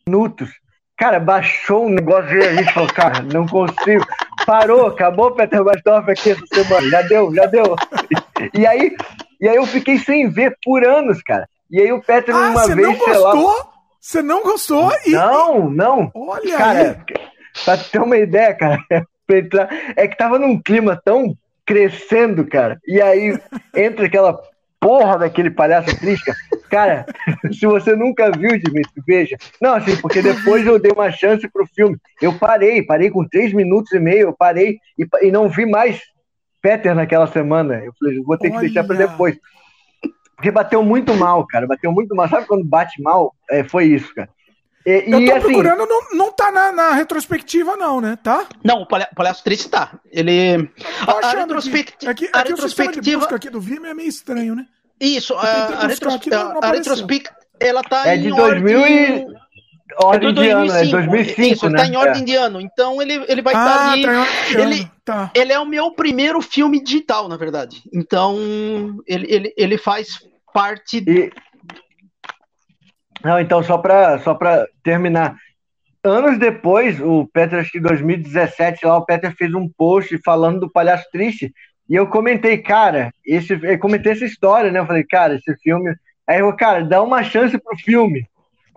[0.08, 0.50] minutos.
[0.98, 4.06] Cara, baixou um negócio e a gente falou, cara, não consigo.
[4.46, 6.90] Parou, acabou o Peter Bastorff aqui essa semana.
[6.90, 7.76] Já deu, já deu.
[8.54, 8.96] E aí,
[9.40, 11.48] e aí eu fiquei sem ver por anos, cara.
[11.70, 13.72] E aí o Peter ah, uma você vez, não gostou?
[14.00, 14.92] Você não gostou?
[15.06, 16.12] E, não, não.
[16.14, 17.31] Olha cara, aí.
[17.66, 18.80] Pra ter uma ideia, cara,
[19.96, 21.36] é que tava num clima tão
[21.66, 22.80] crescendo, cara.
[22.88, 23.40] E aí
[23.76, 24.40] entra aquela
[24.80, 26.34] porra daquele palhaço triste,
[26.70, 27.06] cara.
[27.54, 29.38] Se você nunca viu, Dimitri, veja.
[29.62, 31.98] Não, assim, porque depois eu dei uma chance pro filme.
[32.22, 36.02] Eu parei, parei com três minutos e meio, eu parei e, e não vi mais
[36.62, 37.76] Peter naquela semana.
[37.86, 38.66] Eu falei, vou ter que Olha.
[38.66, 39.38] deixar pra depois.
[40.36, 41.68] Porque bateu muito mal, cara.
[41.68, 42.28] Bateu muito mal.
[42.28, 43.34] Sabe quando bate mal?
[43.50, 44.30] É, foi isso, cara.
[44.86, 48.18] E, Eu e, tô assim, procurando, não, não tá na, na retrospectiva, não, né?
[48.24, 48.45] Tá?
[48.64, 49.99] Não, o palha- Palhaço Triste tá.
[50.12, 50.70] Ele.
[51.06, 52.26] A, a achando retrospecti- aqui.
[52.26, 53.20] Aqui, a aqui o sistema de retrospectiva.
[53.20, 54.66] busca aqui do Vimeo é meio estranho, né?
[54.99, 57.36] Isso, a, a, buscar retros- aqui, não- não a- retrospectiva.
[57.60, 59.28] Ela tá É em de 2000 ordem.
[59.28, 59.28] e...
[60.03, 61.80] ordem de ano, é 2005, Isso, ele né?
[61.84, 62.60] tá em ordem de ano.
[62.62, 64.02] Então ele, ele vai estar ah, ali.
[64.03, 65.32] tá, em ordem de ele- tá.
[65.36, 67.84] Ele é o meu primeiro filme digital, na verdade.
[67.94, 68.36] Então
[69.06, 70.08] ele, ele, ele faz
[70.52, 70.98] parte.
[71.08, 71.32] E...
[73.23, 74.38] Não, então, só para só
[74.84, 75.35] terminar.
[76.03, 80.61] Anos depois, o Peter, acho que em 2017, lá, o Peter fez um post falando
[80.61, 81.53] do Palhaço Triste.
[81.88, 84.80] E eu comentei, cara, esse, eu comentei essa história, né?
[84.80, 85.93] Eu falei, cara, esse filme.
[86.26, 88.26] Aí eu, cara, dá uma chance pro filme.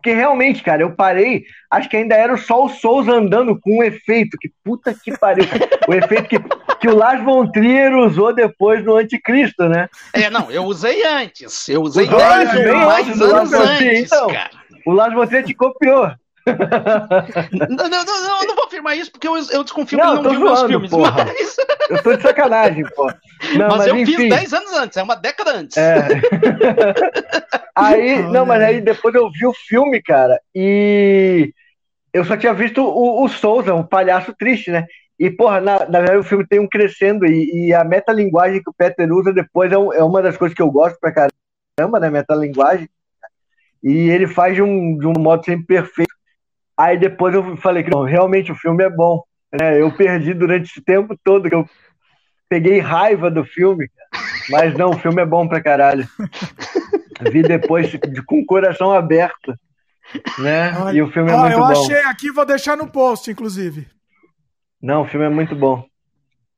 [0.05, 3.83] Porque realmente, cara, eu parei, acho que ainda era só o Souza andando com um
[3.83, 4.37] efeito.
[4.39, 5.47] Que puta que pariu.
[5.89, 6.39] O efeito que,
[6.79, 9.89] que o Lars von Trier usou depois no Anticristo, né?
[10.13, 11.67] É, não, eu usei antes.
[11.71, 14.27] Eu usei Usou 10 antes, mais antes anos Trier, antes, então.
[14.27, 14.51] cara.
[14.85, 16.11] O Lars von Trier te copiou.
[17.69, 20.13] Não, não, não, não, eu não vou afirmar isso porque eu, eu desconfio Não, que
[20.19, 20.91] ele não viu meus zoando, filmes.
[20.91, 21.25] porra.
[21.25, 21.57] Mas,
[21.91, 23.07] Eu tô de sacanagem, pô.
[23.57, 24.17] Não, mas mas, eu enfim.
[24.17, 25.77] fiz 10 anos antes, é uma década antes.
[25.77, 26.07] É.
[27.75, 31.53] aí, não, mas aí depois eu vi o filme, cara, e
[32.13, 34.87] eu só tinha visto o, o Souza, um palhaço triste, né?
[35.19, 38.71] E, porra, na, na verdade o filme tem um crescendo e, e a metalinguagem que
[38.71, 42.01] o Peter usa depois é, um- é uma das coisas que eu gosto pra caramba,
[42.01, 42.11] né?
[42.11, 42.89] Metalinguagem.
[43.83, 46.14] E ele faz de um, de um modo sempre perfeito.
[46.77, 49.23] Aí depois eu falei que não, realmente o filme é bom.
[49.53, 49.81] Né?
[49.81, 51.69] Eu perdi durante esse tempo todo que eu
[52.49, 53.89] peguei raiva do filme,
[54.51, 56.07] mas não, o filme é bom pra caralho.
[57.31, 59.55] Vi depois de- com o coração aberto,
[60.39, 60.77] né?
[60.79, 61.67] Olha- E o filme é Ó, muito eu bom.
[61.71, 63.87] achei aqui, vou deixar no post, inclusive.
[64.83, 65.85] Não, o filme é muito bom.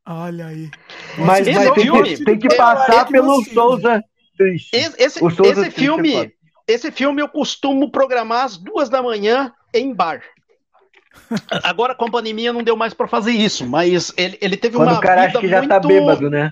[0.09, 0.71] Olha aí.
[1.19, 2.17] Mas, mas o tem, filme.
[2.17, 4.03] que, tem que passar que pelo você- Souza
[4.37, 4.71] triste.
[4.75, 6.33] Esse, esse, O Souza esse Triste é filme,
[6.67, 10.23] esse filme eu costumo programar às duas da manhã em bar.
[11.63, 14.91] Agora com a pandemia não deu mais pra fazer isso, mas ele, ele teve Quando
[14.91, 15.69] uma o cara vida acha que já muito...
[15.71, 16.51] tá bêbado, né?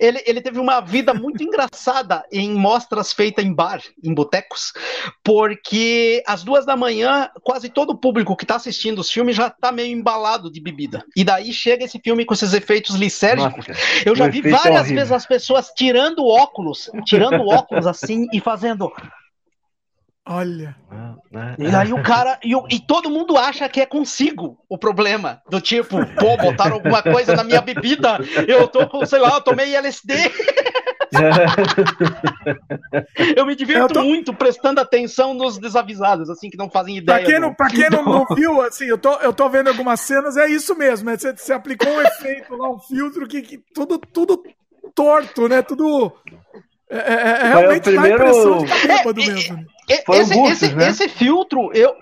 [0.00, 4.72] ele, ele teve uma vida muito engraçada em mostras feitas em bar, em botecos,
[5.22, 9.48] porque às duas da manhã quase todo o público que está assistindo os filmes já
[9.48, 11.04] está meio embalado de bebida.
[11.16, 13.66] E daí chega esse filme com esses efeitos lisérgicos.
[14.04, 14.96] Eu já vi é várias horrível.
[14.96, 18.92] vezes as pessoas tirando óculos, tirando óculos assim e fazendo.
[20.28, 20.74] Olha.
[21.30, 21.54] né?
[21.56, 22.36] E aí o cara.
[22.42, 25.40] E, e todo mundo acha que é consigo o problema.
[25.48, 28.18] Do tipo, pô, botaram alguma coisa na minha bebida.
[28.48, 30.14] Eu tô, com, sei lá, eu tomei LSD.
[33.36, 34.02] eu me divirto eu tô...
[34.02, 37.20] muito prestando atenção nos desavisados, assim, que não fazem ideia.
[37.20, 40.00] Pra quem não, pra quem não, não viu, assim, eu tô, eu tô vendo algumas
[40.00, 41.08] cenas, é isso mesmo.
[41.08, 44.42] É, você, você aplicou um efeito lá, um filtro que, que tudo, tudo
[44.92, 45.62] torto, né?
[45.62, 46.12] Tudo.
[46.90, 48.18] É, é, é realmente primeiro...
[48.18, 49.75] dá impressão de tá bêbado é, mesmo.
[49.88, 50.88] Esse, esse, né?
[50.88, 51.94] esse filtro, eu,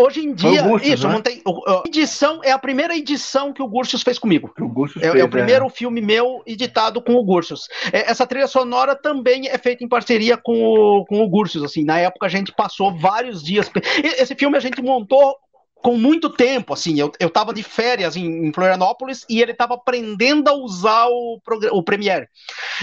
[0.00, 1.12] Hoje em dia, isso, né?
[1.12, 1.42] não tem.
[1.84, 4.48] Edição é a primeira edição que o Gursius fez comigo.
[4.56, 5.70] O é, fez, é, o primeiro é.
[5.70, 7.66] filme meu editado com o Gursius.
[7.92, 11.64] É, essa trilha sonora também é feita em parceria com o, com o Gursius.
[11.64, 13.68] Assim, na época a gente passou vários dias.
[14.20, 15.34] Esse filme a gente montou
[15.82, 19.74] com muito tempo, assim, eu, eu tava de férias em, em Florianópolis e ele tava
[19.74, 21.40] aprendendo a usar o,
[21.72, 22.28] o Premiere.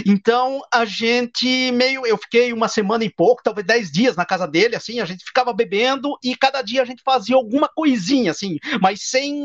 [0.05, 4.47] Então, a gente meio, eu fiquei uma semana e pouco, talvez dez dias na casa
[4.47, 8.57] dele, assim, a gente ficava bebendo e cada dia a gente fazia alguma coisinha, assim,
[8.81, 9.41] mas sem...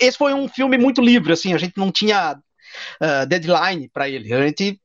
[0.00, 4.32] Esse foi um filme muito livre, assim, a gente não tinha uh, deadline para ele,
[4.32, 4.80] a gente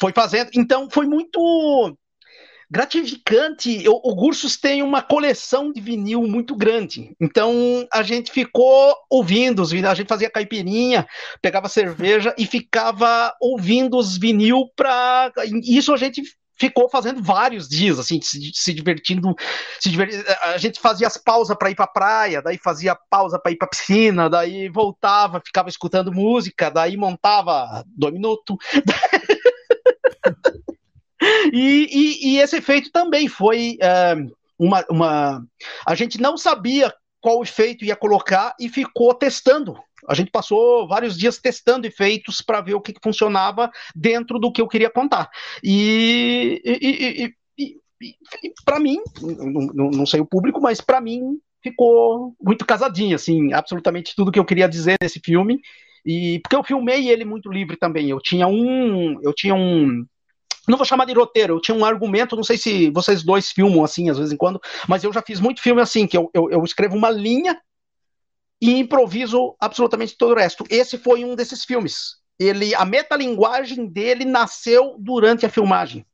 [0.00, 1.96] foi fazendo, então foi muito
[2.70, 3.88] gratificante.
[3.88, 7.14] O, o Gursus tem uma coleção de vinil muito grande.
[7.20, 11.06] Então a gente ficou ouvindo os vinil, a gente fazia caipirinha,
[11.42, 15.32] pegava cerveja e ficava ouvindo os vinil para
[15.64, 16.22] isso a gente
[16.60, 19.34] ficou fazendo vários dias, assim, se, se divertindo.
[19.80, 19.90] Se.
[20.42, 23.68] A gente fazia as pausas para ir para praia, daí fazia pausa para ir para
[23.68, 28.56] piscina, daí voltava, ficava escutando música, daí montava dois minutos.
[31.52, 34.14] E, e, e esse efeito também foi é,
[34.58, 35.46] uma, uma.
[35.86, 39.76] A gente não sabia qual efeito ia colocar e ficou testando.
[40.08, 44.50] A gente passou vários dias testando efeitos para ver o que, que, funcionava dentro do
[44.50, 45.28] que eu queria contar.
[45.62, 47.76] E, e, e,
[48.42, 53.52] e para mim, não, não sei o público, mas para mim ficou muito casadinho, assim,
[53.52, 55.60] absolutamente tudo que eu queria dizer nesse filme.
[56.04, 58.08] E porque eu filmei ele muito livre também.
[58.08, 60.06] Eu tinha um, eu tinha um
[60.68, 63.84] não vou chamar de roteiro, eu tinha um argumento, não sei se vocês dois filmam
[63.84, 66.50] assim, às vezes em quando, mas eu já fiz muito filme assim, que eu, eu,
[66.50, 67.60] eu escrevo uma linha
[68.60, 70.64] e improviso absolutamente todo o resto.
[70.68, 72.16] Esse foi um desses filmes.
[72.38, 76.06] Ele, a metalinguagem dele nasceu durante a filmagem.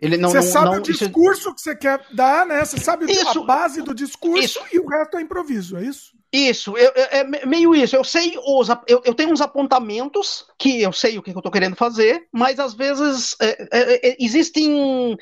[0.00, 1.54] Ele não, você não, sabe não, o discurso isso...
[1.54, 2.62] que você quer dar, né?
[2.62, 4.60] Você sabe isso, a base do discurso isso.
[4.70, 6.14] e o resto é improviso, é isso?
[6.30, 7.96] Isso, eu, é meio isso.
[7.96, 11.52] Eu sei os, eu, eu, tenho uns apontamentos que eu sei o que eu estou
[11.52, 15.16] querendo fazer, mas às vezes é, é, é, existem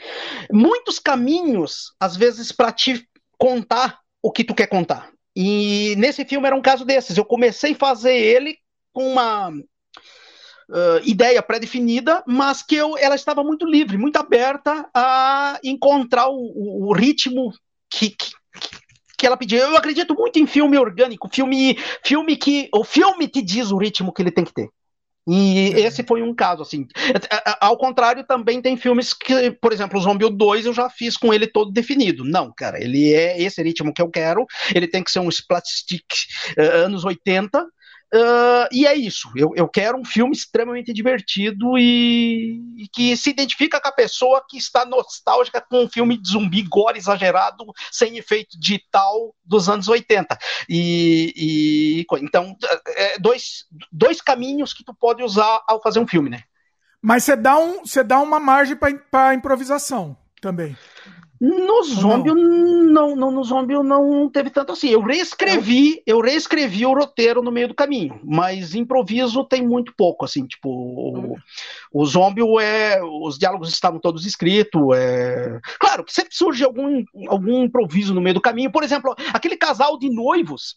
[0.50, 3.06] muitos caminhos, às vezes, para te
[3.38, 5.12] contar o que tu quer contar.
[5.36, 7.16] E nesse filme era um caso desses.
[7.16, 8.56] Eu comecei a fazer ele
[8.92, 9.52] com uma
[10.70, 16.88] uh, ideia pré-definida, mas que eu, ela estava muito livre, muito aberta a encontrar o,
[16.88, 17.52] o ritmo
[17.90, 18.32] que, que,
[19.18, 19.58] que ela pediu.
[19.58, 24.12] Eu acredito muito em filme orgânico, filme, filme que o filme te diz o ritmo
[24.12, 24.68] que ele tem que ter.
[25.26, 26.86] E esse foi um caso, assim.
[27.58, 31.32] Ao contrário, também tem filmes que, por exemplo, o Zombie 2 eu já fiz com
[31.32, 32.24] ele todo definido.
[32.24, 36.04] Não, cara, ele é esse ritmo que eu quero, ele tem que ser um splatstick
[36.58, 37.66] uh, anos 80,
[38.12, 39.30] Uh, e é isso.
[39.34, 44.44] Eu, eu quero um filme extremamente divertido e, e, que se identifica com a pessoa
[44.48, 49.88] que está nostálgica com um filme de zumbi gore exagerado, sem efeito digital dos anos
[49.88, 50.38] 80.
[50.68, 52.56] E, e então,
[52.86, 56.42] é dois, dois caminhos que tu pode usar ao fazer um filme, né?
[57.02, 58.76] Mas você dá, um, você dá uma margem
[59.10, 60.76] para improvisação também.
[61.40, 63.16] No Zombie, não?
[63.16, 64.88] não, no Zombie não teve tanto assim.
[64.88, 70.24] Eu reescrevi, eu reescrevi o roteiro no meio do caminho, mas improviso tem muito pouco,
[70.24, 71.36] assim, tipo, o,
[71.92, 75.60] o Zombie é, os diálogos estavam todos escritos, é...
[75.78, 79.98] claro que sempre surge algum, algum improviso no meio do caminho, por exemplo, aquele casal
[79.98, 80.76] de noivos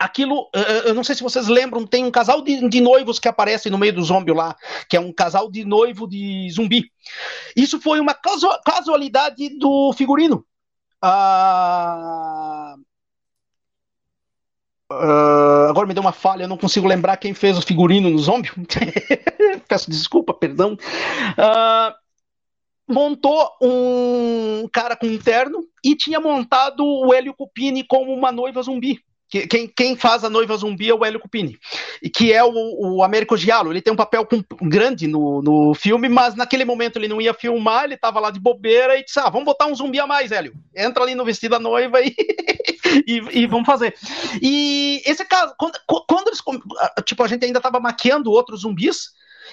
[0.00, 0.48] aquilo,
[0.86, 3.76] eu não sei se vocês lembram, tem um casal de, de, noivos que aparece no
[3.76, 4.56] meio do zombie lá,
[4.88, 6.90] que é um casal de noivo de zumbi.
[7.54, 10.42] Isso foi uma casualidade do figurino.
[11.02, 12.74] Ah,
[14.90, 18.18] ah, agora me deu uma falha, eu não consigo lembrar quem fez o figurino no
[18.18, 18.50] zombie.
[19.68, 20.78] Peço desculpa, perdão.
[21.36, 21.94] Ah,
[22.88, 28.62] montou um cara com um terno e tinha montado o Hélio Cupini como uma noiva
[28.62, 28.98] zumbi.
[29.30, 31.56] Quem, quem faz a noiva zumbi é o Hélio Cupini,
[32.02, 32.50] e que é o,
[32.96, 33.70] o Américo Giallo.
[33.70, 37.32] Ele tem um papel com, grande no, no filme, mas naquele momento ele não ia
[37.32, 40.32] filmar, ele estava lá de bobeira e disse: Ah, vamos botar um zumbi a mais,
[40.32, 40.52] Hélio.
[40.74, 42.12] Entra ali no vestido da noiva e,
[43.06, 43.94] e, e, vamos fazer.
[44.42, 46.40] E esse caso, quando, quando eles.
[47.04, 49.10] Tipo, a gente ainda estava maquiando outros zumbis,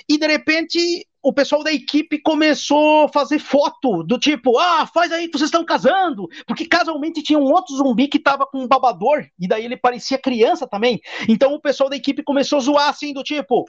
[0.10, 5.12] e de repente o pessoal da equipe começou a fazer foto do tipo, ah, faz
[5.12, 8.68] aí que vocês estão casando, porque casualmente tinha um outro zumbi que tava com um
[8.68, 11.02] babador, e daí ele parecia criança também.
[11.28, 13.66] Então o pessoal da equipe começou a zoar assim, do tipo,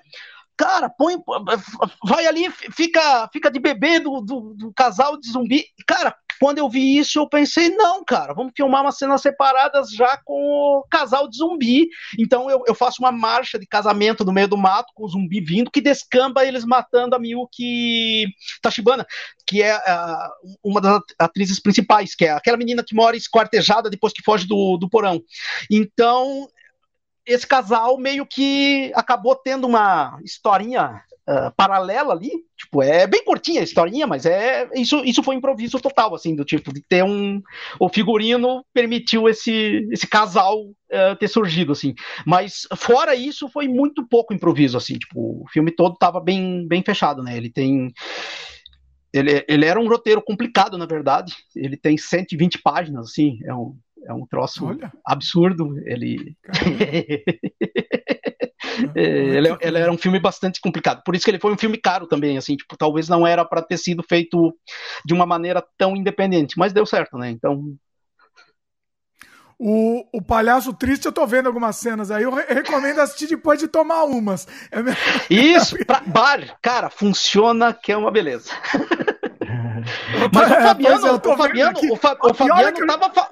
[0.56, 1.16] cara, põe,
[2.04, 5.64] vai ali, fica, fica de bebê do, do, do casal de zumbi.
[5.86, 10.18] Cara, quando eu vi isso, eu pensei, não, cara, vamos filmar umas cenas separadas já
[10.24, 11.88] com o casal de zumbi.
[12.18, 15.40] Então eu, eu faço uma marcha de casamento no meio do mato com o zumbi
[15.40, 18.26] vindo, que descamba eles matando a Miyuki
[18.62, 19.06] Tachibana,
[19.46, 24.12] que é uh, uma das atrizes principais, que é aquela menina que mora esquartejada depois
[24.12, 25.22] que foge do, do porão.
[25.70, 26.48] Então,
[27.28, 32.32] esse casal meio que acabou tendo uma historinha uh, paralela ali.
[32.56, 36.44] Tipo, é bem curtinha a historinha, mas é isso, isso foi improviso total, assim, do
[36.44, 37.40] tipo de ter um.
[37.78, 41.94] O figurino permitiu esse, esse casal uh, ter surgido, assim.
[42.26, 44.94] Mas fora isso, foi muito pouco improviso, assim.
[44.94, 47.36] Tipo, o filme todo estava bem, bem fechado, né?
[47.36, 47.92] Ele tem.
[49.10, 51.34] Ele, ele era um roteiro complicado, na verdade.
[51.54, 53.38] Ele tem 120 páginas, assim.
[53.44, 53.76] É um,
[54.06, 54.92] é um troço Olha.
[55.04, 55.74] absurdo.
[55.86, 56.36] Ele.
[58.94, 61.02] É, ele, ele, era um filme bastante complicado.
[61.04, 63.62] Por isso que ele foi um filme caro também, assim, tipo, talvez não era para
[63.62, 64.54] ter sido feito
[65.04, 67.30] de uma maneira tão independente, mas deu certo, né?
[67.30, 67.74] Então.
[69.58, 73.58] O, o Palhaço Triste, eu tô vendo algumas cenas aí, eu re recomendo assistir depois
[73.58, 74.46] de tomar umas.
[74.70, 74.96] É minha...
[75.28, 78.52] Isso, pra bar, cara, funciona que é uma beleza.
[80.32, 83.30] Mas o é, Fabiano, é, o Fabiano, o, Fa, o Fabiano tava,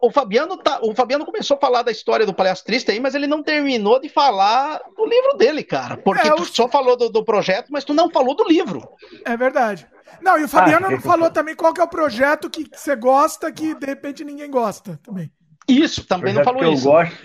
[0.00, 3.14] o Fabiano tá, o Fabiano começou a falar da história do Palhaço Triste aí, mas
[3.14, 5.96] ele não terminou de falar do livro dele, cara.
[5.96, 8.88] Porque é, tu só falou do, do, projeto, mas tu não falou do livro.
[9.24, 9.86] É verdade.
[10.20, 12.96] Não, e o Fabiano ah, não falou também qual que é o projeto que você
[12.96, 15.30] gosta que de repente ninguém gosta também.
[15.68, 16.88] Isso, também não falou que isso.
[16.88, 17.16] Eu gosto,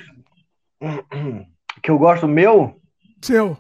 [1.81, 2.75] que eu gosto meu?
[3.21, 3.57] Seu.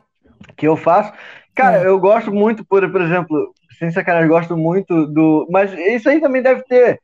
[0.57, 1.13] Que eu faço.
[1.55, 1.87] Cara, é.
[1.87, 5.47] eu gosto muito, por, por exemplo, sem sacanagem, gosto muito do.
[5.49, 6.99] Mas isso aí também deve ter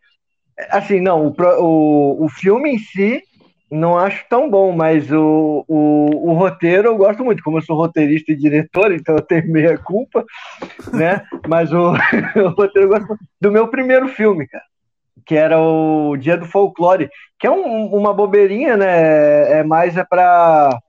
[0.70, 3.22] Assim, não, o, o, o filme em si
[3.70, 7.44] não acho tão bom, mas o, o, o, roteiro eu gosto muito.
[7.44, 10.26] Como eu sou roteirista e diretor, então eu tenho meia culpa,
[10.94, 11.22] né?
[11.48, 11.92] Mas o,
[12.36, 14.64] o roteiro eu gosto do meu primeiro filme, cara,
[15.26, 19.60] que era o Dia do Folclore, que é um, uma bobeirinha, né?
[19.60, 20.80] É mais é para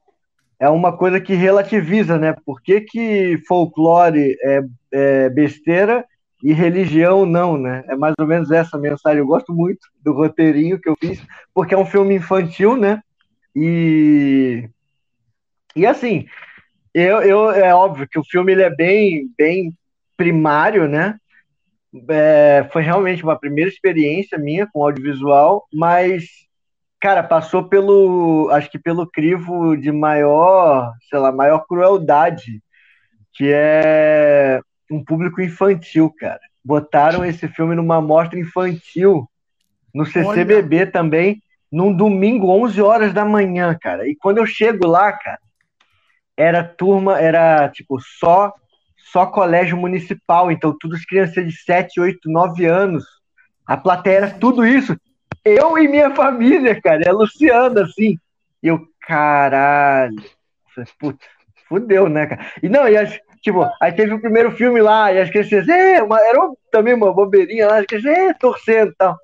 [0.60, 2.34] é uma coisa que relativiza, né?
[2.44, 4.60] Por que, que folclore é,
[4.92, 6.04] é besteira
[6.42, 7.84] e religião não, né?
[7.88, 9.18] É mais ou menos essa mensagem.
[9.18, 11.20] Eu gosto muito do roteirinho que eu fiz,
[11.52, 13.00] porque é um filme infantil, né?
[13.54, 14.68] E
[15.74, 16.26] e assim,
[16.94, 19.74] eu, eu é óbvio que o filme ele é bem bem
[20.16, 21.16] primário, né?
[22.10, 26.24] É, foi realmente uma primeira experiência minha com audiovisual, mas
[27.00, 32.60] cara, passou pelo, acho que pelo crivo de maior, sei lá, maior crueldade,
[33.32, 34.60] que é
[34.90, 36.40] um público infantil, cara.
[36.64, 39.28] Botaram esse filme numa mostra infantil
[39.94, 40.90] no CCBB Olha.
[40.90, 44.08] também, num domingo, 11 horas da manhã, cara.
[44.08, 45.40] E quando eu chego lá, cara,
[46.36, 48.52] era turma, era tipo só
[49.12, 53.04] só colégio municipal, então todas crianças de 7, 8, 9 anos.
[53.66, 54.98] A plateia era tudo isso.
[55.44, 58.18] Eu e minha família, cara, é a Luciana, assim.
[58.62, 60.22] E eu, caralho.
[60.98, 61.24] Puta,
[61.68, 62.46] fudeu, né, cara?
[62.62, 66.02] E não, e as, Tipo, aí teve o primeiro filme lá, e as crianças, é,
[66.02, 66.38] uma, era
[66.70, 69.16] também uma bobeirinha lá, as crianças, é, torcendo e tal.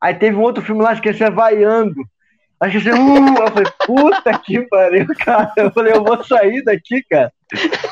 [0.00, 1.94] Aí teve um outro filme lá, as crianças vaiando.
[2.58, 5.52] As crianças, uh, eu falei, puta que pariu, cara.
[5.56, 7.32] Eu falei, eu vou sair daqui, cara.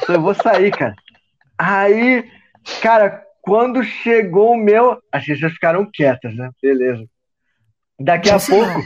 [0.09, 0.97] Eu vou sair, cara.
[1.57, 2.29] Aí,
[2.83, 6.51] cara, quando chegou o meu, as crianças ficaram quietas, né?
[6.61, 7.05] Beleza.
[7.97, 8.83] Daqui a pouco.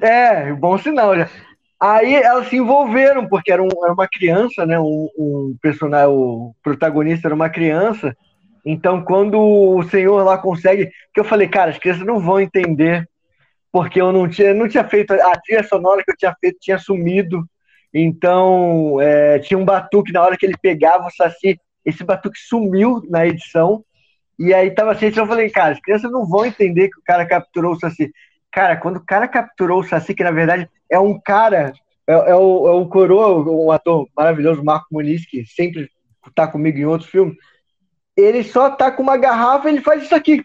[0.00, 1.28] É, bom sinal já.
[1.80, 4.80] Aí elas se envolveram, porque era, um, era uma criança, né?
[4.80, 8.16] Um, um, personagem, o protagonista era uma criança.
[8.64, 10.90] Então, quando o senhor lá consegue.
[11.14, 13.08] Que eu falei, cara, as crianças não vão entender,
[13.70, 15.12] porque eu não tinha, não tinha feito.
[15.12, 17.44] A trilha sonora que eu tinha feito tinha sumido.
[17.94, 21.58] Então, é, tinha um batuque na hora que ele pegava o saci.
[21.84, 23.84] Esse batuque sumiu na edição.
[24.38, 27.24] E aí tava assim, eu falei, cara, as crianças não vão entender que o cara
[27.26, 28.12] capturou o saci.
[28.52, 31.72] Cara, quando o cara capturou o Saci, que na verdade é um cara,
[32.06, 35.90] é, é, o, é o Coroa, um ator maravilhoso, Marco Muniz, que sempre
[36.34, 37.36] tá comigo em outros filmes,
[38.16, 40.42] ele só tá com uma garrafa e ele faz isso aqui.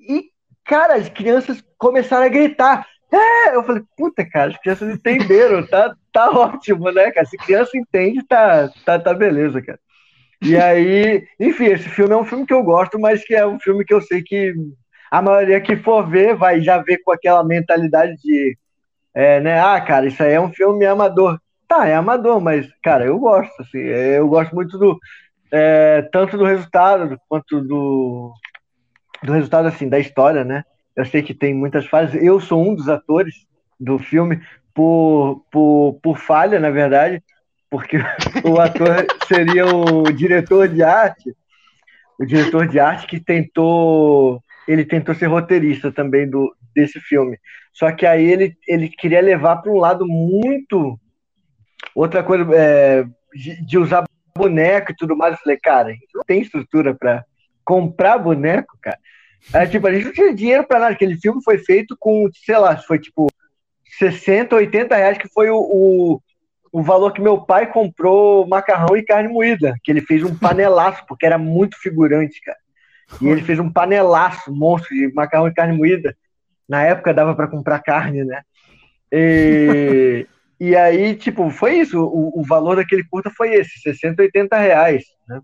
[0.00, 0.30] E,
[0.64, 2.86] cara, as crianças começaram a gritar.
[3.12, 7.26] É, eu falei, puta, cara, as crianças entenderam, tá, tá ótimo, né, cara?
[7.26, 9.78] Se criança entende, tá, tá, tá beleza, cara.
[10.42, 13.58] E aí, enfim, esse filme é um filme que eu gosto, mas que é um
[13.58, 14.54] filme que eu sei que
[15.10, 18.56] a maioria que for ver vai já ver com aquela mentalidade de,
[19.14, 21.40] é, né, ah, cara, isso aí é um filme amador.
[21.66, 24.98] Tá, é amador, mas, cara, eu gosto, assim, é, eu gosto muito do,
[25.50, 28.32] é, tanto do resultado quanto do,
[29.22, 30.64] do resultado, assim, da história, né?
[30.94, 33.46] Eu sei que tem muitas fases, eu sou um dos atores
[33.80, 34.40] do filme
[34.74, 37.22] por, por, por falha, na verdade,
[37.70, 37.96] porque
[38.44, 41.34] o ator seria o diretor de arte,
[42.18, 47.38] o diretor de arte que tentou, ele tentou ser roteirista também do desse filme.
[47.72, 50.98] Só que aí ele, ele queria levar para um lado muito
[51.94, 54.04] outra coisa é, de, usar
[54.36, 55.32] boneco e tudo mais.
[55.32, 57.24] Eu falei, cara, a gente não tem estrutura para
[57.64, 58.98] comprar boneco, cara.
[59.54, 60.92] Aí, tipo, a gente não tinha dinheiro para nada.
[60.92, 63.26] Aquele filme foi feito com, sei lá, foi tipo
[63.98, 66.22] 60, 80 reais, que foi o, o,
[66.72, 69.74] o valor que meu pai comprou macarrão e carne moída.
[69.82, 72.58] Que ele fez um panelaço, porque era muito figurante, cara.
[73.20, 76.16] E ele fez um panelaço, monstro de macarrão e carne moída.
[76.68, 78.42] Na época dava para comprar carne, né?
[79.12, 80.26] E,
[80.58, 82.00] e aí, tipo, foi isso.
[82.00, 85.04] O, o, valor daquele curta foi esse, 60, 80 reais.
[85.28, 85.40] Né?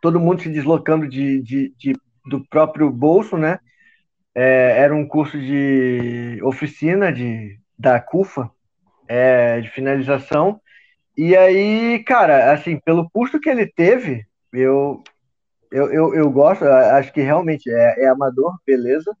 [0.00, 1.96] Todo mundo se deslocando de, de, de
[2.26, 3.58] do próprio bolso, né?
[4.34, 8.50] É, era um curso de oficina de, da CUFA,
[9.08, 10.60] é, de finalização.
[11.16, 15.02] E aí, cara, assim, pelo custo que ele teve, eu,
[15.72, 19.16] eu, eu, eu gosto, acho que realmente é, é amador, beleza.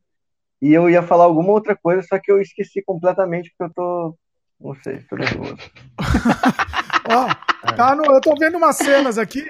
[0.60, 4.16] E eu ia falar alguma outra coisa, só que eu esqueci completamente, porque eu tô.
[4.60, 5.56] Não sei, tô nervoso.
[7.10, 9.44] Ó, tá no, eu tô vendo umas cenas aqui.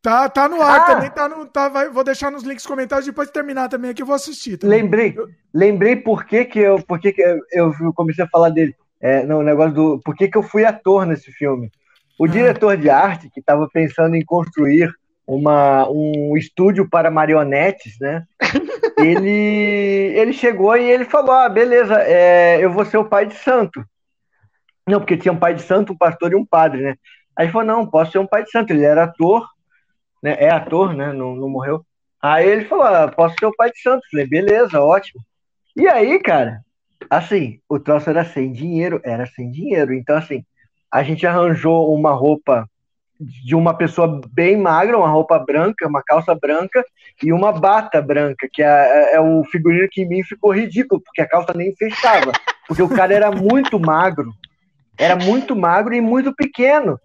[0.00, 1.46] Tá, tá no ar ah, também, tá no.
[1.46, 4.56] Tá, vai, vou deixar nos links comentários depois de terminar também aqui, eu vou assistir.
[4.56, 4.80] Também.
[4.80, 5.14] Lembrei,
[5.52, 6.80] lembrei por que, que eu.
[6.82, 8.74] Por que, que eu comecei a falar dele.
[8.98, 10.00] É, no negócio do.
[10.02, 11.70] Por que, que eu fui ator nesse filme?
[12.18, 12.28] O ah.
[12.28, 14.90] diretor de arte, que estava pensando em construir
[15.30, 18.24] uma, um estúdio para marionetes, né?
[18.98, 23.34] ele, ele chegou e ele falou: Ah, beleza, é, eu vou ser o pai de
[23.34, 23.84] santo.
[24.86, 26.94] Não, porque tinha um pai de santo, um pastor e um padre, né?
[27.36, 28.72] Aí ele falou: Não, posso ser um pai de santo.
[28.72, 29.46] Ele era ator,
[30.20, 30.36] né?
[30.38, 31.12] É ator, né?
[31.12, 31.84] Não, não morreu.
[32.20, 34.02] Aí ele falou: ah, Posso ser o pai de santo.
[34.04, 35.22] Eu falei: Beleza, ótimo.
[35.76, 36.60] E aí, cara,
[37.08, 39.94] assim, o troço era sem dinheiro, era sem dinheiro.
[39.94, 40.44] Então, assim,
[40.90, 42.68] a gente arranjou uma roupa
[43.20, 46.82] de uma pessoa bem magra, uma roupa branca, uma calça branca
[47.22, 51.02] e uma bata branca, que é, é, é, o figurino que em mim ficou ridículo,
[51.02, 52.32] porque a calça nem fechava,
[52.66, 54.32] porque o cara era muito magro,
[54.96, 56.98] era muito magro e muito pequeno.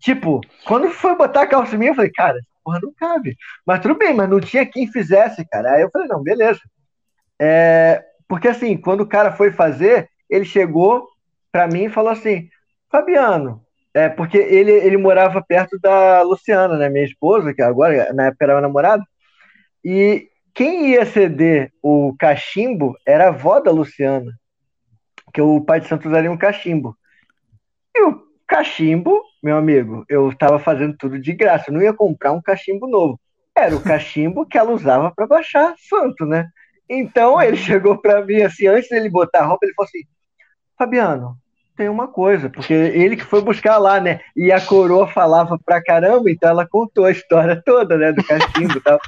[0.00, 3.36] Tipo, quando foi botar a calça em mim, eu falei, cara, porra não cabe.
[3.66, 5.72] Mas tudo bem, mas não tinha quem fizesse, cara.
[5.72, 6.60] Aí eu falei, não, beleza.
[7.38, 11.08] É, porque assim, quando o cara foi fazer, ele chegou
[11.52, 12.48] para mim e falou assim,
[12.90, 13.62] Fabiano,
[13.94, 18.44] é, porque ele, ele morava perto da Luciana, né, minha esposa, que agora, na época,
[18.44, 19.02] era meu namorado.
[19.84, 24.32] E quem ia ceder o cachimbo era a avó da Luciana,
[25.32, 26.96] que o pai de Santos era um cachimbo.
[27.94, 32.32] E o cachimbo, meu amigo, eu estava fazendo tudo de graça, eu não ia comprar
[32.32, 33.20] um cachimbo novo.
[33.56, 36.48] Era o cachimbo que ela usava para baixar santo, né?
[36.88, 40.04] Então ele chegou para mim assim, antes dele botar a roupa, ele falou assim:
[40.78, 41.36] Fabiano,
[41.78, 44.20] tem uma coisa, porque ele que foi buscar lá, né?
[44.36, 48.10] E a coroa falava pra caramba, então ela contou a história toda, né?
[48.10, 48.98] Do cachimbo e tal.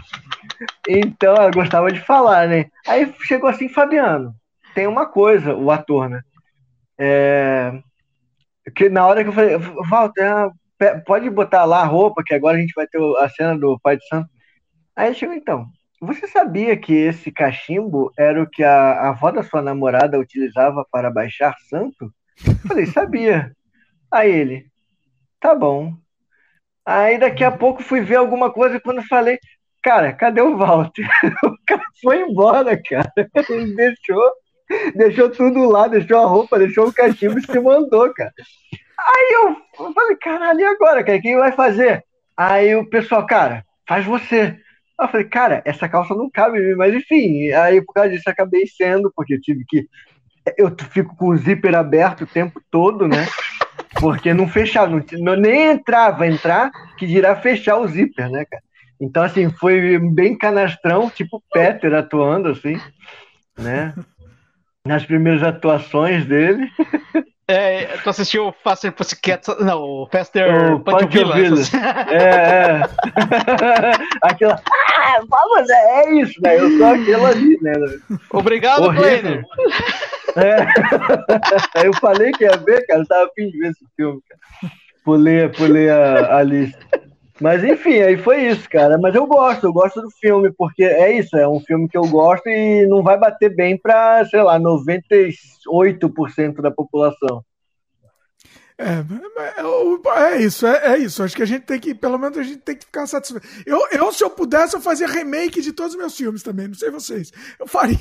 [0.88, 2.66] Então ela gostava de falar, né?
[2.86, 4.32] Aí chegou assim, Fabiano,
[4.72, 6.20] tem uma coisa, o ator, né?
[6.96, 7.72] É...
[8.76, 9.56] Que na hora que eu falei,
[9.90, 10.50] Walter,
[11.04, 13.96] pode botar lá a roupa, que agora a gente vai ter a cena do Pai
[13.96, 14.30] de Santo.
[14.94, 15.66] Aí chegou então.
[16.00, 20.86] Você sabia que esse cachimbo era o que a, a avó da sua namorada utilizava
[20.90, 22.12] para baixar santo?
[22.66, 23.52] Falei, sabia.
[24.10, 24.66] Aí ele,
[25.40, 25.94] tá bom.
[26.84, 29.38] Aí daqui a pouco fui ver alguma coisa e quando falei,
[29.82, 31.06] cara, cadê o Walter?
[31.44, 33.12] O cara foi embora, cara.
[33.48, 34.32] Ele deixou,
[34.94, 38.32] deixou tudo lá, deixou a roupa, deixou o cachimbo e se mandou, cara.
[38.98, 41.20] Aí eu falei, caralho, e agora, cara?
[41.20, 42.04] Quem vai fazer?
[42.36, 44.58] Aí o pessoal, cara, faz você.
[45.00, 49.10] Eu falei, cara, essa calça não cabe mas enfim, aí por causa disso acabei sendo,
[49.14, 49.86] porque eu tive que
[50.56, 53.26] eu fico com o zíper aberto o tempo todo, né?
[53.98, 58.62] Porque não fechava, não, nem entrava, entrar, que dirá fechar o zíper, né, cara?
[59.00, 62.78] Então, assim, foi bem canastrão, tipo Peter atuando, assim,
[63.58, 63.94] né?
[64.86, 66.70] Nas primeiras atuações dele.
[67.48, 71.56] É, tu assistiu o Faster Pussycat, não, o Faster Pantovilla.
[72.08, 72.80] É, é.
[74.22, 74.62] Aquela,
[75.00, 76.60] ah, vamos, é isso, né?
[76.60, 77.72] Eu sou aquele ali, né?
[78.30, 79.44] Obrigado, Kleiner.
[80.36, 80.66] É.
[81.86, 84.40] Eu falei que ia ver, cara, eu tava afim de ver esse filme, cara.
[85.04, 86.78] Pulei, pulei a, a lista.
[87.40, 88.98] Mas enfim, aí foi isso, cara.
[88.98, 92.06] Mas eu gosto, eu gosto do filme, porque é isso, é um filme que eu
[92.06, 97.42] gosto e não vai bater bem para, sei lá, 98% da população.
[98.80, 101.22] É, é, é isso, é, é, isso.
[101.22, 103.46] Acho que a gente tem que, pelo menos a gente tem que ficar satisfeito.
[103.66, 106.66] Eu, eu, se eu pudesse, eu fazia remake de todos os meus filmes também.
[106.66, 107.30] Não sei vocês.
[107.58, 107.98] Eu faria.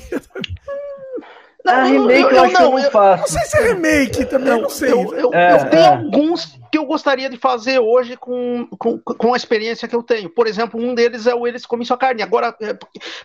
[1.64, 3.20] Não, ah, remake eu, eu, eu acho não, que eu não faço.
[3.20, 4.92] Não sei se é remake também, não, não sei.
[4.92, 5.88] Eu, eu, é, eu tenho é.
[5.88, 10.30] alguns que eu gostaria de fazer hoje com, com, com, a experiência que eu tenho.
[10.30, 12.22] Por exemplo, um deles é o Eles Comem Sua Carne.
[12.22, 12.78] Agora, é,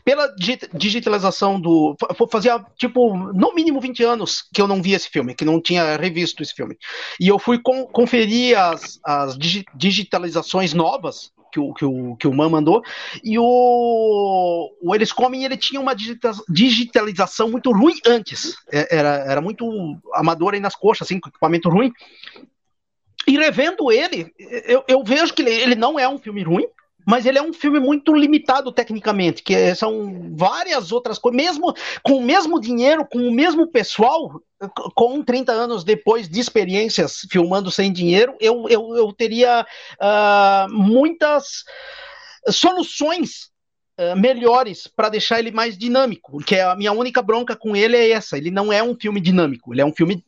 [0.03, 0.33] pela
[0.73, 1.95] digitalização do.
[2.29, 5.95] Fazia, tipo, no mínimo 20 anos que eu não vi esse filme, que não tinha
[5.95, 6.77] revisto esse filme.
[7.19, 9.37] E eu fui com, conferir as, as
[9.75, 12.83] digitalizações novas que o, que o, que o Man mandou.
[13.23, 15.95] E o, o Eles Comem, ele tinha uma
[16.49, 18.55] digitalização muito ruim antes.
[18.71, 19.65] É, era, era muito
[20.13, 21.93] amador aí nas coxas, assim, com equipamento ruim.
[23.27, 26.67] E revendo ele, eu, eu vejo que ele, ele não é um filme ruim,
[27.05, 32.13] mas ele é um filme muito limitado tecnicamente, que são várias outras coisas, mesmo com
[32.13, 34.41] o mesmo dinheiro, com o mesmo pessoal,
[34.95, 39.65] com 30 anos depois de experiências filmando sem dinheiro, eu, eu, eu teria
[40.01, 41.63] uh, muitas
[42.49, 43.53] soluções
[43.97, 48.09] Uh, melhores para deixar ele mais dinâmico, porque a minha única bronca com ele é
[48.09, 50.21] essa, ele não é um filme dinâmico, ele é um filme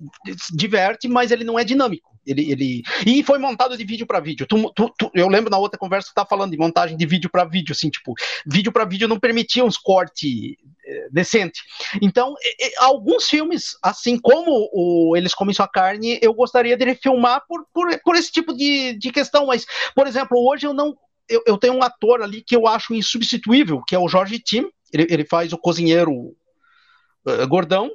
[0.54, 2.17] diverte, mas ele não é dinâmico.
[2.28, 2.84] Ele, ele...
[3.06, 4.46] E foi montado de vídeo para vídeo.
[4.46, 7.06] Tu, tu, tu, eu lembro na outra conversa que tu tá falando de montagem de
[7.06, 8.14] vídeo para vídeo, assim, tipo,
[8.46, 10.56] vídeo para vídeo não permitia uns cortes
[10.86, 11.62] é, decente.
[12.02, 12.36] Então,
[12.80, 18.00] alguns filmes, assim como o Eles Comem Sua Carne, eu gostaria de refilmar por, por,
[18.04, 20.96] por esse tipo de, de questão, mas, por exemplo, hoje eu não.
[21.30, 24.70] Eu, eu tenho um ator ali que eu acho insubstituível, que é o Jorge Tim.
[24.94, 27.90] Ele, ele faz o cozinheiro uh, gordão.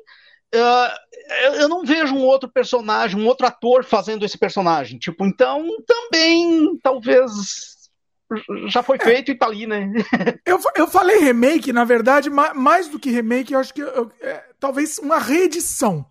[0.55, 4.99] Uh, eu não vejo um outro personagem, um outro ator fazendo esse personagem.
[4.99, 7.73] Tipo, então também talvez
[8.69, 9.05] já foi é.
[9.05, 9.91] feito e tá ali, né?
[10.47, 14.43] eu, eu falei remake, na verdade, mais do que remake, eu acho que eu, é,
[14.59, 16.05] talvez uma reedição.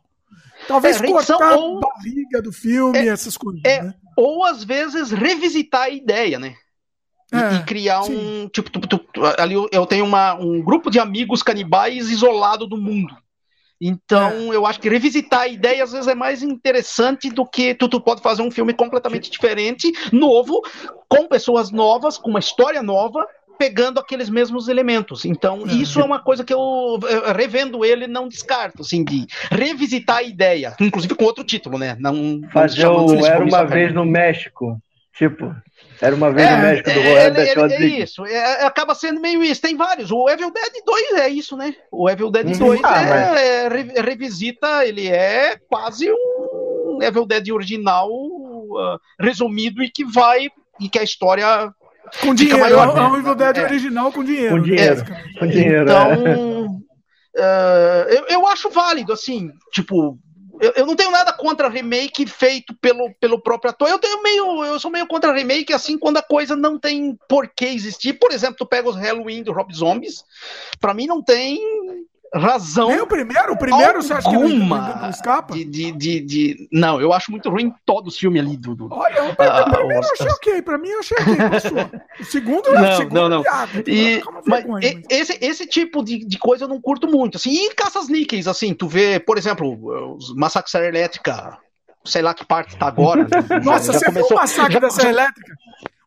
[0.67, 1.77] Talvez é, cortar ou...
[1.77, 3.61] a barriga do filme, é, essas coisas.
[3.65, 3.93] É, né?
[4.15, 6.55] Ou às vezes revisitar a ideia, né?
[7.33, 8.15] E, é, e criar sim.
[8.15, 8.49] um.
[8.49, 13.15] Tipo, tu, tu, ali eu tenho uma, um grupo de amigos canibais isolado do mundo.
[13.81, 14.55] Então, é.
[14.55, 17.99] eu acho que revisitar a ideia às vezes é mais interessante do que tu, tu
[17.99, 20.61] pode fazer um filme completamente diferente, novo,
[21.09, 23.25] com pessoas novas, com uma história nova,
[23.57, 25.25] pegando aqueles mesmos elementos.
[25.25, 25.73] Então, é.
[25.73, 26.99] isso é uma coisa que eu,
[27.35, 31.97] revendo ele, não descarto, assim, de revisitar a ideia, inclusive com outro título, né?
[31.99, 34.79] Não, Fazer o Era Uma Vez no México,
[35.13, 35.55] tipo...
[36.01, 38.95] Era uma vez é, no México do é, Robert ele, ele, É isso, é, acaba
[38.95, 39.61] sendo meio isso.
[39.61, 40.11] Tem vários.
[40.11, 41.75] O Evil Dead 2 é isso, né?
[41.91, 42.85] O Evil Dead 2 uhum.
[42.85, 43.95] ah, é, mas...
[43.95, 50.49] é, revisita, ele é quase um Evil Dead original uh, resumido e que vai.
[50.79, 51.71] e que a história.
[52.19, 53.63] Com dinheiro, maior, é um Evil Dead é.
[53.63, 54.55] original com dinheiro.
[54.55, 55.05] Com dinheiro.
[55.37, 56.81] Com dinheiro então.
[57.37, 60.17] Uh, eu, eu acho válido, assim, tipo,
[60.61, 63.89] eu, eu, não tenho nada contra remake feito pelo, pelo próprio ator.
[63.89, 64.63] Eu tenho meio.
[64.63, 68.13] Eu sou meio contra remake, assim, quando a coisa não tem por que existir.
[68.13, 70.23] Por exemplo, tu pega os Halloween do Rob Zombies.
[70.79, 71.59] Pra mim não tem
[72.33, 72.87] razão.
[72.87, 73.53] Nem o primeiro?
[73.53, 75.53] O primeiro você acha que não, não escapa?
[75.53, 78.75] De, de, de, de, Não, eu acho muito ruim todos os filmes ali do.
[78.75, 81.99] do Olha, o primeiro uh, eu achei ok, pra mim eu achei ok.
[82.19, 83.43] o segundo não, o segundo não, não.
[83.43, 84.65] Piada, e, mas.
[85.09, 87.37] Esse, esse tipo de, de coisa eu não curto muito.
[87.37, 91.57] Assim, e caças níqueis, assim, tu vê, por exemplo, os Massacres Elétrica,
[92.05, 93.27] sei lá que parte tá agora.
[93.63, 95.53] Nossa, já, você começou, viu o Massacre já, Elétrica?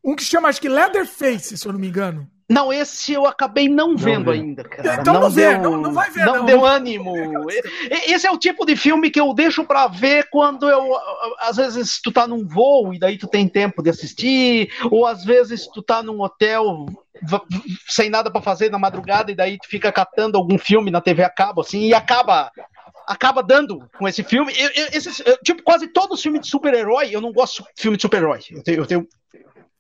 [0.02, 2.28] Um que chama, acho que Leatherface, se eu não me engano.
[2.48, 5.00] Não, esse eu acabei não vendo não ainda, cara.
[5.00, 6.26] Então não, não vê, deu, não, não, vai ver.
[6.26, 7.14] Não, não, deu ânimo.
[8.06, 10.94] Esse é o tipo de filme que eu deixo para ver quando eu.
[11.38, 15.24] Às vezes tu tá num voo e daí tu tem tempo de assistir, ou às
[15.24, 16.86] vezes tu tá num hotel
[17.88, 21.22] sem nada para fazer na madrugada e daí tu fica catando algum filme na TV
[21.22, 22.50] a cabo, assim, e acaba
[23.06, 24.52] acaba dando com esse filme.
[24.56, 27.82] Eu, eu, esse, eu, tipo, quase todos os filmes de super-herói, eu não gosto de
[27.82, 28.40] filme de super-herói.
[28.50, 29.08] Eu tenho, eu tenho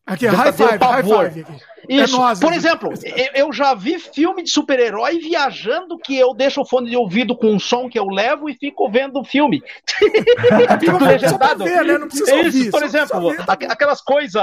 [0.06, 1.40] Aqui, high five, high five.
[1.40, 1.56] Aqui.
[1.88, 2.16] Isso.
[2.16, 2.90] É nós, Por exemplo,
[3.34, 7.52] eu já vi filme de super-herói viajando que eu deixo o fone de ouvido com
[7.52, 9.62] um som que eu levo e fico vendo o filme.
[11.00, 11.64] Legendado.
[11.64, 11.98] Ver, né?
[11.98, 13.34] Não precisa Isso, ouvir, por exemplo,
[13.68, 14.42] aquelas coisas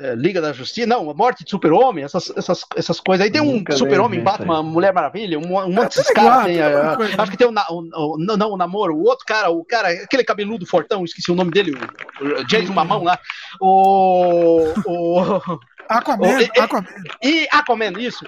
[0.00, 3.24] é, Liga da Justiça, não, a morte de Super-Homem, essas, essas, essas coisas.
[3.24, 6.46] Aí tem um Super-Homem, Batman, Mulher Maravilha, um, um monte desses caras.
[6.46, 9.64] Tem, uh, acho que tem o, o, o, não, o namoro, o outro cara, o
[9.64, 11.72] cara, aquele cabeludo fortão, esqueci o nome dele,
[12.20, 13.18] o, o Jason Mamão lá.
[13.60, 14.72] O.
[14.86, 15.60] o
[15.90, 16.86] Aquaman, e, Aquaman.
[17.20, 18.24] E Aquaman, isso.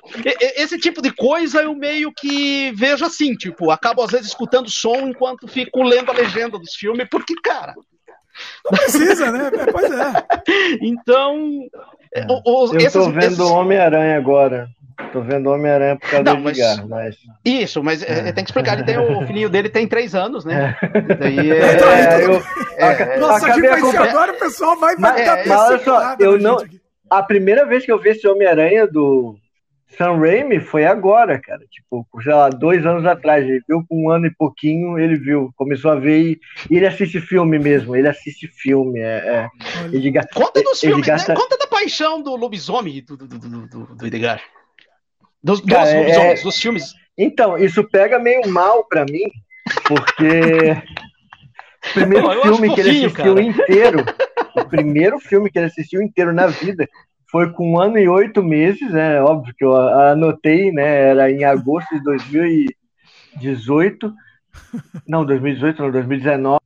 [0.57, 5.07] Esse tipo de coisa eu meio que vejo assim, tipo, acabo às vezes escutando som
[5.07, 7.74] enquanto fico lendo a legenda dos filmes, porque, cara,
[8.65, 9.51] não precisa, né?
[9.53, 10.13] É, pois é.
[10.83, 11.61] Então.
[12.15, 12.27] É.
[12.47, 13.41] Os, Eu esses, tô vendo esses...
[13.41, 14.69] Homem-Aranha agora.
[15.13, 17.17] Tô vendo Homem-Aranha por causa do Edgar, mas...
[17.45, 18.33] Isso, mas é.
[18.33, 18.75] tem que explicar.
[18.75, 20.77] Ele tem, o filhinho dele tem três anos, né?
[20.83, 21.15] É.
[21.15, 21.59] Daí é...
[21.59, 22.43] é eu,
[22.77, 26.59] é, Nossa, aqui vai ser agora o pessoal vai mas, mas olha só, eu não...
[27.11, 29.37] A primeira vez que eu vi esse Homem-Aranha do
[29.97, 31.64] Sam Raimi foi agora, cara.
[31.70, 33.44] Tipo, sei lá, dois anos atrás.
[33.44, 35.52] Ele viu com um ano e pouquinho, ele viu.
[35.56, 36.40] Começou a ver e,
[36.70, 37.94] e ele assiste filme mesmo.
[37.94, 39.01] Ele assiste filme.
[39.01, 39.48] É,
[39.93, 39.97] é.
[39.97, 41.32] Edgar, conta dos filmes, gasta...
[41.32, 41.40] né?
[41.40, 44.40] Conta da paixão do lobisomem do, do, do, do, do Edgar.
[45.43, 46.43] Dos, cara, dos lobisomens, é...
[46.43, 46.93] dos filmes.
[47.16, 49.31] Então, isso pega meio mal pra mim,
[49.86, 50.82] porque.
[51.90, 53.43] O primeiro filme que ele assistiu cara.
[53.43, 54.05] inteiro,
[54.56, 56.89] o primeiro filme que ele assistiu inteiro na vida
[57.33, 59.23] foi com um ano e oito meses, né?
[59.23, 61.09] Óbvio que eu anotei, né?
[61.09, 64.15] Era em agosto de 2018.
[65.09, 66.61] Não, 2018, não, 2019.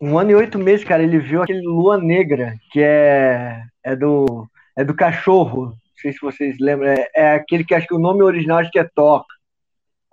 [0.00, 4.48] Um ano e oito meses, cara, ele viu aquele Lua Negra, que é, é, do,
[4.76, 5.66] é do cachorro.
[5.66, 6.88] Não sei se vocês lembram.
[6.88, 9.24] É, é aquele que acho que o nome original acho que é Thor.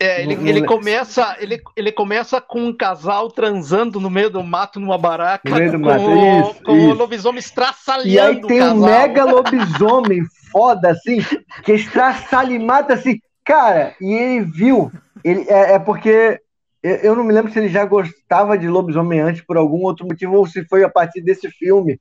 [0.02, 4.80] É, ele, ele, começa, ele, ele começa com um casal transando no meio do mato
[4.80, 5.50] numa baraca.
[5.50, 6.90] No meio do mato, com, isso, com isso.
[6.90, 8.08] o lobisomem estraçalhando.
[8.08, 11.20] E aí tem um mega lobisomem foda, assim,
[11.64, 13.20] que estraçalha e mata assim.
[13.44, 14.90] Cara, e ele viu.
[15.22, 16.40] Ele, é, é porque
[16.82, 20.38] eu não me lembro se ele já gostava de lobisomem antes por algum outro motivo
[20.38, 22.00] ou se foi a partir desse filme.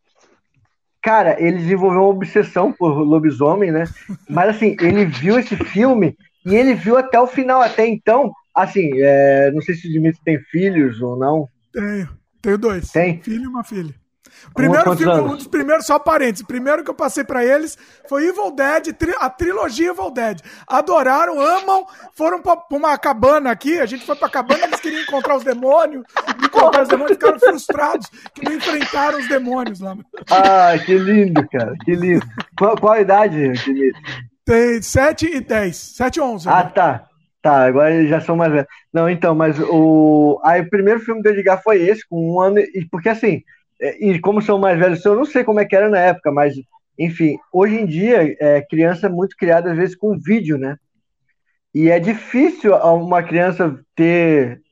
[1.02, 3.84] Cara, ele desenvolveu uma obsessão por lobisomem, né?
[4.30, 7.60] Mas assim, ele viu esse filme e ele viu até o final.
[7.60, 11.48] Até então, assim, é, não sei se o Dimitri tem filhos ou não.
[11.72, 12.08] Tenho,
[12.42, 12.90] tenho dois.
[12.90, 13.20] Tem?
[13.22, 13.94] Filho e uma filha.
[14.54, 15.32] Primeiro filme, anos?
[15.32, 17.76] um dos primeiros, só parênteses, primeiro que eu passei para eles
[18.08, 20.40] foi Evil Dead, a trilogia Evil Dead.
[20.66, 25.02] Adoraram, amam, foram pra, pra uma cabana aqui, a gente foi pra cabana, eles queriam
[25.02, 26.04] encontrar os demônios,
[26.44, 29.96] encontrar os demônios, ficaram frustrados que não enfrentaram os demônios lá.
[30.30, 32.26] Ah, que lindo, cara, que lindo.
[32.56, 34.18] Qual, qual a idade, Dimitri?
[34.48, 35.76] Tem 7 e 10.
[35.76, 36.48] 7 e 11.
[36.48, 36.70] Ah, né?
[36.74, 37.04] tá.
[37.42, 38.66] Tá, agora já são mais velhos.
[38.90, 40.40] Não, então, mas o.
[40.42, 42.58] Aí o primeiro filme do Edgar foi esse, com um ano.
[42.58, 43.42] E, porque assim,
[43.78, 46.32] é, e como são mais velhos, eu não sei como é que era na época,
[46.32, 46.54] mas,
[46.98, 50.76] enfim, hoje em dia, é, criança é muito criada às vezes com vídeo, né?
[51.74, 54.62] E é difícil uma criança ter,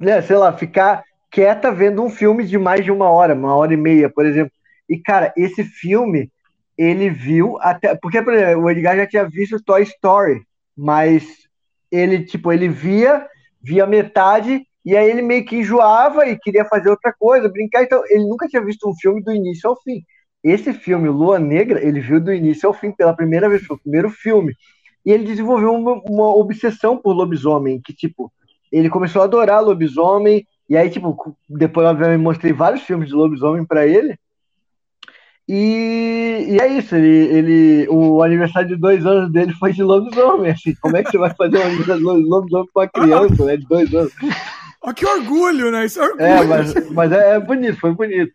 [0.00, 3.74] né, sei lá, ficar quieta vendo um filme de mais de uma hora, uma hora
[3.74, 4.52] e meia, por exemplo.
[4.88, 6.30] E, cara, esse filme,
[6.76, 7.94] ele viu até.
[7.94, 10.42] Porque, por exemplo, o Edgar já tinha visto Toy Story,
[10.76, 11.24] mas
[11.90, 13.26] ele, tipo, ele via,
[13.62, 17.82] via metade, e aí ele meio que enjoava e queria fazer outra coisa, brincar.
[17.82, 20.02] Então, ele nunca tinha visto um filme do início ao fim.
[20.42, 23.80] Esse filme, Lua Negra, ele viu do início ao fim pela primeira vez, foi o
[23.80, 24.54] primeiro filme.
[25.06, 28.30] E ele desenvolveu uma, uma obsessão por lobisomem, que, tipo,
[28.70, 33.64] ele começou a adorar lobisomem, e aí, tipo, depois, obviamente, mostrei vários filmes de lobisomem
[33.64, 34.18] para ele.
[35.46, 40.50] E, e, é isso, ele, ele, o aniversário de dois anos dele foi de lobisomem.
[40.50, 43.56] Assim, como é que você vai fazer um aniversário de lobisomem com uma criança né,
[43.58, 44.12] de dois anos?
[44.82, 45.84] Olha que orgulho, né?
[45.84, 46.24] Isso é, orgulho.
[46.24, 48.32] é mas, mas é, é, bonito, foi bonito.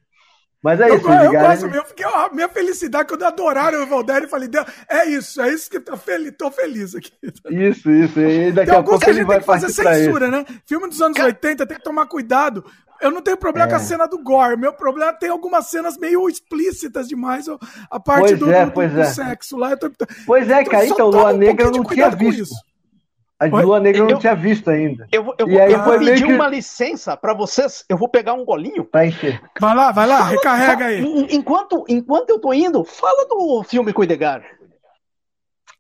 [0.61, 3.88] Mas é eu, isso, eu, eu gosto, eu fiquei, a minha felicidade quando adoraram o
[3.88, 4.49] Valdeir e falei,
[4.90, 7.14] é isso, é isso que tô feliz, tô feliz aqui.
[7.49, 8.19] Isso, isso.
[8.19, 10.45] E daqui tem a pouco ele vai fazer censura, né?
[10.65, 12.65] Filme dos anos 80 tem que tomar cuidado,
[13.01, 13.69] eu não tenho problema é.
[13.69, 14.57] com a cena do gore.
[14.57, 17.45] Meu problema é tem algumas cenas meio explícitas demais.
[17.89, 19.05] A parte pois do, é, do, pois do é.
[19.05, 19.76] sexo lá.
[19.76, 19.91] Tô...
[20.26, 20.85] Pois é, cara.
[20.85, 22.53] Então, Lua Negra eu não tinha visto.
[23.39, 25.07] A Lua Negra eu não tinha visto ainda.
[25.11, 26.34] Eu, vou, eu, vou, eu vou pedir que...
[26.34, 27.85] uma licença para vocês.
[27.88, 28.84] Eu vou pegar um golinho.
[28.84, 29.41] Pra encher.
[29.59, 31.01] Vai lá, vai lá, fala, recarrega aí.
[31.31, 34.43] Enquanto, enquanto eu tô indo, fala do filme com o Edgar.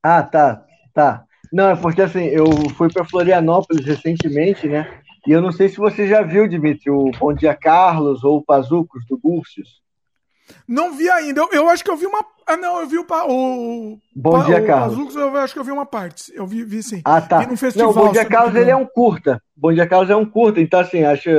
[0.01, 0.63] Ah, tá,
[0.93, 1.25] tá.
[1.51, 2.45] Não, é porque assim, eu
[2.77, 4.87] fui para Florianópolis recentemente, né?
[5.29, 8.43] E eu não sei se você já viu, Dimitri, o Bom Dia Carlos ou o
[8.43, 9.79] Pazucos do Gúrcios.
[10.67, 11.41] Não vi ainda.
[11.41, 12.25] Eu, eu, acho que eu vi uma.
[12.47, 13.03] Ah, não, eu vi o.
[13.03, 14.95] o Bom Dia o Carlos.
[14.95, 16.33] Pazucos, eu acho que eu vi uma parte.
[16.33, 17.03] Eu vi, vi sim.
[17.05, 17.41] Ah, tá.
[17.41, 19.39] Vi festival, não, o Bom Dia Carlos ele é um curta.
[19.55, 21.29] Bom Dia Carlos é um curta, então assim, acho.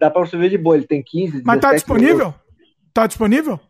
[0.00, 0.76] Dá pra você ver de boa.
[0.76, 1.42] Ele tem 15.
[1.44, 2.16] Mas tá disponível?
[2.16, 2.40] Minutos.
[2.94, 3.60] Tá disponível?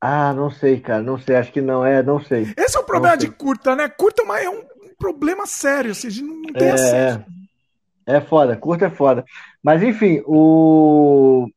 [0.00, 1.02] Ah, não sei, cara.
[1.02, 1.34] Não sei.
[1.34, 2.54] Acho que não é, não sei.
[2.56, 3.88] Esse é o problema de curta, né?
[3.88, 4.62] Curta é um
[4.96, 5.88] problema sério.
[5.88, 6.70] Ou seja, não tem é...
[6.70, 7.24] acesso.
[8.06, 9.24] É foda, curta é foda.
[9.62, 11.48] Mas enfim, o,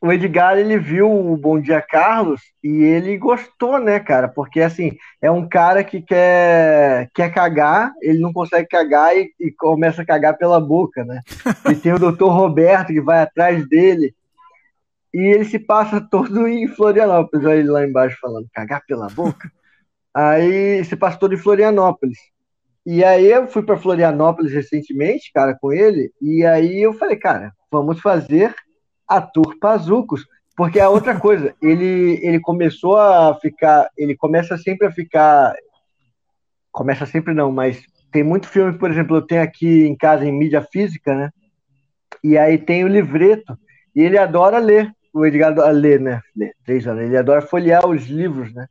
[0.00, 4.26] o Edgar ele viu o Bom Dia Carlos e ele gostou, né, cara?
[4.26, 9.50] Porque assim, é um cara que quer, quer cagar, ele não consegue cagar e, e
[9.50, 11.20] começa a cagar pela boca, né?
[11.70, 14.14] E tem o doutor Roberto que vai atrás dele.
[15.12, 19.50] E ele se passa todo em Florianópolis, olha ele lá embaixo falando, cagar pela boca.
[20.14, 22.18] Aí se passa todo em Florianópolis.
[22.90, 27.52] E aí eu fui para Florianópolis recentemente, cara, com ele, e aí eu falei, cara,
[27.70, 28.54] vamos fazer
[29.06, 30.24] a Tour Pazucos,
[30.56, 35.54] porque é outra coisa, ele, ele começou a ficar, ele começa sempre a ficar,
[36.72, 40.32] começa sempre não, mas tem muito filme, por exemplo, eu tenho aqui em casa em
[40.32, 41.30] mídia física, né,
[42.24, 43.54] e aí tem o livreto,
[43.94, 47.86] e ele adora ler, o Edgar adora ler, né, ler, três anos, ele adora folhear
[47.86, 48.66] os livros, né,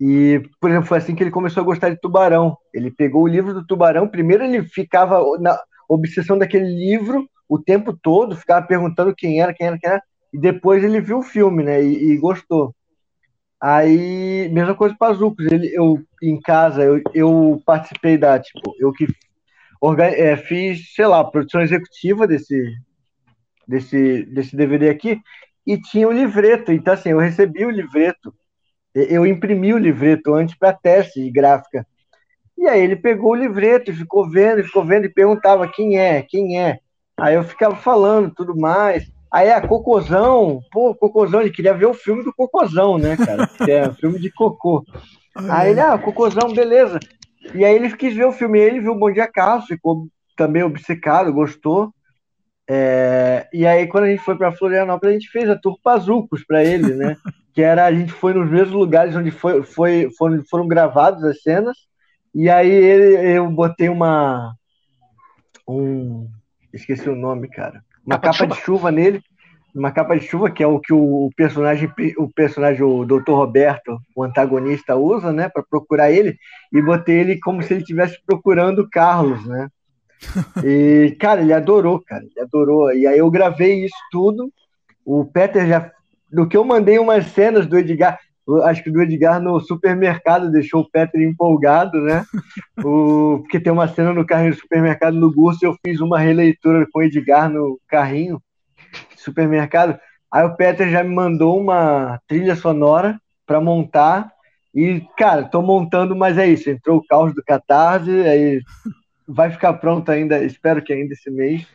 [0.00, 2.56] E, por exemplo, foi assim que ele começou a gostar de Tubarão.
[2.72, 5.58] Ele pegou o livro do Tubarão, primeiro ele ficava na
[5.88, 10.02] obsessão daquele livro o tempo todo, ficava perguntando quem era, quem era, quem era,
[10.32, 12.74] e depois ele viu o filme, né, e, e gostou.
[13.60, 18.92] Aí, mesma coisa para Zucos, ele, eu em casa, eu, eu participei da, tipo, eu
[18.92, 19.06] que
[19.80, 22.62] organ, é, fiz, sei lá, produção executiva desse,
[23.66, 25.20] desse, desse DVD aqui,
[25.66, 28.32] e tinha o livreto, então assim, eu recebi o livreto,
[28.94, 31.86] eu imprimi o livreto antes para teste de gráfica.
[32.56, 36.22] E aí ele pegou o livreto e ficou vendo, ficou vendo e perguntava quem é,
[36.22, 36.78] quem é.
[37.18, 39.08] Aí eu ficava falando tudo mais.
[39.30, 43.46] Aí a Cocôzão, pô, Cocôzão, ele queria ver o filme do Cocôzão, né, cara?
[43.46, 44.84] Que é um filme de cocô.
[45.48, 46.98] Aí ele, ah, Cocôzão, beleza.
[47.54, 50.62] E aí ele quis ver o filme, ele viu o Bom Dia Carlos, ficou também
[50.62, 51.92] obcecado, gostou.
[52.70, 56.44] É, e aí, quando a gente foi para Florianópolis, a gente fez a Tour Pazucos
[56.44, 57.16] para ele, né?
[57.54, 61.42] que era a gente foi nos mesmos lugares onde foi, foi, foram, foram gravadas as
[61.42, 61.76] cenas.
[62.34, 64.54] E aí ele, eu botei uma.
[65.66, 66.28] Um.
[66.72, 67.82] Esqueci o nome, cara.
[68.06, 68.56] Uma capa, capa de, chuva.
[68.56, 69.22] de chuva nele.
[69.74, 73.32] Uma capa de chuva, que é o que o personagem, o personagem, o Dr.
[73.32, 75.48] Roberto, o antagonista, usa, né?
[75.48, 76.36] para procurar ele.
[76.72, 79.68] E botei ele como se ele estivesse procurando o Carlos, né?
[80.64, 82.22] E, cara, ele adorou, cara.
[82.22, 82.92] Ele adorou.
[82.92, 84.52] E aí eu gravei isso tudo.
[85.04, 85.90] O Peter já.
[86.30, 88.18] Do que eu mandei umas cenas do Edgar.
[88.64, 92.24] Acho que do Edgar no supermercado deixou o Peter empolgado, né?
[92.82, 96.86] O, porque tem uma cena no carrinho do supermercado no Gurso eu fiz uma releitura
[96.90, 98.40] com o Edgar no carrinho
[99.16, 99.98] supermercado.
[100.32, 104.30] Aí o Peter já me mandou uma trilha sonora para montar.
[104.74, 106.70] E, cara, tô montando, mas é isso.
[106.70, 108.60] Entrou o caos do Catarse, aí
[109.28, 111.66] vai ficar pronto ainda, espero que ainda esse mês.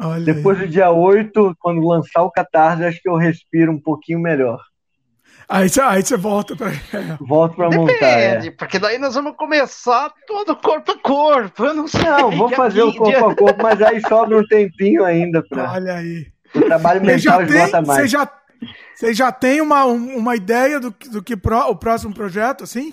[0.00, 0.66] Olha Depois aí.
[0.66, 4.60] do dia 8, quando lançar o Catarse, acho que eu respiro um pouquinho melhor.
[5.48, 6.72] Aí você aí volta para
[7.20, 8.04] Volto para montar.
[8.04, 8.50] É.
[8.50, 11.64] porque daí nós vamos começar todo corpo a corpo.
[11.64, 12.02] Eu não sei.
[12.02, 15.72] Não, vou fazer o corpo a corpo, mas aí sobra um tempinho ainda para.
[15.72, 16.26] Olha aí.
[16.52, 18.00] O trabalho mental esgota mais.
[18.00, 18.32] Você já,
[18.94, 22.92] você já tem uma, uma ideia do, do que pro, o próximo projeto, assim?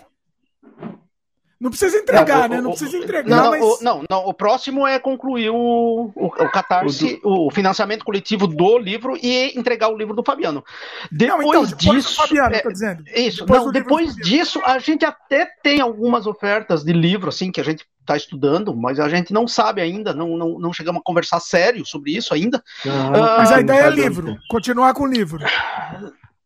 [1.60, 2.60] Não precisa entregar, né?
[2.60, 3.30] Não precisa entregar.
[3.30, 3.64] Não, mas...
[3.64, 7.48] o, não, não, o próximo é concluir o, o, o catarse, o, do...
[7.48, 10.64] o, financiamento coletivo do livro e entregar o livro do Fabiano.
[11.12, 12.16] Depois não, então, disso.
[12.16, 13.04] Fabiano, é, tá dizendo.
[13.16, 17.62] Isso, depois, não, depois disso, a gente até tem algumas ofertas de livro, assim, que
[17.62, 21.04] a gente está estudando, mas a gente não sabe ainda, não, não, não chegamos a
[21.04, 22.62] conversar sério sobre isso ainda.
[22.86, 25.40] Ah, mas a ideia é livro, continuar com o livro.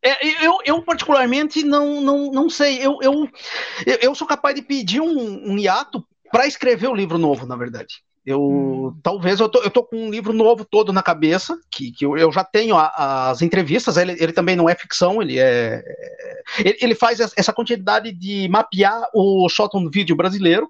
[0.04, 2.78] É, eu, eu, particularmente, não, não, não sei.
[2.78, 3.30] Eu, eu,
[4.02, 7.56] eu sou capaz de pedir um, um hiato para escrever o um livro novo, na
[7.56, 8.02] verdade.
[8.26, 9.00] Eu hum.
[9.02, 12.18] talvez eu tô, eu tô com um livro novo todo na cabeça, que, que eu,
[12.18, 15.82] eu já tenho a, as entrevistas, ele, ele também não é ficção, ele é.
[16.60, 20.70] Ele, ele faz essa quantidade de mapear o shot on vídeo brasileiro.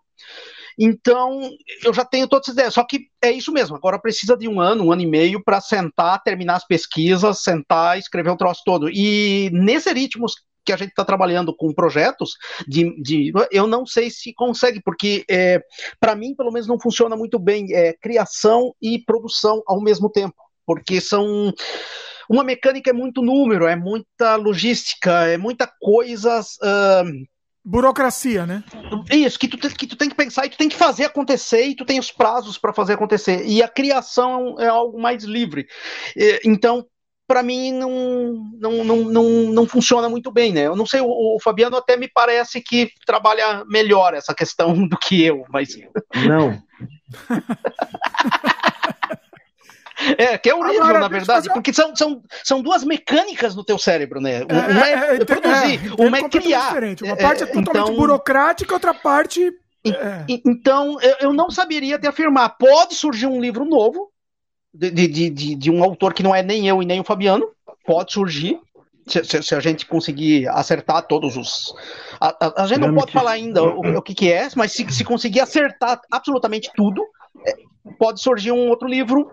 [0.77, 1.49] Então,
[1.83, 2.73] eu já tenho todas as ideias.
[2.73, 3.75] Só que é isso mesmo.
[3.75, 7.97] Agora precisa de um ano, um ano e meio para sentar, terminar as pesquisas, sentar,
[7.97, 8.89] escrever o troço todo.
[8.89, 10.27] E nesse ritmo
[10.67, 12.31] que a gente está trabalhando com projetos
[12.67, 15.61] de, de, eu não sei se consegue porque é,
[15.97, 20.35] para mim pelo menos não funciona muito bem é, criação e produção ao mesmo tempo
[20.65, 21.53] porque são
[22.29, 27.27] uma mecânica é muito número é muita logística é muita coisas uh,
[27.67, 28.63] burocracia, né?
[29.11, 31.75] Isso, que tu, que tu tem que pensar e tu tem que fazer acontecer e
[31.75, 33.45] tu tem os prazos para fazer acontecer.
[33.45, 35.67] E a criação é algo mais livre.
[36.45, 36.85] Então,
[37.27, 37.91] para mim, não,
[38.57, 40.67] não, não, não, não funciona muito bem, né?
[40.67, 44.97] Eu não sei, o, o, Fabiano até me parece que trabalha melhor essa questão do
[44.97, 45.77] que eu, mas.
[46.25, 46.57] Não.
[50.17, 53.79] É, que é horrível, Agora, na verdade, porque são, são, são duas mecânicas no teu
[53.79, 54.43] cérebro, né?
[54.43, 56.67] Uma é, é, é produzir, é, uma é criar.
[56.67, 57.03] Diferente.
[57.03, 57.95] Uma parte é, é totalmente então...
[57.95, 59.51] burocrática, outra parte.
[59.85, 60.25] É.
[60.45, 62.49] Então, eu não saberia te afirmar.
[62.49, 64.11] Pode surgir um livro novo,
[64.73, 67.47] de, de, de, de um autor que não é nem eu e nem o Fabiano,
[67.85, 68.59] pode surgir.
[69.07, 71.73] Se, se, se, a gente conseguir acertar todos os.
[72.19, 74.85] A, a, a gente não pode falar ainda o, o que, que, é, mas se,
[74.91, 77.01] se conseguir acertar absolutamente tudo,
[77.45, 77.55] é,
[77.97, 79.31] pode surgir um outro livro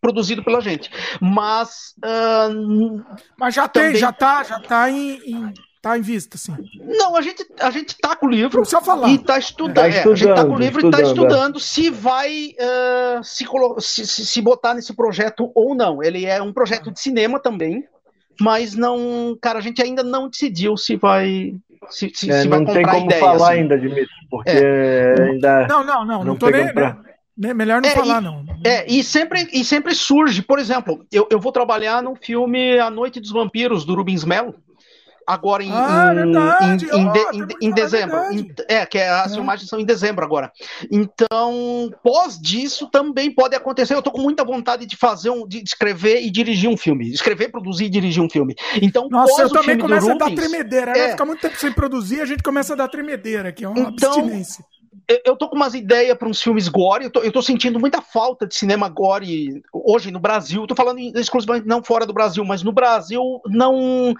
[0.00, 0.90] produzido pela gente.
[1.20, 1.94] Mas.
[1.98, 3.02] Uh,
[3.38, 3.92] Mas já também...
[3.92, 6.54] tem, já tá, já tá em, em, tá em vista, sim.
[6.80, 9.08] Não, a gente, a gente tá com o livro Só falar.
[9.08, 9.74] e tá estudando.
[9.74, 11.60] Tá é, a gente tá com o livro estudando, e tá estudando é.
[11.60, 16.02] se vai uh, se, se, se botar nesse projeto ou não.
[16.02, 17.84] Ele é um projeto de cinema também.
[18.38, 21.54] Mas não, cara, a gente ainda não decidiu se vai
[21.88, 23.60] se, se, é, se vai não tem como ideia, falar assim.
[23.60, 25.14] ainda, Dimitri, porque é.
[25.18, 25.66] ainda.
[25.68, 26.72] Não, não, não, não, não tô nem.
[26.72, 26.98] Pra...
[27.36, 28.44] Melhor não é, falar, e, não.
[28.64, 32.88] É, e sempre, e sempre surge, por exemplo, eu, eu vou trabalhar no filme A
[32.90, 34.54] Noite dos Vampiros, do Rubens Melo.
[35.28, 38.16] agora em, Ah, em, em- em Ó, de- tem em- é dezembro.
[38.68, 39.34] É, que as É.
[39.34, 40.52] filmagens são em dezembro agora.
[40.88, 43.94] Então, pós disso, também pode acontecer.
[43.94, 47.10] Eu tô com muita vontade de fazer um, de escrever e dirigir um filme.
[47.10, 48.54] Escrever, produzir e dirigir um filme.
[48.80, 50.92] Então, Nossa, pós eu o também começo a dar tremedeira.
[50.92, 50.98] Né?
[51.00, 51.10] É.
[51.10, 54.12] Fica muito tempo sem produzir, a gente começa a dar tremedeira, que é uma Então,
[54.12, 54.64] abstinência.
[55.24, 58.02] Eu- tô com umas ideias para uns filmes gore, eu tô, eu tô sentindo muita
[58.02, 60.66] falta de cinema gore hoje no Brasil.
[60.66, 64.14] Tô falando exclusivamente não fora do Brasil, mas no Brasil não.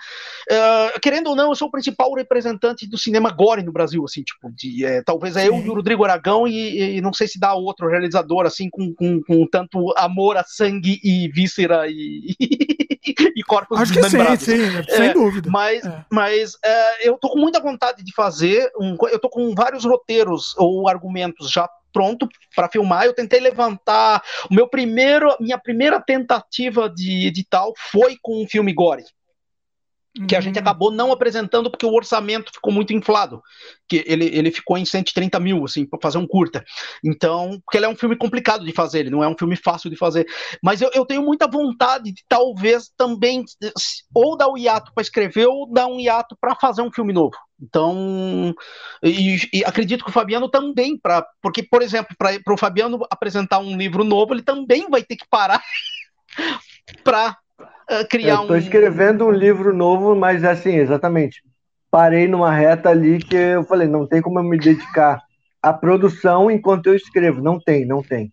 [0.51, 4.23] eh, querendo ou não, eu sou o principal representante do cinema gore no Brasil, assim,
[4.23, 7.39] tipo, de, eh, talvez é eu e o Rodrigo Aragão, e, e não sei se
[7.39, 12.37] dá outro realizador, assim, com, com, com tanto amor a sangue e víscera e,
[13.37, 14.45] e corpos Acho que sim, desmembrados.
[14.45, 14.59] sim,
[14.89, 15.51] sem É, dúvida.
[15.51, 16.05] Mas, É.
[16.11, 18.71] mas é, eu tô com muita vontade de fazer.
[18.81, 23.05] Um, eu tô com vários roteiros ou argumentos já pronto para filmar.
[23.07, 28.73] Eu tentei levantar o meu primeiro, minha primeira tentativa de edital foi com um filme
[28.73, 29.05] gore
[30.27, 30.63] que a gente Hum.
[30.63, 33.43] acabou não apresentando porque o orçamento ficou muito inflado,
[33.89, 36.65] que ele, ele ficou em 130 mil, assim, para fazer um curta.
[37.05, 39.91] Então, porque ele é um filme complicado de fazer, ele não é um filme fácil
[39.91, 40.27] de fazer.
[40.63, 43.45] Mas eu, eu tenho muita vontade de talvez também
[44.15, 47.37] ou dar o hiato para escrever ou dar um hiato para fazer um filme novo.
[47.61, 48.55] Então,
[49.03, 53.59] e, e acredito que o Fabiano também, pra, porque, por exemplo, para o Fabiano apresentar
[53.59, 55.63] um livro novo, ele também vai ter que parar
[57.03, 57.37] para
[58.11, 58.57] criar Eu tô um.
[58.57, 61.43] escrevendo um livro novo, mas assim, exatamente.
[61.91, 65.21] Parei numa reta ali que eu falei, não tem como eu me dedicar
[65.63, 67.41] à produção enquanto eu escrevo.
[67.43, 68.31] Não tem, não tem.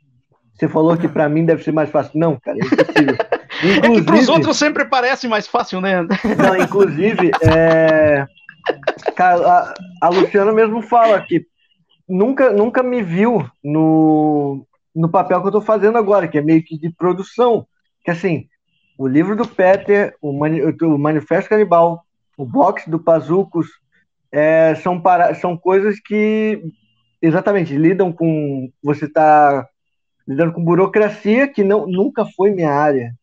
[0.56, 2.20] Você falou que pra mim deve ser mais fácil.
[2.20, 3.18] Não, cara, é impossível.
[3.64, 6.02] É que pros Inclusive- outros sempre parece mais fácil, né?
[6.02, 8.26] Não, inclusive, é,
[9.18, 11.46] a, a Luciana mesmo fala que
[12.10, 16.64] nunca, nunca me viu no, no papel que eu tô fazendo agora, que é meio
[16.64, 17.66] que de produção.
[18.04, 18.48] Que assim,
[19.04, 22.06] o livro do Peter, o, Mani- o Manifesto Canibal,
[22.38, 23.68] o box do Pazucos,
[24.32, 26.64] é, são, para, são coisas que
[27.22, 28.72] exatamente lidam com.
[28.82, 29.68] Você tá
[30.26, 33.14] lidando com burocracia, que não, nunca foi minha área.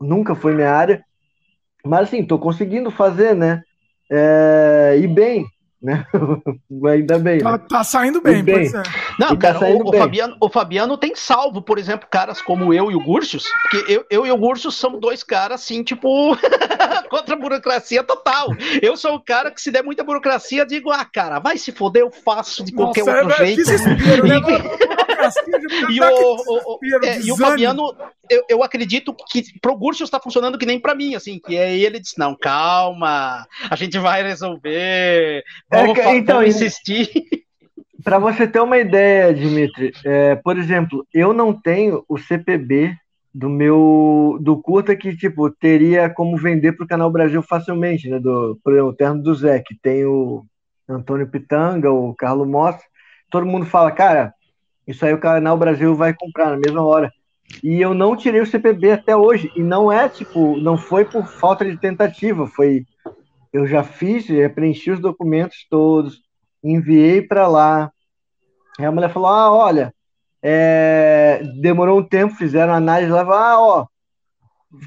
[0.00, 1.04] Nunca foi minha área.
[1.84, 3.60] Mas assim, tô conseguindo fazer, né?
[4.08, 5.44] É, e bem,
[5.80, 6.04] né?
[6.90, 7.38] Ainda bem.
[7.40, 7.60] Tá, Né?
[7.68, 8.54] tá saindo bem, bem.
[8.70, 8.82] pois é.
[9.18, 10.00] Não, tá cara, saindo o, o bem.
[10.00, 14.04] Fabiano, o Fabiano tem salvo, por exemplo, caras como eu e o Gursius, porque eu,
[14.10, 16.36] eu e o Gursius somos dois caras, assim, tipo,
[17.08, 18.48] contra a burocracia total.
[18.82, 22.02] Eu sou o cara que, se der muita burocracia, digo, ah, cara, vai se foder,
[22.02, 23.56] eu faço de qualquer Nossa, outro é, jeito.
[23.56, 24.36] desespero, né?
[25.90, 27.36] E- o, o- é, e o.
[27.36, 27.94] Fabiano,
[28.30, 31.76] eu, eu acredito que pro Gursius está funcionando que nem pra mim, assim, que é
[31.76, 37.10] ele disse, não, calma, a gente vai resolver, vamos, É, então, vamos insistir.
[38.04, 42.94] Para você ter uma ideia, Dimitri, é, por exemplo, eu não tenho o CPB
[43.34, 48.18] do meu do curta que tipo teria como vender para o canal Brasil facilmente, né?
[48.18, 50.44] Do por exemplo, o terno do Zé, que tem o
[50.88, 52.84] Antônio Pitanga, o Carlos Mostra,
[53.30, 54.32] todo mundo fala, cara,
[54.88, 57.12] isso aí o canal Brasil vai comprar na mesma hora.
[57.62, 59.52] E eu não tirei o CPB até hoje.
[59.54, 62.86] E não é tipo, não foi por falta de tentativa, foi
[63.52, 66.22] eu já fiz, já preenchi os documentos todos,
[66.64, 67.92] enviei para lá.
[68.78, 69.94] Aí a mulher falou: Ah, olha,
[70.42, 73.86] é, demorou um tempo, fizeram análise lá, ah, ó,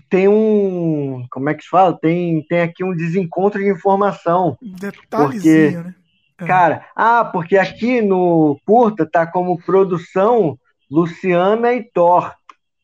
[0.09, 1.97] tem um, como é que se fala?
[1.97, 4.57] Tem, tem aqui um desencontro de informação.
[4.61, 5.95] Detalhezinho, né?
[6.41, 6.45] É.
[6.45, 10.57] Cara, ah, porque aqui no curta tá como produção
[10.89, 12.33] Luciana e Thor.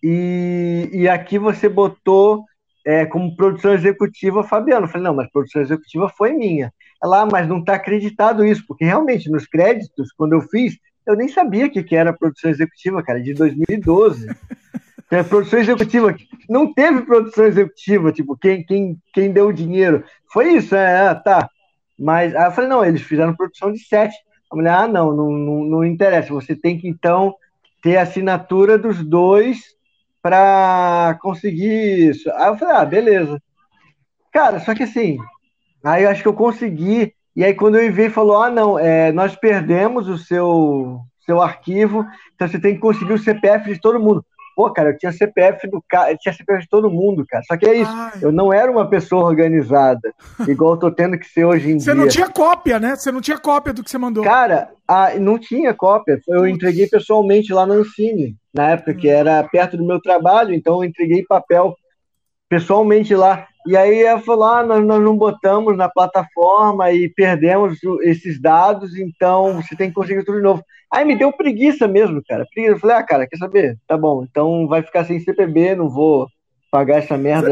[0.02, 2.46] E, e aqui você botou
[2.86, 4.86] é, como produção executiva Fabiano.
[4.86, 6.72] Eu falei, não, mas produção executiva foi minha.
[7.04, 11.16] Ela, ah, mas não está acreditado isso, porque realmente nos créditos, quando eu fiz, eu
[11.16, 14.28] nem sabia o que, que era produção executiva, cara, de 2012.
[15.10, 16.14] É, produção executiva.
[16.50, 20.04] Não teve produção executiva, tipo, quem, quem, quem deu o dinheiro.
[20.34, 21.50] Foi isso, é, tá.
[21.98, 24.16] Mas aí eu falei, não, eles fizeram produção de sete.
[24.52, 26.34] A mulher, ah, não, não, não, não interessa.
[26.34, 27.36] Você tem que, então,
[27.82, 29.76] ter a assinatura dos dois
[30.22, 32.30] para conseguir isso.
[32.32, 33.42] Aí eu falei, ah, beleza.
[34.32, 35.18] Cara, só que assim,
[35.84, 37.14] aí eu acho que eu consegui.
[37.36, 42.06] E aí quando eu enviei, falou, ah, não, é, nós perdemos o seu, seu arquivo,
[42.36, 44.26] então você tem que conseguir o CPF de todo mundo.
[44.58, 47.44] Pô, cara, eu tinha CPF do cara, eu tinha CPF de todo mundo, cara.
[47.44, 47.92] Só que é isso.
[47.94, 48.14] Ai.
[48.24, 50.12] Eu não era uma pessoa organizada,
[50.50, 51.94] igual eu tô tendo que ser hoje em Você dia.
[51.94, 52.96] não tinha cópia, né?
[52.96, 54.24] Você não tinha cópia do que você mandou.
[54.24, 56.20] Cara, ah, não tinha cópia.
[56.28, 60.78] Eu entreguei pessoalmente lá na Ancine, na época que era perto do meu trabalho, então
[60.78, 61.76] eu entreguei papel
[62.50, 63.46] pessoalmente lá.
[63.68, 68.98] E aí ela falou: ah, nós, nós não botamos na plataforma e perdemos esses dados,
[68.98, 70.64] então você tem que conseguir tudo de novo.
[70.92, 72.46] Aí me deu preguiça mesmo, cara.
[72.54, 72.76] Preguiça.
[72.76, 73.78] Eu falei, ah, cara, quer saber?
[73.88, 76.28] Tá bom, então vai ficar sem CPB, não vou,
[76.72, 77.50] pagar essa merda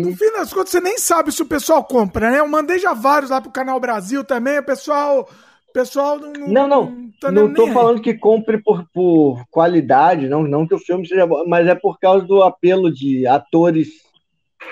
[0.00, 2.38] no fim das contas, você nem sabe se o pessoal compra, né?
[2.40, 5.28] Eu mandei já vários lá pro Canal Brasil também, o pessoal.
[5.72, 6.32] pessoal não.
[6.32, 6.90] Não, não.
[6.90, 11.06] Não, tá não tô falando que compre por, por qualidade, não, não que o filme
[11.06, 13.88] seja bom, mas é por causa do apelo de atores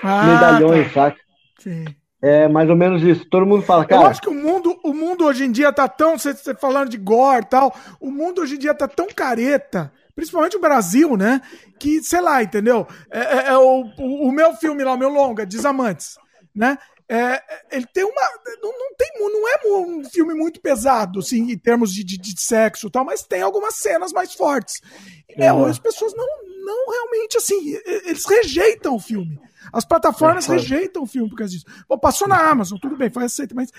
[0.01, 1.09] ah, medalhões, tá.
[1.09, 1.17] saca?
[1.59, 1.85] Sim.
[2.23, 3.25] É mais ou menos isso.
[3.25, 4.01] Todo mundo fala, cara.
[4.01, 6.17] Eu acho que o mundo, o mundo hoje em dia tá tão.
[6.17, 7.75] Você, você falando de gore e tal.
[7.99, 11.41] O mundo hoje em dia tá tão careta principalmente o Brasil, né?
[11.79, 12.87] Que, sei lá, entendeu?
[13.11, 16.17] É, é, é o, o, meu filme lá, o meu longa, Desamantes,
[16.55, 16.77] né?
[17.09, 18.21] É, ele tem uma.
[18.61, 22.41] Não, não, tem, não é um filme muito pesado, assim, em termos de, de, de
[22.41, 24.81] sexo e tal, mas tem algumas cenas mais fortes.
[25.29, 26.25] E, meu, as pessoas não,
[26.65, 27.75] não realmente, assim,
[28.05, 29.39] eles rejeitam o filme.
[29.71, 31.65] As plataformas é, rejeitam o filme por causa disso.
[31.87, 33.69] Bom, passou na Amazon, tudo bem, foi aceito, mas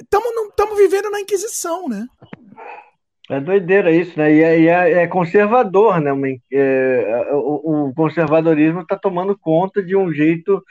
[0.00, 2.06] estamos é, vivendo na Inquisição, né?
[3.28, 4.32] É doideira isso, né?
[4.32, 6.12] E é, e é, é conservador, né?
[6.52, 10.62] É, o, o, conservadorismo está tomando conta de um jeito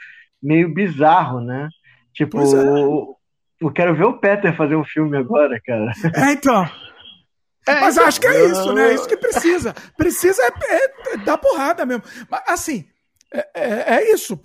[0.46, 1.68] meio bizarro, né?
[2.14, 3.16] Tipo, é.
[3.60, 5.92] eu quero ver o Peter fazer um filme agora, cara.
[6.14, 6.64] É, então.
[7.68, 8.90] É, Mas então, acho que é isso, né?
[8.90, 9.74] É isso que precisa.
[9.96, 12.04] Precisa é, é dar porrada mesmo.
[12.30, 12.84] Mas, assim,
[13.34, 14.36] é, é, isso.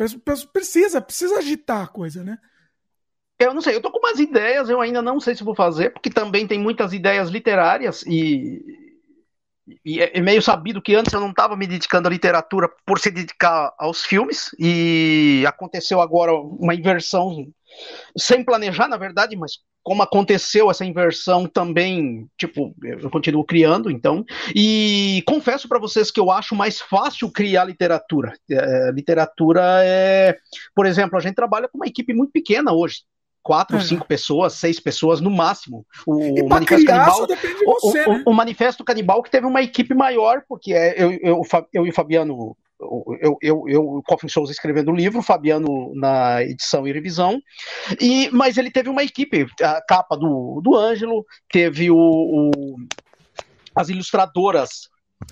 [0.52, 2.38] Precisa, precisa agitar a coisa, né?
[3.38, 5.92] Eu não sei, eu tô com umas ideias, eu ainda não sei se vou fazer,
[5.92, 8.91] porque também tem muitas ideias literárias e,
[9.84, 13.00] e é, é meio sabido que antes eu não estava me dedicando à literatura por
[13.00, 17.48] se dedicar aos filmes e aconteceu agora uma inversão
[18.18, 24.24] sem planejar, na verdade, mas como aconteceu essa inversão também, tipo, eu continuo criando, então,
[24.56, 28.34] e confesso para vocês que eu acho mais fácil criar literatura.
[28.50, 30.38] É, literatura é,
[30.76, 33.02] por exemplo, a gente trabalha com uma equipe muito pequena hoje
[33.44, 33.82] quatro, é.
[33.82, 35.86] cinco pessoas, seis pessoas no máximo.
[36.06, 37.24] O, Manifesto Canibal.
[37.66, 38.24] O, você, o, né?
[38.26, 41.42] o, Manifesto Canibal que teve uma equipe maior, porque é, eu, eu,
[41.74, 42.56] eu e o Fabiano.
[43.22, 47.40] Eu, eu, eu, o Coffin Souza escrevendo o livro, o Fabiano na edição e revisão,
[48.00, 52.76] e, mas ele teve uma equipe, a capa do, do Ângelo, teve o, o
[53.76, 54.90] as ilustradoras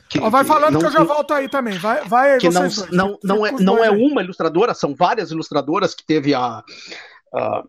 [0.10, 1.78] que, vai falando não, que eu já volto aí também.
[1.78, 6.06] Vai, vai que não, não, não, é, não é uma ilustradora, são várias ilustradoras que
[6.06, 6.64] teve a,
[7.34, 7.64] a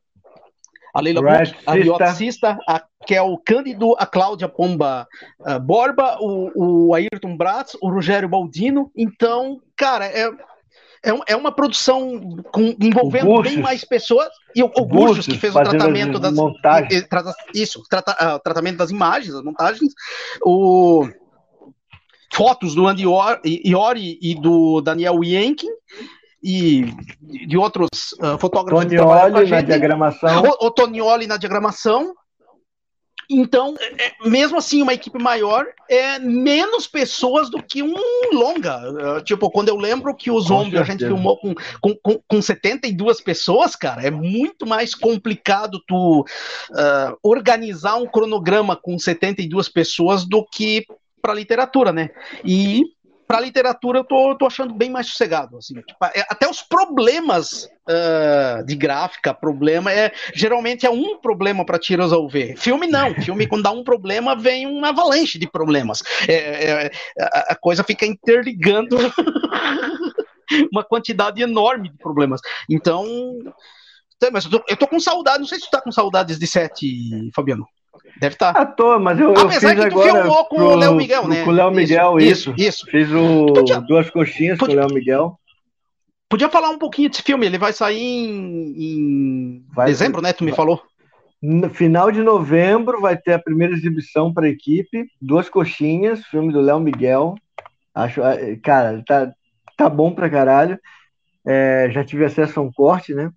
[0.95, 1.57] a Leila right.
[1.67, 5.07] a Riota Sista, a Kel Cândido, a Cláudia Pomba
[5.41, 8.91] uh, Borba, o, o Ayrton Bratz, o Rogério Baldino.
[8.97, 10.29] Então, cara, é,
[11.05, 12.21] é, é uma produção
[12.53, 14.29] com, envolvendo bem mais pessoas.
[14.55, 17.07] E o, o que fez o tratamento das montagens.
[17.55, 19.93] Isso, trata, uh, tratamento das imagens, as montagens.
[20.45, 21.09] O
[22.33, 25.67] fotos do Andy Iori e do Daniel Yenkin
[26.43, 26.95] e
[27.47, 27.89] de outros
[28.23, 30.43] uh, fotógrafos Tonioli na diagramação.
[30.43, 32.15] O, o Tonioli na diagramação.
[33.33, 37.95] Então, é, mesmo assim, uma equipe maior é menos pessoas do que um
[38.33, 38.81] longa.
[38.91, 42.43] Uh, tipo, quando eu lembro que os Zombies a gente filmou com, com, com, com
[42.43, 50.25] 72 pessoas, cara, é muito mais complicado tu uh, organizar um cronograma com 72 pessoas
[50.25, 50.85] do que
[51.23, 52.11] para literatura, né?
[52.45, 52.83] E
[53.31, 55.57] para literatura eu tô, tô achando bem mais sossegado.
[55.57, 61.65] Assim, tipo, é, até os problemas uh, de gráfica, problema é geralmente é um problema
[61.65, 62.57] para te resolver.
[62.57, 66.02] Filme não, filme quando dá um problema vem uma avalanche de problemas.
[66.27, 66.90] É, é,
[67.20, 68.98] a, a coisa fica interligando
[70.73, 72.40] uma quantidade enorme de problemas.
[72.69, 73.07] Então,
[74.32, 75.39] mas eu tô, eu tô com saudade.
[75.39, 77.65] Não sei se tu tá com saudades de sete, Fabiano.
[78.21, 78.53] Deve estar.
[78.53, 78.61] Tá.
[78.61, 80.95] Ah, tô, mas eu, Apesar eu fiz que tu agora filmou com pro, o Léo
[80.95, 81.45] Miguel, né?
[81.45, 82.51] Com o Léo Miguel, isso.
[82.51, 82.55] Isso.
[82.57, 82.87] isso.
[82.87, 85.41] Fiz o podia, duas coxinhas podia, com o Léo Miguel.
[86.29, 87.47] Podia falar um pouquinho desse filme?
[87.47, 90.33] Ele vai sair em, em vai, dezembro, né?
[90.33, 90.57] Tu me vai.
[90.57, 90.83] falou.
[91.43, 96.53] No final de novembro vai ter a primeira exibição para a equipe, duas coxinhas, filme
[96.53, 97.35] do Léo Miguel.
[97.95, 99.33] Acho, é, cara, tá,
[99.77, 100.79] tá bom pra caralho.
[101.47, 103.31] É, já tive acesso a um corte, né?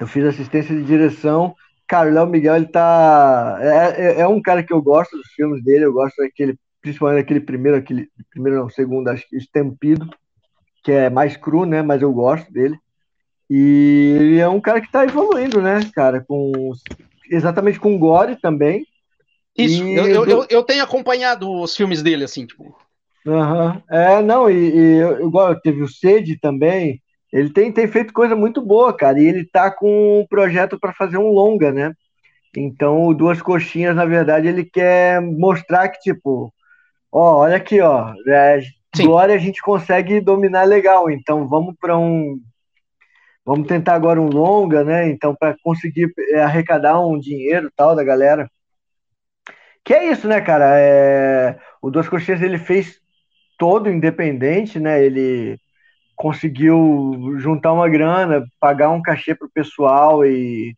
[0.00, 1.54] Eu fiz assistência de direção
[1.92, 3.58] Cara, o Léo Miguel, ele tá.
[3.60, 7.20] É, é, é, um cara que eu gosto dos filmes dele, eu gosto daquele, principalmente
[7.20, 8.08] daquele primeiro, aquele.
[8.30, 10.08] Primeiro não, segundo, acho que Estampido,
[10.82, 11.82] que é mais cru, né?
[11.82, 12.78] Mas eu gosto dele.
[13.50, 16.24] E ele é um cara que tá evoluindo, né, cara?
[16.26, 16.72] Com,
[17.30, 18.86] exatamente com Gore também.
[19.54, 22.74] Isso, eu, eu, eu, eu, tenho acompanhado os filmes dele, assim, tipo.
[23.26, 23.82] Uhum.
[23.90, 27.01] É, não, e, e igual teve o Sede também,
[27.32, 30.92] ele tem, tem feito coisa muito boa, cara, e ele tá com um projeto para
[30.92, 31.94] fazer um longa, né?
[32.56, 36.52] Então, Duas Coxinhas, na verdade, ele quer mostrar que, tipo,
[37.10, 38.60] ó, olha aqui, ó, é,
[39.00, 42.38] agora a gente consegue dominar legal, então vamos para um.
[43.44, 45.08] Vamos tentar agora um longa, né?
[45.08, 48.48] Então, para conseguir é, arrecadar um dinheiro tal da galera.
[49.84, 50.78] Que é isso, né, cara?
[50.78, 51.58] É...
[51.80, 53.00] O Duas Coxinhas ele fez
[53.58, 55.04] todo independente, né?
[55.04, 55.58] Ele
[56.22, 60.72] conseguiu juntar uma grana, pagar um cachê pro pessoal e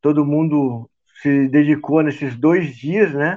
[0.00, 0.88] todo mundo
[1.20, 3.36] se dedicou nesses dois dias, né?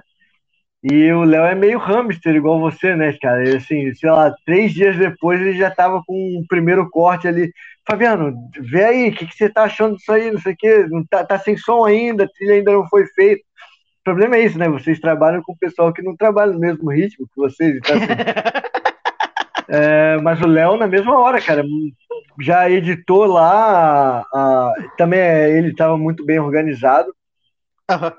[0.83, 3.57] E o Léo é meio hamster, igual você, né, cara?
[3.57, 7.51] Assim, sei lá, três dias depois ele já tava com o primeiro corte ali.
[7.87, 10.29] Fabiano, vê aí, o que, que você tá achando disso aí?
[10.29, 13.07] Não sei o quê, não tá, tá sem som ainda, a trilha ainda não foi
[13.07, 13.41] feita.
[14.01, 14.69] O problema é isso, né?
[14.69, 17.75] Vocês trabalham com o pessoal que não trabalha no mesmo ritmo que vocês.
[17.77, 18.05] Então, assim,
[19.67, 21.63] é, mas o Léo, na mesma hora, cara,
[22.41, 24.25] já editou lá.
[24.33, 27.13] A, também é, ele estava muito bem organizado.
[27.89, 28.13] Aham.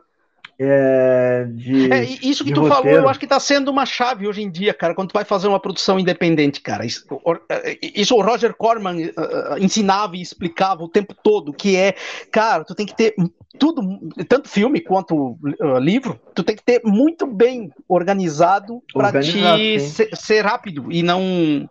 [0.56, 3.02] É, de, É, isso que tu falou, roteiro.
[3.02, 5.48] eu acho que tá sendo uma chave hoje em dia, cara, quando tu vai fazer
[5.48, 6.86] uma produção independente, cara.
[6.86, 7.36] Isso, o-
[7.82, 9.12] isso o Roger Corman eh,
[9.58, 11.96] ensinava e explicava o tempo todo, que é,
[12.30, 13.16] cara, tu tem que ter
[13.58, 19.80] tudo, tanto filme quanto eh, livro, tu tem que ter muito bem organizado para te
[19.80, 21.68] ser, ser rápido e não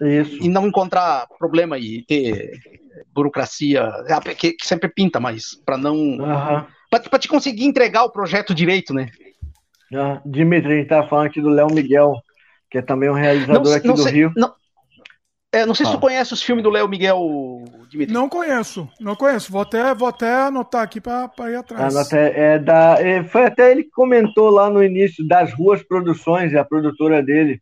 [0.00, 0.42] Isso.
[0.42, 2.50] e não encontrar problema e ter
[3.14, 6.18] burocracia, ah, que, que sempre pinta, mas para não
[6.90, 9.08] para te conseguir entregar o projeto direito, né?
[9.94, 12.14] Ah, Dimitri, a gente tava falando aqui do Léo Miguel,
[12.70, 14.32] que é também um realizador aqui não do sei, Rio.
[14.36, 14.52] Não,
[15.52, 18.12] é, não sei se tu conhece os filmes do Léo Miguel, Dimitri.
[18.12, 19.52] Não conheço, não conheço.
[19.52, 21.94] Vou até, vou até anotar aqui para ir atrás.
[21.94, 25.82] nota é, é da, é, foi até ele que comentou lá no início das Ruas
[25.82, 27.60] Produções, é a produtora dele.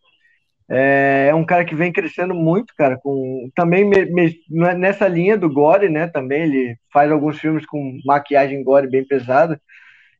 [0.72, 5.36] É, é um cara que vem crescendo muito, cara, com também me- me- nessa linha
[5.36, 6.06] do gore, né?
[6.06, 9.60] Também ele faz alguns filmes com maquiagem gore bem pesada.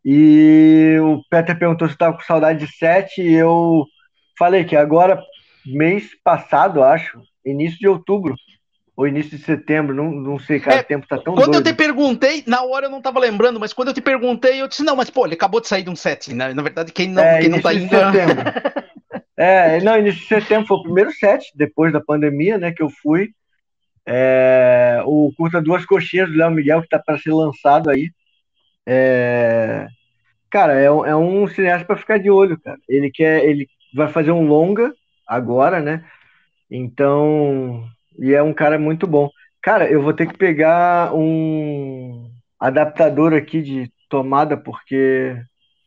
[0.05, 3.85] E o Peter perguntou se estava com saudade de sete, e eu
[4.37, 5.23] falei que agora,
[5.65, 8.35] mês passado, acho, início de outubro,
[8.97, 11.63] ou início de setembro, não, não sei, cara, É, o tempo tá tão Quando eu
[11.63, 11.65] doido.
[11.65, 14.83] te perguntei, na hora eu não tava lembrando, mas quando eu te perguntei, eu disse,
[14.83, 16.53] não, mas pô, ele acabou de sair de um set, né?
[16.53, 17.91] Na verdade, quem não, É, quem não início tá de indo.
[17.91, 18.45] setembro.
[19.37, 22.91] É, não, início de setembro foi o primeiro set, depois da pandemia, né, que eu
[22.91, 23.31] fui.
[24.07, 28.11] É, o Curta Duas Coxinhas do Léo Miguel, que tá para ser lançado aí.
[28.87, 29.87] É,
[30.51, 32.77] cara, é, um- é um cineasta para ficar de olho, cara.
[32.89, 34.93] Ele quer, ele vai fazer um longa
[35.27, 36.05] agora, né?
[36.71, 37.85] Então,
[38.19, 39.29] e é um cara muito bom.
[39.63, 45.37] Cara, eu vou ter que pegar um adaptador aqui de tomada, porque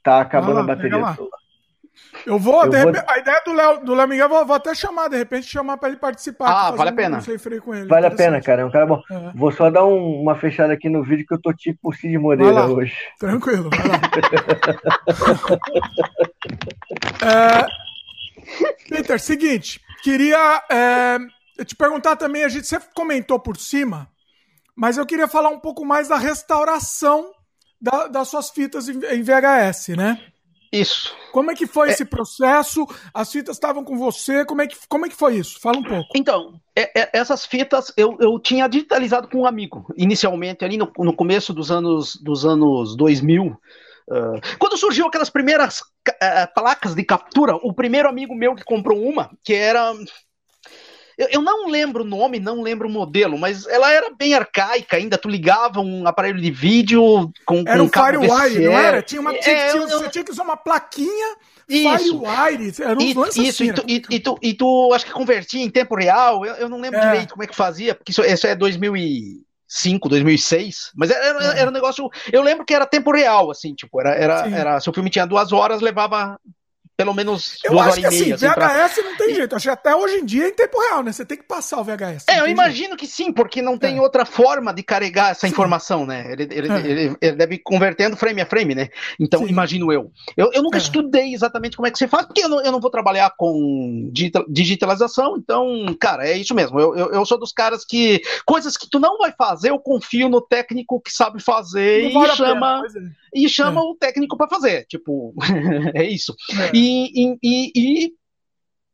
[0.04, 0.98] tá acabando lá, a bateria.
[2.26, 4.56] Eu vou, Eu de vou- repente- a ideia do Léo, do Léo Miguel, vou, vou
[4.56, 6.48] até chamar, de repente, chamar para ele participar.
[6.50, 7.18] Ah, vale a pena.
[7.18, 7.88] um sem freio com ele.
[7.88, 8.64] Vale a pena, cara.
[8.64, 9.00] É um cara bom.
[9.12, 11.94] É, Vou só dar um- uma fechada aqui no vídeo que eu tô tipo o
[11.94, 12.66] Cid Vai Moreira lá.
[12.68, 12.96] hoje.
[13.20, 14.00] tranquilo, vai lá.
[17.24, 17.66] É,
[18.90, 24.10] Peter, seguinte, queria é, te perguntar também, a gente sempre comentou por cima,
[24.76, 27.32] mas eu queria falar um pouco mais da restauração
[27.82, 30.20] da- das suas fitas em, VHS, né?
[30.72, 31.16] Isso.
[31.32, 32.88] Como é que foi esse processo?
[33.14, 34.44] As fitas estavam com você?
[34.44, 35.60] Como é que, como é que foi isso?
[35.60, 36.10] Fala um pouco.
[36.16, 40.92] Então, é- é- essas fitas eu, eu tinha digitalizado com um amigo, inicialmente, ali no,
[40.98, 43.56] no começo dos anos, dos anos 2000.
[44.12, 45.82] Ah, quando surgiu aquelas primeiras
[46.22, 49.94] ah, placas de captura, o primeiro amigo meu que comprou uma, que era.
[51.16, 54.98] Eu, eu não lembro o nome, não lembro o modelo, mas ela era bem arcaica
[54.98, 55.16] ainda.
[55.18, 59.02] Tu ligava um aparelho de vídeo com, Era com um Firewire, não era?
[59.04, 61.36] Tinha uma, tinha, É, tinha- eu- eu- você tinha que usar uma plaquinha
[61.70, 62.20] Isso.
[62.20, 62.74] Firewire.
[62.82, 65.06] Era uns E- lances Isso, assim, e, era tu, e, e tu, e tu acho
[65.06, 67.04] que convertia em tempo real, eu, eu não lembro É.
[67.04, 68.56] direito como é que fazia, porque isso, isso é
[69.74, 71.60] 2005, 2006, mas era, era, É.
[71.62, 74.54] era um negócio, eu lembro que era tempo real, assim, tipo, era, era, Sim.
[74.54, 76.40] era se o filme tinha duas horas, levava
[76.96, 78.36] pelo menos Eu duas acho horas que e assim, meia.
[78.36, 79.56] assim, pra- VHS não tem jeito.
[79.56, 81.12] Acho que até hoje em dia é em tempo real, né?
[81.12, 82.26] Você tem que passar o VHS.
[82.30, 84.02] É, eu imagino que sim, porque não tem É.
[84.02, 85.54] outra forma de carregar essa Sim.
[85.54, 86.32] informação, né?
[86.32, 86.78] Ele, ele, É.
[86.80, 88.90] ele- ele deve ir convertendo frame a frame, né?
[89.20, 89.48] Então, Sim.
[89.50, 90.12] imagino eu.
[90.38, 90.52] eu.
[90.54, 90.82] Eu nunca É.
[90.82, 94.10] estudei exatamente como é que você faz, porque eu não, eu não vou trabalhar com
[94.12, 96.80] digita- digitalização, então, cara, é isso mesmo.
[96.80, 98.22] Eu, eu, eu sou dos caras que.
[98.46, 102.14] Coisas que tu não vai fazer, eu confio no técnico que sabe fazer jeito.
[102.14, 103.00] Não vale e pena, chama, pois é.
[103.34, 104.86] e chama o técnico pra fazer.
[104.86, 105.34] Tipo,
[105.96, 106.36] é isso.
[106.60, 106.72] É.
[106.74, 108.14] E, e, e- e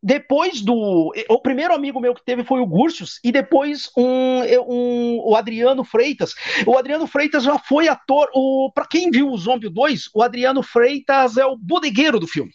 [0.01, 1.11] depois do.
[1.29, 5.83] O primeiro amigo meu que teve foi o Gursius, e depois um, um- o Adriano
[5.83, 6.33] Freitas.
[6.65, 8.29] O Adriano Freitas já foi ator.
[8.33, 12.51] O, para quem viu o Zombie 2, o Adriano Freitas é o bodegueiro do filme.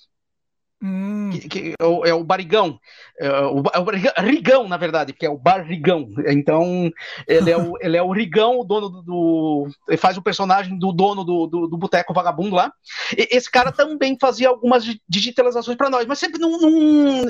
[0.86, 2.78] Hum, que- que é, o, é o barigão,
[3.18, 6.06] é o, é o barriga- Rigão, na verdade, que é o barrigão.
[6.26, 6.90] Então,
[7.26, 10.78] ele é o, ele é o Rigão, o dono do, do- Ele faz o personagem
[10.78, 12.70] do dono do, do, do boteco vagabundo lá.
[13.16, 17.22] E- esse cara também fazia algumas di- digitalizações para nós, mas sempre num, num,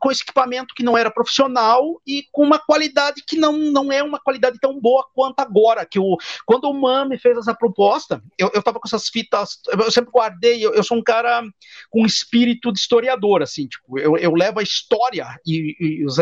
[0.00, 4.00] com esse equipamento que não era profissional e com uma qualidade que não, não é
[4.00, 5.84] uma qualidade tão boa quanto agora.
[5.84, 6.16] Que o,
[6.46, 10.12] quando o Man me fez essa proposta, eu, eu tava com essas fitas, eu sempre
[10.12, 11.42] guardei, eu, eu sou um cara
[11.90, 16.16] com espírito de historiador, assim, tipo, eu, eu levo a história e, e os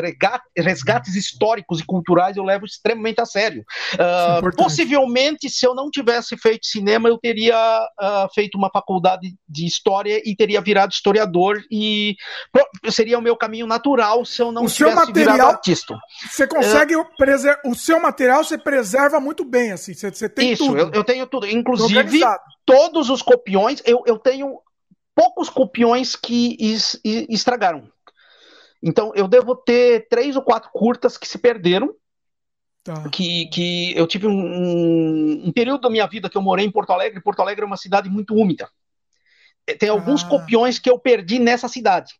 [0.56, 3.64] resgates históricos e culturais eu levo extremamente a sério.
[3.94, 9.66] Uh, possivelmente, se eu não tivesse feito cinema, eu teria uh, feito uma faculdade de
[9.66, 12.14] história e teria virado historiador e
[12.90, 15.98] seria o meu caminho natural se eu não o tivesse material, virado artista.
[16.30, 20.52] Você consegue uh, preservar o seu material, você preserva muito bem, assim, você, você tem
[20.52, 20.78] isso, tudo.
[20.78, 22.20] Eu, eu tenho tudo, inclusive
[22.64, 24.60] todos os copiões, eu, eu tenho
[25.14, 27.90] poucos copiões que es, estragaram.
[28.82, 31.94] Então, eu devo ter três ou quatro curtas que se perderam.
[32.82, 33.10] Tá.
[33.10, 36.90] Que, que eu tive um, um, período da minha vida que eu morei em Porto
[36.90, 37.20] Alegre.
[37.20, 38.70] Porto Alegre é uma cidade muito úmida.
[39.78, 40.28] Tem alguns ah.
[40.28, 42.14] copiões que eu perdi nessa cidade.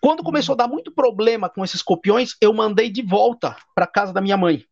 [0.00, 4.12] Quando começou a dar muito problema com esses copiões, eu mandei de volta para casa
[4.12, 4.64] da minha mãe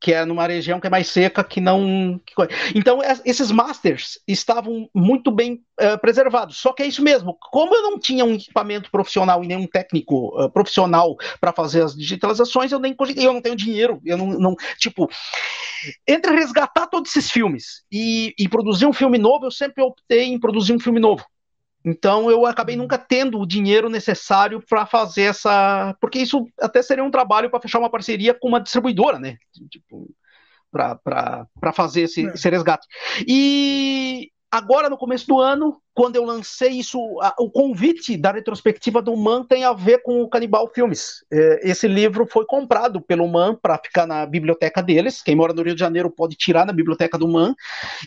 [0.00, 2.20] que é numa região que é mais seca, que não.
[2.74, 6.58] Então, esses masters estavam muito bem uh, preservados.
[6.58, 7.36] Só que é isso mesmo.
[7.50, 11.94] Como eu não tinha um equipamento profissional e nenhum técnico uh, profissional para fazer as
[11.94, 14.00] digitalizações, eu nem eu não tenho dinheiro.
[14.04, 15.08] Eu não, não, Tipo,
[16.06, 20.38] entre resgatar todos esses filmes e, e produzir um filme novo, eu sempre optei em
[20.38, 21.24] produzir um filme novo.
[21.86, 22.82] Então eu acabei uhum.
[22.82, 25.94] nunca tendo o dinheiro necessário para fazer essa.
[26.00, 29.36] Porque isso até seria um trabalho para fechar uma parceria com uma distribuidora, né?
[29.70, 30.10] Tipo,
[30.72, 32.34] para fazer esse, é.
[32.34, 32.86] esse resgate.
[33.26, 39.00] E agora, no começo do ano, quando eu lancei isso, a, o convite da retrospectiva
[39.00, 41.24] do MAN tem a ver com o Canibal Filmes.
[41.32, 45.22] É, esse livro foi comprado pelo MAN para ficar na biblioteca deles.
[45.22, 47.54] Quem mora no Rio de Janeiro pode tirar na biblioteca do MAN.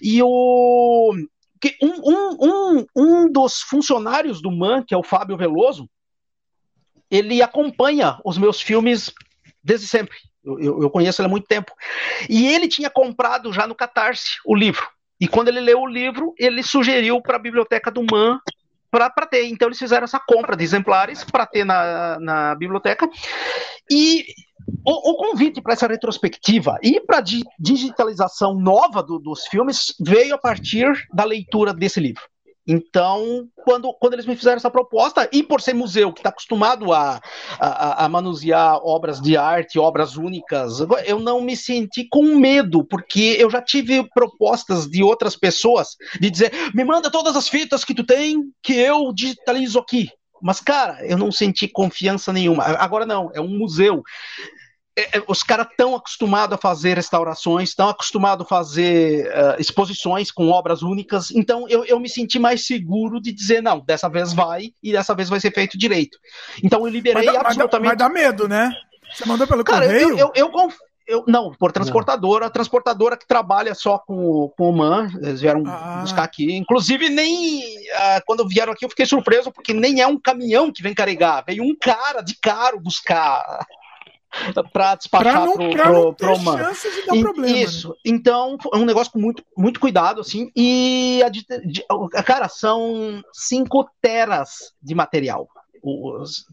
[0.02, 1.14] E o
[1.62, 5.90] que um, um, um, um dos funcionários do MAN, que é o Fábio Veloso,
[7.10, 9.12] ele acompanha os meus filmes
[9.64, 10.18] desde sempre.
[10.44, 11.74] Eu, eu, conheço ele há muito tempo.
[12.30, 14.88] E ele tinha comprado já no Catarse o livro.
[15.20, 18.40] E quando ele leu o livro, ele sugeriu para a biblioteca do MAN
[18.90, 19.46] para ter.
[19.46, 23.08] Então eles fizeram essa compra de exemplares para ter na, na biblioteca.
[23.92, 24.26] E
[24.86, 29.94] o, o convite para essa retrospectiva e para a di digitalização nova do, dos filmes
[30.00, 32.24] veio a partir da leitura desse livro.
[32.72, 36.94] Então, quando, quando eles me fizeram essa proposta, e por ser museu que está acostumado
[36.94, 37.20] a,
[37.60, 43.36] a, a, manusear obras de arte, obras únicas, eu não me senti com medo, porque
[43.40, 47.96] eu já tive propostas de outras pessoas de dizer: me manda todas as fitas que
[47.96, 50.08] tu tem, que eu digitalizo aqui.
[50.42, 52.64] Mas, cara, eu não senti confiança nenhuma.
[52.64, 54.04] Agora não, é um museu.
[55.00, 60.30] É, é, os caras estão acostumados a fazer restaurações, estão acostumados a fazer uh, exposições
[60.30, 64.34] com obras únicas, então eu, eu me senti mais seguro de dizer, não, dessa vez
[64.34, 66.18] vai e dessa vez vai ser feito direito.
[66.62, 67.92] Então eu liberei mas, absolutamente.
[67.92, 68.74] Mas dá, mas dá medo, né?
[69.14, 70.20] Você mandou pelo cara, correio?
[70.20, 70.70] Eu, eu, eu,
[71.10, 75.64] eu, não, por transportadora, a transportadora que trabalha só com, com o MAN, eles vieram
[75.66, 76.02] ah.
[76.02, 76.56] buscar aqui.
[76.56, 77.64] Inclusive, nem
[77.96, 81.44] ah, quando vieram aqui eu fiquei surpreso, porque nem é um caminhão que vem carregar,
[81.46, 83.66] veio um cara de caro buscar
[84.72, 86.72] para despachar não, pro, pro, pro Man.
[87.12, 87.90] E, problema, isso.
[87.90, 87.96] Né?
[88.06, 90.52] Então, é um negócio com muito, muito cuidado, assim.
[90.56, 91.84] E, a, de, de,
[92.24, 95.48] cara, são 5 teras de material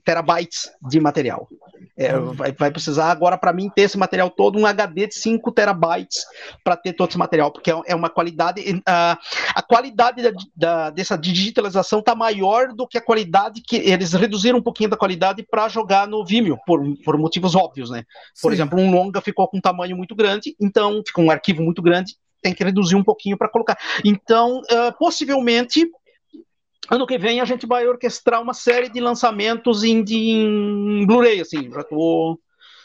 [0.04, 1.48] terabytes de material.
[1.96, 2.32] É, uhum.
[2.32, 6.24] vai, vai, precisar agora para mim ter esse material todo um HD de 5 terabytes
[6.62, 9.18] para ter todo esse material, porque é, é uma qualidade a,
[9.54, 14.58] a qualidade da, da, dessa digitalização está maior do que a qualidade que eles reduziram
[14.58, 18.04] um pouquinho da qualidade para jogar no Vimeo por, por motivos óbvios, né?
[18.42, 18.56] Por Sim.
[18.56, 22.14] exemplo, um longa ficou com um tamanho muito grande, então ficou um arquivo muito grande,
[22.42, 23.76] tem que reduzir um pouquinho para colocar.
[24.04, 25.88] Então, uh, possivelmente
[26.90, 31.70] ano que vem a gente vai orquestrar uma série de lançamentos em, em Blu-ray, assim,
[31.70, 32.38] já tô,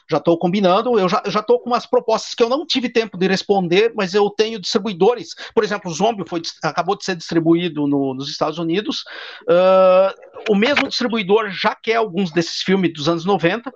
[0.10, 3.18] já tô combinando, eu já, já tô com umas propostas que eu não tive tempo
[3.18, 7.88] de responder, mas eu tenho distribuidores, por exemplo, o Zombie foi, acabou de ser distribuído
[7.88, 9.04] no, nos Estados Unidos,
[9.44, 13.72] uh, o mesmo distribuidor já quer alguns desses filmes dos anos 90,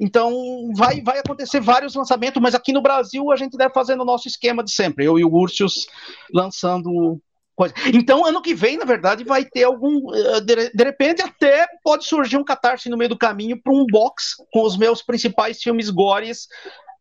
[0.00, 0.32] então
[0.76, 4.28] vai, vai acontecer vários lançamentos, mas aqui no Brasil a gente deve fazer no nosso
[4.28, 5.86] esquema de sempre, eu e o Ursius
[6.32, 7.20] lançando
[7.58, 7.74] coisa.
[7.92, 10.14] Então, ano que vem, na verdade, vai ter algum.
[10.14, 13.84] Eh, de, de repente, até pode surgir um catarse no meio do caminho para um
[13.84, 16.46] box com os meus principais filmes gores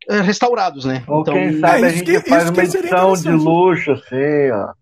[0.09, 1.03] eh, restaurados, né?
[1.07, 4.73] Ou então, quem sabe é, a gente que, faz uma edição de luxo, assim, ó.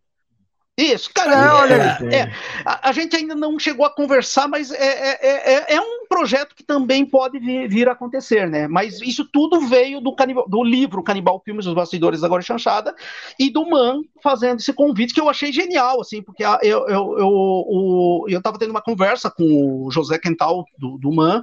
[0.78, 1.74] Isso, cara, olha,
[2.14, 2.34] é,
[2.66, 6.54] a, a, gente ainda não chegou a conversar, mas é, é, é, é um projeto
[6.54, 8.68] que também pode vir, vir, a acontecer, né?
[8.68, 12.94] Mas isso tudo veio do, canibal, do livro Canibal Filmes, Os Bastidores da Agora Chanchada,
[13.40, 17.16] e do Man fazendo esse convite, que eu achei genial, assim, porque eu, eu, eu,
[17.20, 21.42] eu, eu tava tendo uma conversa com o José Quental, do, do Man,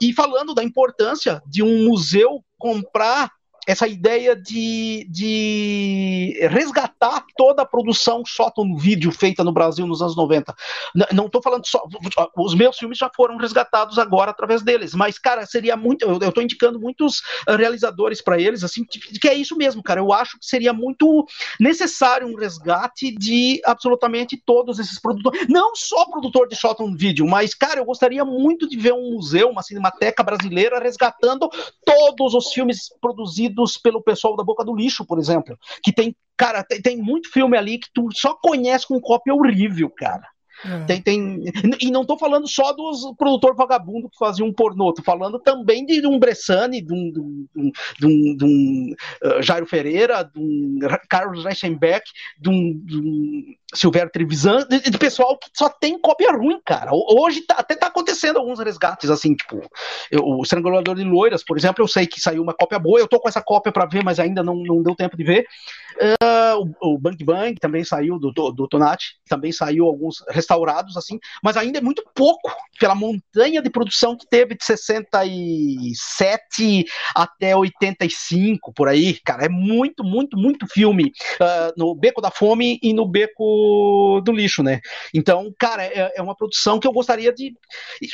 [0.00, 3.30] e falando da importância de um museu comprar
[3.66, 8.22] essa ideia de, de resgatar toda a produção
[8.58, 10.54] on vídeo feita no Brasil nos anos 90.
[10.94, 11.82] N não estou falando só.
[12.36, 16.02] Os meus filmes já foram resgatados agora através deles, mas, cara, seria muito.
[16.04, 20.00] Eu estou indicando muitos realizadores para eles, assim, que, é isso mesmo, cara.
[20.00, 21.26] Eu acho que seria muito
[21.60, 25.46] necessário um resgate de absolutamente todos esses produtores.
[25.48, 29.50] Não só produtor de on vídeo, mas, cara, eu gostaria muito de ver um museu,
[29.50, 31.48] uma cinemateca brasileira resgatando
[31.84, 33.51] todos os filmes produzidos
[33.82, 35.58] pelo pessoal da Boca do Lixo, por exemplo.
[35.82, 39.90] Que tem, cara, tem, tem muito filme ali que tu só conhece com cópia horrível,
[39.90, 40.26] cara.
[40.64, 40.84] É.
[40.84, 41.44] Tem, tem,
[41.80, 45.84] e não estou falando só dos produtor vagabundo que fazia um pornô, tô falando também
[45.84, 47.46] de um Bressani, de um, de um,
[47.98, 48.94] de um, de um
[49.24, 50.78] uh, Jairo Ferreira, de um
[51.08, 52.04] Carlos Reichenbeck,
[52.38, 56.90] de um, de um Silvério Trevisan, de, de, pessoal que só tem cópia ruim, cara.
[56.92, 59.62] Hoje tá, até tá acontecendo alguns resgates, assim, tipo,
[60.10, 63.08] eu, o Estrangulador de Loiras, por exemplo, eu sei que saiu uma cópia boa, eu
[63.08, 65.46] tô com essa cópia para ver, mas ainda não, não deu tempo de ver.
[66.22, 70.22] Uh, o, o Bang Bang também saiu do, do, do Tonati, também saiu alguns
[70.52, 76.84] restaurados, assim, mas ainda é muito pouco pela montanha de produção que teve de 67
[77.14, 79.46] até 85, por aí, cara.
[79.46, 84.62] É muito, muito, muito filme uh, no Beco da Fome e no Beco do lixo,
[84.62, 84.80] né?
[85.14, 87.54] Então, cara, é, é, uma produção que eu gostaria de.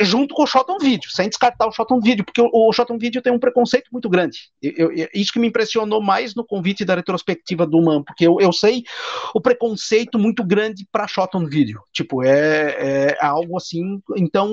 [0.00, 2.72] junto com o Shot on Video, sem descartar o Shot on Video, porque o, o
[2.72, 4.38] Shot on Video tem um preconceito muito grande.
[4.62, 8.38] Eu, eu, isso que me impressionou mais no convite da retrospectiva do Man, porque eu,
[8.40, 8.82] eu sei
[9.34, 11.80] o preconceito muito grande para Shot on Video.
[11.92, 14.00] Tipo, é, é algo assim.
[14.16, 14.48] Então,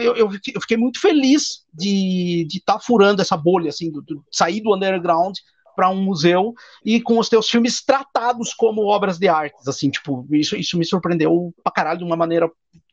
[0.00, 4.60] eu, eu, fiquei muito feliz de estar tá furando essa bolha, assim, do, do, sair
[4.60, 5.36] do underground
[5.74, 10.26] para um museu e com os teus filmes tratados como obras de arte, assim, tipo,
[10.30, 12.50] isso, isso me surpreendeu pra caralho de uma maneira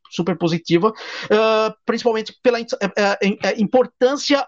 [0.09, 4.45] super positiva, uh, principalmente pela uh, uh, importância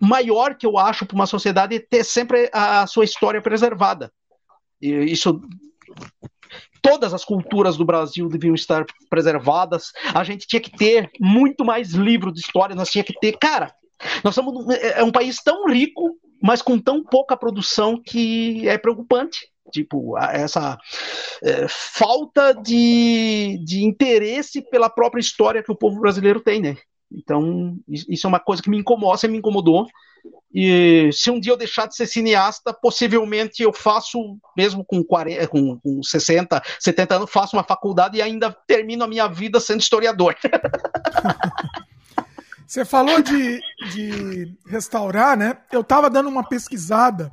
[0.00, 4.12] maior que eu acho para uma sociedade ter sempre a sua história preservada.
[4.80, 5.40] E isso
[6.84, 9.90] todas as culturas do Brasil deviam estar preservadas.
[10.14, 13.74] A gente tinha que ter muito mais livros de história, nós tinha que ter, cara,
[14.22, 18.76] nós somos é, é um país tão rico mas com tão pouca produção que é
[18.76, 19.48] preocupante.
[19.72, 20.78] Tipo, essa
[21.42, 26.76] é, falta de, de interesse pela própria história que o povo brasileiro tem, né?
[27.10, 29.86] Então, isso é uma coisa que me incomoda, me incomodou.
[30.52, 35.48] E se um dia eu deixar de ser cineasta, possivelmente eu faço, mesmo com, 40,
[35.48, 39.80] com, com 60, 70 anos, faço uma faculdade e ainda termino a minha vida sendo
[39.80, 40.36] historiador.
[42.66, 43.60] Você falou de,
[43.92, 45.58] de restaurar, né?
[45.70, 47.30] Eu tava dando uma pesquisada,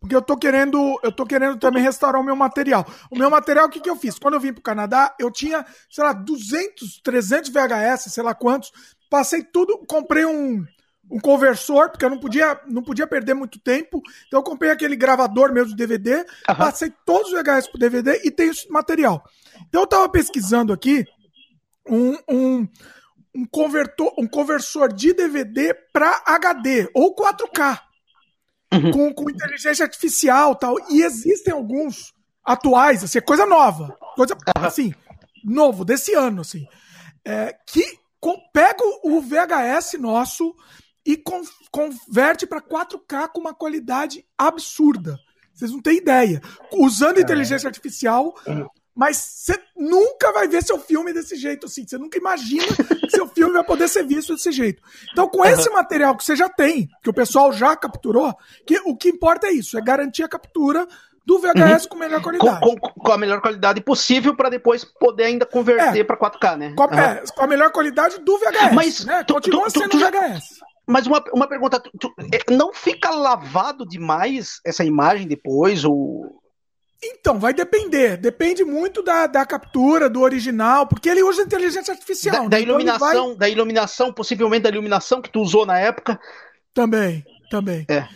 [0.00, 2.86] porque eu tô querendo, eu tô querendo também restaurar o meu material.
[3.10, 4.18] O meu material, o que, que eu fiz?
[4.18, 8.72] Quando eu vim pro Canadá, eu tinha, sei lá, 200, 300 VHS, sei lá quantos.
[9.10, 10.64] Passei tudo, comprei um,
[11.10, 14.00] um conversor, porque eu não podia, não podia perder muito tempo.
[14.26, 16.16] Então eu comprei aquele gravador mesmo de DVD,
[16.48, 16.54] uhum.
[16.56, 19.22] passei todos os VHS pro DVD e tenho esse material.
[19.68, 21.06] Então eu tava pesquisando aqui
[21.86, 22.68] um, um
[23.34, 27.80] um, convertor, um conversor de DVD para HD ou 4K
[28.72, 28.90] uhum.
[28.90, 30.76] com, com inteligência artificial tal.
[30.90, 32.14] E existem alguns
[32.44, 34.92] atuais, assim, é coisa nova, coisa assim,
[35.44, 36.66] novo, desse ano, assim,
[37.24, 40.54] é, que com, pega o VHS nosso
[41.04, 45.18] e con, converte para 4K com uma qualidade absurda.
[45.52, 46.40] Vocês não têm ideia.
[46.72, 48.34] Usando inteligência artificial,
[48.94, 51.86] mas você nunca vai ver seu filme desse jeito assim.
[51.86, 52.66] Você nunca imagina
[53.00, 54.82] que seu filme vai poder ser visto desse jeito.
[55.12, 58.34] Então, com esse material que você já tem, que o pessoal já capturou,
[58.66, 60.86] que o que importa é isso, é garantir a captura
[61.24, 61.88] do VHS uhum.
[61.90, 62.60] com melhor qualidade.
[62.60, 66.56] Com, com, com, a melhor qualidade possível para depois poder ainda converter é, para 4K,
[66.56, 66.74] né?
[66.76, 66.98] Com, uhum.
[66.98, 68.74] é, com, a melhor qualidade do VHS.
[68.74, 69.24] Mas né?
[69.24, 70.60] tu, continua tu, sendo tu, VHS.
[70.86, 71.82] Mas uma, uma pergunta,
[72.32, 75.84] é, não fica lavado demais essa imagem depois?
[75.84, 76.42] Ou
[77.02, 78.16] então, vai depender.
[78.16, 82.34] Depende muito da, da captura, do original, porque ele usa inteligência artificial.
[82.34, 82.48] Da, né?
[82.48, 83.36] da então iluminação, vai...
[83.36, 86.20] da iluminação, possivelmente da iluminação que tu usou na época.
[86.72, 87.84] Também, também.
[87.88, 88.06] É.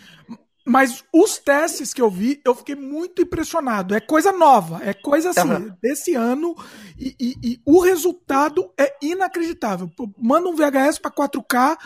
[0.65, 3.95] Mas os testes que eu vi, eu fiquei muito impressionado.
[3.95, 5.73] É coisa nova, é coisa assim, uhum.
[5.81, 6.55] desse ano,
[6.99, 9.89] e, e, e, o resultado é inacreditável.
[10.17, 11.77] Manda um VHS para 4K,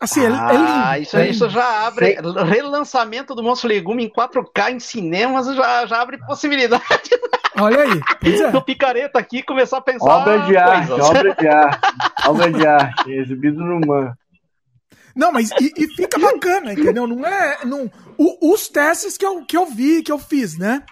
[0.00, 0.68] Assim, é ah, é, lindo.
[0.68, 2.06] Ah, isso, isso já abre.
[2.06, 2.44] Sei.
[2.44, 6.84] Relançamento do Monstro Legume em 4K em cinemas já, já abre possibilidade.
[7.60, 8.00] Olha aí.
[8.22, 8.50] É.
[8.52, 10.06] Do picareta aqui começar a pensar.
[10.06, 11.80] Obra de arte, obra de arte.
[12.26, 14.16] obra de arte, exibido no Man.
[15.16, 17.04] Não, mas e, e, fica bacana, entendeu?
[17.04, 17.58] Não é.
[17.64, 20.84] Não, o, os testes que eu, que eu vi, que eu fiz, né?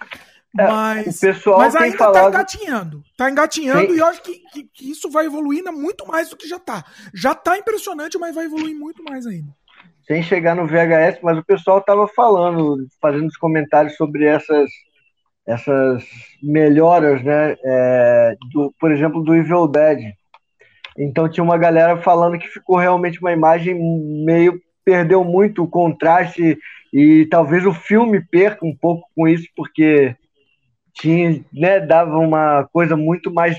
[0.57, 2.23] É, mas, pessoal mas ainda tá falado...
[2.23, 3.03] tá engatinhando.
[3.15, 3.95] Tá engatinhando Sim.
[3.95, 6.83] e eu acho que, que, que, isso vai evoluindo muito mais do que já tá.
[7.13, 9.51] Já tá impressionante, mas vai evoluir muito mais ainda.
[10.07, 14.69] sem chegar no VHS, mas o pessoal estava falando, fazendo os comentários sobre essas
[15.47, 16.03] essas
[16.43, 17.55] melhoras, né?
[17.63, 20.11] É, do, por exemplo, do Evil Dead.
[20.97, 23.75] Então tinha uma galera falando que ficou realmente uma imagem
[24.25, 26.57] meio perdeu muito o contraste
[26.93, 30.15] e talvez o filme perca um pouco com isso porque
[30.99, 33.57] tinha, né, dava uma coisa muito mais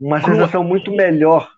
[0.00, 1.50] uma sensação muito melhor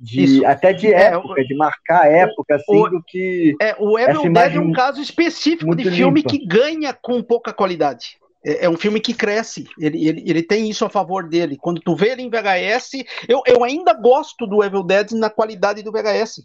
[0.00, 0.46] de Isso.
[0.46, 3.54] até de é, época, é, de marcar época, assim, o, do que.
[3.60, 6.30] É, o Evil Dead é um caso específico de filme limpa.
[6.30, 8.18] que ganha com pouca qualidade.
[8.44, 11.56] É, é, um filme que cresce, ele, ele, ele tem isso a favor dele.
[11.56, 15.82] Quando tu vê ele em VHS, eu, eu ainda gosto do Evil Dead na qualidade
[15.82, 16.38] do VHS.
[16.38, 16.44] Uh,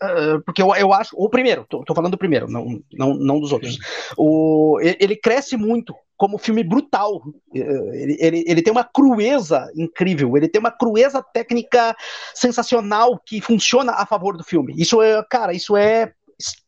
[0.00, 1.16] ah, porque eu, eu acho.
[1.16, 3.78] O primeiro, tô, tô, falando do primeiro, não, não, não dos outros.
[4.16, 7.22] O, ele cresce muito como filme brutal.
[7.54, 7.60] Eh,
[7.94, 11.96] ele, ele, ele, tem uma crueza incrível, ele tem uma crueza técnica
[12.34, 14.74] sensacional que funciona a favor do filme.
[14.76, 16.12] Isso é, cara, isso é.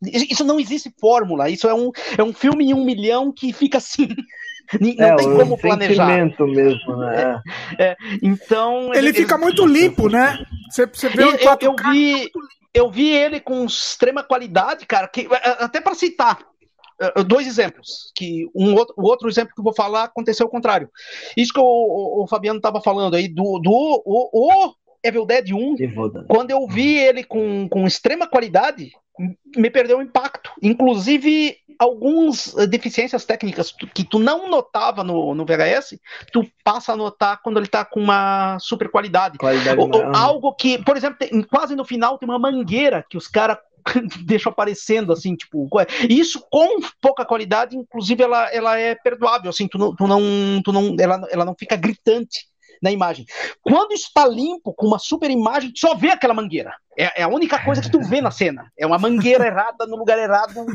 [0.02, 3.78] Isso não existe fórmula, isso é um, é um filme em um milhão que fica
[3.78, 4.09] assim.
[4.81, 6.06] Não é, tem como planejar.
[6.06, 7.43] mesmo, né?
[7.77, 8.94] É, é, então.
[8.94, 9.43] Ele, ele fica ele...
[9.43, 10.39] muito limpo, né?
[10.70, 12.31] Você, você vê eu, eu, eu vi,
[12.72, 15.27] eu vi ele com extrema qualidade, cara, que,
[15.59, 16.39] até para citar,
[17.27, 20.90] dois exemplos, que um outro, o outro exemplo que eu vou falar aconteceu ao contrário.
[21.36, 25.51] Isso que o, o, o Fabiano estava falando aí, do, do o, o Evil Dead
[25.52, 25.77] 1,
[26.28, 28.93] quando eu vi ele com, com extrema qualidade,
[29.56, 30.51] me perdeu o impacto.
[30.62, 35.98] Inclusive, algumas eh, deficiências técnicas que tu não notava no, no VHS,
[36.32, 39.39] tu passa a notar quando ele está com uma super qualidade.
[39.39, 43.27] qualidade ou, algo que, por exemplo, tem, quase no final tem uma mangueira que os
[43.27, 43.56] caras
[44.24, 45.69] deixa aparecendo, assim, tipo,
[46.09, 50.73] isso com pouca qualidade, inclusive ela, ela é perdoável, assim, tu não, tu não, tu
[50.73, 52.48] não ela, ela não fica gritante
[52.82, 53.27] na imagem.
[53.62, 56.74] Quando está limpo, com uma super imagem, só vê aquela mangueira.
[56.98, 58.70] É, é, a única coisa que tu vê na cena.
[58.76, 60.66] É uma mangueira errada no lugar errado,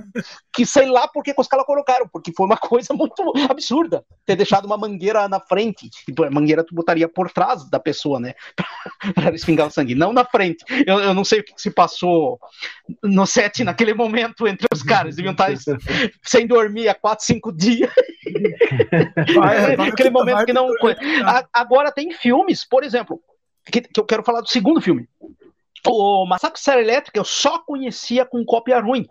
[0.53, 4.35] que sei lá por que os caras colocaram, porque foi uma coisa muito absurda ter
[4.35, 5.89] deixado uma mangueira na frente.
[5.89, 8.33] Tipo, a mangueira tu botaria por trás da pessoa, né?
[9.13, 10.63] para espingar o sangue, não na frente.
[10.87, 12.39] Eu, eu não sei o que se passou
[13.03, 15.15] no set naquele momento entre os caras.
[15.15, 15.51] Deviam estar
[16.23, 17.91] sem dormir há 4, 5 dias.
[19.35, 20.67] Vai, vai, Aquele momento vai, que não.
[21.53, 23.21] Agora tem filmes, por exemplo,
[23.71, 25.07] que, que eu quero falar do segundo filme.
[25.87, 29.05] O Massacre Serra Elétrica eu só conhecia com cópia ruim.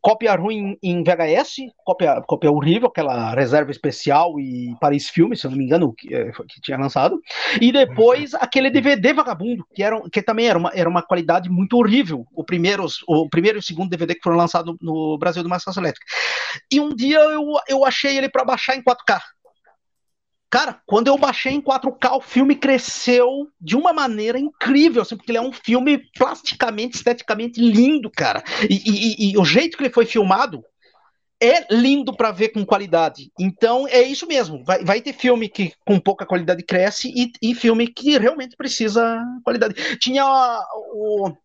[0.00, 5.50] Cópia ruim em VHS, cópia, cópia horrível, aquela reserva especial e Paris Filme, se eu
[5.50, 7.20] não me engano, que, eh, que tinha lançado.
[7.60, 11.76] E depois aquele DVD vagabundo, que, era, que também era uma, era uma qualidade muito
[11.76, 12.26] horrível.
[12.34, 15.80] O primeiro, o primeiro e o segundo DVD que foram lançados no Brasil do Massacre
[15.80, 16.06] Elétrica.
[16.70, 19.20] E um dia eu, eu achei ele para baixar em 4K.
[20.56, 25.30] Cara, quando eu baixei em 4K, o filme cresceu de uma maneira incrível, assim, porque
[25.30, 28.42] ele é um filme plasticamente, esteticamente lindo, cara.
[28.62, 30.64] E, e, e o jeito que ele foi filmado
[31.38, 33.30] é lindo para ver com qualidade.
[33.38, 34.64] Então é isso mesmo.
[34.64, 39.22] Vai, vai ter filme que com pouca qualidade cresce e, e filme que realmente precisa
[39.44, 39.74] qualidade.
[39.98, 40.24] Tinha
[40.94, 41.36] o.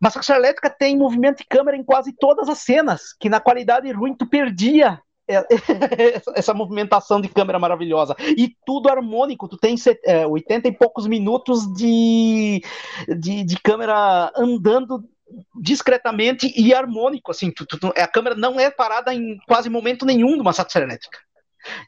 [0.00, 4.16] Massacre Elétrica tem movimento de câmera em quase todas as cenas, que na qualidade ruim
[4.16, 4.98] tu perdia
[6.34, 8.16] essa movimentação de câmera maravilhosa.
[8.36, 9.48] E tudo harmônico.
[9.48, 12.62] Tu tem é, 80 e poucos minutos de,
[13.18, 15.04] de, de câmera andando
[15.60, 17.30] discretamente e harmônico.
[17.30, 20.88] Assim, tu, tu, a câmera não é parada em quase momento nenhum de uma satisfação
[20.88, 21.18] elétrica.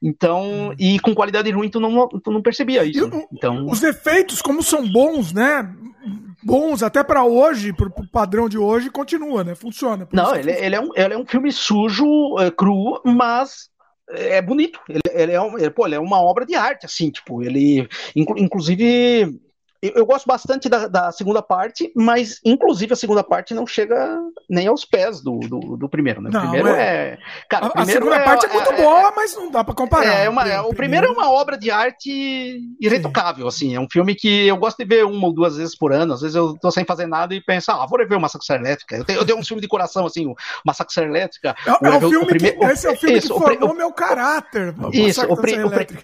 [0.03, 3.11] Então, e com qualidade ruim, tu não, tu não percebia isso.
[3.33, 3.67] então...
[3.67, 5.75] Os efeitos, como são bons, né?
[6.43, 9.55] Bons até para hoje, pro, pro padrão de hoje, continua, né?
[9.55, 10.09] Funciona.
[10.13, 13.69] Não, ele, ele, é um, ele é um filme sujo, é, cru, mas
[14.09, 14.81] é bonito.
[14.89, 17.89] Ele, ele é um, ele, pô, ele é uma obra de arte, assim, tipo, ele.
[18.15, 19.41] Inclusive,
[19.83, 24.19] eu, eu gosto bastante da, da, segunda parte, mas inclusive a segunda parte não chega
[24.49, 26.29] nem aos pés do, do, do primeiro, né?
[26.29, 26.83] O não, primeiro é.
[26.83, 27.19] é...
[27.49, 29.75] Cara, a, primeiro a segunda é, parte é muito é, boa, mas não dá para
[29.75, 30.05] comparar.
[30.05, 33.75] É uma, o, o primeiro é uma obra de arte irretocável, assim.
[33.75, 36.13] É um filme que eu gosto de ver uma ou duas vezes por ano.
[36.13, 38.97] Às vezes eu tô sem fazer nada e penso, ah, vou ver o Massacre Elétrica.
[38.97, 40.35] Eu tenho, eu tenho um filme de coração, assim, o
[40.65, 41.55] Massacre Elétrica.
[41.67, 43.77] É, é o, filme o primeiro, que, esse é o filme isso, que formou o
[43.77, 44.75] meu caráter.
[44.93, 45.57] Isso, o, pri,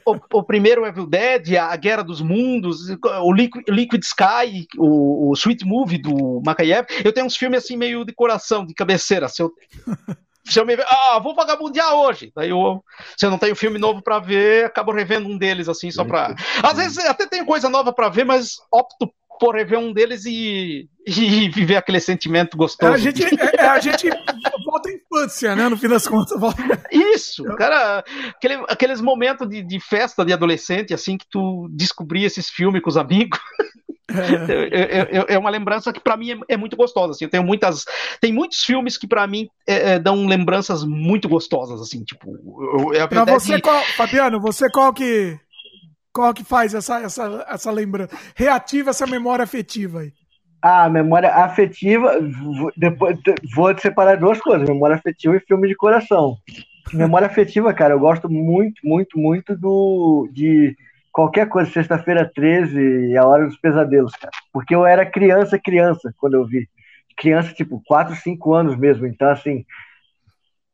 [0.05, 2.89] o, o, primeiro Evil Dead, a Guerra dos Mundos,
[3.23, 7.77] o Liquid, Liquid Sky, o, o Sweet Movie do Makayev, eu tenho uns filmes assim
[7.77, 9.27] meio de coração, de cabeceira.
[9.39, 9.53] Eu,
[10.49, 12.33] se eu me ver, ah, vou vagabundear hoje.
[12.35, 12.83] Daí eu,
[13.17, 16.35] se eu não tenho filme novo para ver, acabo revendo um deles assim só para.
[16.63, 20.89] Às vezes até tenho coisa nova para ver, mas opto por rever um deles e,
[21.07, 22.93] e viver aquele sentimento gostoso.
[22.93, 24.09] A gente, é, é, a gente
[24.65, 25.69] volta à infância, né?
[25.69, 26.39] No fim das contas.
[26.39, 26.63] Volta...
[26.91, 32.49] Isso, cara, aquele, aqueles momentos de, de festa de adolescente, assim, que tu descobria esses
[32.49, 33.39] filmes com os amigos.
[34.09, 37.13] É, é, é uma lembrança que para mim é, é, muito gostosa.
[37.13, 37.25] Assim.
[37.25, 37.85] Eu tenho muitas,
[38.21, 42.05] tem muitos filmes que para mim é, é, dão lembranças muito gostosas, assim.
[42.05, 42.37] Tipo,
[42.77, 45.39] eu, eu pra você, qual, Fabiano, você qual que
[46.13, 48.17] qual que faz essa, essa, essa lembrança?
[48.35, 50.13] Reativa essa memória afetiva aí.
[50.63, 52.19] Ah, memória afetiva.
[52.77, 53.17] Depois
[53.55, 56.37] vou separar duas coisas: memória afetiva e filme de coração.
[56.93, 60.77] Memória afetiva, cara, eu gosto muito, muito, muito do de
[61.17, 64.31] qualquer coisa, sexta-feira 13 e a hora dos pesadelos, cara.
[64.53, 66.69] Porque eu era criança, criança, quando eu vi.
[67.17, 69.07] Criança, tipo, 4, 5 anos mesmo.
[69.07, 69.65] Então, assim.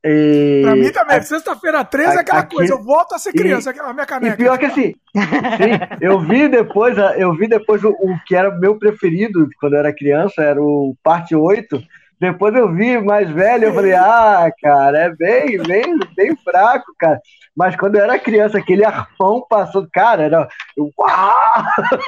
[0.05, 0.63] E...
[0.65, 2.57] Pra mim também, sexta-feira 13 é aquela aqui...
[2.57, 3.79] coisa, eu volto a ser criança, e...
[3.79, 4.35] a minha caneca.
[4.35, 8.51] E pior que assim, sim, eu vi depois, eu vi depois o, o que era
[8.51, 11.81] meu preferido quando eu era criança, era o parte 8
[12.23, 17.21] depois eu vi mais velho, eu falei, ah, cara, é bem, bem, bem fraco, cara.
[17.55, 20.49] Mas quando eu era criança, aquele arpão passou, cara, era.
[20.79, 21.65] Uau!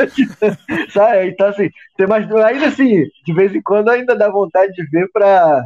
[0.95, 1.31] Sabe?
[1.31, 2.31] Então, assim, tem mais.
[2.31, 5.65] Ainda assim, de vez em quando ainda dá vontade de ver pra.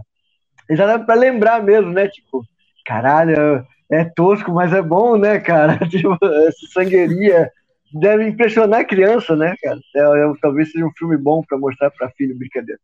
[0.71, 2.09] Dá pra lembrar mesmo, né?
[2.09, 2.43] Tipo,
[2.87, 5.79] caralho, é tosco, mas é bom, né, cara?
[5.91, 7.51] Tipo, essa sangueiria
[7.93, 9.79] deve impressionar a criança, né, cara?
[9.95, 12.81] É, é, talvez seja um filme bom pra mostrar pra filho, brincadeira.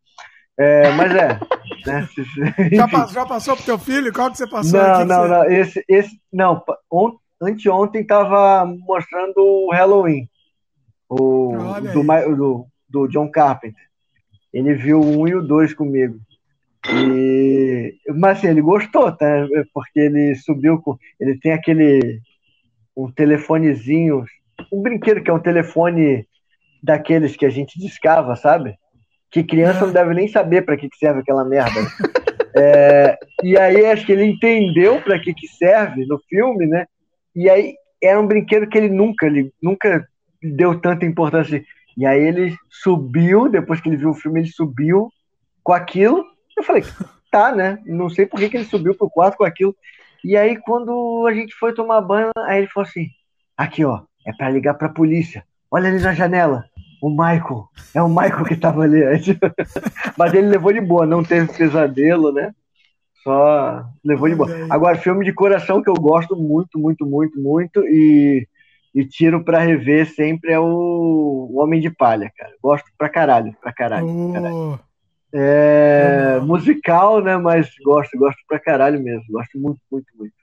[0.59, 1.41] É, mas é.
[1.87, 2.09] Né?
[2.73, 4.11] já, passou, já, passou pro teu filho?
[4.11, 4.81] Qual que você passou?
[4.81, 5.29] Não, não, você...
[5.29, 5.45] não.
[5.51, 6.63] Esse, esse, não.
[6.91, 10.27] On, anteontem tava mostrando o Halloween.
[11.11, 11.53] O,
[11.93, 12.03] do,
[12.37, 13.85] do, do, John Carpenter.
[14.51, 16.19] Ele viu o 1 e o 2 comigo.
[16.89, 19.47] E, mas assim, ele gostou, tá?
[19.75, 20.97] Porque ele subiu com.
[21.21, 22.21] Ele tem aquele.
[22.97, 24.25] Um telefonezinho.
[24.73, 26.27] Um brinquedo que é um telefone
[26.83, 28.79] daqueles que a gente discava, sabe?
[29.35, 31.81] Que criança não deve nem saber para que, que serve aquela merda.
[32.57, 36.87] É, e aí acho que ele entendeu para que, que serve no filme, né?
[37.35, 40.07] E aí era um brinquedo que ele nunca, ele nunca
[40.41, 41.65] deu tanta importância.
[41.97, 45.11] E aí ele subiu, depois que ele viu o filme, ele subiu
[45.65, 46.25] com aquilo.
[46.57, 46.85] Eu falei,
[47.29, 47.81] tá, né?
[47.85, 49.75] Não sei por que, que ele subiu pro quarto com aquilo.
[50.23, 53.09] E aí, quando a gente foi tomar banho, aí ele falou assim:
[53.57, 55.45] aqui, ó, é para ligar pra polícia.
[55.73, 56.65] Olha ali na janela
[57.07, 59.37] o Michael, é o Michael que tava ali antes.
[60.17, 62.51] Mas ele levou de boa, não teve pesadelo, né?
[63.23, 64.49] Só levou de boa.
[64.71, 68.49] Agora, filme de coração que eu gosto muito, muito, muito, muito e,
[68.95, 72.53] e tiro pra rever sempre é o, o Homem de Palha, cara.
[72.63, 74.07] Gosto pra caralho, pra caralho.
[74.31, 74.81] Pra caralho.
[75.31, 77.37] É musical, né?
[77.37, 79.25] Mas gosto, gosto pra caralho mesmo.
[79.31, 80.35] Gosto muito, muito, muito.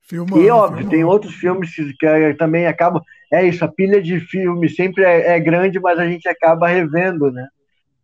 [0.00, 0.90] Filmando, e óbvio, filmando.
[0.90, 3.00] tem outros filmes que também acabam.
[3.34, 7.30] É isso, a pilha de filmes sempre é, é grande, mas a gente acaba revendo,
[7.30, 7.48] né?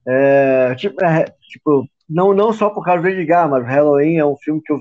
[0.07, 4.37] É, tipo, é, tipo, não, não só por causa do Edgar, mas Halloween é um
[4.37, 4.81] filme que eu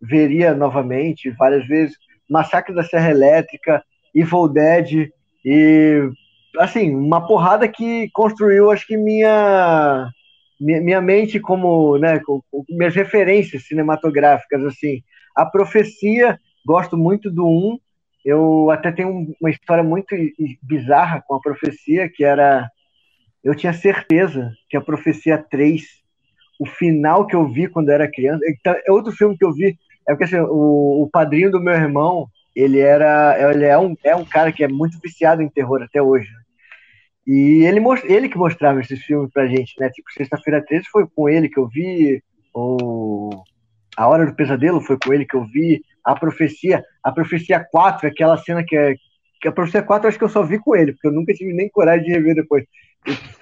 [0.00, 1.96] veria novamente várias vezes.
[2.28, 3.82] Massacre da Serra Elétrica,
[4.14, 5.08] Evil Dead
[5.44, 6.10] e
[6.58, 10.10] assim, uma porrada que construiu, acho que minha
[10.58, 15.02] minha mente como, né, com, com minhas referências cinematográficas assim.
[15.34, 17.78] A Profecia Gosto muito do 1.
[18.26, 20.08] Eu até tenho uma história muito
[20.60, 22.68] bizarra com a profecia, que era.
[23.44, 25.80] Eu tinha certeza que a profecia 3,
[26.58, 28.42] o final que eu vi quando era criança.
[28.48, 29.78] Então, é outro filme que eu vi.
[30.08, 33.36] É porque assim, o, o padrinho do meu irmão, ele era.
[33.52, 36.28] Ele é um, é um cara que é muito viciado em terror até hoje.
[37.24, 39.88] E ele, ele que mostrava esses filmes pra gente, né?
[39.90, 42.20] Tipo, Sexta-feira 13 foi com ele que eu vi.
[42.52, 43.30] O
[43.96, 48.06] A Hora do Pesadelo foi com ele que eu vi a profecia, a profecia 4,
[48.06, 48.94] aquela cena que é.
[49.40, 51.52] Que a profecia 4 acho que eu só vi com ele, porque eu nunca tive
[51.52, 52.64] nem coragem de rever depois.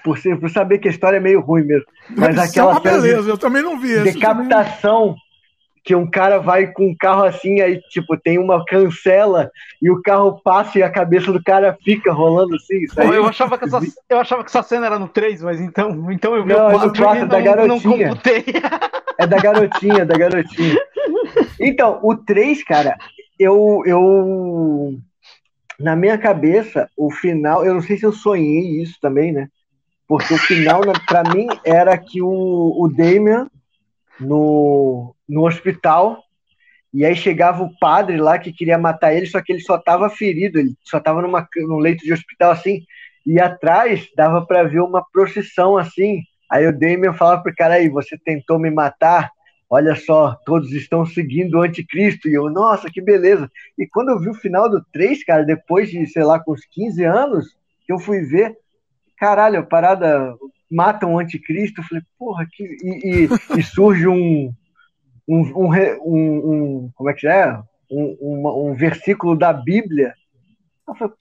[0.03, 1.87] Por, por saber que a história é meio ruim mesmo.
[2.17, 4.03] Mas Isso aquela é beleza, de, eu também não vi isso.
[4.03, 5.15] Decapitação,
[5.85, 9.51] que um cara vai com um carro assim, aí, tipo, tem uma cancela
[9.83, 12.87] e o carro passa e a cabeça do cara fica rolando assim.
[12.95, 16.11] Pô, eu, achava que essa, eu achava que essa cena era no 3, mas então,
[16.11, 18.09] então eu vi não, o 4, é 4 da garotinha.
[18.09, 18.17] Não
[19.19, 20.79] é da garotinha, da garotinha.
[21.61, 22.97] Então, o 3, cara,
[23.39, 24.99] eu, eu.
[25.79, 27.63] Na minha cabeça, o final.
[27.63, 29.49] Eu não sei se eu sonhei isso também, né?
[30.09, 33.49] Porque o final, para mim, era que o, o Damian
[34.19, 36.23] no, no hospital.
[36.93, 40.09] E aí chegava o padre lá que queria matar ele, só que ele só tava
[40.09, 42.83] ferido, ele só tava numa, num leito de hospital assim.
[43.27, 46.23] E atrás dava para ver uma procissão assim.
[46.51, 49.31] Aí o Damian falava pro cara aí, você tentou me matar,
[49.69, 52.29] olha só, todos estão seguindo o anticristo.
[52.29, 53.51] E eu, nossa, que beleza.
[53.77, 56.65] E quando eu vi o final do 3, cara, depois de, sei lá, com uns
[56.71, 57.47] 15 anos,
[57.85, 58.57] que eu fui ver,
[59.19, 60.33] caralho, a parada
[60.71, 61.81] matam o anticristo.
[61.81, 62.63] Eu falei, porra, que.
[62.63, 64.53] E, e, e surge um
[65.29, 65.73] um, um,
[66.05, 67.59] um, Como é que é?
[67.91, 70.15] Um, um, um versículo da Bíblia.
[70.87, 71.15] Eu falei,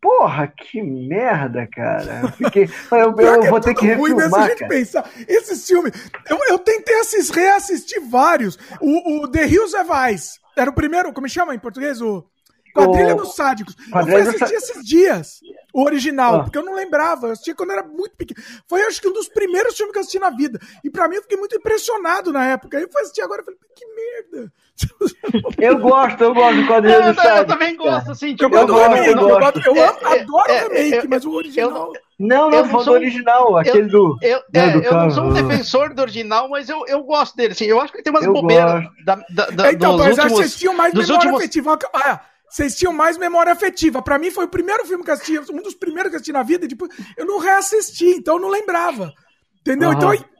[0.00, 2.20] porra, que merda, cara.
[2.22, 5.08] Eu, fiquei, eu, eu, eu vou é ter que refilmar, gente pensar.
[5.28, 5.92] Esses filmes,
[6.28, 8.58] eu, eu tentei assistir, reassistir vários.
[8.80, 12.00] O, o The Hills of Ice, era o primeiro, como chama em português?
[12.00, 12.24] O
[12.72, 13.18] Quadrilha o...
[13.18, 13.74] dos Sádicos.
[13.90, 15.40] Quadrilha eu fui assistir esses dias,
[15.72, 16.42] o original, ah.
[16.44, 17.26] porque eu não lembrava.
[17.26, 18.40] Eu assisti quando eu era muito pequeno.
[18.68, 20.58] Foi, acho que, um dos primeiros filmes que eu assisti na vida.
[20.84, 22.76] E pra mim, eu fiquei muito impressionado na época.
[22.76, 24.52] Aí eu fui assistir agora e falei, que merda.
[25.58, 27.38] Eu gosto, eu gosto do Quadrilha dos Sádicos.
[27.38, 28.34] Eu também gosto, assim.
[28.34, 29.60] Tipo, eu, eu, gosto, remake, eu, gosto.
[29.66, 31.92] eu, amo, é, adoro é, o remake, é, mas o original...
[32.20, 34.18] Não, não, eu não do original, aquele do.
[34.20, 37.52] Eu, é, do eu não sou um defensor do original, mas eu, eu gosto dele.
[37.52, 38.84] Assim, eu acho que ele tem umas bobeiras.
[39.06, 41.40] Da, da, da, então, mas últimos, mais memória últimos...
[41.40, 41.78] afetiva.
[41.94, 42.20] Ah,
[42.50, 44.02] vocês tinham mais memória afetiva.
[44.02, 46.32] Para mim foi o primeiro filme que eu assisti, um dos primeiros que eu assisti
[46.32, 49.12] na vida, e tipo, eu não reassisti, então eu não lembrava.
[49.60, 49.90] Entendeu?
[49.90, 50.14] Uhum.
[50.14, 50.30] Então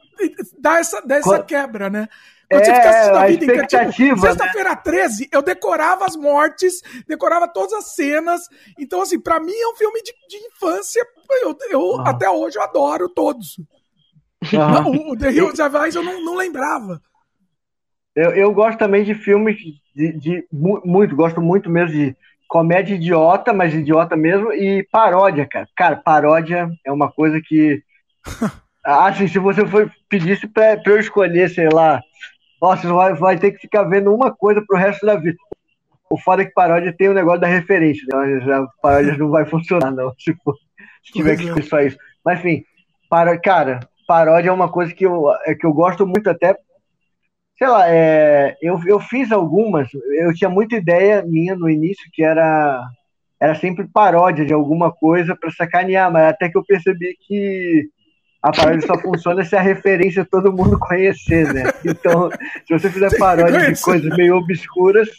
[0.59, 2.07] dá essa, dá essa quebra, né?
[2.51, 4.21] Quando é, você fica assistindo a vida inteira, tipo, né?
[4.21, 8.41] sexta-feira 13, eu decorava as mortes, decorava todas as cenas.
[8.77, 11.01] Então, assim, para mim é um filme de, de infância.
[11.41, 13.57] Eu, eu até hoje eu adoro todos.
[13.57, 13.67] Uhum.
[14.51, 16.99] O, o The Hills of Ice eu não, não lembrava.
[18.15, 19.57] Eu, eu gosto também de filmes
[19.95, 22.15] de, de, muito, gosto muito mesmo de
[22.47, 25.67] comédia idiota, mas idiota mesmo, e paródia, cara.
[25.75, 27.81] Cara, paródia é uma coisa que.
[28.83, 32.01] Assim, se você for pedisse pra, pra eu escolher, sei lá,
[32.61, 35.37] nossa, vai, vai ter que ficar vendo uma coisa pro resto da vida.
[36.09, 38.53] O foda é que paródia tem o negócio da referência, né?
[38.53, 40.55] A paródia não vai funcionar, não, se, for,
[41.03, 41.97] se tiver que ser só isso.
[42.25, 42.65] Mas enfim,
[43.09, 46.57] para, cara, paródia é uma coisa que eu, é que eu gosto muito até
[47.61, 52.23] sei lá, é, eu, eu fiz algumas, eu tinha muita ideia minha no início que
[52.23, 52.83] era
[53.39, 57.87] era sempre paródia de alguma coisa para sacanear, mas até que eu percebi que
[58.41, 61.63] a paródia só funciona se a referência todo mundo conhecer, né?
[61.85, 62.31] Então,
[62.65, 65.09] se você fizer paródia de coisas meio obscuras,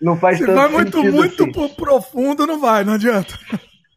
[0.00, 1.74] não faz se tanto vai muito, sentido muito assim.
[1.74, 3.34] profundo, não vai, não adianta.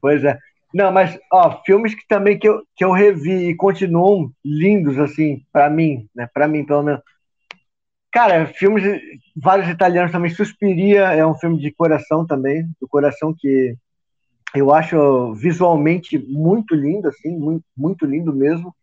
[0.02, 0.38] Pois é.
[0.74, 5.42] Não, mas, ó, filmes que também que eu, que eu revi e continuam lindos, assim,
[5.52, 6.28] para mim, né?
[6.34, 7.02] Para mim, pelo menos.
[8.16, 8.82] Cara, filmes,
[9.36, 10.32] vários italianos também.
[10.32, 13.76] Suspiria é um filme de coração também, do coração que
[14.56, 18.74] eu acho visualmente muito lindo, assim, muito, muito lindo mesmo.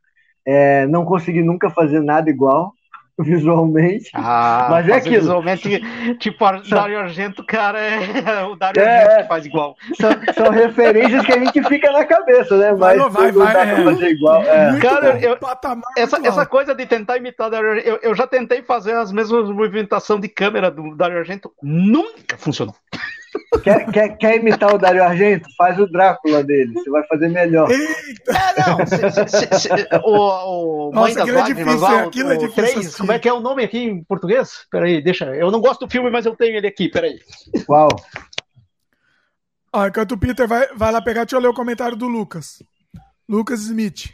[0.44, 2.74] É, não consegui nunca fazer nada igual
[3.18, 4.10] visualmente.
[4.14, 5.20] Ah, mas é aquilo.
[5.20, 5.82] Visualmente,
[6.18, 9.76] tipo, o Dario Argento, cara, é o Dario é, Argento que faz igual.
[9.94, 12.72] São, são, referências que a gente fica na cabeça, né?
[12.72, 14.42] Mas vai, vai, não dá vai, pra fazer igual.
[14.42, 14.80] É.
[14.80, 15.38] Cara, eu,
[15.96, 19.12] essa, essa coisa de tentar imitar o Dario Argento, eu, eu já tentei fazer as
[19.12, 22.74] mesmas movimentações de câmera do Dario Argento, nunca funcionou.
[23.62, 25.48] Quer, quer, quer imitar o Dario Argento?
[25.56, 27.70] Faz o Drácula dele, você vai fazer melhor.
[27.70, 28.32] Eita.
[28.32, 28.86] É, não.
[28.86, 29.68] Se, se, se,
[30.04, 32.98] o o Nossa, Mãe das é Lágrimas, difícil, lá, o, é o 3, assim.
[32.98, 34.66] como é que é o nome aqui em português?
[34.70, 35.24] Peraí, deixa.
[35.34, 37.18] Eu não gosto do filme, mas eu tenho ele aqui, peraí.
[37.66, 37.88] Qual?
[39.72, 42.62] Ó, enquanto o Peter vai, vai lá pegar, deixa eu ler o comentário do Lucas.
[43.28, 44.12] Lucas Smith.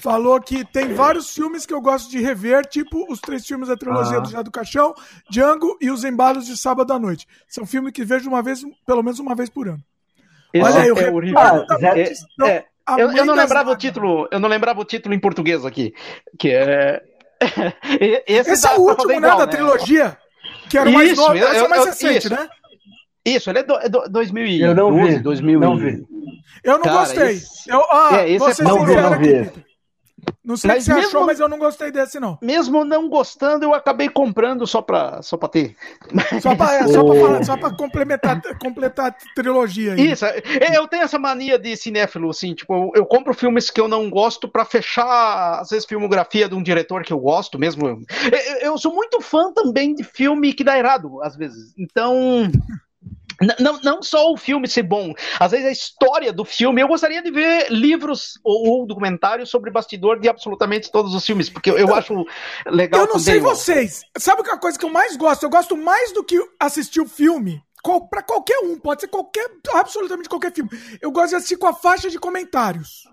[0.00, 3.76] Falou que tem vários filmes que eu gosto de rever, tipo os três filmes da
[3.76, 4.20] trilogia ah.
[4.20, 4.94] do Já do Caixão,
[5.30, 7.26] Django e Os Embalos de Sábado à Noite.
[7.48, 9.82] São filmes que vejo uma vez, pelo menos uma vez por ano.
[10.52, 11.38] Esse Olha aí, é horrível.
[11.38, 12.12] Ah, é,
[12.48, 12.64] é,
[12.98, 15.92] eu, eu, não lembrava o título, eu não lembrava o título em português aqui,
[16.38, 17.02] que é
[18.28, 19.52] esse, esse é o último, né, igual, da né?
[19.52, 20.16] trilogia,
[20.70, 22.30] que era o mais novo, esse é o mais recente, isso.
[22.30, 22.48] né?
[23.24, 26.06] Isso, ele é do, é do 2012, eu não vi, 2000 não vi.
[26.62, 27.30] Eu não Cara, gostei.
[27.36, 27.70] Esse...
[27.70, 29.66] Eu, ah, é, esse é não vi, não vi.
[30.44, 32.38] Não sei o que você mesmo, achou, mas eu não gostei desse, não.
[32.40, 35.76] Mesmo não gostando, eu acabei comprando só pra, só pra ter.
[36.40, 39.94] Só pra, é, só, pra falar, só pra complementar, completar a trilogia.
[39.94, 40.12] Aí.
[40.12, 40.40] Isso, é,
[40.74, 44.08] eu tenho essa mania de cinéfilo, assim, tipo, eu, eu, compro filmes que eu não
[44.08, 47.86] gosto pra fechar, às vezes, filmografia de um diretor que eu gosto mesmo.
[47.88, 51.74] Eu, eu sou muito fã também de filme que dá errado, às vezes.
[51.76, 52.50] Então.
[53.60, 56.80] Não, não só o filme ser bom, às vezes a história do filme.
[56.80, 61.50] Eu gostaria de ver livros ou, ou documentários sobre bastidor de absolutamente todos os filmes,
[61.50, 62.24] porque eu, eu acho
[62.66, 63.02] legal.
[63.02, 64.02] Eu não sei vocês.
[64.16, 65.42] Sabe que é a coisa que eu mais gosto?
[65.42, 67.62] Eu gosto mais do que assistir o filme.
[68.10, 70.70] Para qualquer um, pode ser qualquer, absolutamente qualquer filme.
[71.00, 73.04] Eu gosto de assistir com a faixa de comentários.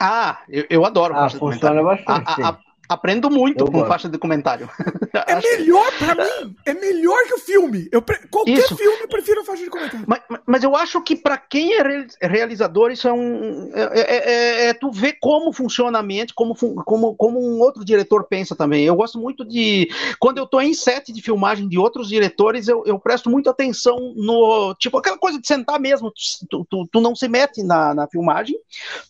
[0.00, 1.84] Ah, eu, eu adoro ah, faixa de comentários.
[1.84, 3.88] Bastante, a, a, Aprendo muito eu com gosto.
[3.88, 4.68] faixa de comentário.
[5.26, 6.54] É melhor pra mim.
[6.66, 7.88] É melhor que o filme.
[7.90, 8.18] Eu pre...
[8.28, 8.76] Qualquer isso.
[8.76, 10.04] filme eu prefiro faixa de comentário.
[10.06, 13.70] Mas, mas eu acho que para quem é realizador, isso é um.
[13.74, 17.82] É, é, é, é, tu ver como funciona a mente, como, como, como um outro
[17.84, 18.84] diretor pensa também.
[18.84, 19.88] Eu gosto muito de.
[20.18, 23.96] Quando eu tô em set de filmagem de outros diretores, eu, eu presto muita atenção
[24.14, 24.74] no.
[24.74, 26.12] Tipo, aquela coisa de sentar mesmo.
[26.48, 28.56] Tu, tu, tu não se mete na, na filmagem,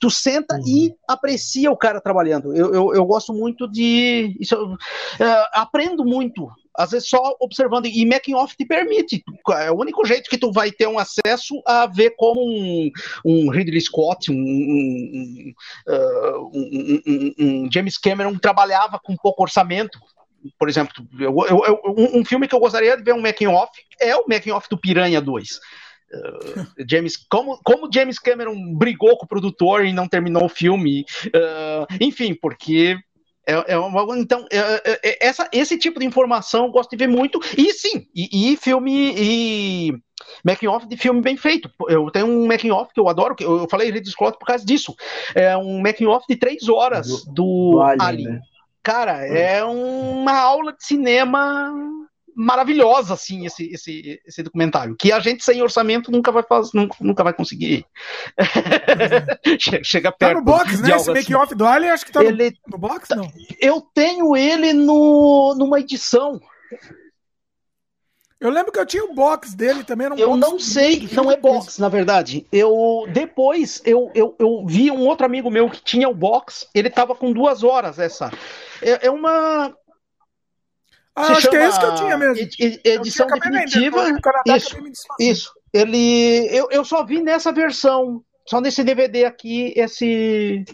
[0.00, 0.62] tu senta uhum.
[0.66, 2.54] e aprecia o cara trabalhando.
[2.56, 4.36] Eu, eu, eu gosto muito de.
[4.40, 4.78] Isso, uh,
[5.52, 10.28] aprendo muito às vezes só observando, e making off te permite, é o único jeito
[10.28, 12.90] que tu vai ter um acesso a ver como um,
[13.24, 15.54] um Ridley Scott, um, um,
[15.88, 19.98] uh, um, um, James Cameron trabalhava com pouco orçamento,
[20.58, 21.80] por exemplo, eu, eu, eu,
[22.14, 24.78] um, filme que eu gostaria de ver um making off é o making off do
[24.78, 25.48] Piranha 2.
[26.12, 31.04] Uh, James, como, como James Cameron brigou com o produtor e não terminou o filme,
[31.28, 32.96] uh, enfim, porque
[33.46, 36.96] é, é uma, então, é, é, é, essa, esse tipo de informação eu gosto de
[36.96, 39.92] ver muito, e sim, e, e filme, e
[40.44, 41.70] making off de filme bem feito.
[41.88, 44.46] Eu tenho um making off que eu adoro, que eu, eu falei Ridley Scott por
[44.46, 44.94] causa disso.
[45.34, 47.32] É um making off de três horas do, do,
[47.72, 48.06] do Alien.
[48.06, 48.28] Alien.
[48.28, 48.40] Né?
[48.82, 51.72] Cara, é uma aula de cinema
[52.36, 54.94] maravilhosa, assim, esse, esse, esse documentário.
[54.94, 57.86] Que a gente sem orçamento nunca vai fazer, nunca, nunca vai conseguir.
[59.82, 60.34] Chega perto.
[60.34, 60.94] Tá no box, né?
[60.94, 61.56] Esse make-off assim.
[61.56, 63.32] do Alien, acho que tá ele, no, no box, não?
[63.58, 66.38] Eu tenho ele no, numa edição.
[68.38, 70.12] Eu lembro que eu tinha o box dele também.
[70.12, 72.46] Um eu não sei, não é box, na verdade.
[72.52, 76.68] Eu depois eu, eu, eu vi um outro amigo meu que tinha o box.
[76.74, 78.30] Ele tava com duas horas essa.
[78.82, 79.74] É, é uma
[81.16, 82.36] ah, acho que é isso que eu tinha mesmo.
[82.36, 84.04] Ed, edição definitiva.
[84.54, 84.76] isso,
[85.18, 85.52] isso.
[85.72, 90.64] Ele, eu, eu só vi nessa versão, só nesse DVD aqui, esse,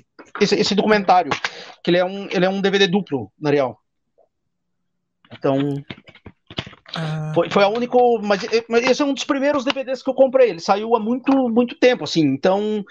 [0.41, 1.31] esse, esse documentário.
[1.83, 3.79] Que ele é um, ele é um DVD duplo, na real.
[5.33, 5.57] Então,
[6.95, 7.33] ah.
[7.35, 7.97] Foi, foi a única.
[8.23, 10.51] Mas, mas, esse é um dos primeiros DVDs que eu comprei.
[10.51, 12.21] Ele saiu há muito, muito tempo, assim.
[12.21, 12.85] Então.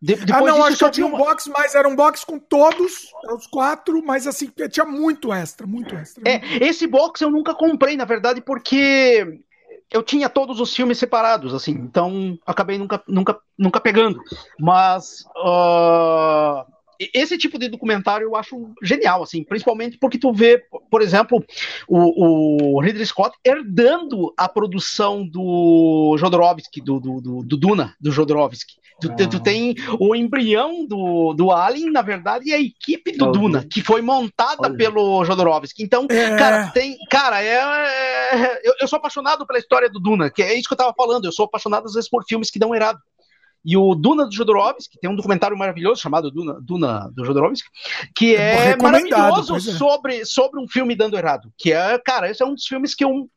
[0.00, 2.38] De, depois ah, não, acho que eu tinha um box, mas era um box com
[2.38, 6.22] todos, os quatro, mas assim, tinha muito extra, muito extra.
[6.26, 9.40] É, esse box eu nunca comprei, na verdade, porque
[9.92, 14.20] eu tinha todos os filmes separados, assim, então acabei nunca, nunca, nunca pegando.
[14.58, 15.24] Mas.
[15.36, 16.72] Uh
[17.14, 21.44] esse tipo de documentário eu acho genial, assim, principalmente porque tu vê, por exemplo,
[21.88, 28.10] o, o Ridley Scott herdando a produção do Jodorowsky, do, do, do, do Duna, do
[28.10, 28.82] Jodorowsky.
[29.00, 29.28] Tu, ah.
[29.28, 33.82] tu, tem o embrião do, do Alien, na verdade, e a equipe do Duna, que
[33.82, 34.76] foi montada Olha.
[34.76, 35.82] pelo Jodorowsky.
[35.82, 36.36] Então, é.
[36.36, 36.96] cara, tem.
[37.10, 40.74] Cara, é, é eu, eu, sou apaixonado pela história do Duna, que é isso que
[40.74, 41.24] eu tava falando.
[41.24, 42.98] Eu sou apaixonado, às vezes, por filmes que dão errado.
[43.64, 47.68] E o Duna do Jodorowsky, que tem um documentário maravilhoso chamado Duna, Duna do Jodorowsky,
[48.14, 49.60] que é, é maravilhoso é.
[49.60, 51.52] sobre, sobre um filme dando errado.
[51.56, 53.28] Que é, cara, esse é um dos filmes que eu.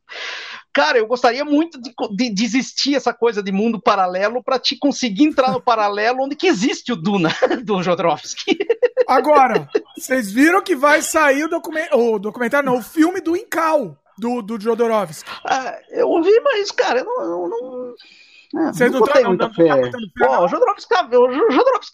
[0.73, 4.75] Cara, eu gostaria muito de, de, de existir essa coisa de mundo paralelo para te
[4.77, 7.29] conseguir entrar no paralelo onde que existe o Duna
[7.63, 8.57] do Jodorowsky.
[9.07, 11.87] Agora, vocês viram que vai sair o, document...
[11.93, 15.29] o documentário, não, o filme do Incal do, do Jodorowsky.
[15.45, 17.74] Ah, eu ouvi, mas, cara, eu não, eu não
[18.57, 19.91] é, Vocês não, não muita fé.
[20.17, 21.03] Pô, o Jodorowsky tá,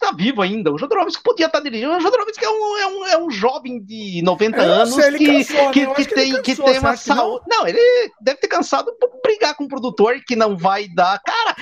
[0.00, 0.72] tá vivo ainda.
[0.72, 1.92] O Jodorowsky podia estar tá dirigindo.
[1.92, 5.70] O Jodorowsky é um, é um, é um jovem de 90 anos sei, que, cansou,
[5.70, 7.44] que, que, que, tem, que tem uma saúde.
[7.48, 7.58] Não?
[7.58, 7.66] não?
[7.66, 7.80] ele
[8.20, 11.20] deve ter cansado por brigar com o produtor que não vai dar.
[11.20, 11.56] Cara,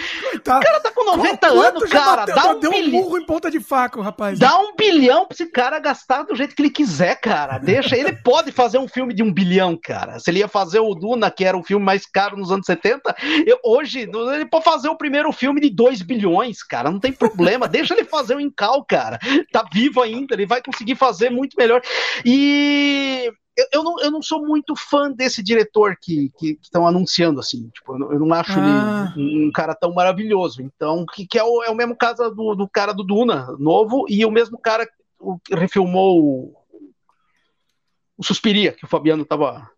[0.44, 0.58] tá.
[0.58, 2.26] o cara tá com 90 Quanto anos, cara.
[2.26, 4.38] Bateu, dá um deu um burro em ponta de faca, rapaz.
[4.38, 7.58] Dá um bilhão pra esse cara gastar do jeito que ele quiser, cara.
[7.58, 7.96] Deixa.
[7.96, 10.18] Ele pode fazer um filme de um bilhão, cara.
[10.18, 13.16] Se ele ia fazer o Duna, que era o filme mais caro nos anos 70,
[13.46, 16.90] eu, hoje ele pode fazer o primeiro filme de 2 bilhões, cara.
[16.90, 17.66] Não tem problema.
[17.68, 19.18] Deixa ele fazer o Incal, cara.
[19.52, 21.80] Tá vivo ainda, ele vai conseguir fazer muito melhor.
[22.24, 23.32] E
[23.72, 26.30] eu, não, eu não sou muito fã desse diretor que
[26.62, 27.68] estão anunciando, assim.
[27.70, 29.12] Tipo, eu, eu não acho ah.
[29.16, 30.62] ele um, cara tão maravilhoso.
[30.62, 34.06] Então, que, que é, o, é o mesmo caso do, do cara do Duna, novo,
[34.08, 36.54] e o mesmo cara que refilmou o,
[38.16, 39.68] o Suspiria, que o Fabiano tava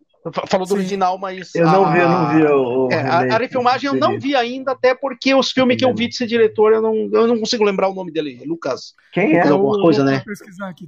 [0.47, 0.79] Falou do Sim.
[0.79, 1.53] original, mas.
[1.53, 2.89] Eu não a, vi, eu não vi o.
[2.89, 6.07] É, a, a refilmagem eu não vi ainda, até porque os filmes que eu vi
[6.07, 8.41] desse diretor, eu não, eu não consigo lembrar o nome dele.
[8.45, 8.93] Lucas.
[9.11, 9.45] Quem é?
[9.45, 10.23] Alguma coisa, né?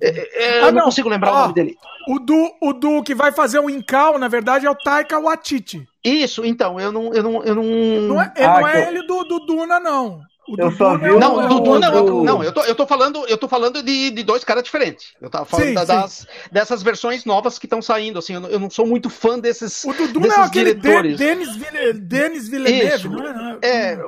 [0.01, 1.75] É, é, ah, eu não, não consigo lembrar ah, o nome dele.
[2.07, 5.85] O do, o do que vai fazer o Incal, na verdade, é o Taika Waititi.
[6.01, 7.13] Isso, então, eu não.
[7.13, 7.63] Eu não, eu não...
[7.63, 10.21] não é, ah, não é ele do, do Duna, não.
[10.47, 12.23] O eu só vi Não, o Dudu não, do...
[12.23, 15.13] não, eu tô, eu tô falando, eu tô falando de, de dois caras diferentes.
[15.19, 18.49] Eu tava falando sim, da, das, dessas versões novas que estão saindo, assim, eu não,
[18.49, 21.17] eu não, sou muito fã desses O Dudu desses não é aquele diretores.
[21.17, 23.59] Denis, Ville, Denis Villeneuve, isso, não é?
[23.63, 23.99] é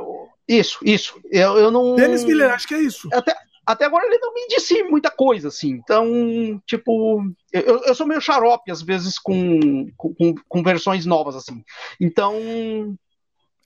[0.48, 1.20] isso, isso.
[1.32, 3.10] Eu, eu não Denis Villeneuve, acho que é isso.
[3.12, 3.36] Até,
[3.66, 5.72] até agora ele não me disse muita coisa, assim.
[5.72, 11.64] Então, tipo, eu, eu sou meio xarope, às vezes, com, com, com versões novas, assim.
[12.00, 12.96] Então,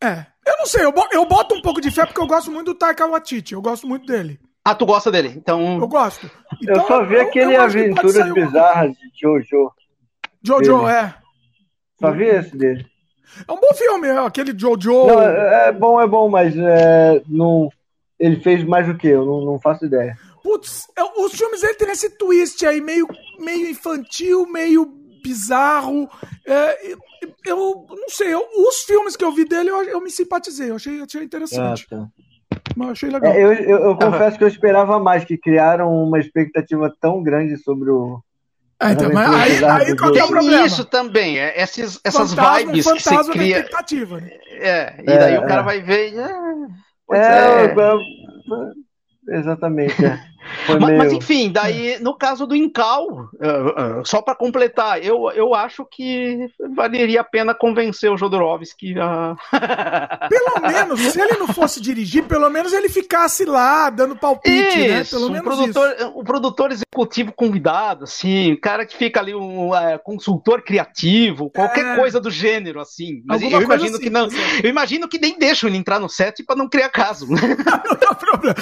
[0.02, 0.26] é.
[0.46, 2.78] Eu não sei, eu, eu boto um pouco de fé porque eu gosto muito do
[2.78, 3.54] Taika Waititi.
[3.54, 4.40] Eu gosto muito dele.
[4.66, 5.34] Ah, tu gosta dele?
[5.36, 5.80] Então.
[5.80, 6.30] Eu gosto.
[6.62, 9.72] Então, eu só vi eu, aquele eu Aventuras Bizarras de Jojo.
[10.44, 10.92] Jojo, dele.
[10.92, 11.14] é.
[12.00, 12.86] Só vi esse dele.
[13.48, 15.08] É um bom filme, é aquele Jojo.
[15.08, 17.70] Não, é, é bom, é bom, mas é, não,
[18.20, 20.18] ele fez mais do que eu, não, não faço ideia.
[20.44, 23.08] Putz, os filmes ele tem esse twist aí, meio,
[23.40, 26.10] meio infantil, meio bizarro.
[26.46, 26.94] É,
[27.46, 30.76] eu não sei, eu, os filmes que eu vi dele eu, eu me simpatizei, eu
[30.76, 31.88] achei, achei interessante.
[31.92, 32.08] Ah, tá.
[32.76, 33.32] Mas achei legal.
[33.32, 37.58] É, eu, eu, eu confesso que eu esperava mais, que criaram uma expectativa tão grande
[37.58, 38.22] sobre o,
[38.82, 40.66] é, então, mas aí, aí qual é o problema?
[40.66, 43.58] isso também, é, esses, essas fantasma, vibes fantasma que você cria.
[43.58, 44.32] expectativa, né?
[44.54, 45.64] É, e daí é, o cara é.
[45.64, 46.16] vai ver.
[47.12, 47.76] É, é,
[49.30, 49.96] é, exatamente.
[50.68, 55.54] Mas, mas, enfim, daí no caso do Incal, uh, uh, só para completar, eu, eu
[55.54, 59.36] acho que valeria a pena convencer o Jodorowsky a.
[60.30, 65.02] pelo menos, se ele não fosse dirigir, pelo menos ele ficasse lá dando palpite, né?
[65.02, 65.20] isso, né?
[65.20, 66.12] Pelo menos um produtor, isso.
[66.16, 71.96] O produtor executivo convidado, assim, cara que fica ali um é, consultor criativo, qualquer é...
[71.96, 73.22] coisa do gênero, assim.
[73.26, 74.28] Mas Alguma eu imagino assim, que não.
[74.64, 77.28] Eu imagino que nem deixam ele entrar no set para não criar caso.
[77.30, 78.56] não tem problema.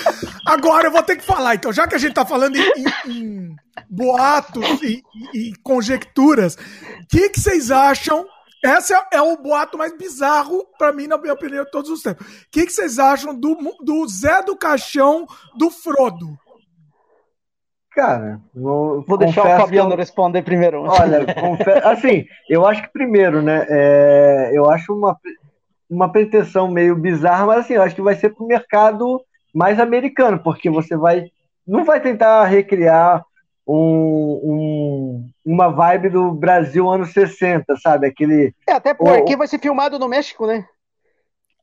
[0.45, 3.11] Agora eu vou ter que falar, então, já que a gente tá falando em, em,
[3.11, 3.55] em
[3.89, 8.25] boatos e, e, conjecturas, o que, que vocês acham?
[8.63, 12.01] Esse é, é, o boato mais bizarro, para mim, na minha opinião, de todos os
[12.01, 12.25] tempos.
[12.25, 15.25] O que, que vocês acham do, do Zé do Caixão
[15.55, 16.37] do Frodo?
[17.91, 19.97] Cara, vou, vou deixar o Fabiano eu...
[19.97, 20.83] responder primeiro.
[20.87, 21.25] Olha,
[21.85, 23.65] assim, eu acho que primeiro, né?
[23.69, 25.17] É, eu acho uma,
[25.89, 29.21] uma pretensão meio bizarra, mas assim, eu acho que vai ser pro mercado
[29.53, 31.29] mais americano, porque você vai
[31.67, 33.23] não vai tentar recriar
[33.67, 38.07] um, um, uma vibe do Brasil anos 60, sabe?
[38.07, 38.53] Aquele.
[38.67, 40.65] É, até porque o, vai ser filmado no México, né?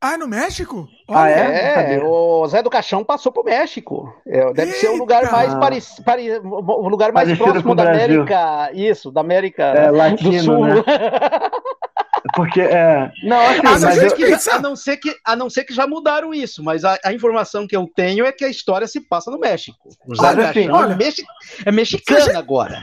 [0.01, 0.87] Ah, no México?
[1.09, 1.95] Olha, ah, é?
[1.97, 4.15] é o Zé do Caixão passou pro México.
[4.27, 4.81] É, deve Eita.
[4.81, 8.71] ser o lugar mais parecido, pare, o lugar mais Parecido próximo da América.
[8.73, 10.67] Isso, da América é, latino, do Sul.
[10.67, 10.75] Né?
[12.35, 13.11] Porque, é.
[13.23, 14.15] Não, assim, mas mas eu...
[14.15, 17.13] que, a, não ser que, a não ser que já mudaram isso, mas a, a,
[17.13, 19.89] informação que eu tenho é que a história se passa no México.
[20.07, 21.25] O Zé assim, olha, é, mexi,
[21.65, 22.37] é mexicano gente...
[22.37, 22.81] agora.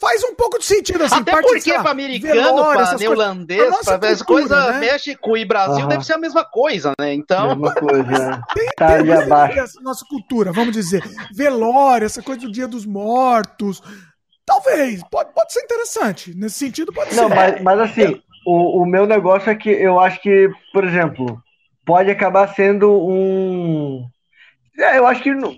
[0.00, 1.14] Faz um pouco de sentido assim.
[1.14, 4.80] Até parte, porque para americano, para neerlandês, para as coisas, né?
[4.80, 7.14] México e Brasil deve ser a mesma coisa, né?
[7.14, 7.56] Então.
[7.56, 8.42] Mesma coisa.
[8.54, 9.58] tem, tá tem abaixo.
[9.58, 11.02] Essa nossa cultura, vamos dizer.
[11.34, 13.80] Velório, essa coisa do Dia dos Mortos.
[14.44, 16.34] Talvez, pode, pode ser interessante.
[16.36, 17.34] Nesse sentido, pode não, ser.
[17.34, 21.42] Mas, mas assim, o, o meu negócio é que eu acho que, por exemplo,
[21.84, 24.06] pode acabar sendo um.
[24.78, 25.54] É, eu acho que não...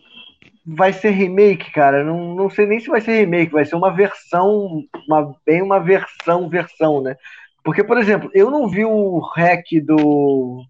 [0.67, 2.05] vai ser remake, cara.
[2.05, 5.79] Não, não sei nem se vai ser remake, vai ser uma versão, uma, bem uma
[5.79, 7.17] versão, versão, né?
[7.65, 10.63] Porque, por exemplo, eu não vi o hack do.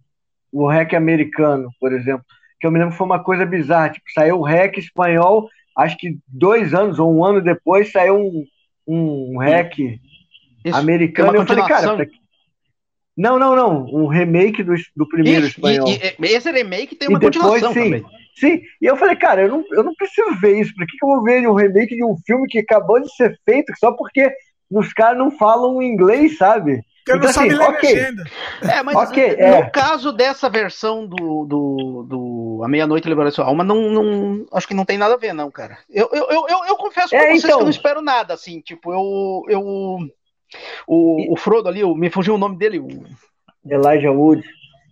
[0.52, 2.24] O hack americano, por exemplo,
[2.58, 3.90] que eu me lembro que foi uma coisa bizarra.
[3.90, 8.44] Tipo, saiu o hack espanhol, acho que dois anos ou um ano depois saiu um,
[8.86, 9.76] um hack
[10.68, 11.34] isso, americano.
[11.34, 12.08] Eu falei, cara,
[13.16, 13.86] não, não, não.
[13.86, 15.88] Um remake do, do primeiro isso, espanhol.
[15.88, 18.04] E, e, esse remake tem uma depois, continuação sim, também.
[18.34, 20.74] Sim, e eu falei, cara, eu não, eu não preciso ver isso.
[20.74, 23.38] Por que, que eu vou ver um remake de um filme que acabou de ser
[23.46, 24.30] feito só porque
[24.70, 26.82] os caras não falam inglês, sabe?
[27.06, 27.94] Porque então, não assim, sabe okay.
[27.94, 28.24] legenda.
[28.62, 29.70] É, mas okay, no é.
[29.70, 34.74] caso dessa versão do, do, do A Meia-Noite Liberou Sua Alma, não, não, acho que
[34.74, 35.78] não tem nada a ver, não, cara.
[35.88, 37.56] Eu, eu, eu, eu, eu confesso pra é, vocês então...
[37.56, 39.98] que eu não espero nada, assim, tipo, eu, eu
[40.86, 42.78] o, o Frodo ali, me fugiu o nome dele.
[42.78, 42.88] O...
[43.68, 44.42] Elijah Wood.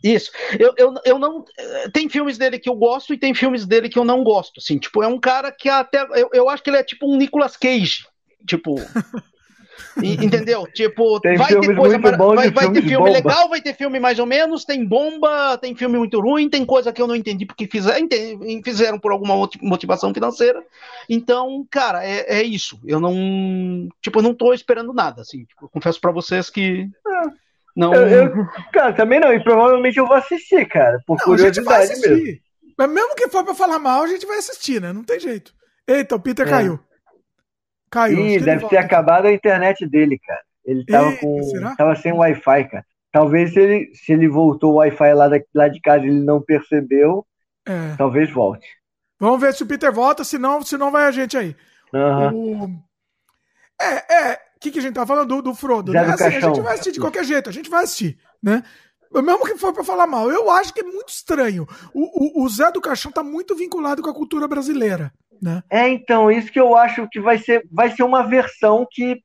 [0.03, 0.31] Isso.
[0.59, 1.45] Eu, eu, eu não.
[1.93, 4.59] Tem filmes dele que eu gosto e tem filmes dele que eu não gosto.
[4.59, 6.07] Assim, tipo, é um cara que até.
[6.15, 8.07] Eu, eu acho que ele é tipo um Nicolas Cage.
[8.47, 8.75] Tipo.
[9.97, 10.67] Entendeu?
[10.75, 14.27] Tipo, tem vai ter coisa vai, vai ter filme legal, vai ter filme mais ou
[14.27, 18.09] menos, tem bomba, tem filme muito ruim, tem coisa que eu não entendi porque fizeram,
[18.65, 20.63] fizeram por alguma motivação financeira.
[21.09, 22.81] Então, cara, é, é isso.
[22.85, 25.45] Eu não, tipo, eu não tô esperando nada, assim.
[25.45, 27.23] Tipo, confesso para vocês que é.
[27.77, 27.95] não.
[27.95, 29.33] Eu, eu, cara, também não.
[29.33, 32.39] E provavelmente eu vou assistir, cara, por não, curiosidade mesmo.
[32.77, 34.93] Mas mesmo que for para falar mal, a gente vai assistir, né?
[34.93, 35.55] Não tem jeito.
[35.87, 36.51] Eita, o Peter é.
[36.51, 36.81] caiu.
[37.95, 38.27] Caiu.
[38.27, 40.41] Ih, deve ter acabado a internet dele, cara.
[40.65, 41.43] Ele tava Eita, com.
[41.45, 41.77] Será?
[41.77, 42.85] Tava sem Wi-Fi, cara.
[43.13, 46.25] Talvez se ele, se ele voltou o Wi-Fi lá, da, lá de casa e ele
[46.25, 47.25] não percebeu,
[47.65, 47.95] é.
[47.97, 48.67] talvez volte.
[49.21, 51.55] Vamos ver se o Peter volta, senão, senão vai a gente aí.
[51.93, 52.65] Uhum.
[52.65, 52.85] O...
[53.81, 54.35] É, é.
[54.57, 55.93] O que, que a gente tá falando do, do Frodo?
[55.93, 56.01] né?
[56.01, 58.65] assim, a gente vai assistir de qualquer jeito, a gente vai assistir, né?
[59.13, 61.69] Mesmo que for para falar mal, eu acho que é muito estranho.
[61.93, 65.13] O, o, o Zé do Caixão tá muito vinculado com a cultura brasileira.
[65.41, 65.63] Né?
[65.71, 69.21] É, então, isso que eu acho que vai ser, vai ser uma versão que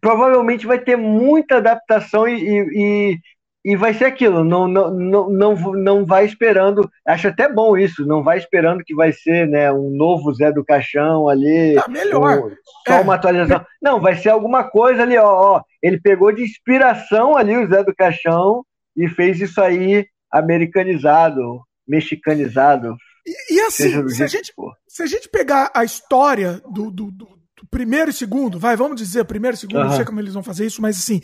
[0.00, 3.18] provavelmente vai ter muita adaptação e, e,
[3.64, 8.06] e vai ser aquilo, não, não, não, não, não vai esperando, acho até bom isso,
[8.06, 11.74] não vai esperando que vai ser né, um novo Zé do Caixão ali.
[11.74, 12.46] Tá melhor.
[12.46, 12.50] Um,
[12.86, 13.00] só é.
[13.00, 13.64] uma atualização.
[13.80, 15.62] Não, vai ser alguma coisa ali, ó, ó.
[15.82, 18.64] Ele pegou de inspiração ali o Zé do Caixão
[18.96, 24.52] e fez isso aí americanizado, mexicanizado, e, e assim, se a, gente,
[24.86, 27.28] se a gente pegar a história do, do, do,
[27.70, 29.88] primeiro e segundo, vai, vamos dizer, primeiro e segundo, uhum.
[29.88, 31.20] não sei como eles vão fazer isso, mas assim,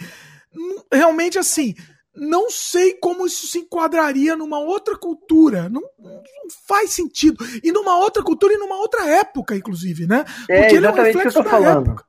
[0.93, 1.75] realmente assim,
[2.15, 5.69] não sei como isso se enquadraria numa outra cultura.
[5.69, 6.23] Não, não,
[6.67, 7.45] faz sentido.
[7.63, 10.25] E numa outra cultura e numa outra época, inclusive, né?
[10.49, 11.91] É Porque exatamente ele é um reflexo o que eu tô falando.
[11.91, 12.05] Época.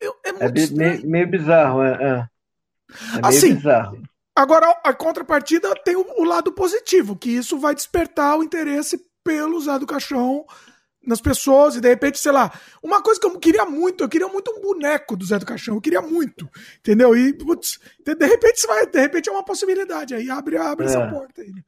[0.00, 1.92] É, é, é meio, meio, bizarro, é.
[1.92, 2.06] é.
[2.16, 2.28] é
[3.22, 4.02] assim, bizarro.
[4.36, 9.58] Agora, a contrapartida tem o, o, lado positivo, que isso vai despertar o interesse pelo
[9.58, 10.44] Zé do Caixão
[11.06, 14.28] nas pessoas, e de repente, sei lá, uma coisa que eu queria muito, eu queria
[14.28, 16.50] muito um boneco do Zé do Caixão, eu queria muito,
[16.80, 17.16] entendeu?
[17.16, 20.88] E, putz, de, repente vai, de repente é uma possibilidade, aí abre, abre é.
[20.88, 21.48] essa porta aí.
[21.48, 21.62] Né?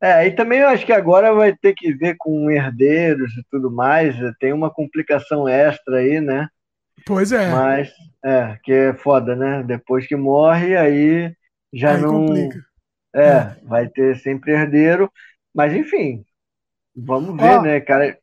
[0.00, 3.70] É, e também eu acho que agora vai ter que ver com herdeiros e tudo
[3.70, 6.48] mais, tem uma complicação extra aí, né?
[7.04, 7.50] Pois é.
[7.50, 7.90] Mas,
[8.24, 9.62] é, que é foda, né?
[9.66, 11.34] Depois que morre, aí
[11.72, 12.26] já aí não.
[12.26, 12.64] Complica.
[13.14, 15.10] É, é, vai ter sempre herdeiro,
[15.54, 16.24] mas enfim,
[16.94, 18.18] vamos ver, Ó, né, cara?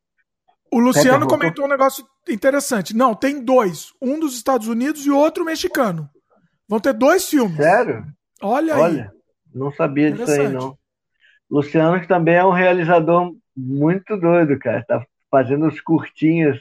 [0.72, 2.96] O Luciano comentou um negócio interessante.
[2.96, 3.94] Não, tem dois.
[4.02, 6.10] Um dos Estados Unidos e outro mexicano.
[6.68, 7.58] Vão ter dois filmes.
[7.58, 8.06] Sério?
[8.42, 9.20] Olha, Olha aí.
[9.54, 10.76] Não sabia disso aí, não.
[11.50, 14.84] Luciano, que também é um realizador muito doido, cara.
[14.88, 16.60] Tá fazendo os curtinhos.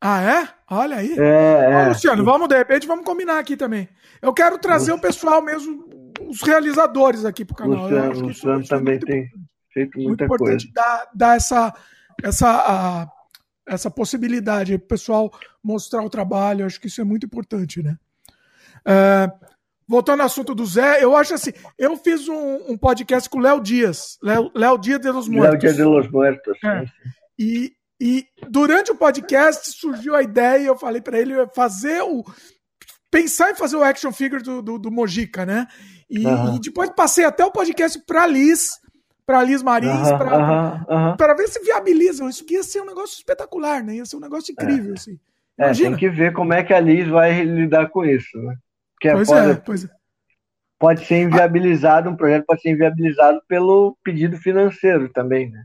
[0.00, 0.48] Ah, é?
[0.70, 1.18] Olha aí.
[1.18, 1.86] É, é.
[1.86, 3.88] Ô, Luciano, vamos, de repente, vamos combinar aqui também.
[4.22, 4.98] Eu quero trazer Luciano.
[4.98, 7.82] o pessoal mesmo, os realizadores aqui pro canal.
[7.82, 9.28] Luciano, Luciano também é tem
[9.72, 10.74] feito muita muito importante coisa.
[10.74, 11.74] Dar, dar essa,
[12.22, 13.08] essa a,
[13.66, 16.64] essa possibilidade para o pessoal mostrar o trabalho.
[16.64, 17.96] Acho que isso é muito importante, né?
[18.84, 19.30] É,
[19.86, 23.42] voltando ao assunto do Zé, eu acho assim, eu fiz um, um podcast com o
[23.42, 24.18] Léo Dias,
[24.54, 25.52] Léo Dias de los Muertos.
[25.52, 26.58] Léo Dias de los Muertos.
[26.64, 26.84] É.
[27.38, 32.24] E, e durante o podcast surgiu a ideia, eu falei para ele fazer o
[33.10, 35.66] pensar em fazer o action figure do, do, do Mojica, né?
[36.08, 36.56] E, uhum.
[36.56, 38.78] e depois passei até o podcast para Liz,
[39.26, 40.08] para Liz Marins,
[41.16, 42.28] para ver se viabilizam.
[42.28, 43.96] Isso ia ser um negócio espetacular, né?
[43.96, 44.94] Ia ser um negócio incrível, é.
[44.94, 45.18] assim.
[45.58, 48.54] É, tem que ver como é que a Liz vai lidar com isso, né?
[48.94, 49.88] Porque pois pode, é, pois é.
[50.78, 55.64] Pode ser inviabilizado, um projeto pode ser inviabilizado pelo pedido financeiro também, né?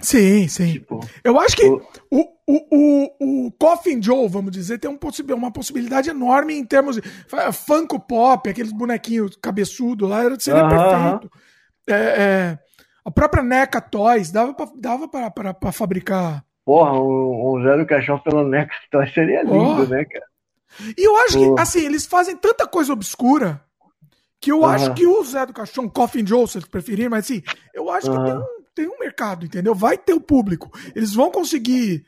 [0.00, 0.72] Sim, sim.
[0.72, 1.80] Tipo, Eu acho que o,
[2.10, 4.98] o, o, o Coffin Joe, vamos dizer, tem um
[5.34, 7.02] uma possibilidade enorme em termos de
[7.52, 11.18] Funko Pop, aqueles bonequinhos cabeçudo lá, seria uh -huh.
[11.18, 11.30] perfeito.
[11.86, 12.58] É, é,
[13.04, 16.44] a própria NECA Toys dava pra, dava pra, pra, pra fabricar.
[16.64, 19.86] Porra, um, um zero caixão pelo NECA Toys seria lindo, oh.
[19.86, 20.30] né, cara?
[20.96, 23.60] E eu acho que, assim, eles fazem tanta coisa obscura
[24.40, 27.42] que eu acho que o Zé do Caixão, Coffin Joe, se preferirem, mas assim,
[27.74, 28.44] eu acho que tem um,
[28.80, 29.74] tem um mercado, entendeu?
[29.74, 30.70] Vai ter o público.
[30.94, 32.04] Eles vão conseguir.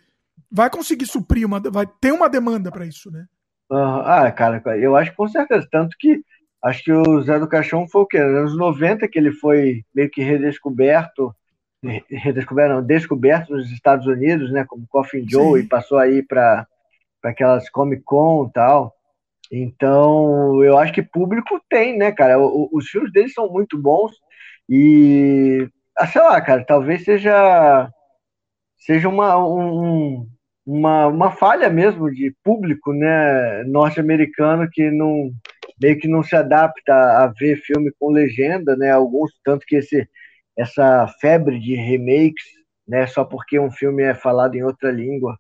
[0.51, 1.60] Vai conseguir suprir uma.
[1.60, 3.26] Vai ter uma demanda para isso, né?
[3.70, 5.67] Ah, cara, eu acho que com certeza.
[5.70, 6.23] Tanto que
[6.62, 8.20] Acho que o Zé do Caixão foi o quê?
[8.20, 11.34] Nos anos 90 que ele foi meio que redescoberto,
[12.09, 15.67] redescoberto, não, descoberto nos Estados Unidos, né, como Coffin Joe, Sim.
[15.67, 16.65] e passou aí para
[17.25, 18.94] aquelas Comic Con e tal.
[19.51, 22.39] Então, eu acho que público tem, né, cara?
[22.39, 24.12] O, os filmes dele são muito bons
[24.68, 27.91] e, ah, sei lá, cara, talvez seja
[28.79, 30.27] seja uma, um,
[30.67, 35.31] uma, uma falha mesmo de público, né, norte-americano que não
[35.81, 38.91] meio que não se adapta a ver filme com legenda, né?
[38.93, 40.09] Alguns tanto que esse
[40.57, 42.45] essa febre de remakes,
[42.87, 43.07] né?
[43.07, 45.37] Só porque um filme é falado em outra língua,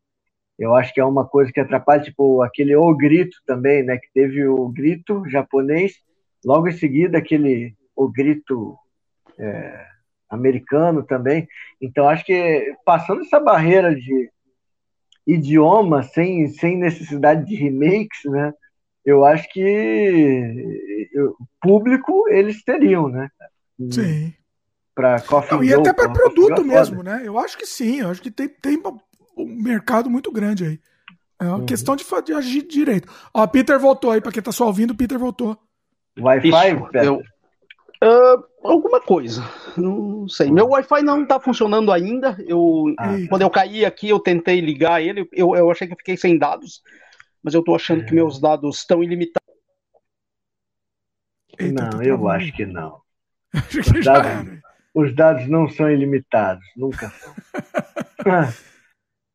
[0.58, 3.98] eu acho que é uma coisa que atrapalha, tipo aquele O Grito também, né?
[3.98, 5.94] Que teve o Grito japonês,
[6.44, 8.76] logo em seguida aquele O Grito
[9.38, 9.86] é,
[10.32, 11.46] americano também.
[11.80, 14.30] Então acho que passando essa barreira de
[15.26, 18.52] idioma sem, sem necessidade de remakes, né?
[19.04, 23.28] eu acho que o público eles teriam, né?
[23.90, 24.32] Sim.
[24.94, 27.22] Para Coffee Não, E até para produto mesmo, né?
[27.24, 28.80] Eu acho que sim, eu acho que tem, tem
[29.36, 30.80] um mercado muito grande aí.
[31.40, 31.66] É uma uhum.
[31.66, 33.12] questão de, de, agir direito.
[33.34, 35.58] Ó, Peter voltou aí, para quem tá só ouvindo, Peter voltou.
[36.16, 36.70] Wi-Fi,
[37.04, 37.20] eu,
[38.02, 39.42] uh, Alguma coisa,
[39.76, 40.50] não sei.
[40.50, 42.36] Meu Wi-Fi não tá funcionando ainda.
[42.46, 43.08] Eu, ah.
[43.28, 46.38] quando eu caí aqui, eu tentei ligar ele, eu, eu achei que eu fiquei sem
[46.38, 46.82] dados
[47.42, 49.42] mas eu estou achando que meus dados estão ilimitados.
[51.58, 53.02] Eita, não, eu acho que não.
[53.54, 54.60] Os dados,
[54.94, 57.34] os dados, não são ilimitados, nunca são.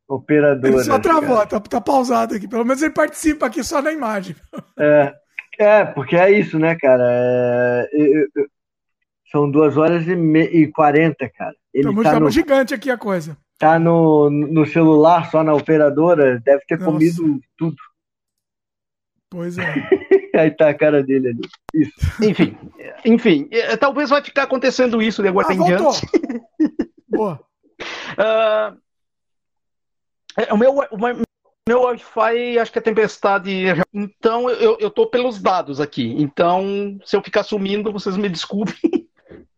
[0.08, 0.74] Operadora.
[0.74, 2.48] Ele só travou, tá, tá, pausado aqui.
[2.48, 4.36] Pelo menos ele participa aqui só na imagem.
[4.80, 5.14] É,
[5.60, 7.04] é porque é isso, né, cara?
[7.04, 8.48] É, eu, eu,
[9.32, 11.56] são duas horas e, me, e 40, cara.
[11.74, 13.38] Ele estamos tá no, gigante aqui a coisa.
[13.60, 16.92] Tá no, no celular, só na operadora, deve ter Nossa.
[16.92, 17.78] comido tudo.
[19.30, 19.64] Pois é.
[20.36, 21.42] Aí tá a cara dele ali.
[21.74, 22.24] Isso.
[22.24, 22.58] Enfim,
[23.04, 26.08] enfim, é, talvez vai ficar acontecendo isso de agora ah, em diante.
[27.10, 27.40] Boa.
[28.14, 28.78] Uh,
[30.54, 31.22] o meu, o meu
[31.68, 33.66] Meu Wi-Fi, acho que é tempestade.
[33.94, 36.16] Então, eu, eu tô pelos dados aqui.
[36.18, 39.07] Então, se eu ficar sumindo, vocês me desculpem.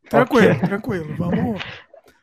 [0.09, 0.67] Tranquilo, okay.
[0.67, 1.15] tranquilo.
[1.15, 1.61] Vamos.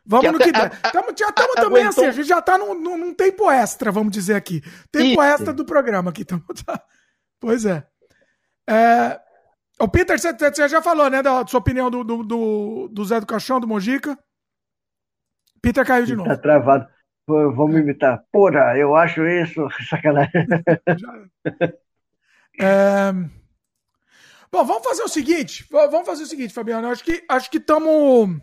[0.09, 0.73] Vamos que no que der.
[0.73, 4.63] Estamos também assim, a gente já está num, num, tempo extra, vamos dizer aqui.
[4.93, 5.23] Tempo Isso.
[5.23, 6.25] extra do programa aqui.
[6.25, 6.81] Tamo, tá.
[7.41, 7.85] Pois é.
[8.69, 9.21] é...
[9.81, 13.27] O Peter, você já falou, né, da sua opinião do, do, do, do Zé do
[13.27, 14.17] Caixão, do Mojica?
[15.61, 16.29] Peter caiu de novo.
[16.29, 16.87] Tá travado.
[17.29, 18.23] Vamos imitar.
[18.31, 19.69] Porra, eu acho isso.
[19.91, 20.47] Sacanagem.
[22.61, 23.13] É...
[24.57, 25.67] Bom, vamos fazer o seguinte.
[25.71, 26.89] Vamos fazer o seguinte, Fabiano.
[26.89, 28.39] Acho que acho que estamos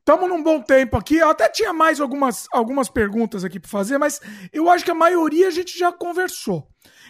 [0.00, 1.18] estamos num bom tempo aqui.
[1.18, 4.20] Eu até tinha mais algumas, algumas perguntas aqui para fazer, mas
[4.52, 6.66] eu acho que a maioria a gente já conversou.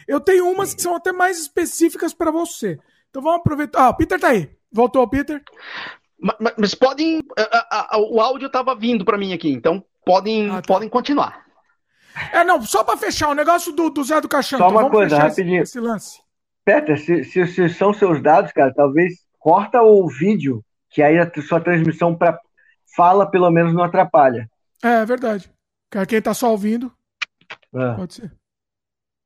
[0.07, 2.79] Eu tenho umas que são até mais específicas para você.
[3.09, 3.87] Então vamos aproveitar.
[3.87, 4.51] Ah, o Peter tá aí.
[4.71, 5.43] Voltou, Peter?
[6.21, 7.23] Mas, mas podem.
[7.39, 10.69] A, a, o áudio estava vindo para mim aqui, então podem, ah, tá.
[10.69, 11.47] podem continuar.
[12.31, 14.59] É, não, só para fechar o negócio do, do Zé do Caixão.
[14.59, 15.63] Só então, uma coisa, rapidinho.
[15.63, 16.22] Esse, esse lance.
[16.65, 21.31] Peter, se, se, se, são seus dados, cara, talvez corta o vídeo, que aí a
[21.43, 22.39] sua transmissão para
[22.95, 24.49] fala pelo menos não atrapalha.
[24.83, 25.51] É, é verdade.
[26.09, 26.93] Quem está só ouvindo,
[27.75, 27.95] é.
[27.95, 28.33] pode ser.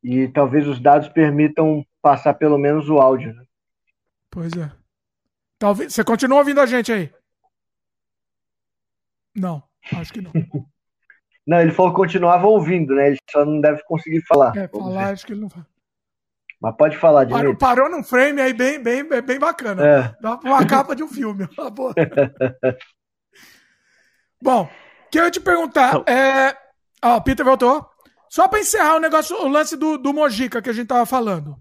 [0.02, 3.34] E talvez os dados permitam passar pelo menos o áudio.
[3.34, 3.44] Né?
[4.30, 4.70] Pois é.
[5.58, 5.92] Talvez.
[5.92, 7.12] Você continua ouvindo a gente aí?
[9.34, 10.32] Não, acho que não.
[11.46, 13.08] não, ele falou que continuava ouvindo, né?
[13.08, 14.56] Ele só não deve conseguir falar.
[14.56, 15.64] É, falar, acho que ele não vai.
[16.60, 19.86] Mas pode falar, de Parou, parou num frame aí bem, bem, bem bacana.
[19.86, 20.14] É.
[20.20, 21.46] Dá uma capa de um filme.
[24.42, 24.68] Bom,
[25.10, 26.02] queria te perguntar.
[26.08, 26.56] É...
[27.04, 27.86] Ó, Peter voltou.
[28.28, 31.56] Só para encerrar o negócio, o lance do, do Mojica que a gente tava falando.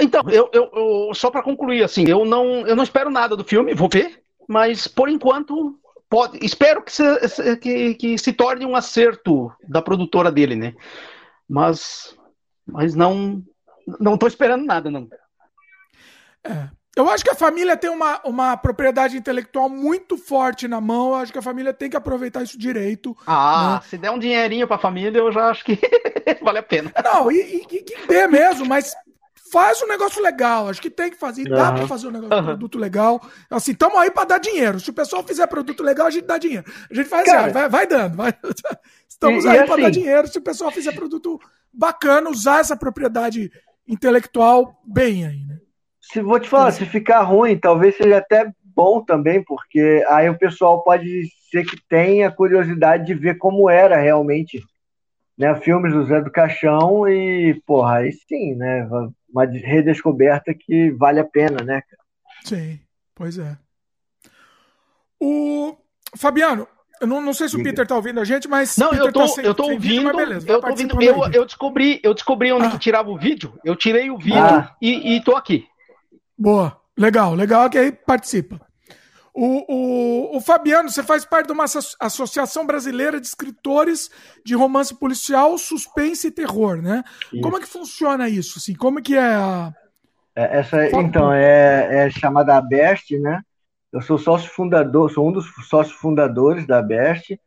[0.00, 3.44] Então, eu, eu, eu só para concluir, assim, eu não, eu não espero nada do
[3.44, 8.76] filme, vou ver, mas por enquanto pode, espero que se, que, que se torne um
[8.76, 10.74] acerto da produtora dele, né?
[11.48, 12.16] Mas,
[12.66, 13.42] mas não,
[14.00, 15.08] não tô esperando nada, não.
[16.44, 16.68] É.
[16.94, 21.10] Eu acho que a família tem uma, uma propriedade intelectual muito forte na mão.
[21.10, 23.16] Eu acho que a família tem que aproveitar isso direito.
[23.26, 23.88] Ah, né?
[23.88, 25.78] se der um dinheirinho pra família, eu já acho que
[26.42, 26.92] vale a pena.
[27.02, 28.94] Não, e, e, e que dê mesmo, mas
[29.50, 30.68] faz um negócio legal.
[30.68, 31.48] Acho que tem que fazer.
[31.48, 31.56] Uhum.
[31.56, 33.22] Dá pra fazer um negócio, produto legal.
[33.50, 34.78] Assim, estamos aí pra dar dinheiro.
[34.78, 36.64] Se o pessoal fizer produto legal, a gente dá dinheiro.
[36.90, 38.16] A gente faz Cara, assim, vai, vai dando.
[38.16, 38.34] Vai...
[39.08, 39.82] Estamos e, aí e pra assim...
[39.82, 40.28] dar dinheiro.
[40.28, 41.40] Se o pessoal fizer produto
[41.72, 43.50] bacana, usar essa propriedade
[43.86, 45.58] intelectual bem aí, né?
[46.02, 50.38] se vou te falar, se ficar ruim, talvez seja até bom também, porque aí o
[50.38, 54.62] pessoal pode ser que tenha curiosidade de ver como era realmente,
[55.38, 58.86] né, filmes do Zé do Caixão e, porra, aí sim, né,
[59.32, 61.82] uma redescoberta que vale a pena, né,
[62.44, 62.80] Sim,
[63.14, 63.56] pois é.
[65.20, 65.76] O
[66.16, 66.66] Fabiano,
[67.02, 68.76] eu não, não sei se o Peter tá ouvindo a gente, mas.
[68.76, 69.80] Não, eu tô, tá sem, eu tô ouvindo.
[69.80, 71.02] Vídeo, beleza, eu tô ouvindo.
[71.02, 72.78] Eu, eu, descobri, eu descobri onde ah.
[72.78, 73.58] tirava o vídeo.
[73.64, 74.72] Eu tirei o vídeo ah.
[74.80, 75.66] e, e tô aqui.
[76.38, 78.60] Boa, legal, legal que aí participa.
[79.34, 81.64] O, o, o, Fabiano, você faz parte de uma
[81.98, 84.08] Associação Brasileira de Escritores
[84.44, 87.02] de Romance Policial, Suspense e Terror, né?
[87.32, 87.42] Isso.
[87.42, 88.58] Como é que funciona isso?
[88.58, 89.72] Assim, como é que é a.
[90.36, 93.42] É, essa, então, é, é chamada ABEST, né?
[93.92, 97.38] Eu sou sócio fundador, sou um dos sócios fundadores da ABEST.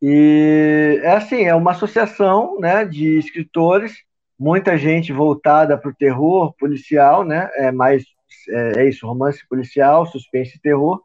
[0.00, 3.94] E é assim, é uma associação né, de escritores,
[4.38, 7.48] muita gente voltada para o terror policial, né?
[7.54, 8.04] É mais
[8.48, 11.00] é, é isso, romance policial, suspense e terror.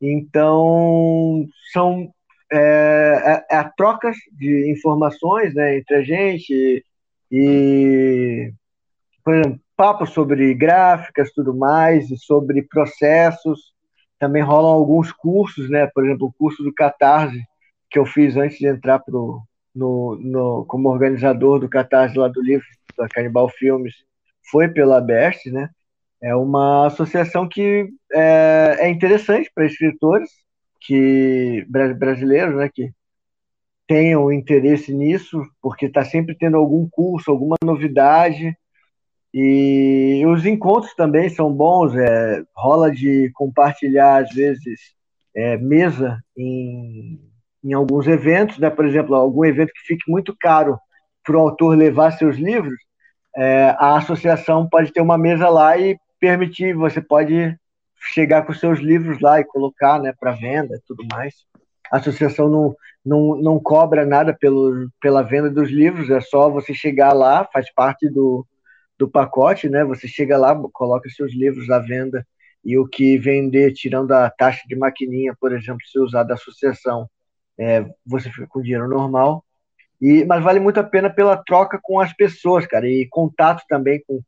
[0.00, 2.12] Então, são
[2.50, 6.84] é, é, é trocas de informações né, entre a gente
[7.30, 8.52] e,
[9.24, 13.72] por exemplo, papo sobre gráficas, tudo mais, e sobre processos.
[14.18, 15.86] Também rolam alguns cursos, né?
[15.86, 17.42] Por exemplo, o curso do Catarse,
[17.90, 19.42] que eu fiz antes de entrar pro,
[19.74, 22.66] no, no, como organizador do Catarse lá do livro,
[22.96, 23.94] da Canibal Filmes,
[24.50, 25.70] foi pela Best, né?
[26.20, 30.28] É uma associação que é, é interessante para escritores
[30.80, 32.92] que brasileiros, né, que
[33.86, 38.56] tenham interesse nisso, porque está sempre tendo algum curso, alguma novidade.
[39.40, 44.80] E os encontros também são bons, é, rola de compartilhar, às vezes,
[45.32, 47.20] é, mesa em,
[47.62, 48.68] em alguns eventos, né?
[48.68, 50.76] por exemplo, algum evento que fique muito caro
[51.22, 52.74] para o autor levar seus livros,
[53.36, 57.56] é, a associação pode ter uma mesa lá e permitir, você pode
[58.12, 61.32] chegar com seus livros lá e colocar né, para venda e tudo mais.
[61.92, 62.74] A associação não,
[63.06, 67.72] não, não cobra nada pelo, pela venda dos livros, é só você chegar lá, faz
[67.72, 68.44] parte do,
[68.98, 69.84] do pacote, né?
[69.84, 72.26] Você chega lá, coloca seus livros à venda
[72.64, 77.08] e o que vender, tirando a taxa de maquininha, por exemplo, se usar da associação,
[77.58, 79.44] é, você fica com dinheiro normal.
[80.00, 84.02] E, mas vale muito a pena pela troca com as pessoas, cara, e contato também
[84.06, 84.20] com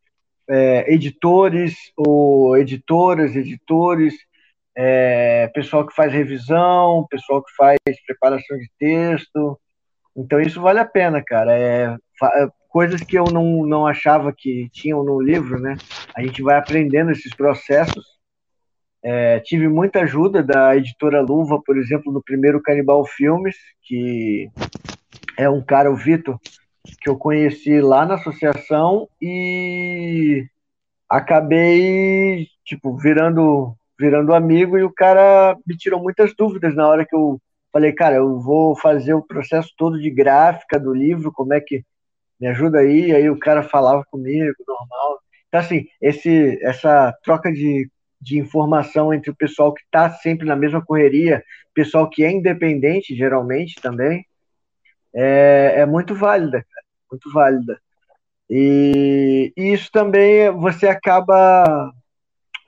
[0.49, 4.15] é, editores ou editoras, editores,
[4.77, 9.61] é, pessoal que faz revisão, pessoal que faz preparação de texto.
[10.17, 11.57] Então isso vale a pena, cara.
[11.57, 11.97] É,
[12.71, 15.77] coisas que eu não, não achava que tinham no livro, né?
[16.15, 18.05] A gente vai aprendendo esses processos.
[19.03, 24.49] É, tive muita ajuda da editora Luva, por exemplo, no primeiro Canibal Filmes, que
[25.37, 26.39] é um cara, o Vitor,
[27.01, 30.47] que eu conheci lá na associação e
[31.09, 37.17] acabei, tipo, virando, virando amigo e o cara me tirou muitas dúvidas na hora que
[37.17, 37.41] eu
[37.73, 41.83] falei, cara, eu vou fazer o processo todo de gráfica do livro, como é que
[42.41, 43.12] me ajuda aí?
[43.15, 45.20] Aí o cara falava comigo, normal.
[45.49, 50.57] Então, assim, esse, essa troca de, de informação entre o pessoal que está sempre na
[50.57, 51.44] mesma correria,
[51.75, 54.25] pessoal que é independente, geralmente, também,
[55.15, 57.81] é, é muito válida, cara, muito válida.
[58.49, 61.93] E, e isso também você acaba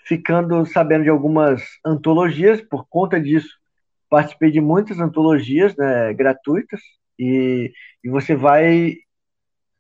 [0.05, 3.59] ficando sabendo de algumas antologias, por conta disso,
[4.11, 6.81] participei de muitas antologias né, gratuitas,
[7.19, 7.73] e,
[8.05, 8.97] e você vai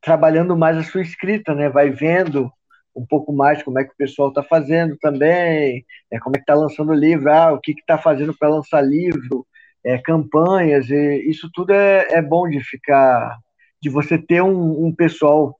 [0.03, 1.69] trabalhando mais a sua escrita, né?
[1.69, 2.53] Vai vendo
[2.95, 6.43] um pouco mais como é que o pessoal está fazendo também, é, como é que
[6.43, 9.47] está lançando livro, ah, o que está fazendo para lançar livro,
[9.85, 13.39] é, campanhas, e isso tudo é, é bom de ficar,
[13.81, 15.59] de você ter um, um pessoal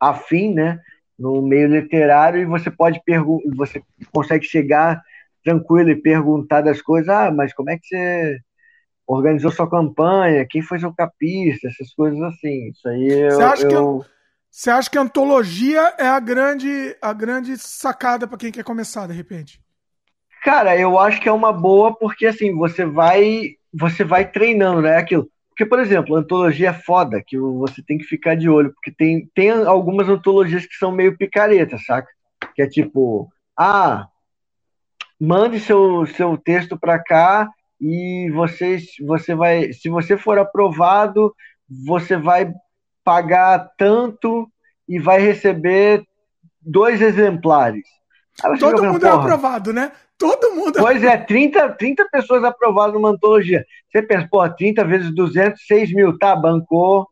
[0.00, 0.80] afim, né,
[1.18, 3.82] no meio literário e você pode perguntar, você
[4.12, 5.00] consegue chegar
[5.44, 8.40] tranquilo e perguntar das coisas, ah, mas como é que você
[9.06, 12.68] organizou sua campanha, quem foi seu capista, essas coisas assim.
[12.68, 14.00] Isso aí eu, você acha, eu...
[14.00, 14.06] Que,
[14.50, 19.06] você acha que a antologia é a grande, a grande sacada para quem quer começar,
[19.06, 19.60] de repente?
[20.42, 24.96] Cara, eu acho que é uma boa porque assim, você vai você vai treinando, né?
[24.96, 25.28] Aquilo.
[25.48, 29.30] Porque, por exemplo, antologia é foda, que você tem que ficar de olho, porque tem,
[29.34, 32.08] tem algumas antologias que são meio picareta, saca?
[32.56, 34.08] Que é tipo, ah,
[35.20, 37.48] mande seu, seu texto para cá
[37.80, 41.34] e você, você vai, se você for aprovado,
[41.86, 42.52] você vai
[43.02, 44.48] pagar tanto
[44.88, 46.04] e vai receber
[46.60, 47.84] dois exemplares.
[48.58, 49.92] Todo mundo é aprovado, né?
[50.18, 50.78] Todo mundo.
[50.78, 53.64] Pois é, 30, 30 pessoas aprovadas numa antologia.
[53.90, 56.34] Você pensa, pô, 30 vezes 200, 6 mil, tá?
[56.34, 57.06] Bancou,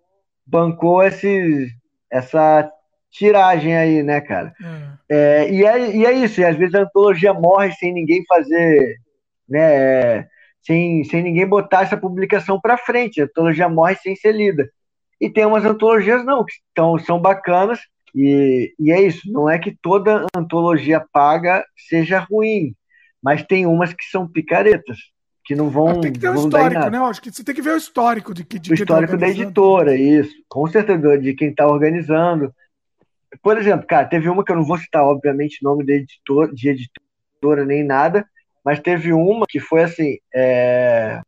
[0.47, 1.69] bancou esse,
[2.11, 2.71] essa
[3.11, 4.53] tiragem aí, né, cara?
[4.61, 5.03] É.
[5.15, 8.97] É, e, é, e é isso, e às vezes a antologia morre sem ninguém fazer,
[9.47, 10.27] né,
[10.63, 14.69] sem, sem ninguém botar essa publicação para frente, a antologia morre sem ser lida.
[15.21, 17.81] E tem umas antologias não, que tão, são bacanas,
[18.15, 22.75] e, e é isso, não é que toda antologia paga seja ruim,
[23.23, 24.99] mas tem umas que são picaretas,
[25.45, 25.87] que não vão.
[25.87, 26.99] Mas tem que ter um histórico, né?
[26.99, 29.19] Eu acho que você tem que ver o histórico de, de O tá histórico tá
[29.19, 30.35] da editora, isso.
[30.49, 32.53] Com certeza, de quem está organizando.
[33.43, 36.69] Por exemplo, cara, teve uma que eu não vou citar, obviamente, nome de, editor, de
[36.69, 38.27] editora nem nada,
[38.65, 41.21] mas teve uma que foi assim: é...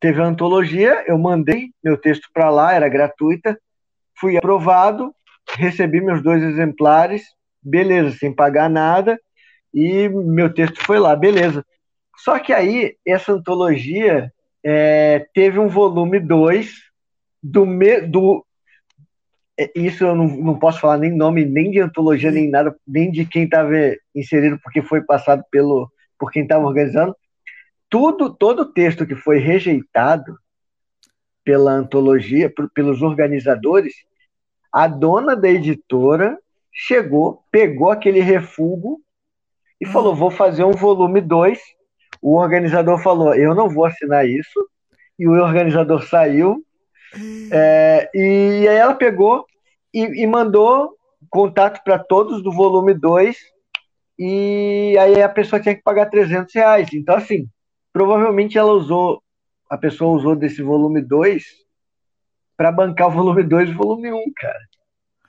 [0.00, 3.58] teve a antologia, eu mandei meu texto para lá, era gratuita,
[4.18, 5.14] fui aprovado,
[5.56, 7.22] recebi meus dois exemplares,
[7.62, 9.20] beleza, sem pagar nada,
[9.72, 11.64] e meu texto foi lá, beleza.
[12.18, 14.32] Só que aí, essa antologia
[14.64, 16.72] é, teve um volume 2
[17.42, 18.44] do, me, do
[19.58, 23.10] é, isso eu não, não posso falar nem nome, nem de antologia, nem nada, nem
[23.10, 23.72] de quem estava
[24.14, 25.90] inserido, porque foi passado pelo,
[26.22, 27.16] por quem estava organizando.
[27.90, 30.38] Tudo, todo texto que foi rejeitado
[31.44, 33.92] pela antologia, por, pelos organizadores,
[34.72, 36.38] a dona da editora
[36.72, 39.00] chegou, pegou aquele refúgio
[39.80, 41.58] e falou: Vou fazer um volume 2.
[42.22, 44.70] O organizador falou: Eu não vou assinar isso.
[45.18, 46.64] E o organizador saiu.
[47.50, 49.44] É, e aí ela pegou
[49.92, 50.96] e, e mandou
[51.28, 53.36] contato para todos do volume 2.
[54.24, 56.88] E aí a pessoa tinha que pagar 300 reais.
[56.94, 57.48] Então, assim,
[57.92, 59.20] provavelmente ela usou,
[59.68, 61.42] a pessoa usou desse volume 2
[62.56, 64.60] para bancar o volume 2 e o volume 1, um, cara.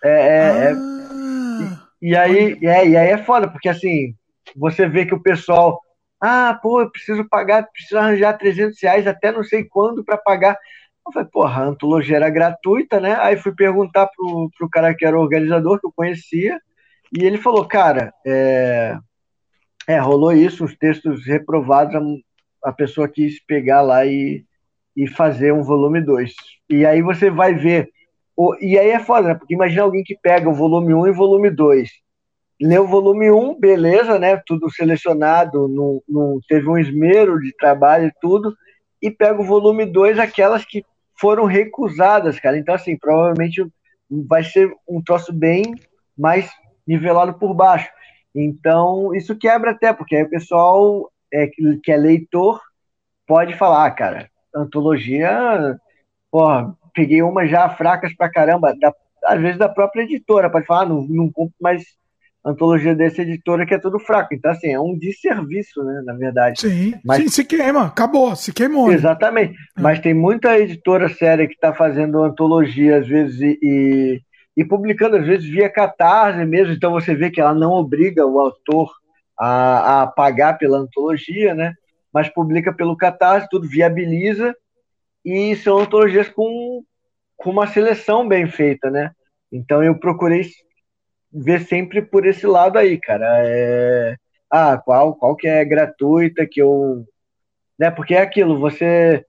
[0.03, 4.13] É, é, é ah, e, e, aí, é, e aí é foda, porque assim,
[4.55, 5.81] você vê que o pessoal,
[6.21, 10.55] ah, pô, eu preciso pagar, preciso arranjar 300 reais até não sei quando para pagar.
[11.07, 13.17] Eu falei, porra, a antologia era gratuita, né?
[13.21, 16.61] Aí fui perguntar pro, pro cara que era organizador, que eu conhecia,
[17.15, 18.97] e ele falou, cara, é,
[19.87, 24.43] é rolou isso, os textos reprovados, a, a pessoa quis pegar lá e,
[24.95, 26.33] e fazer um volume 2.
[26.69, 27.89] E aí você vai ver,
[28.35, 29.35] o, e aí é foda, né?
[29.35, 32.03] Porque imagina alguém que pega o volume 1 um e o volume 2
[32.61, 34.41] Leu o volume 1, beleza, né?
[34.45, 35.67] Tudo selecionado,
[36.07, 38.55] não teve um esmero de trabalho e tudo.
[39.01, 40.81] E pega o volume 2, aquelas que
[41.19, 42.57] foram recusadas, cara.
[42.57, 43.65] Então, assim, provavelmente
[44.09, 45.75] vai ser um troço bem
[46.17, 46.49] mais
[46.87, 47.89] nivelado por baixo.
[48.35, 51.47] Então, isso quebra até, porque aí o pessoal é,
[51.81, 52.59] que é leitor
[53.27, 55.77] pode falar, ah, cara, antologia,
[56.31, 58.93] porra, peguei uma já fracas pra caramba, da,
[59.25, 61.83] às vezes da própria editora, pode falar, ah, não, não compro mais
[62.45, 64.33] antologia dessa editora que é tudo fraco.
[64.33, 66.59] Então, assim, é um desserviço, né, na verdade.
[66.59, 68.89] Sim, Mas, sim se queima, acabou, se queimou.
[68.89, 68.95] Né?
[68.95, 69.53] Exatamente.
[69.77, 69.81] É.
[69.81, 74.21] Mas tem muita editora séria que está fazendo antologia, às vezes, e,
[74.55, 76.73] e publicando, às vezes, via catarse mesmo.
[76.73, 78.91] Então, você vê que ela não obriga o autor
[79.37, 81.73] a, a pagar pela antologia, né?
[82.13, 84.55] Mas publica pelo catarse, tudo viabiliza,
[85.25, 86.83] e são antologias com,
[87.35, 89.11] com uma seleção bem feita, né?
[89.51, 90.43] Então, eu procurei
[91.33, 93.25] ver sempre por esse lado aí, cara.
[93.43, 94.15] É...
[94.49, 97.03] Ah, qual, qual que é gratuita que eu.
[97.79, 97.89] Né?
[97.89, 99.25] Porque é aquilo, você.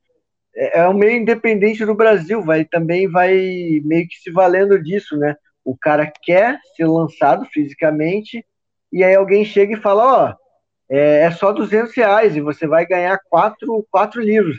[0.57, 3.35] É, é o meio independente do Brasil, vai também vai
[3.85, 5.37] meio que se valendo disso, né?
[5.65, 8.45] O cara quer ser lançado fisicamente,
[8.93, 10.45] e aí alguém chega e fala, ó, oh,
[10.89, 14.59] é, é, só 200 reais e você vai ganhar quatro, quatro livros.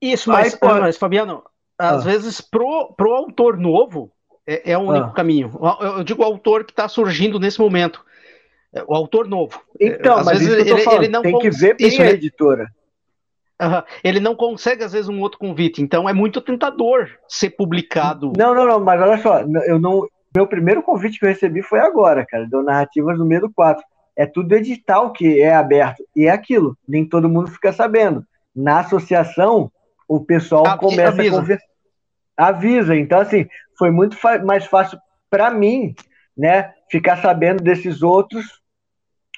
[0.00, 1.42] Isso, mas, aí, mas Fabiano,
[1.78, 2.10] às ah.
[2.10, 4.12] vezes pro, pro autor novo,
[4.46, 5.12] é, é o único ah.
[5.12, 5.52] caminho.
[5.80, 8.04] Eu digo o autor que está surgindo nesse momento.
[8.72, 9.60] É, o autor novo.
[9.80, 12.68] Então, às mas vezes ele, ele, não tem que ver bem isso, editora.
[13.60, 13.82] Uhum.
[14.02, 15.80] Ele não consegue, às vezes, um outro convite.
[15.80, 18.32] Então é muito tentador ser publicado.
[18.36, 20.06] Não, não, não, mas olha só, eu não.
[20.34, 23.82] Meu primeiro convite que eu recebi foi agora, cara, do Narrativas do Medo 4.
[24.16, 26.02] É tudo edital que é aberto.
[26.14, 28.24] E é aquilo, nem todo mundo fica sabendo.
[28.54, 29.70] Na associação,
[30.08, 31.36] o pessoal começa avisa.
[31.36, 31.66] a conversar.
[32.36, 32.96] Avisa.
[32.96, 33.46] Então, assim,
[33.78, 34.98] foi muito mais fácil
[35.30, 35.94] para mim,
[36.36, 38.60] né, ficar sabendo desses outros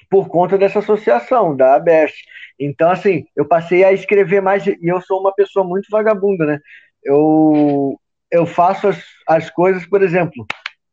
[0.09, 2.25] por conta dessa associação, da ABEST.
[2.59, 6.59] Então, assim, eu passei a escrever mais, e eu sou uma pessoa muito vagabunda, né?
[7.03, 7.99] Eu,
[8.31, 10.45] eu faço as, as coisas, por exemplo,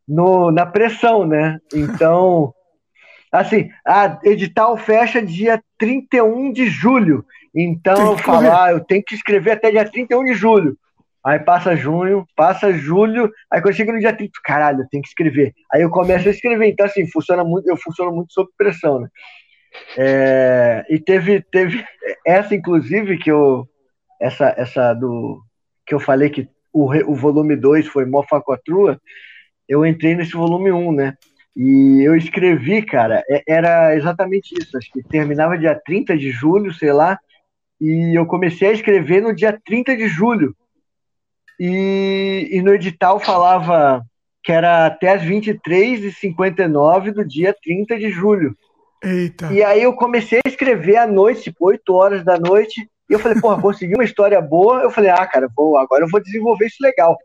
[0.07, 1.59] no, na pressão, né?
[1.73, 2.52] Então,
[3.33, 7.25] assim, a edital fecha dia 31 de julho.
[7.55, 10.76] Então, eu falo, ah, eu tenho que escrever até dia 31 de julho.
[11.25, 15.09] Aí passa junho, passa julho, aí quando chega no dia 30, caralho, eu tenho que
[15.09, 15.55] escrever.
[15.73, 16.67] Aí eu começo a escrever.
[16.67, 19.09] Então, assim, funciona muito, eu funciono muito sob pressão, né?
[19.97, 21.85] É, e teve, teve
[22.27, 23.69] essa, inclusive, que eu.
[24.20, 25.43] Essa, essa do.
[25.86, 29.01] Que eu falei que o, o volume 2 foi Mofacotrua,
[29.69, 31.17] eu entrei nesse volume 1, um, né?
[31.57, 34.77] E eu escrevi, cara, era exatamente isso.
[34.77, 37.17] Acho que terminava dia 30 de julho, sei lá,
[37.81, 40.57] e eu comecei a escrever no dia 30 de julho.
[41.61, 44.05] E, e no edital falava
[44.43, 48.57] que era até as 23h59 do dia 30 de julho.
[49.05, 49.52] Eita.
[49.52, 53.18] E aí eu comecei a escrever à noite, tipo 8 horas da noite, e eu
[53.18, 54.83] falei, porra, consegui uma história boa.
[54.83, 57.16] Eu falei, ah, cara, vou, agora eu vou desenvolver isso legal.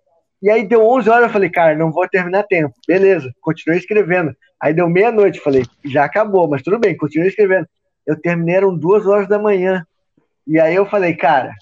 [0.41, 2.74] E aí deu 11 horas, eu falei, cara, não vou terminar tempo.
[2.88, 4.33] Beleza, continuei escrevendo.
[4.61, 7.67] Aí deu meia-noite, falei, já acabou, mas tudo bem, continuei escrevendo.
[8.06, 9.85] Eu terminei, eram duas horas da manhã.
[10.45, 11.53] E aí eu falei, cara,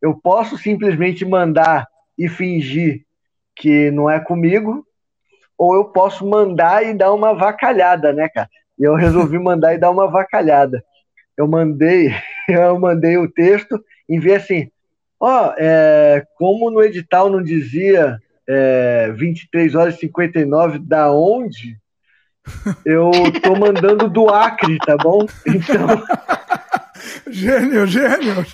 [0.00, 1.86] eu posso simplesmente mandar
[2.18, 3.04] e fingir
[3.56, 4.84] que não é comigo,
[5.56, 8.48] ou eu posso mandar e dar uma vacalhada, né, cara?
[8.78, 10.84] E eu resolvi mandar e dar uma vacalhada.
[11.36, 12.14] Eu mandei,
[12.48, 14.70] eu mandei o texto e vi assim,
[15.20, 21.78] ó, oh, é, como no edital não dizia é, 23 horas e 59 da onde,
[22.84, 23.10] eu
[23.42, 25.26] tô mandando do Acre, tá bom?
[25.46, 25.86] Então.
[27.30, 28.46] Gênio, gênio.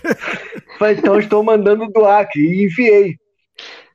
[0.96, 3.16] Então estou mandando do Acre e enviei.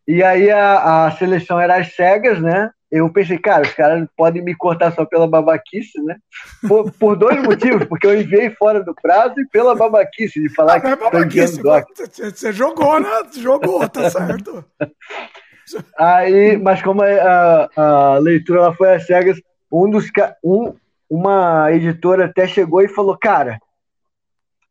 [0.07, 2.69] E aí a, a seleção era às cegas, né?
[2.91, 6.17] Eu pensei, cara, os caras podem me cortar só pela babaquice, né?
[6.67, 10.75] Por, por dois motivos, porque eu enviei fora do prazo e pela babaquice de falar
[10.75, 13.09] ah, que é babaquice, Você jogou, né?
[13.37, 14.63] Jogou, tá certo.
[15.97, 19.41] Aí, mas como a, a leitura foi às cegas,
[19.71, 20.05] um dos
[20.43, 20.75] um,
[21.09, 23.59] uma editora até chegou e falou, cara,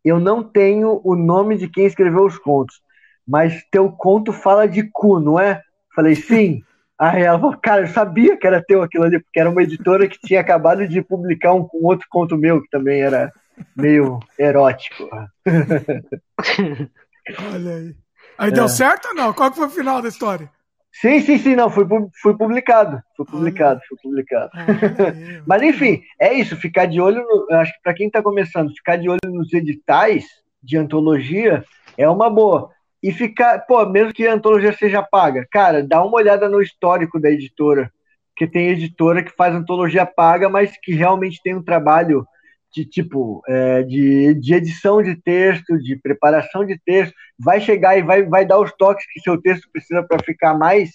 [0.04, 2.84] eu não tenho o nome de quem escreveu os contos
[3.26, 5.62] mas teu conto fala de cu, não é?
[5.94, 6.62] Falei, sim.
[7.04, 10.08] Aí ela falou, cara, eu sabia que era teu aquilo ali, porque era uma editora
[10.08, 13.30] que tinha acabado de publicar um, um outro conto meu, que também era
[13.76, 15.10] meio erótico.
[17.52, 17.94] Olha aí.
[18.38, 18.52] Aí é.
[18.52, 19.34] deu certo ou não?
[19.34, 20.50] Qual que foi o final da história?
[20.90, 21.86] Sim, sim, sim, não, foi,
[22.22, 24.50] foi publicado, foi publicado, foi publicado.
[25.46, 28.96] Mas enfim, é isso, ficar de olho, no, acho que para quem está começando, ficar
[28.96, 30.24] de olho nos editais
[30.62, 31.62] de antologia
[31.98, 32.70] é uma boa
[33.04, 37.20] e ficar, pô, mesmo que a antologia seja paga, cara, dá uma olhada no histórico
[37.20, 37.92] da editora,
[38.34, 42.26] que tem editora que faz antologia paga, mas que realmente tem um trabalho
[42.72, 48.02] de tipo é, de, de edição de texto, de preparação de texto, vai chegar e
[48.02, 50.92] vai, vai dar os toques que seu texto precisa para ficar mais,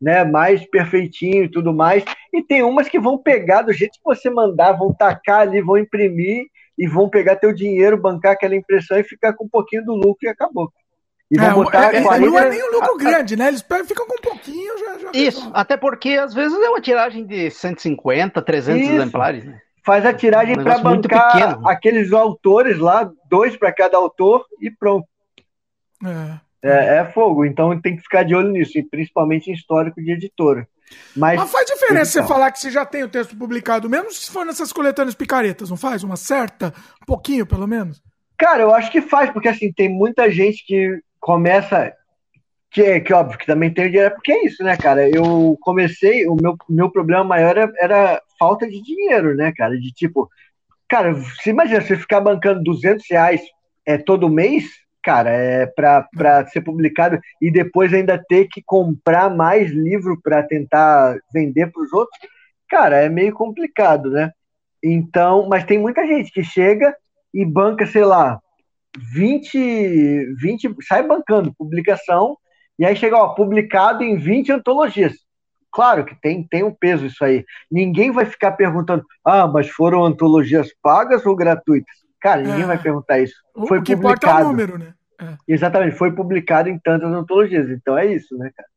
[0.00, 2.04] né, mais perfeitinho e tudo mais.
[2.34, 5.78] E tem umas que vão pegar do jeito que você mandar, vão tacar ali, vão
[5.78, 9.94] imprimir e vão pegar teu dinheiro, bancar aquela impressão e ficar com um pouquinho do
[9.94, 10.72] lucro e acabou.
[11.30, 12.26] E vão é, botar é, 40...
[12.26, 13.48] Não é nem um lucro grande, né?
[13.48, 14.98] Eles ficam com um pouquinho já.
[14.98, 18.92] já Isso, até porque às vezes é uma tiragem de 150, 300 Isso.
[18.92, 19.44] exemplares.
[19.44, 19.60] Né?
[19.84, 25.06] Faz a tiragem um para bancar aqueles autores lá, dois para cada autor e pronto.
[26.04, 26.46] É.
[26.62, 30.66] É, é, fogo, então tem que ficar de olho nisso, principalmente em histórico de editora.
[31.16, 34.30] Mas, Mas faz diferença você falar que você já tem o texto publicado, mesmo se
[34.30, 36.02] for nessas coletâneas picaretas, não faz?
[36.02, 36.72] Uma certa?
[37.02, 38.02] Um pouquinho, pelo menos?
[38.38, 41.92] Cara, eu acho que faz, porque assim, tem muita gente que começa.
[42.70, 45.08] Que, que óbvio que também tem dinheiro, porque é isso, né, cara?
[45.08, 49.76] Eu comecei, o meu, meu problema maior era, era falta de dinheiro, né, cara?
[49.78, 50.28] De tipo,
[50.88, 53.40] cara, você imagina você ficar bancando 200 reais
[53.84, 54.64] é, todo mês,
[55.02, 61.16] cara, é para ser publicado e depois ainda ter que comprar mais livro para tentar
[61.32, 62.18] vender para os outros,
[62.68, 64.30] cara, é meio complicado, né?
[64.82, 66.94] Então, mas tem muita gente que chega
[67.32, 68.38] e banca, sei lá,
[68.96, 72.36] 20, 20 sai bancando publicação,
[72.78, 75.14] e aí chega, ó, publicado em 20 antologias.
[75.72, 77.44] Claro que tem, tem um peso isso aí.
[77.70, 81.94] Ninguém vai ficar perguntando, ah, mas foram antologias pagas ou gratuitas?
[82.20, 82.66] Cara, ninguém é.
[82.66, 83.34] vai perguntar isso.
[83.68, 83.96] Foi o que publicado.
[83.96, 84.94] importa é o número, né?
[85.20, 85.36] É.
[85.48, 87.68] Exatamente, foi publicado em tantas antologias.
[87.70, 88.68] Então é isso, né, cara?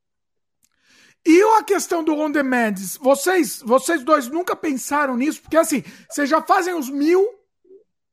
[1.25, 2.75] E a questão do on demand?
[3.01, 5.41] Vocês, vocês dois nunca pensaram nisso?
[5.41, 7.25] Porque assim, vocês já fazem os mil,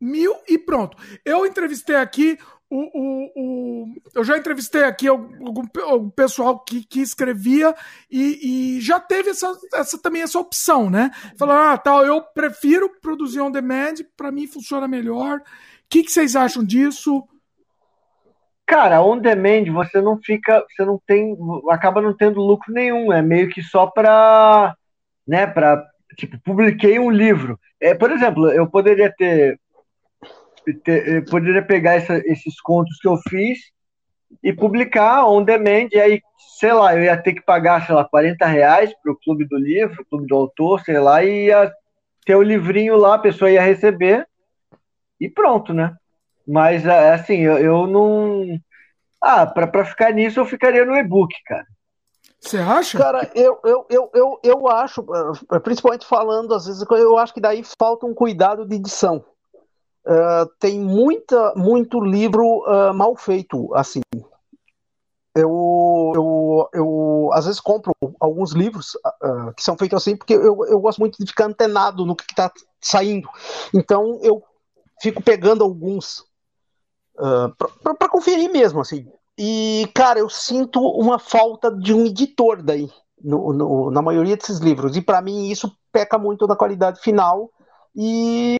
[0.00, 0.96] mil e pronto.
[1.24, 7.72] Eu entrevistei aqui o, o, o, eu já entrevistei aqui algum, pessoal que, que escrevia
[8.10, 11.12] e, e, já teve essa, essa, também essa opção, né?
[11.38, 15.38] Falar, ah, tal, eu prefiro produzir on demand, para mim funciona melhor.
[15.38, 15.42] O
[15.88, 17.22] que, que vocês acham disso?
[18.66, 21.36] Cara, on demand você não fica, você não tem,
[21.70, 24.74] acaba não tendo lucro nenhum, é meio que só para,
[25.26, 27.60] né, para tipo, publiquei um livro.
[27.80, 29.60] É, por exemplo, eu poderia ter,
[31.30, 33.58] poderia pegar essa, esses contos que eu fiz
[34.42, 36.22] e publicar on demand, e aí,
[36.58, 39.56] sei lá, eu ia ter que pagar, sei lá, 40 reais para o clube do
[39.56, 41.72] livro, clube do autor, sei lá, e ia
[42.24, 44.26] ter o livrinho lá, a pessoa ia receber
[45.20, 45.94] e pronto, né?
[46.46, 48.58] Mas, é, assim, eu, eu não.
[49.20, 51.66] Ah, para ficar nisso, eu ficaria no e-book, cara.
[52.38, 52.98] Você acha?
[52.98, 55.04] Cara, eu, eu, eu, eu, eu acho,
[55.64, 59.24] principalmente falando, às vezes, eu acho que daí falta um cuidado de edição.
[60.06, 64.00] Uh, tem muita, muito livro uh, mal feito, assim.
[65.34, 70.64] Eu, eu, eu às vezes compro alguns livros uh, que são feitos assim, porque eu,
[70.66, 73.28] eu gosto muito de ficar antenado no que está saindo.
[73.74, 74.42] Então eu
[75.02, 76.24] fico pegando alguns
[77.16, 79.10] para conferir mesmo, assim.
[79.38, 82.88] E, cara, eu sinto uma falta de um editor daí,
[83.22, 84.96] no, no, na maioria desses livros.
[84.96, 87.50] E para mim isso peca muito na qualidade final
[87.94, 88.56] e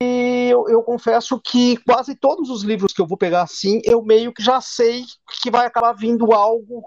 [0.51, 4.33] eu, eu, confesso que quase todos os livros que eu vou pegar assim, eu meio
[4.33, 5.05] que já sei
[5.43, 6.83] que vai acabar vindo algo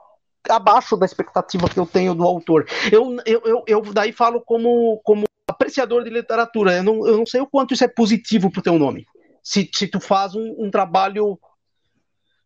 [0.50, 2.66] abaixo da expectativa que eu tenho do autor.
[2.92, 6.78] Eu, eu, eu, eu daí falo como, como apreciador de literatura.
[6.78, 9.06] Eu não, eu não sei o quanto isso é positivo pro teu nome.
[9.44, 11.40] Se, se tu faz um, um trabalho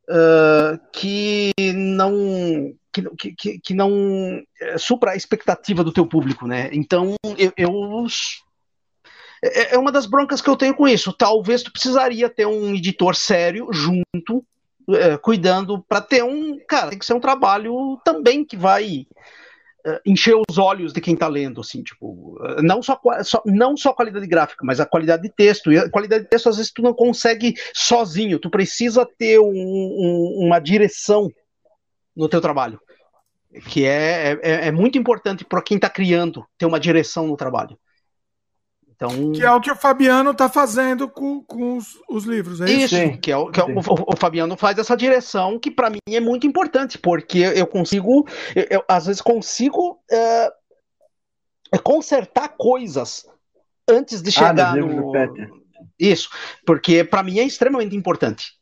[0.10, 6.70] uh, que não que, que, que não uh, supra a expectativa do teu público, né?
[6.72, 7.72] Então eu, eu
[9.44, 11.12] é, é uma das broncas que eu tenho com isso.
[11.12, 14.46] Talvez tu precisaria ter um editor sério junto,
[14.90, 16.58] é, cuidando, para ter um.
[16.68, 19.06] Cara, tem que ser um trabalho também que vai
[19.86, 23.92] é, encher os olhos de quem está lendo, assim, tipo, não só, só, não só
[23.92, 25.74] qualidade gráfica, mas a qualidade de texto.
[25.74, 29.46] E a qualidade de texto, às vezes, tu não consegue sozinho, tu precisa ter um,
[29.46, 31.30] um, uma direção
[32.16, 32.80] no teu trabalho,
[33.70, 37.78] que é, é, é muito importante para quem está criando, ter uma direção no trabalho.
[38.96, 39.32] Então...
[39.32, 42.96] Que é o que o Fabiano está fazendo com, com os, os, livros, é isso?
[42.96, 46.00] Isso, que é o que é o, o, Fabiano faz essa direção que para mim
[46.10, 50.54] é muito importante, porque eu consigo, eu, eu às vezes consigo é,
[51.84, 53.26] consertar coisas
[53.90, 55.12] antes de ah, chegar ah, no...
[56.00, 56.30] Isso,
[56.66, 58.54] porque para mim é extremamente importante.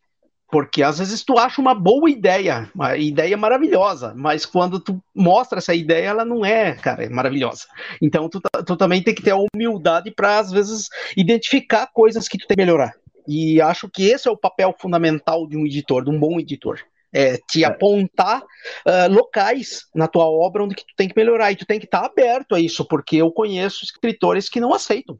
[0.51, 5.59] Porque às vezes tu acha uma boa ideia, uma ideia maravilhosa, mas quando tu mostra
[5.59, 7.65] essa ideia, ela não é, cara, é maravilhosa.
[8.01, 12.38] Então tu, tu também tem que ter a humildade para às vezes identificar coisas que
[12.38, 12.93] tu tem que melhorar.
[13.25, 16.80] E acho que esse é o papel fundamental de um editor, de um bom editor.
[17.13, 17.67] É te é.
[17.67, 21.51] apontar uh, locais na tua obra onde que tu tem que melhorar.
[21.51, 24.73] E tu tem que estar tá aberto a isso, porque eu conheço escritores que não
[24.73, 25.17] aceitam.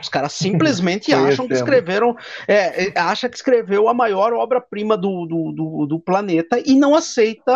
[0.00, 2.16] Os caras simplesmente acham que escreveram,
[2.48, 6.94] é, é, acha que escreveu a maior obra-prima do, do, do, do, planeta e não
[6.94, 7.54] aceita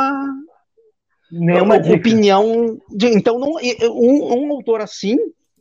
[1.30, 2.78] nenhuma opinião.
[2.90, 3.56] De, então, não,
[3.90, 5.16] um, um autor assim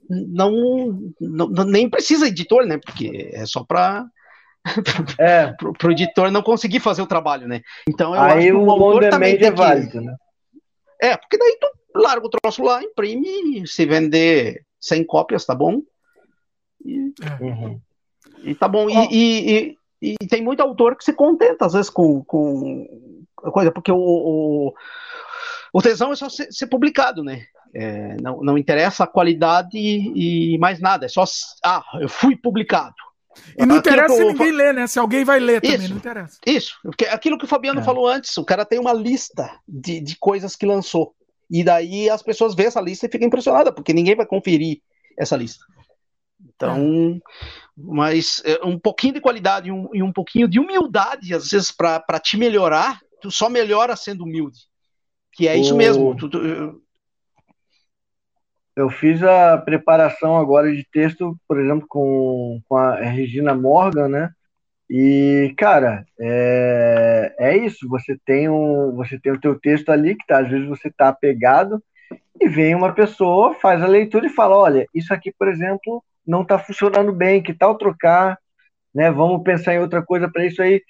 [0.09, 2.77] não, não, nem precisa editor, né?
[2.77, 4.05] Porque é só para
[5.19, 5.47] é.
[5.53, 7.61] pro, pro editor não conseguir fazer o trabalho, né?
[7.89, 10.15] Então eu Aí acho que o, o autor também é válido, né?
[11.01, 11.67] É, porque daí tu
[11.99, 15.81] larga o troço lá, imprime, se vender 100 cópias, tá bom?
[16.83, 17.79] E, uhum.
[18.43, 18.89] e tá bom.
[18.89, 22.87] E, e, e, e, tem muito autor que se contenta, às vezes, com, com
[23.35, 24.73] coisa, porque o, o,
[25.73, 27.45] o tesão é só ser, ser publicado, né?
[27.73, 31.23] É, não, não interessa a qualidade e mais nada, é só.
[31.63, 32.95] Ah, eu fui publicado.
[33.57, 34.87] E não interessa se ninguém lê, né?
[34.87, 36.37] Se alguém vai ler também, não interessa.
[36.45, 36.75] Isso,
[37.11, 37.83] aquilo que o Fabiano é.
[37.83, 41.13] falou antes, o cara tem uma lista de, de coisas que lançou.
[41.49, 44.81] E daí as pessoas vêem essa lista e ficam impressionadas, porque ninguém vai conferir
[45.17, 45.63] essa lista.
[46.57, 47.19] Então, é.
[47.77, 51.71] mas é, um pouquinho de qualidade e um, e um pouquinho de humildade, às vezes,
[51.71, 54.59] para te melhorar, tu só melhora sendo humilde.
[55.31, 56.15] Que é isso mesmo.
[56.15, 56.81] Tu, tu,
[58.75, 64.31] eu fiz a preparação agora de texto, por exemplo, com, com a Regina Morgan, né?
[64.89, 67.87] E, cara, é, é isso.
[67.89, 71.09] Você tem, um, você tem o teu texto ali, que tá, às vezes você tá
[71.09, 71.83] apegado,
[72.39, 76.41] e vem uma pessoa, faz a leitura e fala, olha, isso aqui, por exemplo, não
[76.41, 78.37] está funcionando bem, que tal trocar,
[78.93, 79.09] né?
[79.11, 80.81] Vamos pensar em outra coisa para isso aí.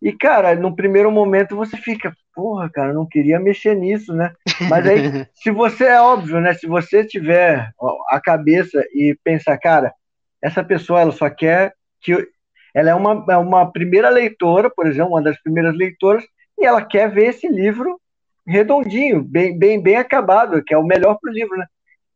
[0.00, 4.32] E, cara, no primeiro momento você fica, porra, cara, não queria mexer nisso, né?
[4.68, 4.98] Mas aí,
[5.34, 6.54] se você, é óbvio, né?
[6.54, 7.70] Se você tiver
[8.10, 9.92] a cabeça e pensar, cara,
[10.40, 12.28] essa pessoa, ela só quer que.
[12.74, 16.22] Ela é uma, é uma primeira leitora, por exemplo, uma das primeiras leitoras,
[16.58, 17.98] e ela quer ver esse livro
[18.46, 21.66] redondinho, bem, bem, bem acabado, que é o melhor para o livro, né?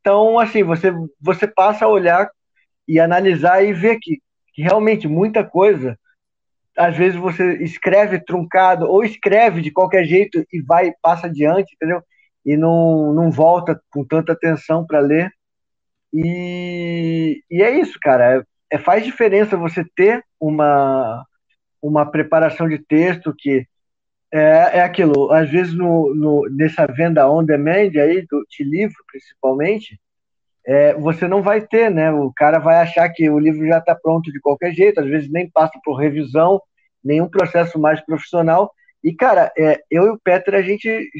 [0.01, 2.31] Então, assim, você, você passa a olhar
[2.87, 4.19] e analisar e ver que,
[4.55, 5.99] que realmente muita coisa
[6.77, 12.03] às vezes você escreve truncado ou escreve de qualquer jeito e vai passa adiante, entendeu?
[12.45, 15.31] E não, não volta com tanta atenção para ler.
[16.13, 18.39] E, e é isso, cara.
[18.39, 21.25] É, é, faz diferença você ter uma,
[21.83, 23.67] uma preparação de texto que
[24.33, 25.31] é, é aquilo.
[25.33, 30.01] Às vezes, no, no, nessa venda on demand aí, do, de livro principalmente,
[30.71, 32.13] é, você não vai ter, né?
[32.13, 35.29] O cara vai achar que o livro já está pronto de qualquer jeito, às vezes
[35.29, 36.63] nem passa por revisão,
[37.03, 38.71] nenhum processo mais profissional.
[39.03, 41.11] E, cara, é, eu e o Peter, a gente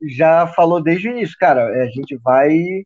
[0.00, 2.84] já falou desde o início, cara, é, a gente vai.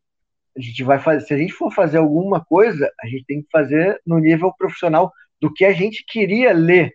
[0.57, 1.27] A gente vai fazer.
[1.27, 5.11] Se a gente for fazer alguma coisa, a gente tem que fazer no nível profissional
[5.39, 6.91] do que a gente queria ler,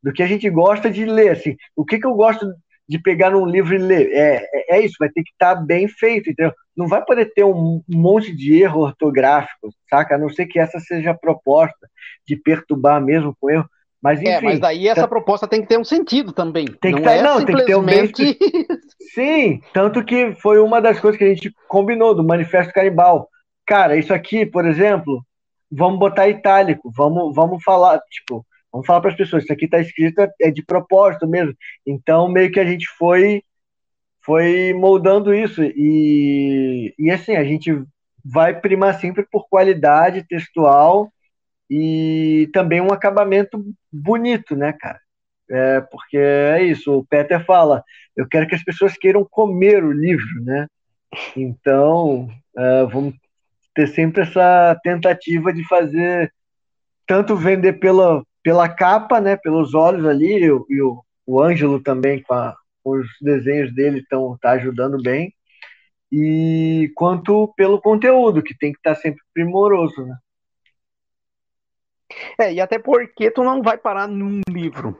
[0.00, 1.30] do que a gente gosta de ler.
[1.30, 2.46] Assim, o que, que eu gosto
[2.88, 4.10] de pegar num livro e ler?
[4.12, 6.52] É, é, é isso, vai ter que estar tá bem feito, entendeu?
[6.76, 10.14] Não vai poder ter um monte de erro ortográfico, saca?
[10.14, 11.88] A não ser que essa seja a proposta,
[12.26, 13.66] de perturbar mesmo com erro.
[14.02, 15.08] Mas, é, enfim, é, mas daí essa tá...
[15.08, 16.66] proposta tem que ter um sentido também.
[16.66, 18.12] Tem que não, tá, é não simplesmente...
[18.12, 18.78] tem que ter um
[19.14, 23.28] Sim, tanto que foi uma das coisas que a gente combinou do Manifesto Caribal.
[23.64, 25.24] Cara, isso aqui, por exemplo,
[25.70, 29.78] vamos botar itálico, vamos, vamos falar, tipo, vamos falar para as pessoas, isso aqui está
[29.80, 31.54] escrito é de propósito mesmo.
[31.86, 33.42] Então, meio que a gente foi
[34.24, 37.82] foi moldando isso e, e assim, a gente
[38.24, 41.12] vai primar sempre por qualidade textual
[41.68, 45.00] e também um acabamento bonito, né, cara?
[45.50, 47.82] É, porque é isso, o Peter fala,
[48.16, 50.66] eu quero que as pessoas queiram comer o livro, né?
[51.36, 53.14] Então, é, vamos
[53.74, 56.32] ter sempre essa tentativa de fazer
[57.06, 62.22] tanto vender pela, pela capa, né, pelos olhos ali, e, e o, o Ângelo também
[62.22, 62.54] com, a,
[62.84, 65.32] os desenhos dele estão tá ajudando bem,
[66.10, 70.16] e quanto pelo conteúdo, que tem que estar tá sempre primoroso, né?
[72.38, 74.98] É, e até porque tu não vai parar num livro.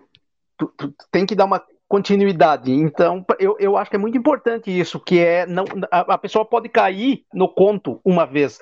[0.56, 2.72] Tu, tu, tem que dar uma continuidade.
[2.72, 6.44] Então, eu, eu acho que é muito importante isso, que é não a, a pessoa
[6.44, 8.58] pode cair no conto uma vez,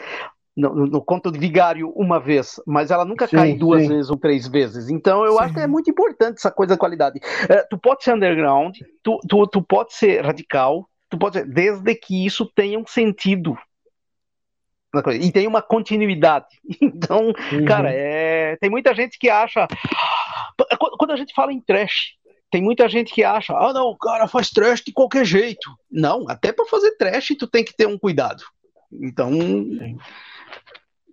[0.60, 3.88] no, no, conto de vigário uma vez, mas ela nunca sim, cai duas sim.
[3.88, 4.90] vezes ou três vezes.
[4.90, 5.38] Então, eu sim.
[5.40, 7.20] acho que é muito importante essa coisa da qualidade.
[7.48, 11.94] É, tu pode ser underground, tu, tu, tu pode ser radical, tu pode ser, desde
[11.94, 13.56] que isso tenha um sentido
[15.20, 16.46] e tem uma continuidade.
[16.82, 17.64] Então, uhum.
[17.66, 18.56] cara, é...
[18.56, 19.66] tem muita gente que acha.
[20.98, 22.14] Quando a gente fala em trash,
[22.50, 25.70] tem muita gente que acha, ah, não, o cara faz trash de qualquer jeito.
[25.90, 28.42] Não, até para fazer trash tu tem que ter um cuidado.
[28.92, 29.98] Então, Sim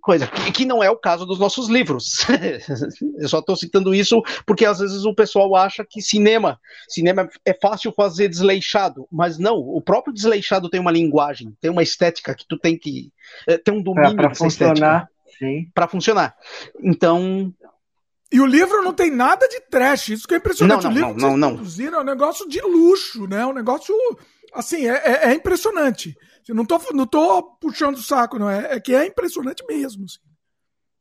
[0.00, 2.26] coisa, que não é o caso dos nossos livros.
[3.18, 7.54] Eu só estou citando isso porque às vezes o pessoal acha que cinema, cinema é
[7.54, 12.46] fácil fazer desleixado, mas não, o próprio desleixado tem uma linguagem, tem uma estética que
[12.46, 13.12] tu tem que
[13.46, 15.08] é, ter um domínio para funcionar.
[15.74, 16.34] para funcionar.
[16.82, 17.52] Então.
[18.30, 20.84] E o livro não tem nada de trash, isso que é impressionante.
[20.84, 21.96] Não, não, o livro não, não, não.
[21.98, 23.46] é um negócio de luxo, né?
[23.46, 23.94] Um negócio,
[24.54, 26.16] assim, é, é, é impressionante.
[26.48, 28.48] Eu não tô, não tô puxando o saco, não.
[28.48, 30.04] É, é que é impressionante mesmo.
[30.04, 30.18] Assim.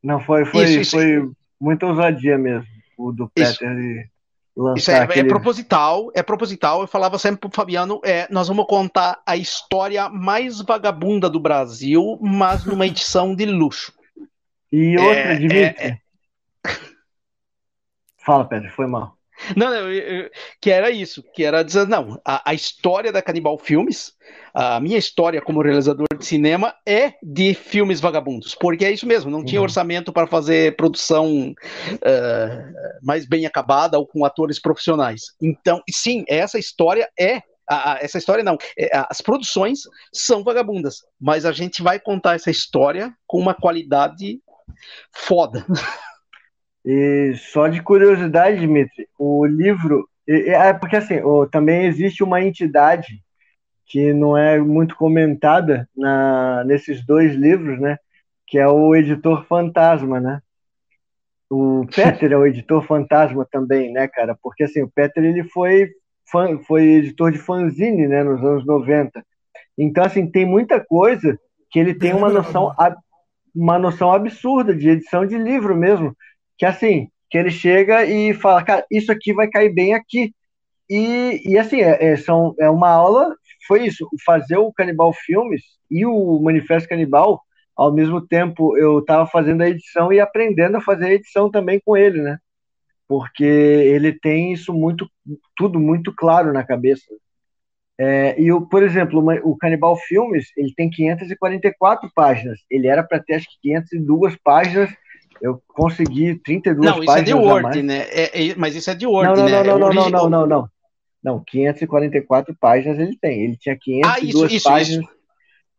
[0.04, 2.68] Não, foi, foi, isso, isso, foi muita ousadia mesmo,
[2.98, 4.10] o do Peter.
[4.76, 5.28] Isso é, é aquele...
[5.28, 6.82] é, proposital, é proposital.
[6.82, 12.18] Eu falava sempre pro Fabiano, é, nós vamos contar a história mais vagabunda do Brasil,
[12.22, 13.94] mas numa edição de luxo.
[14.72, 15.64] E outra, é.
[15.64, 16.00] É, é.
[18.18, 19.17] Fala, Pedro, foi mal.
[19.56, 20.30] Não, não eu, eu,
[20.62, 24.14] que era isso, que era dizer, não, a, a, história da Canibal Filmes,
[24.54, 29.30] a minha história como realizador de cinema é de filmes vagabundos, porque é isso mesmo,
[29.30, 29.66] não tinha uhum.
[29.66, 31.54] orçamento para fazer produção
[31.94, 35.26] uh, mais bem acabada ou com atores profissionais.
[35.42, 37.42] Então, sim, essa história é
[38.00, 38.58] essa história não.
[38.80, 39.82] É, as produções
[40.14, 44.40] são vagabundas, mas a gente vai contar essa história com uma qualidade
[45.12, 45.66] foda.
[46.90, 50.08] E só de curiosidade, Dimitri, o livro.
[50.26, 51.16] É porque assim,
[51.52, 53.22] também existe uma entidade
[53.86, 57.98] que não é muito comentada na, nesses dois livros, né?
[58.46, 60.42] Que é o editor fantasma, né?
[61.50, 64.38] O Peter é o editor fantasma também, né, cara?
[64.42, 65.92] Porque assim, o Peter ele foi,
[66.66, 69.26] foi editor de fanzine, né, nos anos 90.
[69.78, 71.38] Então, assim, tem muita coisa
[71.70, 72.74] que ele tem uma noção,
[73.54, 76.16] uma noção absurda de edição de livro mesmo
[76.58, 80.34] que assim, que ele chega e fala, cara, isso aqui vai cair bem aqui.
[80.90, 83.36] E, e assim, é, é, são, é uma aula,
[83.68, 85.62] foi isso, fazer o Canibal Filmes
[85.92, 87.42] e o Manifesto Canibal,
[87.76, 91.80] ao mesmo tempo eu estava fazendo a edição e aprendendo a fazer a edição também
[91.86, 92.38] com ele, né?
[93.08, 95.10] Porque ele tem isso muito,
[95.56, 97.06] tudo muito claro na cabeça.
[98.00, 102.60] É, e, o, por exemplo, o Canibal Filmes, ele tem 544 páginas.
[102.70, 104.90] Ele era para ter, acho que, 502 páginas
[105.42, 107.06] eu consegui 32 não, páginas.
[107.06, 107.98] Não, isso é de Word, né?
[108.10, 109.64] É, é, mas isso é de Word, não, não, né?
[109.64, 110.70] Não, não, não, não, não, não,
[111.24, 111.44] não.
[111.46, 113.44] 544 páginas ele tem.
[113.44, 115.06] Ele tinha 502 ah, isso, isso, páginas.
[115.06, 115.18] Isso.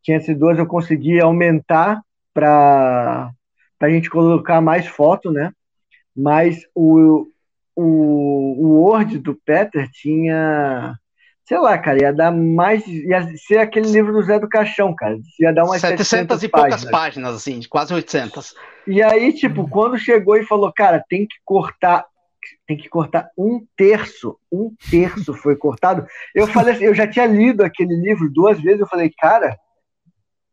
[0.02, 3.32] 502 eu consegui aumentar para
[3.80, 5.52] a gente colocar mais foto, né?
[6.16, 7.26] Mas o,
[7.76, 10.98] o, o Word do Peter tinha
[11.48, 12.86] sei lá, cara, ia dar mais.
[12.86, 15.16] ia ser aquele livro do Zé do Caixão, cara.
[15.40, 18.54] Ia dar umas 700 e poucas páginas, assim, quase 800.
[18.86, 19.68] E aí, tipo, hum.
[19.68, 22.04] quando chegou e falou, cara, tem que cortar.
[22.66, 26.06] Tem que cortar um terço, um terço foi cortado.
[26.34, 29.56] Eu falei assim, eu já tinha lido aquele livro duas vezes, eu falei, cara,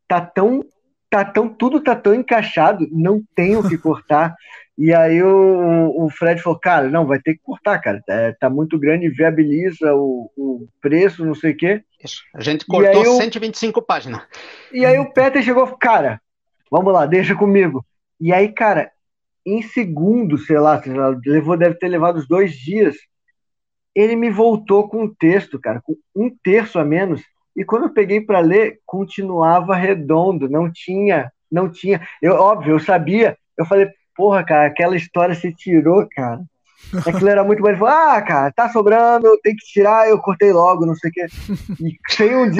[0.08, 0.64] tá tão,
[1.10, 4.34] tá tão, tudo tá tão encaixado, não tenho que cortar.
[4.78, 8.02] E aí o, o Fred falou, cara, não, vai ter que cortar, cara.
[8.08, 11.82] É, tá muito grande, viabiliza o, o preço, não sei o quê.
[12.04, 12.22] Isso.
[12.34, 14.22] A gente cortou eu, 125 páginas.
[14.70, 16.20] E aí o Peter chegou, cara,
[16.70, 17.84] vamos lá, deixa comigo.
[18.20, 18.90] E aí, cara,
[19.46, 20.82] em segundos, sei lá,
[21.24, 22.96] levou, deve ter levado os dois dias,
[23.94, 27.22] ele me voltou com um texto, cara, com um terço a menos.
[27.56, 32.06] E quando eu peguei para ler, continuava redondo, não tinha, não tinha.
[32.20, 33.38] Eu, óbvio, eu sabia.
[33.56, 36.42] Eu falei, porra, cara, aquela história se tirou, cara.
[37.04, 37.68] Aquilo era muito bom.
[37.68, 41.12] Ele falou: ah, cara, tá sobrando, tem que tirar, eu cortei logo, não sei o
[41.12, 41.26] quê.
[41.80, 42.50] E sem um,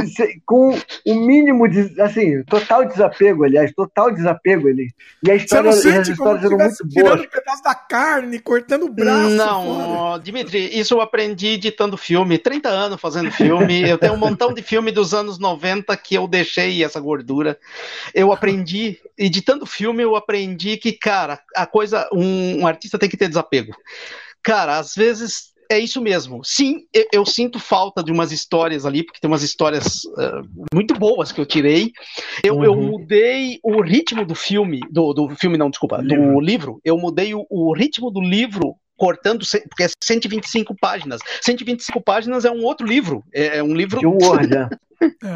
[0.44, 2.00] com o mínimo de.
[2.00, 4.90] Assim, total desapego, aliás, total desapego ali.
[5.22, 6.92] E a história, Você não sente as histórias eram muito boas.
[6.92, 9.30] Tirando um pedaço da carne, cortando o braço.
[9.30, 10.22] Não, fora.
[10.22, 12.38] Dimitri, isso eu aprendi editando filme.
[12.38, 13.88] 30 anos fazendo filme.
[13.88, 17.58] Eu tenho um montão de filme dos anos 90 que eu deixei essa gordura.
[18.14, 22.08] Eu aprendi, editando filme, eu aprendi que, cara, a coisa.
[22.12, 23.74] Um, um artista tem que ter desapego.
[24.46, 26.40] Cara, às vezes é isso mesmo.
[26.44, 30.94] Sim, eu, eu, sinto falta de umas histórias ali, porque tem umas histórias uh, muito
[30.94, 31.90] boas que eu tirei.
[32.44, 32.64] Eu, uhum.
[32.64, 36.32] eu mudei o ritmo do filme, do, do filme não, desculpa, livro.
[36.32, 36.80] do livro.
[36.84, 41.20] Eu mudei o, o ritmo do livro cortando, porque é 125 páginas.
[41.42, 43.24] 125 páginas é um outro livro.
[43.34, 43.98] É, é um livro.
[43.98, 44.68] De Word, é.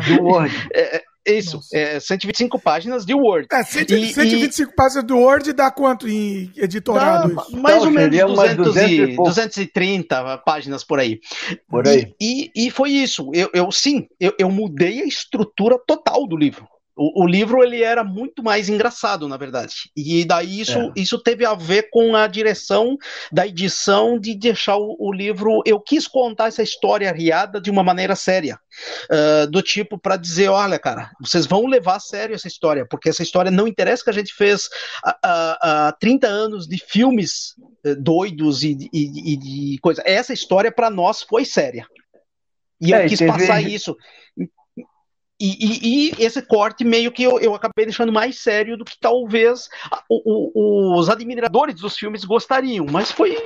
[0.05, 0.55] De Word.
[0.73, 3.47] É, é isso, é 125 páginas de Word.
[3.53, 4.75] É, 100, e, 125 e...
[4.75, 7.35] páginas do Word dá quanto em editorado?
[7.35, 11.21] Dá, mais ou menos 200 e, 230 páginas por aí.
[11.69, 12.15] Por aí.
[12.21, 13.31] E, e, e foi isso.
[13.35, 16.67] Eu, eu sim, eu, eu mudei a estrutura total do livro.
[17.03, 19.91] O, o, livro ele era muito mais engraçado, na verdade.
[19.97, 20.93] E daí isso, é.
[20.95, 22.99] isso teve a ver com a direção
[23.33, 25.63] da edição de deixar o, o livro.
[25.65, 28.61] Eu quis contar essa história riada de uma maneira séria.
[29.11, 33.09] Uh, do tipo para dizer, olha, cara, vocês vão levar a sério essa história, porque
[33.09, 34.69] essa história não interessa que a gente fez
[35.03, 37.55] há, há 30 anos de filmes
[37.87, 40.03] uh, doidos e, e, e de coisa.
[40.05, 41.87] Essa história para nós foi séria.
[42.79, 43.33] E é, eu quis teve...
[43.33, 43.97] passar isso.
[45.41, 48.97] E, e, e, esse corte meio que eu, eu acabei deixando mais sério do que
[49.01, 49.71] talvez
[50.09, 53.37] o, o, os admiradores dos filmes gostariam, mas foi.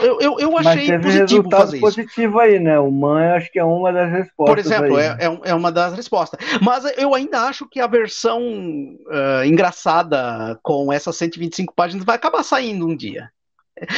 [0.00, 2.38] Eu, eu, eu achei mas teve positivo resultado fazer positivo isso.
[2.40, 2.78] aí, né?
[2.78, 4.46] O Man acho que é uma das respostas.
[4.46, 5.04] Por exemplo, aí.
[5.04, 6.40] é, é, uma das respostas.
[6.60, 12.42] Mas eu ainda acho que a versão uh, engraçada com essas 125 páginas vai acabar
[12.42, 13.30] saindo um dia.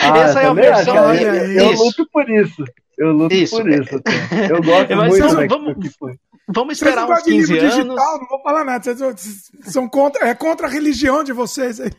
[0.02, 1.09] Ah, Essa é a versão.
[1.09, 2.65] Acho, eu, eu luto por isso.
[2.99, 3.57] Eu luto isso.
[3.57, 3.97] por isso.
[3.97, 4.12] Até.
[4.52, 5.77] Eu gosto Mas muito vamos, né, vamos,
[6.54, 7.74] vamos esperar uns 15 anos.
[7.74, 8.94] Digital, não vou falar nada.
[8.94, 11.90] Vocês são contra, é contra a religião de vocês aí.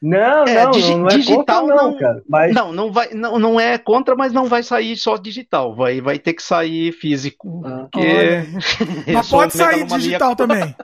[0.00, 2.22] Não, É, não, digi- não é digital contra, não, não- cara.
[2.28, 6.00] Mas Não, não vai, não, não é contra, mas não vai sair só digital, vai,
[6.00, 7.62] vai ter que sair físico.
[7.66, 7.88] Ah.
[7.90, 8.44] Porque
[9.12, 10.74] Mas pode sair digital também.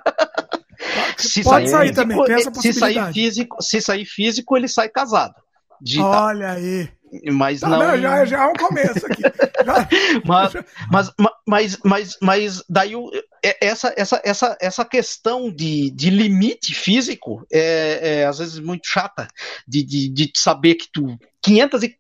[1.16, 4.88] Se Pode sair físico, também, tem essa se sair físico, se sair físico, ele sai
[4.88, 5.34] casado.
[5.80, 6.26] Digital.
[6.26, 6.88] Olha aí.
[7.33, 7.97] Mas Tá não.
[7.99, 9.23] Já, já é um começo aqui.
[9.65, 9.89] Já-
[10.25, 10.52] Mas,
[10.91, 11.12] mas,
[11.47, 13.10] mas, mas, mas daí o-
[13.43, 18.86] é- essa, essa, essa, essa questão de, de limite físico é, é, às vezes muito
[18.86, 19.26] chata
[19.67, 21.97] de, de, de saber que tu 500 e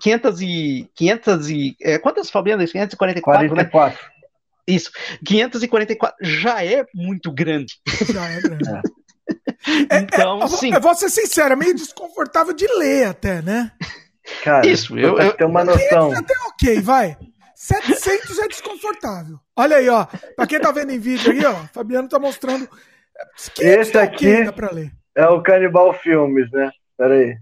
[0.00, 3.64] 500 e 500 e é, quantas Fabiana 544 né?
[3.64, 3.98] 44.
[4.66, 4.90] Isso
[5.24, 7.74] 544 já é muito grande
[8.12, 8.68] já é grande.
[9.92, 13.70] então Eu vou- sim Eu vou ser sincero, é meio desconfortável de ler até, né?
[14.42, 16.12] Cara, Isso, eu- pra eu- ter uma noção.
[16.12, 17.16] Até ok, vai.
[17.54, 19.38] 700 é desconfortável.
[19.56, 20.06] Olha aí, ó.
[20.36, 22.68] Pra quem tá vendo em vídeo aí, ó, Fabiano tá mostrando.
[23.54, 24.92] 500 Esse tá aqui- ok, dá pra ler.
[25.14, 26.70] É o Canibal Filmes, né?
[26.98, 27.36] Pera aí.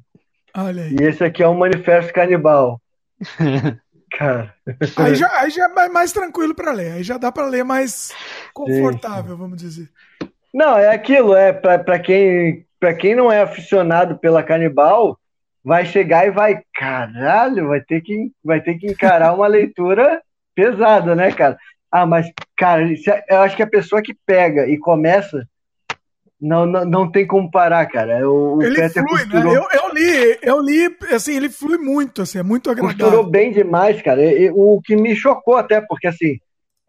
[0.56, 0.96] Olha aí.
[1.00, 2.80] E esse aqui é o Manifesto Canibal.
[4.16, 4.54] Cara,
[4.96, 6.92] Aí já, aí já é mais- tranquilo pra ler.
[6.92, 8.12] Aí já dá pra ler mais
[8.52, 9.88] confortável, vamos dizer.
[10.54, 15.18] não, é aquilo, é pra, pra quem para quem não é aficionado pela Canibal,
[15.64, 20.22] vai chegar e vai, caralho, vai ter que vai ter que encarar uma leitura
[20.54, 21.56] pesada, né, cara?
[21.90, 25.46] Ah, mas cara, a- eu acho que a pessoa que pega e começa
[26.40, 28.28] não, não, não tem como parar, cara.
[28.28, 29.22] O, Ele Peter flui, né?
[29.22, 33.30] costurou- Eu, eu li, eu li, assim, ele flui muito, assim, é muito costurou agradável.
[33.30, 34.22] bem demais, cara.
[34.22, 36.38] E- e o que me chocou até, porque assim,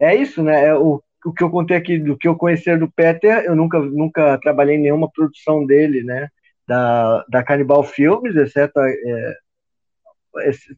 [0.00, 0.66] é isso, né?
[0.66, 3.78] É o, o que eu contei aqui do que eu conhecia do Peter, eu nunca,
[3.78, 6.28] nunca trabalhei em nenhuma produção dele, né?
[6.66, 8.78] Da, da Cannibal Filmes, exceto.
[8.80, 9.34] é,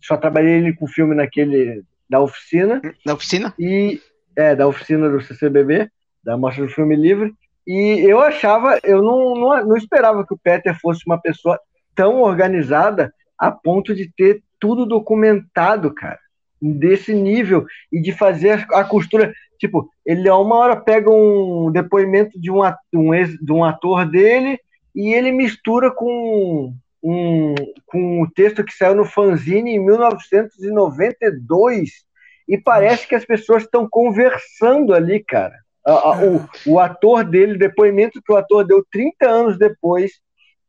[0.03, 4.01] só trabalhei ele com filme naquele da oficina na oficina e
[4.37, 5.91] é da oficina do CCBB,
[6.23, 7.35] da Mostra do Filme Livre.
[7.67, 11.59] E eu achava, eu não, não, não esperava que o Peter fosse uma pessoa
[11.95, 16.19] tão organizada a ponto de ter tudo documentado, cara,
[16.63, 19.35] desse nível e de fazer a costura.
[19.59, 23.65] Tipo, ele a uma hora pega um depoimento de um, at- um ex- de um
[23.65, 24.59] ator dele
[24.99, 27.55] e ele mistura com um,
[27.87, 31.91] com o texto que saiu no fanzine em 1992
[32.49, 35.55] e parece que as pessoas estão conversando ali, cara.
[35.87, 36.41] O,
[36.73, 40.11] o ator dele, depoimento que o ator deu 30 anos depois,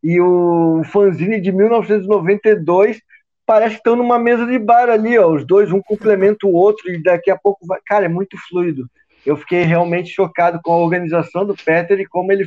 [0.04, 3.02] e o fanzine de 1992,
[3.48, 5.28] parece que estão numa mesa de bar ali, ó.
[5.28, 7.80] Os dois, um complementa o outro, e daqui a pouco vai.
[7.84, 8.88] Cara, é muito fluido.
[9.26, 12.46] Eu fiquei realmente chocado com a organização do Peter e como ele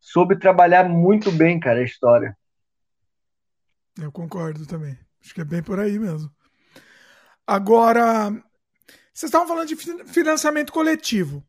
[0.00, 2.36] soube trabalhar muito bem, cara, a história.
[4.00, 4.98] Eu concordo também.
[5.22, 6.30] Acho que é bem por aí mesmo.
[7.46, 8.30] Agora,
[9.12, 11.44] vocês estavam falando de fin- financiamento coletivo.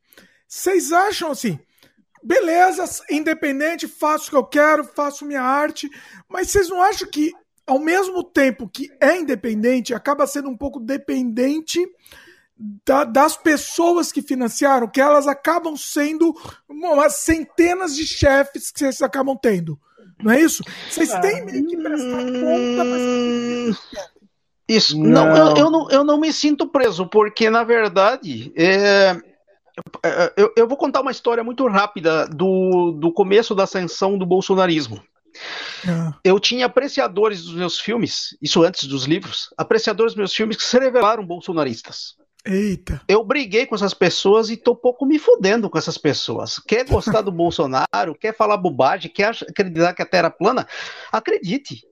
[0.48, 1.58] Vocês acham assim,
[2.22, 5.90] beleza, independente, faço o que eu quero, faço minha arte,
[6.28, 7.32] mas vocês não acham que,
[7.66, 11.80] ao mesmo tempo que é independente, acaba sendo um pouco dependente
[12.86, 16.36] da- das pessoas que financiaram, que elas acabam sendo
[16.70, 19.80] umas centenas de chefes que vocês acabam tendo?
[20.24, 20.64] Não é isso?
[20.90, 23.78] Vocês têm meio que prestar conta, mas
[24.68, 24.98] Isso.
[24.98, 25.26] Não.
[25.28, 29.18] Não, eu, eu não, eu não me sinto preso, porque, na verdade, é,
[30.04, 34.26] é, eu, eu vou contar uma história muito rápida do, do começo da ascensão do
[34.26, 35.04] bolsonarismo.
[35.88, 40.56] Ah, Eu tinha apreciadores dos meus filmes, isso antes dos livros, apreciadores dos meus filmes
[40.58, 42.16] que se revelaram bolsonaristas.
[42.46, 43.02] Eita.
[43.08, 46.58] Eu briguei com essas pessoas e tô pouco me fudendo com essas pessoas.
[46.60, 50.68] Quer gostar do Bolsonaro, quer falar bobagem, quer acreditar que a Terra é plana?
[51.12, 51.86] Acredite.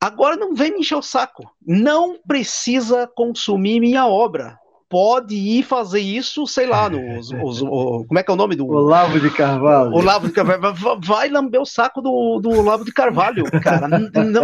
[0.00, 1.50] Agora não vem me encher o saco.
[1.66, 4.58] Não precisa consumir minha obra.
[4.94, 8.54] Pode ir fazer isso, sei lá, nos, os- o- como é que é o nome
[8.54, 9.92] do Olavo de Carvalho.
[9.92, 10.72] Olavo de Carvalho?
[11.02, 13.88] Vai- lamber o saco do, do Olavo de Carvalho, cara.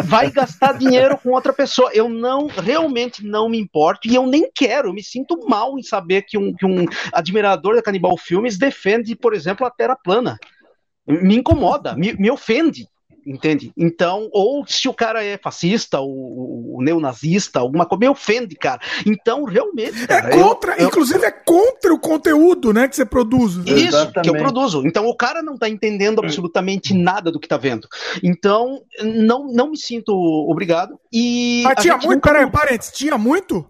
[0.02, 1.88] Vai gastar dinheiro com outra pessoa.
[1.94, 4.88] Eu não, realmente não me importo e eu nem quero.
[4.88, 9.14] Eu me sinto mal em saber que um, que um admirador da Canibal Filmes defende,
[9.14, 10.36] por exemplo, a Terra plana.
[11.06, 12.88] Me incomoda, me, me ofende.
[13.26, 13.72] Entende?
[13.76, 18.80] Então, ou se o cara é fascista, o, o neonazista, alguma coisa, me ofende, cara.
[19.06, 20.06] Então, realmente.
[20.06, 23.56] Cara, é contra, eu, inclusive é contra o conteúdo, né, que você produz.
[23.56, 23.64] Né?
[23.66, 24.22] Isso, Exatamente.
[24.22, 24.82] que eu produzo.
[24.86, 27.88] Então, o cara não tá entendendo absolutamente nada do que tá vendo.
[28.22, 30.12] Então, não, não me sinto
[30.48, 30.98] obrigado.
[31.12, 32.32] E Mas tinha muito, nunca...
[32.32, 33.66] peraí, parênteses, tinha muito?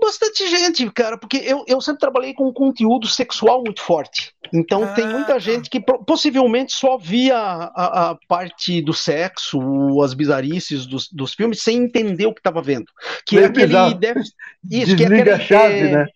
[0.00, 4.32] Bastante gente, cara, porque eu, eu sempre trabalhei com conteúdo sexual muito forte.
[4.52, 9.58] Então ah, tem muita gente que possivelmente só via a, a, parte do sexo,
[10.02, 12.86] as bizarrices dos, dos filmes, sem entender o que estava vendo.
[13.26, 13.94] Que é, aquele.
[13.94, 14.20] Deve,
[14.70, 16.06] isso, que é aquele, a chave, é, né?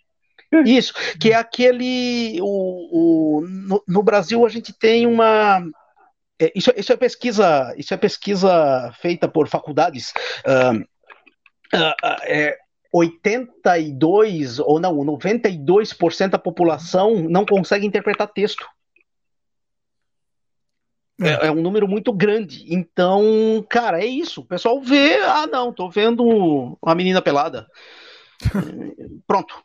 [0.64, 2.38] Isso, que é aquele.
[2.40, 5.62] O, o no, no Brasil a gente tem uma.
[6.40, 10.12] É, isso, isso, é pesquisa, isso é pesquisa feita por faculdades.
[10.46, 10.80] Uh,
[11.76, 12.56] uh, uh, é,
[12.94, 18.64] 82 ou não, 92% da população não consegue interpretar texto.
[21.20, 21.28] É.
[21.28, 22.64] é, é, um número muito grande.
[22.72, 24.42] Então, cara, é isso.
[24.42, 27.66] O pessoal vê, ah, não, tô vendo uma menina pelada.
[29.26, 29.62] Pronto.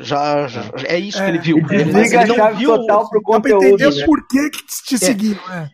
[0.00, 1.58] Já, já, é isso é, que ele viu.
[1.70, 3.60] Ele, ele a chave viu, total pro conteúdo.
[3.60, 4.04] Pra entender né?
[4.04, 4.98] por que, que te é.
[4.98, 5.40] seguiram.
[5.50, 5.70] É.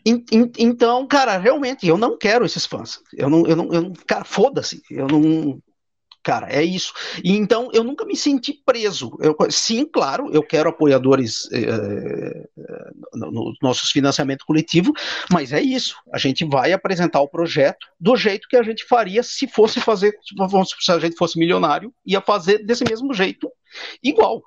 [0.59, 3.01] então, cara, realmente, eu não quero esses fãs.
[3.13, 4.83] Eu não, eu não, eu não cara, foda-se.
[4.89, 5.61] Eu não,
[6.25, 6.93] cara, é isso.
[7.23, 9.17] E então eu nunca me senti preso.
[9.21, 12.49] Eu, sim, claro, eu quero apoiadores é,
[13.13, 14.93] no, no nossos financiamento coletivo,
[15.31, 15.97] mas é isso.
[16.13, 20.19] A gente vai apresentar o projeto do jeito que a gente faria se fosse fazer,
[20.81, 23.51] se a gente fosse milionário, ia fazer desse mesmo jeito,
[24.03, 24.43] igual.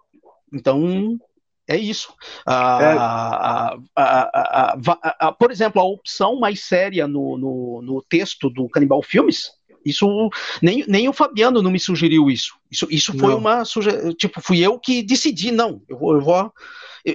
[0.51, 1.19] Então,
[1.67, 2.14] é isso.
[2.45, 5.31] Ah, é.
[5.38, 9.56] por exemplo, a opção mais séria no, no, no texto do Canibal Filmes
[9.90, 10.30] isso
[10.61, 12.53] nem, nem o Fabiano não me sugeriu isso.
[12.72, 13.38] Isso, isso foi não.
[13.38, 13.64] uma
[14.17, 15.82] tipo fui eu que decidi não.
[15.88, 16.51] Eu vou, eu vou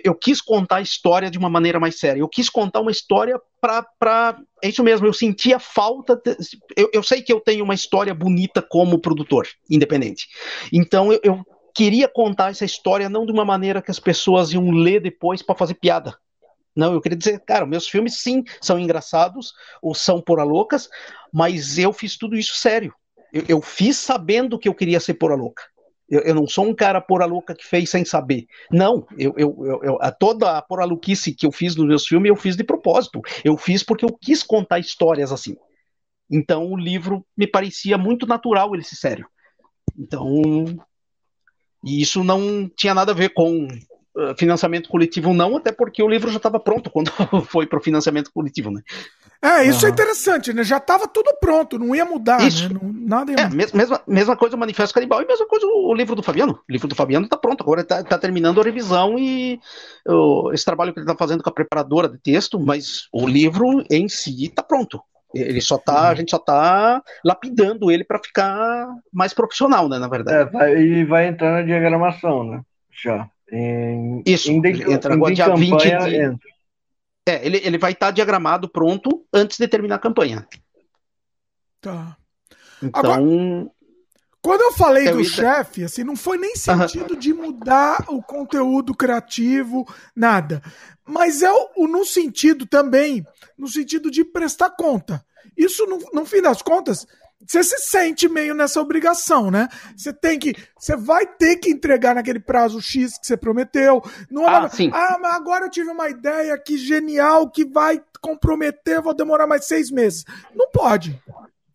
[0.02, 2.20] eu, quis contar a história de uma maneira mais séria.
[2.20, 5.06] Eu quis contar uma história para é isso mesmo.
[5.06, 6.16] Eu sentia falta.
[6.16, 6.36] De,
[6.76, 10.28] eu, eu sei que eu tenho uma história bonita como produtor independente.
[10.72, 14.70] Então eu, eu queria contar essa história não de uma maneira que as pessoas iam
[14.70, 16.16] ler depois para fazer piada.
[16.74, 19.52] Não, eu queria dizer, cara, meus filmes sim são engraçados
[19.82, 20.88] ou são porra loucas,
[21.32, 22.94] mas eu fiz tudo isso sério.
[23.32, 25.62] Eu, eu fiz sabendo que eu queria ser porra louca.
[26.08, 28.46] Eu, eu, não sou um cara porra louca que fez sem saber.
[28.70, 32.28] Não, eu, eu, eu, a toda a porra louquice que eu fiz nos meus filmes,
[32.28, 33.20] eu fiz de propósito.
[33.44, 35.56] Eu fiz porque eu quis contar histórias assim.
[36.30, 39.26] Então o livro me parecia muito natural ele ser sério.
[39.98, 40.42] Então,
[41.84, 43.66] e isso não tinha nada a ver com
[44.36, 47.10] financiamento coletivo não, até porque o livro já estava pronto quando
[47.46, 48.82] foi para o financiamento coletivo, né?
[49.44, 49.88] É, isso uhum.
[49.88, 50.62] é interessante, né?
[50.62, 52.72] Já estava tudo pronto, não ia mudar, isso.
[52.72, 52.78] né?
[52.80, 56.14] Não, nada ia é, mesma, mesma coisa o Manifesto Canibal e mesma coisa o, livro
[56.14, 56.60] do Fabiano.
[56.68, 59.58] O livro do Fabiano está pronto, agora está tá terminando a revisão e
[60.52, 64.08] esse trabalho que ele está fazendo com a preparadora de texto, mas o livro em
[64.08, 65.02] si está pronto.
[65.34, 66.08] Ele só tá, uhum.
[66.08, 70.36] a gente só tá lapidando ele para ficar mais profissional, né, na verdade.
[70.36, 72.60] É, vai, e vai entrar na diagramação, né?
[73.02, 73.28] Já.
[73.52, 75.88] Em, Isso, em de, entra agora dia 20 de...
[75.88, 76.38] Entra.
[77.28, 80.46] É, ele, ele vai estar tá diagramado pronto antes de terminar a campanha.
[81.80, 82.16] Tá.
[82.82, 83.00] Então.
[83.00, 83.22] Agora,
[84.40, 85.28] quando eu falei eu do ia...
[85.28, 90.60] chefe, assim, não foi nem sentido de mudar o conteúdo criativo, nada.
[91.06, 93.24] Mas é o, no sentido também,
[93.56, 95.24] no sentido de prestar conta.
[95.56, 97.06] Isso, no, no fim das contas,
[97.46, 99.68] você se sente meio nessa obrigação, né?
[99.96, 100.54] Você tem que.
[100.78, 104.02] Você vai ter que entregar naquele prazo X que você prometeu.
[104.30, 104.90] Não é ah, sim.
[104.92, 109.66] ah, mas agora eu tive uma ideia que genial que vai comprometer, vou demorar mais
[109.66, 110.24] seis meses.
[110.54, 111.20] Não pode.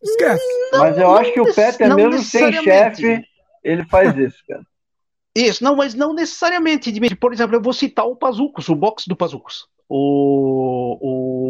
[0.01, 0.43] Esquece.
[0.71, 3.23] Não, mas eu acho que o Peter, mesmo sem chefe,
[3.63, 4.65] ele faz isso, cara.
[5.35, 9.15] Isso, não, mas não necessariamente, Por exemplo, eu vou citar o Pazucos, o box do
[9.15, 9.67] Pazucos.
[9.87, 10.97] O,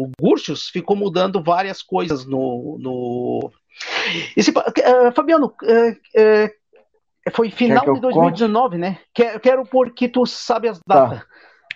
[0.04, 3.50] o Gurchus ficou mudando várias coisas no, no,
[4.36, 8.78] esse, uh, Fabiano, uh, uh, foi final de 2019, conte?
[8.78, 8.98] né?
[9.14, 11.20] Quero, quero porque tu sabe as datas.
[11.20, 11.26] Tá.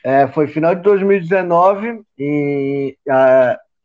[0.05, 2.97] É, foi final de 2019 e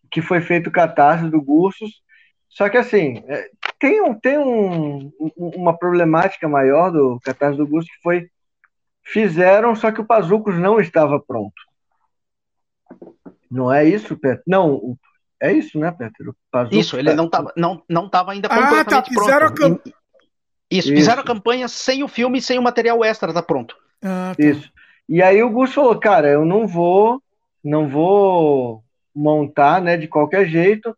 [0.09, 2.01] que foi feito o catarse do Gursos.
[2.49, 7.91] Só que assim, é, tem, um, tem um, uma problemática maior do catarse do Gursos
[7.91, 8.27] que foi
[9.03, 11.55] fizeram, só que o Pazucos não estava pronto.
[13.49, 14.43] Não é isso, Pedro?
[14.45, 14.97] Não, o,
[15.41, 16.35] é isso, né, Pedro?
[16.71, 19.81] isso, ele não estava não, não tava ainda completamente ah, tá, fizeram pronto.
[19.87, 19.97] A
[20.69, 21.31] isso, fizeram isso.
[21.31, 23.75] a campanha sem o filme, sem o material extra, tá pronto.
[24.03, 24.43] Ah, tá.
[24.43, 24.69] Isso.
[25.07, 27.21] E aí o Gus falou, cara, eu não vou,
[27.63, 28.83] não vou
[29.15, 30.95] montar, né, de qualquer jeito.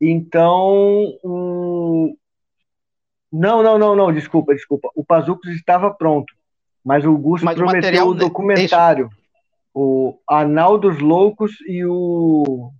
[0.00, 2.16] Então, o...
[3.32, 4.88] não, não, não, não, desculpa, desculpa.
[4.94, 6.32] O Pazucos estava pronto,
[6.84, 9.10] mas o Gus mas prometeu o, o documentário,
[9.74, 12.70] o Anal dos Loucos e o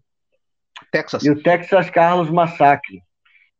[0.90, 1.24] Texas.
[1.24, 3.02] E o Texas Carlos Massacre.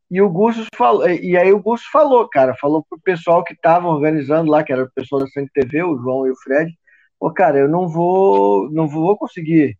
[0.09, 3.87] E o Gustos falou, e aí o Gustos falou, cara, falou pro pessoal que estava
[3.87, 6.69] organizando lá, que era o pessoal da Sangue TV, o João e o Fred,
[7.17, 9.77] pô, cara, eu não vou, não vou conseguir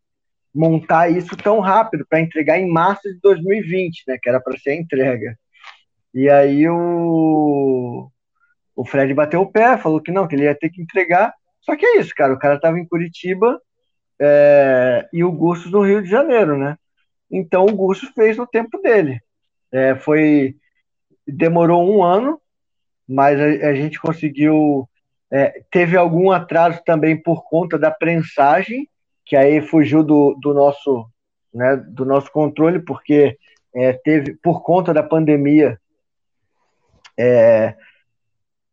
[0.55, 4.71] montar isso tão rápido para entregar em março de 2020, né, que era para ser
[4.71, 5.37] a entrega.
[6.13, 8.09] E aí o
[8.75, 11.33] o Fred bateu o pé, falou que não, que ele ia ter que entregar.
[11.61, 13.59] Só que é isso, cara, o cara tava em Curitiba
[14.19, 16.77] é, e o Gustos no Rio de Janeiro, né?
[17.31, 19.21] Então o Gustos fez no tempo dele.
[19.71, 20.55] É, foi
[21.25, 22.39] demorou um ano,
[23.07, 24.87] mas a, a gente conseguiu.
[25.33, 28.85] É, teve algum atraso também por conta da prensagem,
[29.25, 31.09] que aí fugiu do, do nosso
[31.53, 33.37] né, do nosso controle, porque
[33.73, 35.79] é, teve por conta da pandemia.
[37.17, 37.75] É,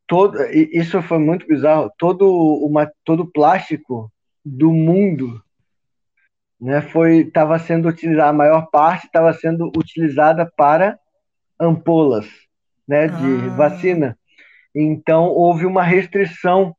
[0.06, 1.92] todo, isso foi muito bizarro.
[1.98, 2.28] Todo
[2.64, 4.10] uma todo plástico
[4.44, 5.42] do mundo
[6.60, 10.98] né, foi estava sendo utilizada, a maior parte estava sendo utilizada para
[11.58, 12.26] ampolas
[12.86, 13.54] né, de ah.
[13.54, 14.18] vacina.
[14.74, 16.74] Então houve uma restrição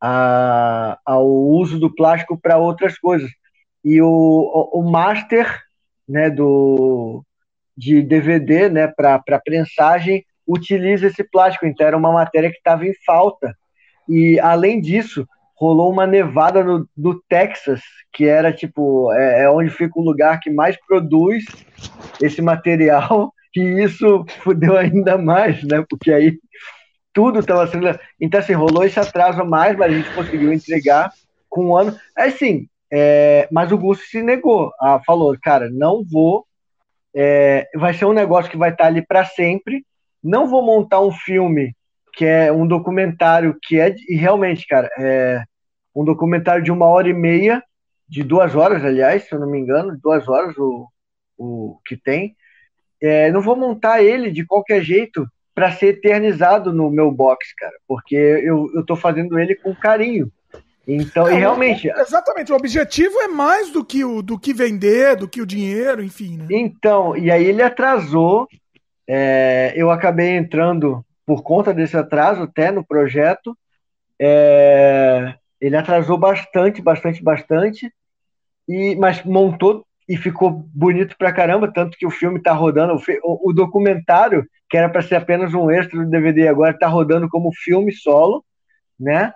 [0.00, 3.30] a, ao uso do plástico para outras coisas.
[3.84, 5.60] E o, o, o master
[6.08, 7.24] né, do,
[7.76, 11.66] de DVD né, para prensagem utiliza esse plástico.
[11.66, 13.56] Então era uma matéria que estava em falta.
[14.08, 15.26] E além disso,
[15.62, 17.80] rolou uma nevada no, no Texas,
[18.12, 21.44] que era tipo, é, é, onde fica o lugar que mais produz
[22.20, 25.84] esse material, e isso fudeu ainda mais, né?
[25.88, 26.36] Porque aí
[27.12, 27.96] tudo estava sendo.
[28.20, 31.12] Então, assim, rolou esse atraso a mais, mas a gente conseguiu entregar
[31.48, 31.96] com um ano.
[32.18, 33.46] É assim, é...
[33.52, 34.72] mas o Gusto se negou.
[34.80, 36.44] Ah, falou, cara, não vou.
[37.14, 37.68] É...
[37.76, 39.84] vai ser um negócio que vai estar ali para sempre.
[40.24, 41.72] Não vou montar um filme
[42.14, 43.94] que é um documentário que é.
[44.08, 45.44] E realmente, cara, é
[45.94, 47.62] um documentário de uma hora e meia,
[48.08, 50.86] de duas horas, aliás, se eu não me engano, duas horas o,
[51.38, 52.36] o que tem.
[53.00, 57.74] É, não vou montar ele de qualquer jeito para ser eternizado no meu box, cara,
[57.86, 60.30] porque eu, eu tô fazendo ele com carinho.
[60.86, 61.88] Então, é, e realmente.
[61.88, 66.02] Exatamente, o objetivo é mais do que o do que vender, do que o dinheiro,
[66.02, 66.38] enfim.
[66.38, 66.46] Né?
[66.50, 68.48] Então, e aí ele atrasou.
[69.06, 73.56] É, eu acabei entrando por conta desse atraso até no projeto.
[74.20, 77.92] É, ele atrasou bastante, bastante, bastante,
[78.68, 83.50] e mas montou e ficou bonito pra caramba, tanto que o filme tá rodando, o,
[83.50, 87.54] o documentário, que era para ser apenas um extra do DVD, agora tá rodando como
[87.54, 88.44] filme solo,
[88.98, 89.32] né?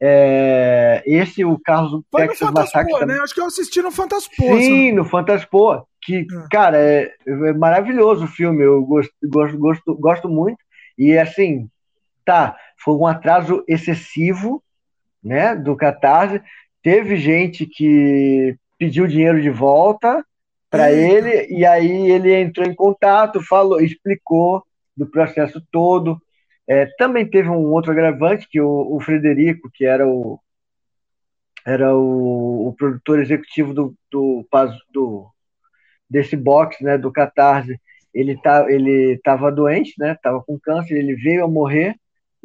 [0.00, 3.06] É, esse, o Carlos Foi Texas no Massacre.
[3.06, 3.18] Né?
[3.22, 4.58] Acho que eu assisti no Fantaspoa.
[4.58, 5.86] Sim, no Fantaspoa.
[6.02, 6.48] Que, é.
[6.50, 8.62] cara, é, é, maravilhoso o filme.
[8.62, 10.58] Eu gosto, gosto, gosto, gosto muito.
[10.98, 11.68] E assim,
[12.24, 14.62] tá, foi um atraso excessivo,
[15.26, 16.40] né, do Catarse.
[16.82, 20.24] Teve gente que pediu dinheiro de volta
[20.70, 24.62] para ele e aí ele entrou em contato, falou, explicou
[24.96, 26.20] do processo todo.
[26.68, 30.38] É, também teve um outro agravante que o, o Frederico, que era o
[31.64, 34.46] era o, o produtor executivo do, do,
[34.92, 35.26] do,
[36.08, 37.80] desse box, né, do Catarse,
[38.14, 41.96] ele tá ele estava doente, né, estava com câncer, ele veio a morrer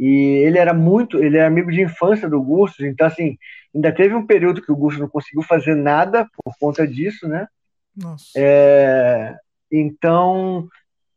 [0.01, 3.37] e ele era muito, ele é amigo de infância do Gustos, então assim,
[3.73, 7.47] ainda teve um período que o Gustos não conseguiu fazer nada por conta disso, né?
[7.95, 8.31] Nossa.
[8.35, 9.35] É,
[9.71, 10.67] então,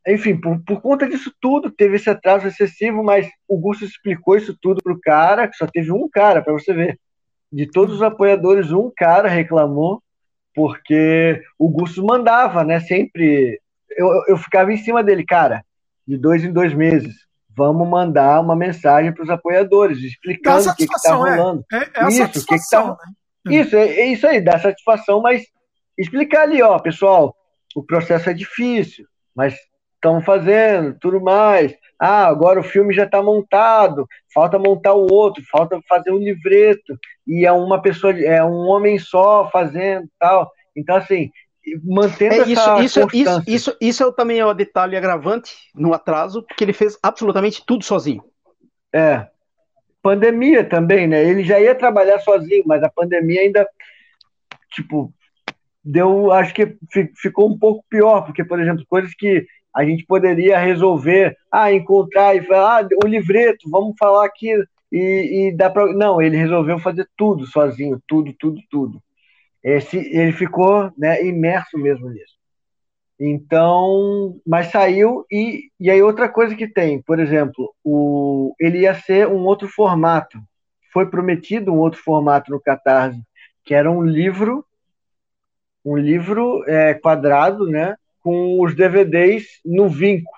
[0.07, 4.55] enfim, por, por conta disso tudo, teve esse atraso excessivo, mas o Gustos explicou isso
[4.61, 7.01] tudo pro cara, que só teve um cara, para você ver.
[7.51, 10.03] De todos os apoiadores, um cara reclamou,
[10.55, 12.81] porque o Gustos mandava, né?
[12.81, 13.59] Sempre.
[13.97, 15.65] Eu, eu ficava em cima dele, cara,
[16.07, 17.24] de dois em dois meses
[17.57, 21.65] vamos mandar uma mensagem para os apoiadores, explicando o que está rolando.
[21.73, 22.97] É, é, é isso, que que tá...
[23.47, 23.57] né?
[23.57, 25.45] isso, é, é, isso aí, dá satisfação, mas
[25.97, 27.35] explicar ali, ó, pessoal,
[27.75, 29.55] o processo é difícil, mas
[29.95, 31.75] estamos fazendo, tudo mais.
[31.99, 36.99] Ah, agora o filme já está montado, falta montar o outro, falta fazer um livreto,
[37.27, 40.51] e é uma pessoa, é um homem só fazendo tal.
[40.77, 41.31] Então, assim,
[41.83, 45.93] mantendo é, isso, essa isso, isso, isso, isso é também é o detalhe agravante no
[45.95, 48.23] atraso, porque ele fez absolutamente tudo sozinho.
[48.93, 49.27] É.
[50.03, 51.25] Pandemia também, né?
[51.25, 53.67] Ele já ia trabalhar sozinho, mas a pandemia ainda,
[54.71, 55.13] tipo,
[55.83, 56.77] deu, acho que
[57.17, 62.37] ficou um pouco pior, porque, por exemplo, coisas que a gente poderia resolver, ah, encontrar
[62.37, 64.53] e falar, ah, o livreto, vamos falar aqui
[64.93, 69.03] e, e dá para, não, ele resolveu fazer tudo sozinho, tudo, tudo, tudo.
[69.65, 72.35] Esse, ele ficou né, imerso mesmo nisso.
[73.19, 78.95] Então, mas saiu e, e aí outra coisa que tem, por exemplo, o, ele ia
[78.95, 80.39] ser um outro formato.
[80.93, 83.21] Foi prometido um outro formato no Catarse,
[83.65, 84.65] que era um livro
[85.85, 87.95] um livro é, quadrado, né?
[88.21, 90.33] Com os DVDs no vinco.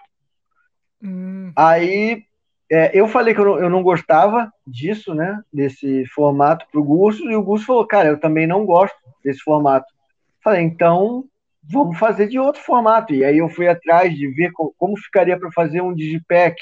[1.01, 1.53] Hum.
[1.55, 2.26] Aí
[2.71, 5.41] é, eu falei que eu não, eu não, gostava disso, né?
[5.53, 9.41] Desse formato para o Gusto, e o Gusto falou, cara, eu também não gosto desse
[9.41, 9.87] formato.
[10.43, 11.25] Falei, então
[11.63, 13.15] vamos fazer de outro formato.
[13.15, 16.57] E aí eu fui atrás de ver como, como ficaria para fazer um digipack,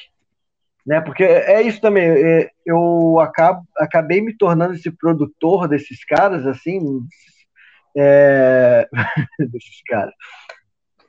[0.86, 1.00] né?
[1.00, 2.04] Porque é isso também.
[2.06, 7.00] É, eu acabo, acabei me tornando esse produtor desses caras, assim,
[7.96, 8.86] é...
[9.38, 10.14] desses caras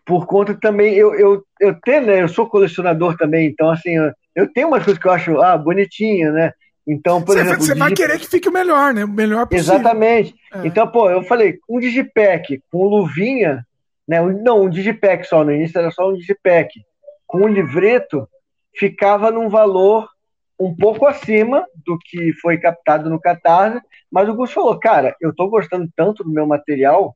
[0.05, 4.13] por conta também, eu, eu, eu tenho, né, eu sou colecionador também, então assim, eu,
[4.35, 6.51] eu tenho umas coisas que eu acho, ah, bonitinha, né?
[6.87, 7.63] Então, por você, exemplo.
[7.63, 9.05] Você vai querer que fique o melhor, né?
[9.05, 9.75] O melhor possível.
[9.75, 10.35] Exatamente.
[10.53, 10.67] É.
[10.67, 13.65] Então, pô, eu falei, um digipack com luvinha,
[14.07, 14.21] né?
[14.21, 16.69] Não, um digipack só, no início era só um digipack.
[17.25, 18.27] Com um livreto,
[18.75, 20.07] ficava num valor
[20.59, 23.81] um pouco acima do que foi captado no Catarse,
[24.11, 27.15] mas o Gus falou, cara, eu tô gostando tanto do meu material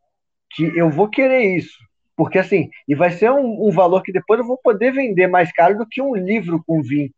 [0.52, 1.78] que eu vou querer isso.
[2.20, 5.54] Porque assim, e vai ser um, um, valor que depois eu vou poder vender mais
[5.54, 7.14] caro do que um livro com vinho.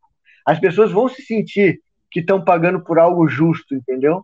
[0.45, 1.81] As pessoas vão se sentir
[2.11, 4.23] que estão pagando por algo justo, entendeu?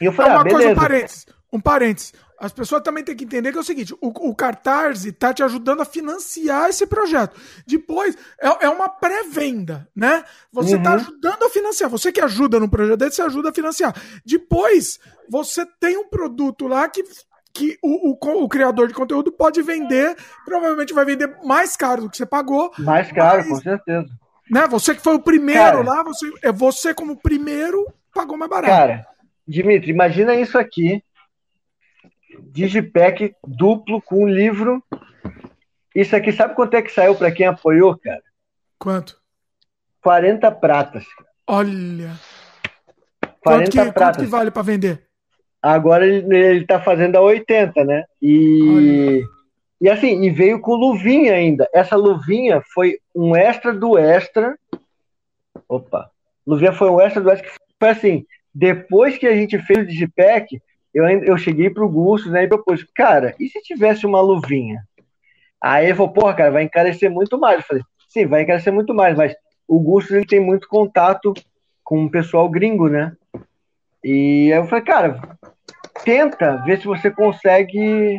[0.00, 0.62] E eu falei, é uma ah, beleza.
[0.62, 2.14] Coisa, um parênteses, um parênteses.
[2.38, 5.42] As pessoas também têm que entender que é o seguinte: o, o Catarse está te
[5.42, 7.36] ajudando a financiar esse projeto.
[7.66, 10.22] Depois, é, é uma pré-venda, né?
[10.52, 10.96] Você está uhum.
[10.96, 11.90] ajudando a financiar.
[11.90, 14.00] Você que ajuda no projeto dele, você ajuda a financiar.
[14.24, 17.02] Depois, você tem um produto lá que
[17.56, 22.10] que o, o, o, criador de conteúdo pode vender, provavelmente vai vender mais caro do
[22.10, 22.70] que você pagou.
[22.78, 24.08] Mais caro, mas, com certeza.
[24.50, 28.50] Né, você que foi o primeiro cara, lá, você, é você como primeiro pagou mais
[28.50, 28.72] barato.
[28.72, 29.06] Cara,
[29.48, 31.02] Dimitri, imagina isso aqui.
[32.52, 34.84] Digipack duplo com um livro.
[35.94, 38.22] Isso aqui, sabe quanto é que saiu para quem apoiou, cara?
[38.78, 39.18] Quanto?
[40.02, 41.04] 40 pratas.
[41.46, 42.12] Olha.
[43.40, 43.94] 40 quanto que, pratas.
[43.94, 45.05] Quanto que vale para vender?
[45.66, 48.04] Agora ele, ele tá fazendo a 80, né?
[48.22, 49.24] E.
[49.80, 51.68] E assim, e veio com luvinha ainda.
[51.74, 54.56] Essa luvinha foi um extra do extra.
[55.68, 56.08] Opa!
[56.46, 58.24] Luvinha foi um extra do extra que foi assim.
[58.54, 60.62] Depois que a gente fez o Digipack,
[60.94, 64.82] eu, eu cheguei pro Gusto né, e propus, cara, e se tivesse uma luvinha?
[65.60, 67.58] Aí ele falou, porra, cara, vai encarecer muito mais.
[67.58, 69.34] Eu falei, sim, vai encarecer muito mais, mas
[69.68, 71.34] o Gusto ele tem muito contato
[71.84, 73.14] com o pessoal gringo, né?
[74.02, 75.20] E aí eu falei, cara,
[76.04, 78.18] tenta ver se você consegue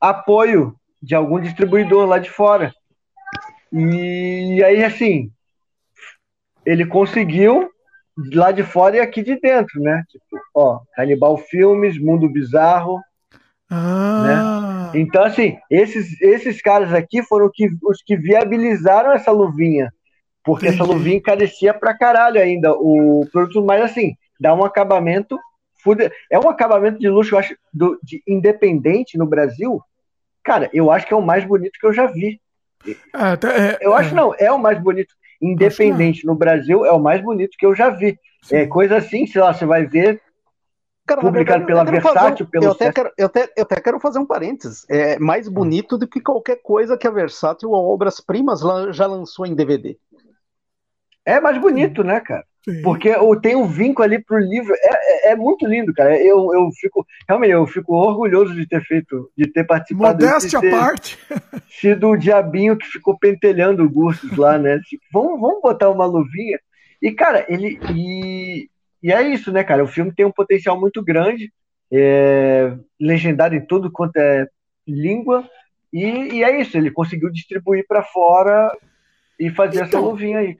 [0.00, 2.72] apoio de algum distribuidor lá de fora.
[3.72, 5.30] E aí, assim,
[6.64, 7.70] ele conseguiu
[8.34, 10.04] lá de fora e aqui de dentro, né?
[10.08, 13.00] Tipo, ó, Canibal Filmes, Mundo Bizarro.
[13.70, 14.90] Ah.
[14.92, 15.00] Né?
[15.00, 19.92] Então, assim, esses, esses caras aqui foram que, os que viabilizaram essa luvinha.
[20.44, 20.82] Porque Entendi.
[20.82, 25.38] essa luvinha encarecia pra caralho ainda o produto, mas assim, dá um acabamento
[26.30, 29.82] é um acabamento de luxo, eu acho, do, de independente no Brasil.
[30.42, 32.40] Cara, eu acho que é o mais bonito que eu já vi.
[32.86, 32.92] É,
[33.46, 34.14] é, eu acho é.
[34.14, 35.14] não, é o mais bonito.
[35.40, 38.18] Independente no Brasil é o mais bonito que eu já vi.
[38.42, 38.56] Sim.
[38.56, 40.20] É coisa assim, sei lá, você vai ver
[41.06, 44.18] Cara, publicado pela Versátil, um, pelo eu até, quero, eu, até, eu até quero fazer
[44.18, 44.86] um parênteses.
[44.88, 48.60] É mais bonito do que qualquer coisa que a Versátil ou Obras Primas
[48.92, 49.98] já lançou em DVD.
[51.24, 52.44] É mais bonito, né, cara?
[52.64, 52.80] Sim.
[52.82, 54.72] Porque tem um vínculo ali pro livro.
[54.74, 56.16] É, é, é, muito lindo, cara.
[56.16, 57.04] Eu, eu fico.
[57.28, 60.24] Realmente, eu fico orgulhoso de ter feito, de ter participado.
[60.24, 61.18] Modéstia à parte.
[61.68, 64.78] Sido o diabinho que ficou pentelhando o Gustos lá, né?
[64.84, 66.58] Tipo, vamos, vamos botar uma luvinha.
[67.00, 67.80] E, cara, ele.
[67.92, 68.68] E,
[69.02, 69.82] e é isso, né, cara?
[69.82, 71.52] O filme tem um potencial muito grande,
[71.92, 74.46] é, legendado em tudo quanto é
[74.86, 75.44] língua.
[75.92, 78.70] E, e é isso, ele conseguiu distribuir para fora
[79.38, 80.56] e fazer então, essa luvinha aí.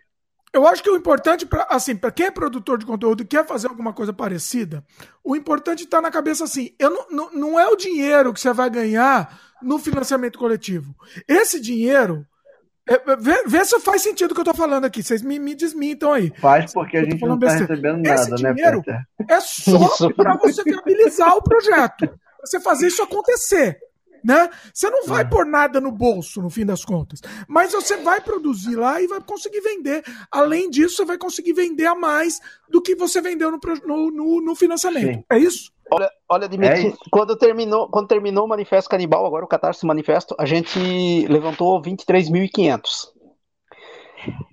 [0.52, 3.47] Eu acho que o importante, pra, assim, para quem é produtor de conteúdo e quer
[3.47, 4.84] fazer alguma coisa parecida,
[5.24, 8.52] o importante está na cabeça assim: eu não, não, não é o dinheiro que você
[8.52, 10.94] vai ganhar no financiamento coletivo.
[11.26, 12.26] Esse dinheiro.
[12.86, 15.02] É, é vê, vê, se faz sentido o que eu estou falando aqui.
[15.02, 16.32] Vocês me, me desmintam aí.
[16.40, 18.52] Faz porque a gente não está recebendo nada, Esse né?
[18.52, 18.82] dinheiro
[19.31, 22.12] é só para você viabilizar o projeto.
[22.44, 23.78] Você fazer isso acontecer
[24.25, 24.49] né?
[24.73, 25.25] Você não vai é.
[25.25, 27.20] pôr nada no bolso, no fim das contas.
[27.49, 30.02] Mas você vai produzir lá e vai conseguir vender.
[30.31, 33.59] Além disso, você vai conseguir vender a mais do que você vendeu no,
[34.10, 35.18] no, no financiamento.
[35.18, 35.25] Sim.
[35.31, 35.73] É isso?
[35.91, 40.34] Olha, olha Dimitri, é quando, terminou, quando terminou o Manifesto Canibal, agora o Catarse Manifesto,
[40.39, 42.81] a gente levantou 23.500.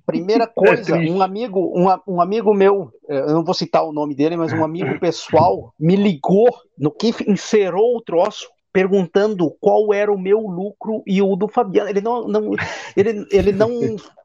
[0.06, 3.94] Primeira é coisa, um amigo, um, um, amigo meu, é, eu não vou citar o
[3.94, 9.94] nome dele, mas um amigo pessoal me ligou no que encerrou o troço perguntando qual
[9.94, 11.90] era o meu lucro e o do Fabiano.
[11.90, 12.56] Ele não, não
[12.96, 13.70] ele, ele não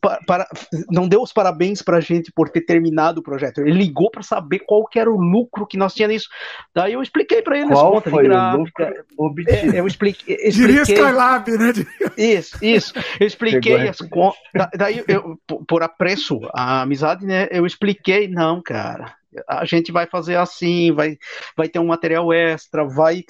[0.00, 0.48] para, para,
[0.90, 3.60] não deu os parabéns pra gente por ter terminado o projeto.
[3.60, 6.28] Ele ligou para saber qual que era o lucro que nós tínhamos nisso.
[6.74, 9.04] Daí eu expliquei para ele qual as contas foi de gráfica.
[9.16, 10.50] O lucro é, eu expliquei, expliquei.
[10.50, 11.72] Diria Skylab, né?
[12.16, 12.94] Isso, isso.
[13.18, 14.38] Eu expliquei as contas.
[14.76, 17.48] Daí, eu, por apreço a amizade, né?
[17.50, 19.14] Eu expliquei, não, cara.
[19.48, 21.16] A gente vai fazer assim, vai,
[21.56, 23.22] vai ter um material extra, vai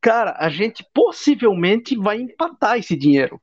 [0.00, 3.40] cara, a gente possivelmente vai empatar esse dinheiro.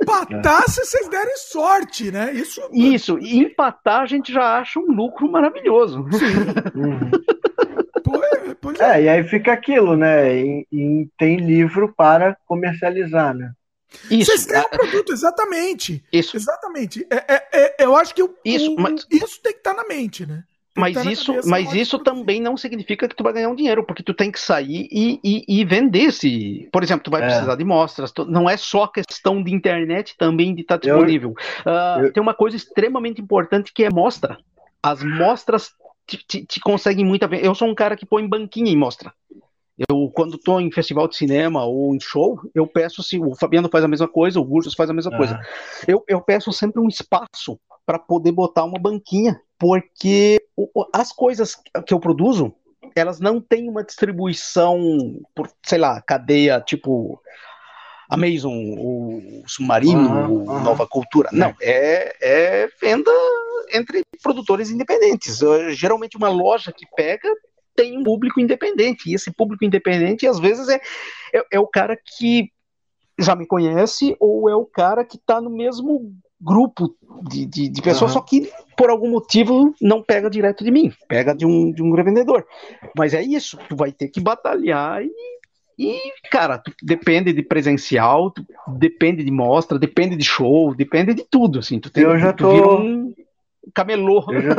[0.00, 2.32] empatar se vocês derem sorte, né?
[2.32, 6.06] Isso, Isso, e empatar a gente já acha um lucro maravilhoso.
[6.12, 6.28] Sim.
[8.08, 8.72] Uhum.
[8.80, 10.34] é, e aí fica aquilo, né?
[10.34, 13.52] E, e tem livro para comercializar, né?
[14.10, 14.30] Isso.
[14.30, 16.04] Vocês têm um produto, exatamente.
[16.12, 16.36] Isso.
[16.36, 17.06] Exatamente.
[17.10, 19.06] É, é, é, eu acho que o, isso, o, mas...
[19.10, 20.44] isso tem que estar tá na mente, né?
[20.78, 24.14] Mas isso, mas isso também não significa que tu vai ganhar um dinheiro, porque tu
[24.14, 27.26] tem que sair e, e, e vender se, por exemplo, tu vai é.
[27.26, 28.12] precisar de mostras.
[28.12, 31.34] Tu, não é só questão de internet, também de estar tá disponível.
[31.66, 32.12] Eu, uh, eu...
[32.12, 34.38] Tem uma coisa extremamente importante que é mostra.
[34.80, 35.72] As mostras
[36.06, 37.24] te, te, te conseguem muito.
[37.34, 39.12] Eu sou um cara que põe banquinha em mostra.
[39.88, 43.68] Eu, quando estou em festival de cinema ou em show, eu peço se o Fabiano
[43.68, 45.34] faz a mesma coisa, o Gursos faz a mesma coisa.
[45.40, 45.84] Ah.
[45.86, 50.42] Eu, eu peço sempre um espaço para poder botar uma banquinha, porque
[50.92, 51.54] as coisas
[51.86, 52.52] que eu produzo,
[52.96, 54.78] elas não têm uma distribuição
[55.34, 57.20] por, sei lá, cadeia tipo
[58.10, 61.28] Amazon, o Submarino, uhum, Nova Cultura.
[61.32, 63.12] Não, é, é venda
[63.72, 65.40] entre produtores independentes.
[65.70, 67.28] Geralmente uma loja que pega
[67.78, 69.08] tem um público independente.
[69.08, 70.80] E esse público independente, às vezes, é,
[71.32, 72.50] é, é o cara que
[73.16, 76.96] já me conhece ou é o cara que está no mesmo grupo
[77.28, 78.18] de, de, de pessoas, uhum.
[78.18, 81.92] só que por algum motivo não pega direto de mim, pega de um, de um
[81.92, 82.44] revendedor.
[82.96, 85.10] Mas é isso, tu vai ter que batalhar e,
[85.76, 85.98] e
[86.30, 88.32] cara, depende de presencial,
[88.68, 91.80] depende de mostra, depende de show, depende de tudo, assim.
[91.80, 92.80] Tu tem, eu já tô...
[92.80, 93.12] um,
[93.74, 94.24] camelô.
[94.32, 94.54] Já...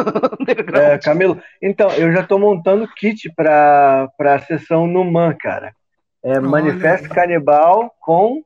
[0.93, 1.41] é, camelo.
[1.61, 5.73] Então, eu já estou montando kit para a sessão no Man, cara.
[6.23, 6.41] É Olha.
[6.41, 8.39] Manifesto Canibal com.
[8.39, 8.43] O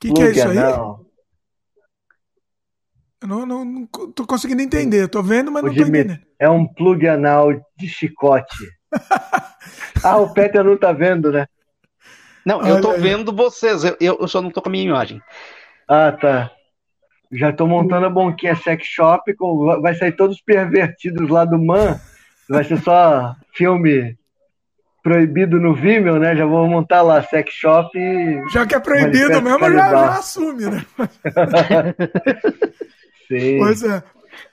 [0.00, 0.56] que, que é isso aí?
[0.56, 1.12] Eu
[3.28, 5.08] não, não, não tô conseguindo entender.
[5.08, 6.18] Tô vendo, mas o não tô entendendo.
[6.38, 8.68] É um plug anal de chicote.
[10.02, 11.46] ah, o Peter não tá vendo, né?
[12.44, 13.84] Não, eu tô vendo vocês.
[13.84, 15.22] Eu, eu só não tô com a minha imagem.
[15.86, 16.50] Ah, tá.
[17.32, 21.98] Já estou montando a Bonquinha Sex Shop, com, vai sair todos pervertidos lá do Man.
[22.48, 24.16] Vai ser só filme
[25.02, 26.36] proibido no Vimeo, né?
[26.36, 27.98] Já vou montar lá Sex Shop.
[27.98, 28.48] E...
[28.50, 30.86] Já que é proibido mesmo, já, já, assume, né?
[33.28, 33.58] Sim.
[33.58, 34.02] Pois é.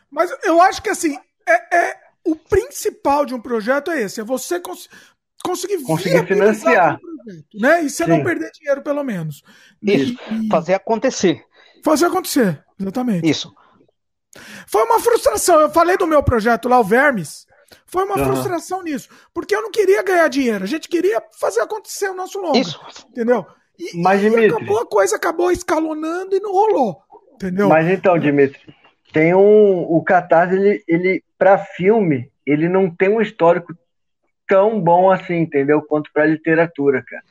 [0.10, 1.18] Mas eu acho que assim,
[1.48, 4.90] é, é, o principal de um projeto é esse, é você cons
[5.44, 7.00] conseguir, conseguir financiar.
[7.00, 7.84] Projeto, né?
[7.84, 8.10] E você Sim.
[8.10, 9.44] não perder dinheiro, pelo menos.
[9.82, 11.44] Isso, e, fazer acontecer.
[11.84, 12.64] Fazer acontecer.
[12.80, 13.30] Exatamente.
[13.30, 13.54] Isso.
[14.68, 15.60] Foi uma frustração.
[15.60, 17.48] Eu falei do meu projeto lá, o Vermes.
[17.86, 18.26] Foi uma uhum.
[18.26, 19.10] frustração nisso.
[19.34, 20.64] Porque eu não queria ganhar dinheiro.
[20.64, 22.58] A gente queria fazer acontecer o nosso longo.
[22.58, 22.80] Isso.
[23.10, 23.46] Entendeu?
[23.78, 24.56] E, Mas, e Dimitri...
[24.56, 27.02] acabou, a coisa acabou escalonando e não rolou.
[27.34, 27.70] Entendeu?
[27.70, 28.60] Mas então, Dimitri,
[29.14, 29.82] tem um.
[29.84, 33.74] O Catarse, ele, ele para filme, ele não tem um histórico
[34.48, 35.82] tão bom assim, entendeu?
[35.82, 37.24] Quanto para literatura, cara.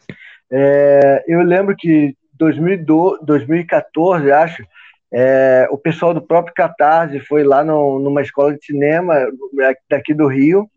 [0.50, 4.64] É, eu lembro que 2012, 2014, acho,
[5.12, 9.14] é, o pessoal do próprio Catarse foi lá no, numa escola de cinema
[9.88, 10.68] daqui do Rio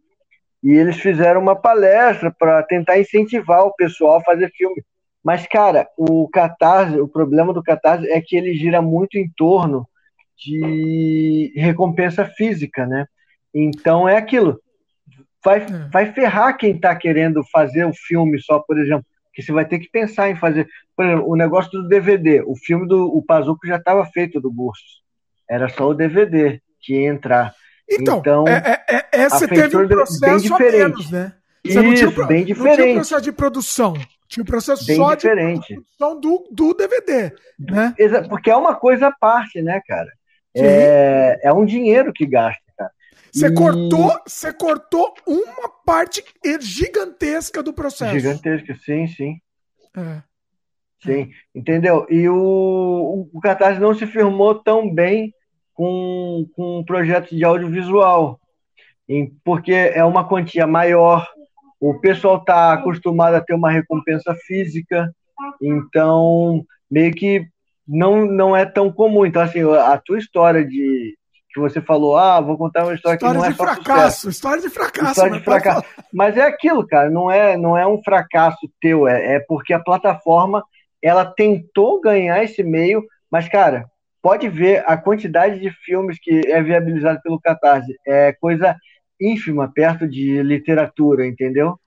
[0.63, 4.83] e eles fizeram uma palestra para tentar incentivar o pessoal a fazer filme.
[5.23, 9.87] Mas, cara, o Catarse, o problema do Catarse é que ele gira muito em torno
[10.37, 13.05] de recompensa física, né?
[13.53, 14.59] Então é aquilo.
[15.43, 15.89] Vai, é.
[15.91, 19.79] vai ferrar quem está querendo fazer o filme só, por exemplo, que você vai ter
[19.79, 20.67] que pensar em fazer.
[20.95, 22.41] Por exemplo, o negócio do DVD.
[22.45, 25.01] O filme do o Pazuco já estava feito do Bursos.
[25.49, 27.53] Era só o DVD que ia entrar.
[27.89, 30.77] Então, então é, é, é, você teve um processo bem diferente.
[30.77, 31.33] Menos, né?
[31.65, 32.77] Você Isso, não tinha, bem diferente.
[32.77, 33.93] Não tinha processo de produção.
[34.27, 35.67] Tinha um processo bem só diferente.
[35.67, 37.33] de produção do, do DVD.
[37.59, 37.93] Né?
[38.29, 40.09] Porque é uma coisa à parte, né, cara?
[40.55, 42.61] É, é um dinheiro que gasta.
[43.31, 43.53] Você e...
[43.53, 46.23] cortou, você cortou uma parte
[46.59, 48.13] gigantesca do processo.
[48.13, 49.41] Gigantesca, sim, sim.
[49.95, 50.21] É.
[51.03, 52.05] Sim, entendeu?
[52.09, 55.33] E o, o Catarse não se firmou tão bem
[55.73, 58.39] com, com um projeto de audiovisual,
[59.43, 61.27] porque é uma quantia maior,
[61.79, 65.11] o pessoal está acostumado a ter uma recompensa física,
[65.59, 67.47] então meio que
[67.87, 69.25] não, não é tão comum.
[69.25, 71.17] Então, assim, a tua história de,
[71.53, 74.29] que você falou, ah, vou contar uma história, história que não é só fracasso, sucesso.
[74.29, 75.85] História de fracasso, história de fracasso.
[76.13, 79.79] Mas é aquilo, cara, não é, não é um fracasso teu, é, é porque a
[79.79, 80.63] plataforma
[81.01, 83.85] ela tentou ganhar esse meio, mas, cara,
[84.21, 87.97] pode ver a quantidade de filmes que é viabilizado pelo Catarse.
[88.05, 88.75] É coisa
[89.19, 91.79] ínfima perto de literatura, entendeu?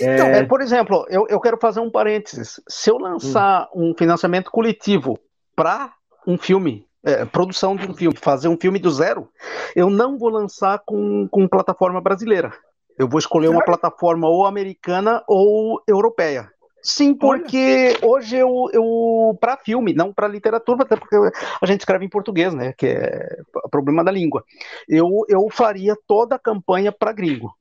[0.00, 0.44] Então, é...
[0.44, 2.60] por exemplo, eu, eu quero fazer um parênteses.
[2.68, 3.90] Se eu lançar hum.
[3.90, 5.18] um financiamento coletivo
[5.54, 5.92] para
[6.26, 9.28] um filme, é, produção de um filme, fazer um filme do zero,
[9.74, 12.52] eu não vou lançar com, com plataforma brasileira.
[12.98, 16.50] Eu vou escolher uma plataforma ou americana ou europeia.
[16.82, 18.10] Sim, porque Olha.
[18.10, 21.16] hoje eu, eu para filme, não para literatura, até porque
[21.60, 22.72] a gente escreve em português, né?
[22.72, 23.38] Que é
[23.70, 24.44] problema da língua.
[24.88, 27.54] Eu, eu faria toda a campanha para gringo.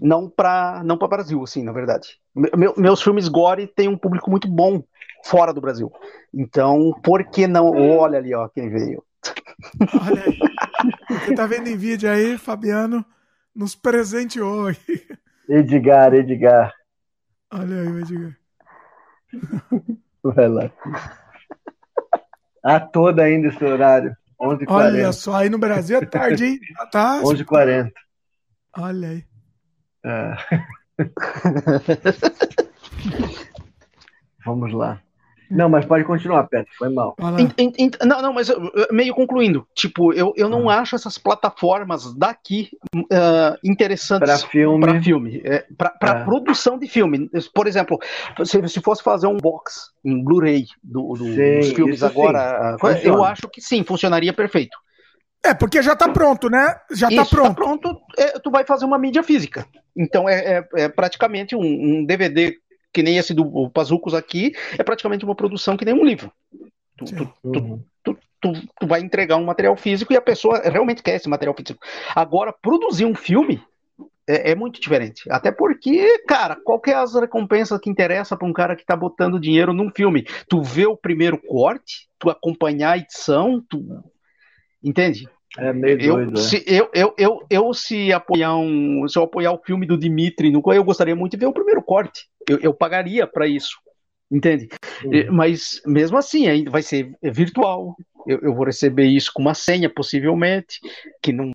[0.00, 2.18] Não para não para Brasil, assim, na verdade.
[2.34, 4.82] Meu, meus filmes gore têm um público muito bom
[5.24, 5.90] fora do Brasil.
[6.32, 7.70] Então, por que não?
[7.70, 9.04] Olha ali, ó, quem veio.
[10.04, 10.38] Olha aí.
[11.20, 13.04] Você tá vendo em vídeo aí, Fabiano
[13.54, 14.70] nos presenteou.
[15.48, 16.72] Edgar, Edgar.
[17.52, 18.36] Olha aí o Edgar.
[20.22, 20.70] Vai lá.
[22.64, 24.16] A toda ainda esse horário.
[24.40, 24.66] 11h40.
[24.68, 26.60] Olha só, aí no Brasil é tarde, hein?
[26.90, 27.20] Tá.
[27.22, 27.90] 11h40.
[28.76, 29.24] Olha aí.
[30.04, 30.34] É.
[34.44, 35.00] Vamos lá.
[35.52, 37.14] Não, mas pode continuar, Petro, foi mal.
[38.04, 38.50] não, não, mas
[38.90, 40.80] meio concluindo, tipo, eu, eu não ah.
[40.80, 46.24] acho essas plataformas daqui uh, interessantes para filme, para filme, é, para é.
[46.24, 47.30] produção de filme.
[47.54, 47.98] Por exemplo,
[48.44, 53.22] se, se fosse fazer um box em Blu-ray do, do, dos filmes agora, sim, eu
[53.22, 54.76] acho que sim, funcionaria perfeito.
[55.44, 56.76] É, porque já está pronto, né?
[56.92, 57.48] Já está pronto.
[57.48, 59.66] Tá pronto, é, tu vai fazer uma mídia física.
[59.96, 62.54] Então é, é, é praticamente um, um, DVD
[62.92, 66.30] que nem esse do Pazucos aqui, é praticamente uma produção que nem um livro.
[66.96, 67.82] Tu, tu, uhum.
[68.02, 71.84] tu, tu, vai entregar um material físico e a pessoa realmente quer esse material físico.
[72.14, 73.62] Agora, produzir um filme
[74.28, 75.22] é, é muito diferente.
[75.30, 79.40] Até porque, cara, qual é as recompensas que interessa para um cara que está botando
[79.40, 80.26] dinheiro num filme?
[80.48, 84.02] Tu vê o primeiro corte, tu acompanhar a edição, tu.
[84.82, 85.28] Entende?
[85.58, 86.42] É meio eu, doido, é.
[86.42, 89.06] se, eu, eu, eu, eu, se apoiar um.
[89.06, 91.82] Se eu apoiar o filme do Dimitri, no eu gostaria muito de ver o primeiro
[91.82, 92.26] corte.
[92.48, 93.76] Eu, eu pagaria para isso.
[94.30, 94.68] Entende?
[95.04, 95.34] Uhum.
[95.34, 97.94] Mas mesmo assim, ainda vai ser virtual.
[98.26, 100.80] Eu, eu vou receber isso com uma senha, possivelmente,
[101.20, 101.52] que não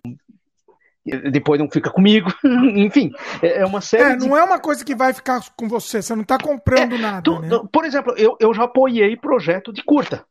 [1.30, 2.30] depois não fica comigo.
[2.44, 3.10] Enfim,
[3.42, 4.12] é, é uma série.
[4.12, 4.34] É, não de...
[4.34, 7.22] é uma coisa que vai ficar com você, você não está comprando é, nada.
[7.22, 7.60] Tu, né?
[7.72, 10.24] Por exemplo, eu, eu já apoiei projeto de curta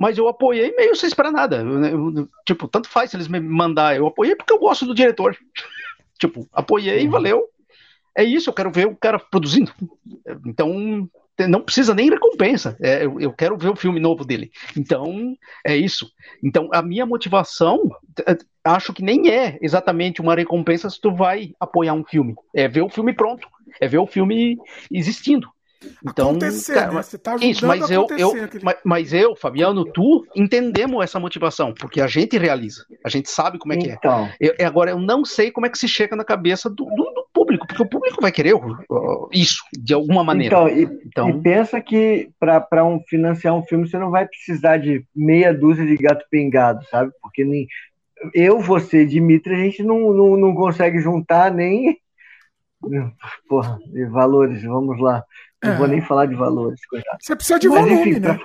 [0.00, 1.58] mas eu apoiei meio sem esperar nada.
[1.58, 3.94] Eu, eu, tipo, tanto faz se eles me mandar.
[3.94, 5.36] Eu apoiei porque eu gosto do diretor.
[6.18, 7.10] tipo, apoiei, uhum.
[7.10, 7.44] valeu.
[8.16, 9.70] É isso, eu quero ver o cara produzindo.
[10.46, 11.06] Então,
[11.46, 12.78] não precisa nem recompensa.
[12.80, 14.50] É, eu, eu, quero ver o filme novo dele.
[14.74, 16.10] Então, é isso.
[16.42, 17.90] Então, a minha motivação,
[18.64, 22.34] acho que nem é exatamente uma recompensa se tu vai apoiar um filme.
[22.56, 23.46] É ver o filme pronto.
[23.78, 24.56] É ver o filme
[24.90, 25.46] existindo.
[26.04, 27.02] Então, acontecer, cara, né?
[27.02, 32.00] Você tá isso, mas eu, eu mas, mas, eu, Fabiano, tu entendemos essa motivação, porque
[32.00, 33.94] a gente realiza, a gente sabe como é que é.
[33.94, 34.26] então.
[34.40, 34.54] é.
[34.58, 37.26] Eu, agora, eu não sei como é que se chega na cabeça do, do, do
[37.32, 40.54] público, porque o público vai querer uh, isso, de alguma maneira.
[40.54, 41.30] Então, e, então...
[41.30, 45.86] e pensa que para um, financiar um filme você não vai precisar de meia dúzia
[45.86, 47.10] de gato pingado, sabe?
[47.22, 47.66] Porque nem,
[48.34, 51.96] eu, você, Dimitri, a gente não, não, não consegue juntar nem.
[53.48, 53.78] Porra,
[54.10, 55.24] valores, vamos lá.
[55.62, 55.76] Não é.
[55.76, 57.18] vou nem falar de valores, coitado.
[57.20, 58.38] Você precisa de Mas, volume, enfim, né?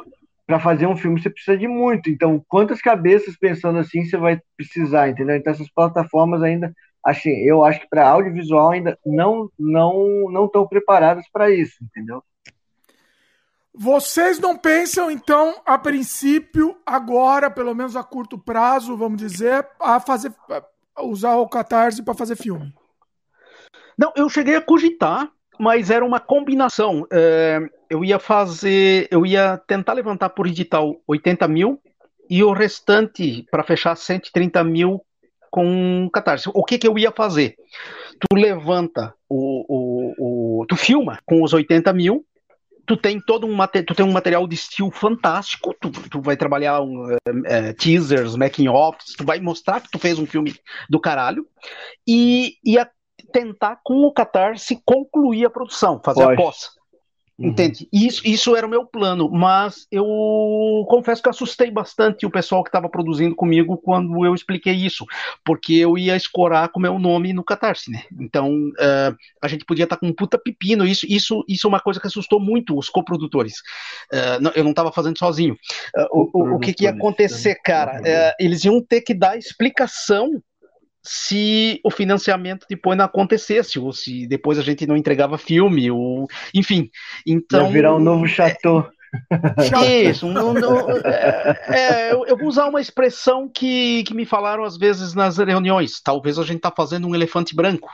[0.46, 2.10] Para fazer um filme você precisa de muito.
[2.10, 5.36] Então, quantas cabeças pensando assim você vai precisar, entendeu?
[5.36, 10.68] Então, essas plataformas ainda, assim, eu acho que para audiovisual ainda não não não estão
[10.68, 12.24] preparadas para isso, entendeu?
[13.78, 20.00] Vocês não pensam, então, a princípio, agora, pelo menos a curto prazo, vamos dizer, a
[20.00, 20.34] fazer
[20.96, 22.74] a usar o Catarse para fazer filme?
[23.98, 25.30] Não, eu cheguei a cogitar,
[25.60, 27.06] mas era uma combinação.
[27.12, 27.60] É,
[27.90, 31.82] eu ia fazer, eu ia tentar levantar por edital 80 mil
[32.30, 35.02] e o restante para fechar 130 mil
[35.52, 36.50] com Catarse.
[36.54, 37.56] O que que eu ia fazer?
[38.20, 42.26] Tu levanta o, o, o tu filma com os 80 mil,
[42.86, 46.82] tu tem todo um tu tem um material de estilo fantástico, tu, tu vai trabalhar
[46.82, 50.54] um, é, teasers, making offs, tu vai mostrar que tu fez um filme
[50.90, 51.46] do caralho
[52.08, 52.88] e, e a
[53.36, 56.42] tentar, com o Catarse, concluir a produção, fazer Pode.
[56.42, 56.70] a poça.
[57.38, 57.50] Uhum.
[57.50, 57.86] Entende?
[57.92, 60.06] Isso, isso era o meu plano, mas eu
[60.88, 65.06] confesso que assustei bastante o pessoal que estava produzindo comigo quando eu expliquei isso,
[65.44, 68.04] porque eu ia escorar com o meu nome no Catarse, né?
[68.22, 70.86] Então uh, a gente podia estar tá com um puta pepino.
[70.86, 73.56] Isso, isso, isso é uma coisa que assustou muito os coprodutores.
[74.14, 75.58] Uh, não, eu não estava fazendo sozinho.
[75.94, 78.02] Uh, o, o, o que, que, ia acontecer, cara?
[78.40, 80.42] eles iam ter que dar explicação
[81.06, 86.28] se o financiamento depois não acontecesse, ou se depois a gente não entregava filme, ou
[86.54, 86.90] enfim.
[87.26, 87.64] Então.
[87.64, 88.90] Vai virar um novo chateau.
[90.04, 94.64] Isso, não, não, é, é, eu, eu, vou usar uma expressão que, que me falaram
[94.64, 96.02] às vezes nas reuniões.
[96.02, 97.90] Talvez a gente está fazendo um elefante branco,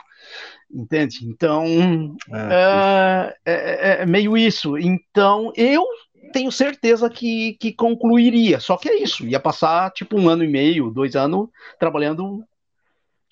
[0.72, 1.18] entende?
[1.24, 4.76] Então é, é, é, é, meio isso.
[4.76, 5.86] Então eu
[6.32, 8.58] tenho certeza que, que concluiria.
[8.58, 12.42] Só que é isso, ia passar tipo um ano e meio, dois anos trabalhando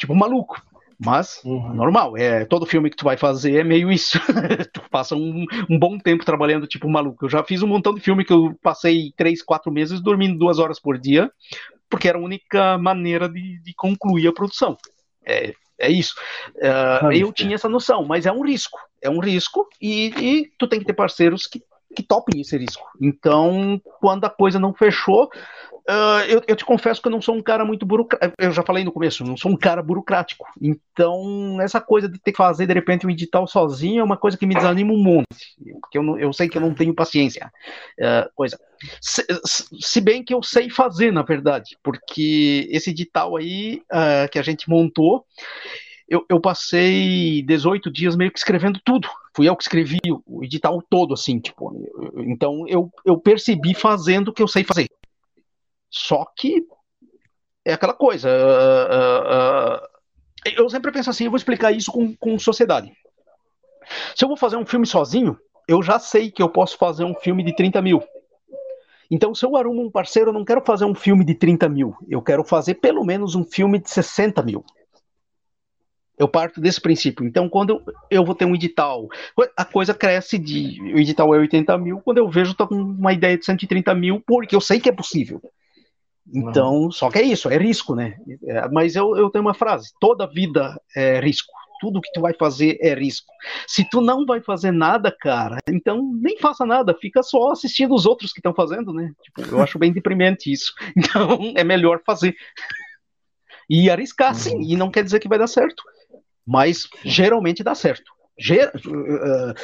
[0.00, 0.60] tipo maluco.
[1.02, 1.72] Mas, uhum.
[1.72, 4.18] normal, é todo filme que tu vai fazer é meio isso.
[4.72, 7.24] tu passa um, um, bom tempo trabalhando tipo maluco.
[7.24, 10.58] Eu já fiz um montão de filme que eu passei três, quatro meses dormindo duas
[10.58, 11.30] horas por dia,
[11.88, 14.76] porque era a única maneira de, de concluir a produção.
[15.24, 16.14] É, é isso.
[16.56, 18.78] Uh, eu tinha essa noção, mas é um risco.
[19.00, 21.62] É um risco e, e tu tem que ter parceiros que,
[21.96, 22.86] que topem esse risco.
[23.00, 25.30] Então, quando a coisa não fechou,
[25.88, 28.34] Uh, eu, eu, te confesso que eu não sou um cara muito burocrático.
[28.38, 30.46] Eu já falei no começo, não sou um cara burocrático.
[30.60, 34.36] Então, essa coisa de ter que fazer de repente um edital sozinho é uma coisa
[34.36, 35.26] que me desanima um monte.
[35.80, 37.50] Porque eu, não, eu sei que eu não tenho paciência.
[37.98, 38.58] Uh, coisa.
[39.00, 44.38] Se, se, bem que eu sei fazer, na verdade, porque esse edital aí uh, que
[44.38, 45.24] a gente montou.
[46.08, 49.08] Eu, eu, passei 18 dias meio que escrevendo tudo.
[49.32, 51.72] Fui eu que escrevi o edital todo, assim, tipo.
[52.26, 54.88] Então eu, eu percebi fazendo o que eu sei fazer.
[55.90, 56.64] Só que
[57.64, 58.28] é aquela coisa.
[58.28, 59.90] Uh, uh, uh,
[60.56, 62.92] eu sempre penso assim, eu vou explicar isso com, com sociedade.
[64.14, 65.36] Se eu vou fazer um filme sozinho,
[65.66, 68.02] eu já sei que eu posso fazer um filme de 30 mil.
[69.10, 71.96] Então, se eu arrumo um parceiro, eu não quero fazer um filme de 30 mil.
[72.08, 74.64] Eu quero fazer pelo menos um filme de 60 mil.
[76.16, 77.26] Eu parto desse princípio.
[77.26, 79.08] Então, quando eu, vou ter um edital,
[79.56, 80.80] a coisa cresce de.
[80.94, 84.22] O edital é 80 mil, quando eu vejo, estou com uma ideia de 130 mil,
[84.24, 85.40] porque eu sei que é possível.
[86.32, 86.90] Então, uhum.
[86.90, 88.16] só que é isso, é risco, né?
[88.46, 91.52] É, mas eu, eu tenho uma frase: toda vida é risco.
[91.80, 93.32] Tudo que tu vai fazer é risco.
[93.66, 98.04] Se tu não vai fazer nada, cara, então nem faça nada, fica só assistindo os
[98.04, 99.10] outros que estão fazendo, né?
[99.22, 100.72] Tipo, eu acho bem deprimente isso.
[100.96, 102.36] Então, é melhor fazer.
[103.68, 104.62] E arriscar, sim, uhum.
[104.62, 105.82] e não quer dizer que vai dar certo.
[106.46, 108.12] Mas geralmente dá certo.
[108.38, 109.54] Ger uh,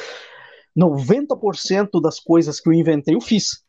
[0.77, 3.65] 90% das coisas que eu inventei, eu fiz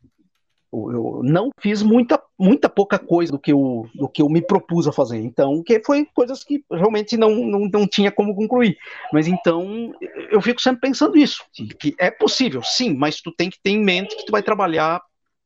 [0.71, 4.87] eu não fiz muita, muita pouca coisa do que, eu, do que eu me propus
[4.87, 5.17] a fazer.
[5.17, 8.77] Então, que foi coisas que realmente não, não, não tinha como concluir.
[9.13, 9.93] Mas então,
[10.29, 11.43] eu fico sempre pensando isso,
[11.79, 15.01] que é possível, sim, mas tu tem que ter em mente que tu vai trabalhar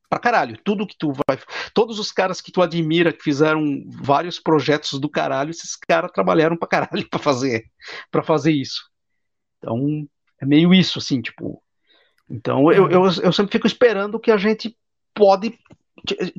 [0.09, 0.57] pra caralho.
[0.63, 1.39] Tudo que tu vai.
[1.73, 6.57] Todos os caras que tu admira, que fizeram vários projetos do caralho, esses caras trabalharam
[6.57, 7.65] pra caralho pra fazer,
[8.11, 8.81] pra fazer isso.
[9.57, 10.05] Então,
[10.41, 11.63] é meio isso, assim, tipo.
[12.29, 14.75] Então, eu, eu, eu sempre fico esperando que a gente
[15.13, 15.57] pode,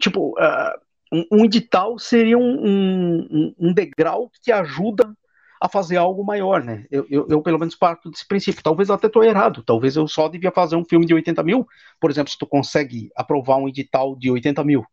[0.01, 5.15] tipo, uh, um, edital seria um, um, um, degrau que ajuda
[5.61, 6.87] a fazer algo maior, né?
[6.91, 8.63] Eu, eu, eu pelo menos parto desse princípio.
[8.63, 9.63] Talvez eu até estou errado.
[9.63, 11.67] Talvez eu só devia fazer um filme de 80 mil.
[12.01, 14.85] Por exemplo, se tu consegue aprovar um edital de 80 mil,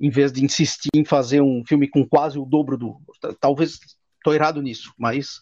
[0.00, 2.96] em vez de insistir em fazer um filme com quase o dobro do.
[3.40, 3.80] Talvez
[4.18, 5.40] estou errado nisso, mas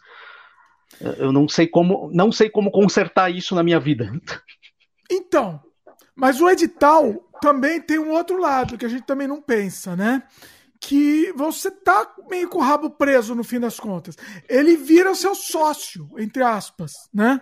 [1.18, 4.10] eu não sei como, não sei como consertar isso na minha vida.
[5.10, 5.60] Então,
[6.14, 10.22] mas o edital também tem um outro lado que a gente também não pensa, né?
[10.80, 14.16] Que você tá meio com o rabo preso no fim das contas.
[14.48, 17.40] Ele vira o seu sócio, entre aspas, né?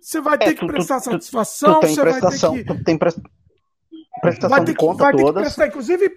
[0.00, 2.64] Você vai ter é, que prestar tu, satisfação, tu, tu você vai ter que.
[2.64, 5.24] Tu tem prestação vai ter de conta que, vai toda.
[5.24, 6.12] Ter que prestar, inclusive,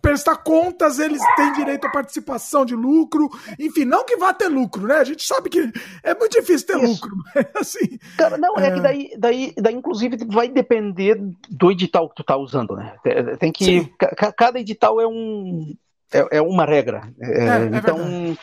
[0.00, 3.28] prestar contas, eles têm direito à participação de lucro.
[3.58, 4.96] Enfim, não que vá ter lucro, né?
[4.96, 5.70] A gente sabe que
[6.02, 6.86] é muito difícil ter Isso.
[6.86, 7.16] lucro.
[7.54, 8.66] assim, Cara, não, é...
[8.66, 12.96] é, que daí, daí, daí, inclusive, vai depender do edital que tu tá usando, né?
[13.38, 13.90] Tem que.
[14.36, 15.74] Cada edital é um.
[16.12, 17.12] É, é uma regra.
[17.20, 18.36] É, é, é então,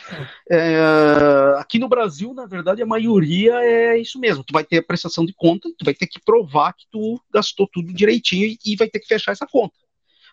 [0.49, 4.43] é, aqui no Brasil, na verdade, a maioria é isso mesmo.
[4.43, 7.67] Tu vai ter a prestação de conta, tu vai ter que provar que tu gastou
[7.71, 9.75] tudo direitinho e vai ter que fechar essa conta.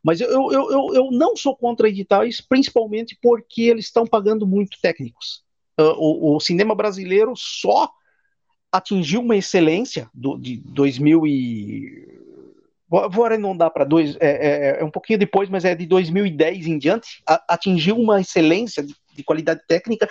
[0.02, 4.78] Mas eu, eu, eu, eu não sou contra editais, principalmente porque eles estão pagando muito
[4.80, 5.42] técnicos.
[5.78, 7.90] Uh, o, o, cinema brasileiro só
[8.72, 12.18] atingiu uma excelência do, de 2000 e
[12.88, 16.76] vou arredondar para dois, é, é, é, um pouquinho depois, mas é de 2010 em
[16.76, 20.08] diante, a, atingiu uma excelência de, de, qualidade técnica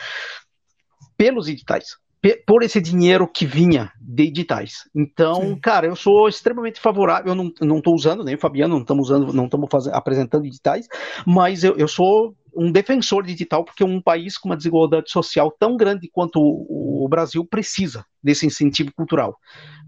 [1.18, 1.98] pelos editais
[2.46, 4.90] por esse dinheiro que vinha de editais.
[4.94, 5.60] Então, Sim.
[5.60, 7.32] cara, eu sou extremamente favorável.
[7.32, 10.88] Eu não, não estou usando, nem o Fabiano, não estamos usando, não estamos apresentando editais,
[11.26, 15.56] mas eu, eu sou um defensor de digital porque um país com uma desigualdade social
[15.58, 19.38] tão grande quanto o, o Brasil precisa desse incentivo cultural,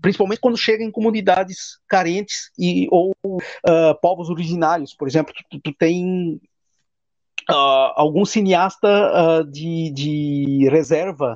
[0.01, 3.39] principalmente quando chega em comunidades carentes e ou uh,
[4.01, 6.39] povos originários, por exemplo, tu, tu tem
[7.49, 8.87] uh, algum cineasta
[9.41, 11.35] uh, de, de reserva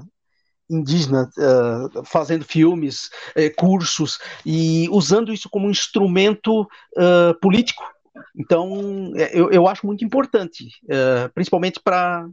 [0.69, 7.84] indígena uh, fazendo filmes, eh, cursos e usando isso como instrumento uh, político.
[8.35, 12.27] Então, eu, eu acho muito importante, uh, principalmente para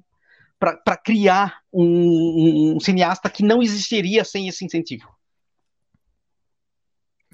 [0.85, 5.09] para criar um, um, cineasta que não existiria sem esse incentivo.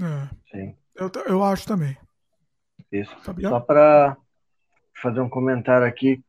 [0.01, 0.29] É.
[0.51, 0.77] Sim.
[0.95, 1.95] Eu, eu acho também.
[2.91, 3.15] Isso.
[3.43, 4.17] Só para
[5.03, 6.25] fazer um comentário aqui,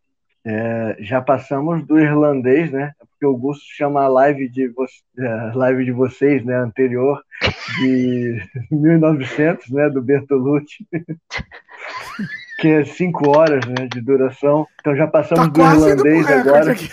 [0.46, 2.94] é, já passamos do irlandês, né?
[3.00, 4.72] Porque o Gusto chama a live de,
[5.18, 6.56] é, live de vocês, né?
[6.56, 7.22] Anterior,
[7.80, 9.90] de 1900, né?
[9.90, 10.88] Do Bertolucci.
[12.60, 14.68] que é cinco horas né, de duração.
[14.80, 16.72] Então já passamos tá do irlandês agora.
[16.74, 16.90] Aqui.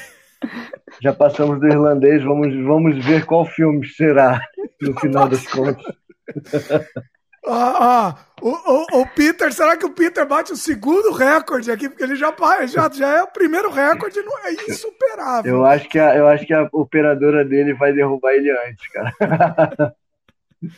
[1.02, 4.41] Já passamos do irlandês, vamos, vamos ver qual filme será
[4.81, 5.84] no final das contas.
[7.49, 11.89] Ah, ah, o, o, o, Peter, será que o Peter bate o segundo recorde aqui?
[11.89, 12.34] Porque ele já,
[12.66, 15.57] já, já é o primeiro recorde, não é insuperável.
[15.57, 19.15] Eu acho, que a, eu acho que a operadora dele vai derrubar ele antes, cara.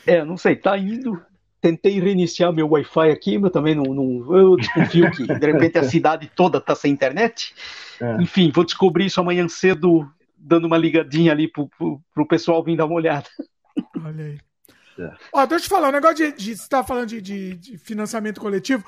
[0.04, 1.22] É, não sei, tá indo.
[1.60, 4.36] Tentei reiniciar meu Wi-Fi aqui, mas também não, não.
[4.36, 7.54] Eu desconfio que de repente a cidade toda tá sem internet.
[8.00, 8.20] É.
[8.20, 10.06] Enfim, vou descobrir isso amanhã cedo,
[10.36, 13.28] dando uma ligadinha ali pro, pro, pro pessoal vir dar uma olhada.
[14.04, 14.38] Olha aí.
[14.98, 15.10] É.
[15.32, 16.56] Ó, deixa eu te falar, o um negócio de, de.
[16.56, 18.84] Você tá falando de, de, de financiamento coletivo.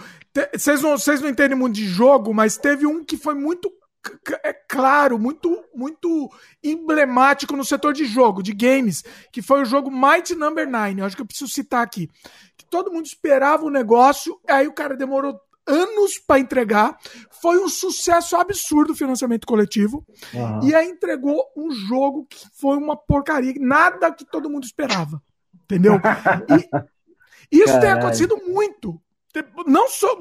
[0.53, 3.71] Vocês não, não entendem muito de jogo, mas teve um que foi muito
[4.43, 6.31] é claro, muito muito
[6.65, 11.01] emblemático no setor de jogo, de games, que foi o jogo Might Number 9.
[11.01, 12.09] Eu acho que eu preciso citar aqui.
[12.57, 16.99] Que todo mundo esperava o negócio, aí o cara demorou anos para entregar.
[17.43, 20.05] Foi um sucesso absurdo o financiamento coletivo.
[20.33, 20.67] Uhum.
[20.67, 25.23] E aí entregou um jogo que foi uma porcaria, nada que todo mundo esperava.
[25.71, 26.01] Entendeu?
[27.53, 27.81] E isso Caralho.
[27.81, 29.01] tem acontecido muito.
[29.67, 30.19] Não só.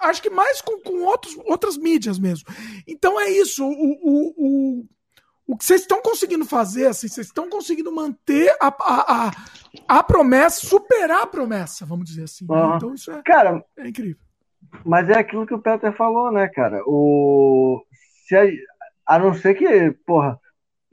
[0.00, 2.48] Acho que mais com, com outros, outras mídias mesmo.
[2.86, 3.64] Então é isso.
[3.64, 4.86] O, o, o,
[5.46, 9.30] o que vocês estão conseguindo fazer, assim, vocês estão conseguindo manter a, a, a,
[9.88, 12.46] a, promessa, superar a promessa, vamos dizer assim.
[12.48, 12.76] Uhum.
[12.76, 14.16] Então isso é, cara, é incrível.
[14.84, 16.82] Mas é aquilo que o Peter falou, né, cara?
[16.86, 17.80] O,
[18.26, 18.44] se a,
[19.06, 20.38] a não ser que, porra,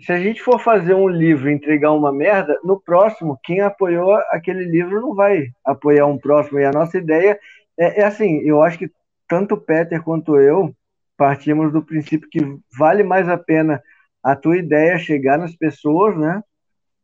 [0.01, 4.13] se a gente for fazer um livro e entregar uma merda, no próximo, quem apoiou
[4.31, 6.59] aquele livro não vai apoiar um próximo.
[6.59, 7.39] E a nossa ideia
[7.77, 8.91] é, é assim: eu acho que
[9.27, 10.75] tanto o Peter quanto eu
[11.17, 12.39] partimos do princípio que
[12.77, 13.81] vale mais a pena
[14.21, 16.41] a tua ideia chegar nas pessoas, né?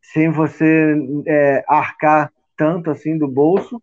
[0.02, 0.96] Sem você
[1.28, 3.82] é, arcar tanto assim do bolso,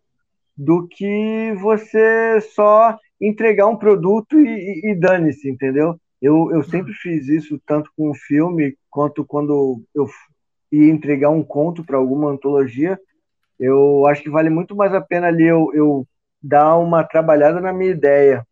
[0.56, 5.98] do que você só entregar um produto e, e, e dane-se, entendeu?
[6.20, 10.08] Eu, eu sempre fiz isso tanto com o filme quanto quando eu
[10.72, 12.98] ia entregar um conto para alguma antologia.
[13.60, 16.08] Eu acho que vale muito mais a pena ali eu, eu
[16.42, 18.46] dar uma trabalhada na minha ideia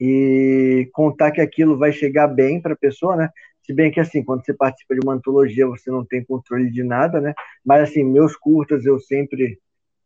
[0.00, 3.28] e contar que aquilo vai chegar bem para a pessoa, né?
[3.62, 6.82] Se bem que assim, quando você participa de uma antologia, você não tem controle de
[6.82, 7.34] nada, né?
[7.62, 9.58] Mas assim, meus curtas eu sempre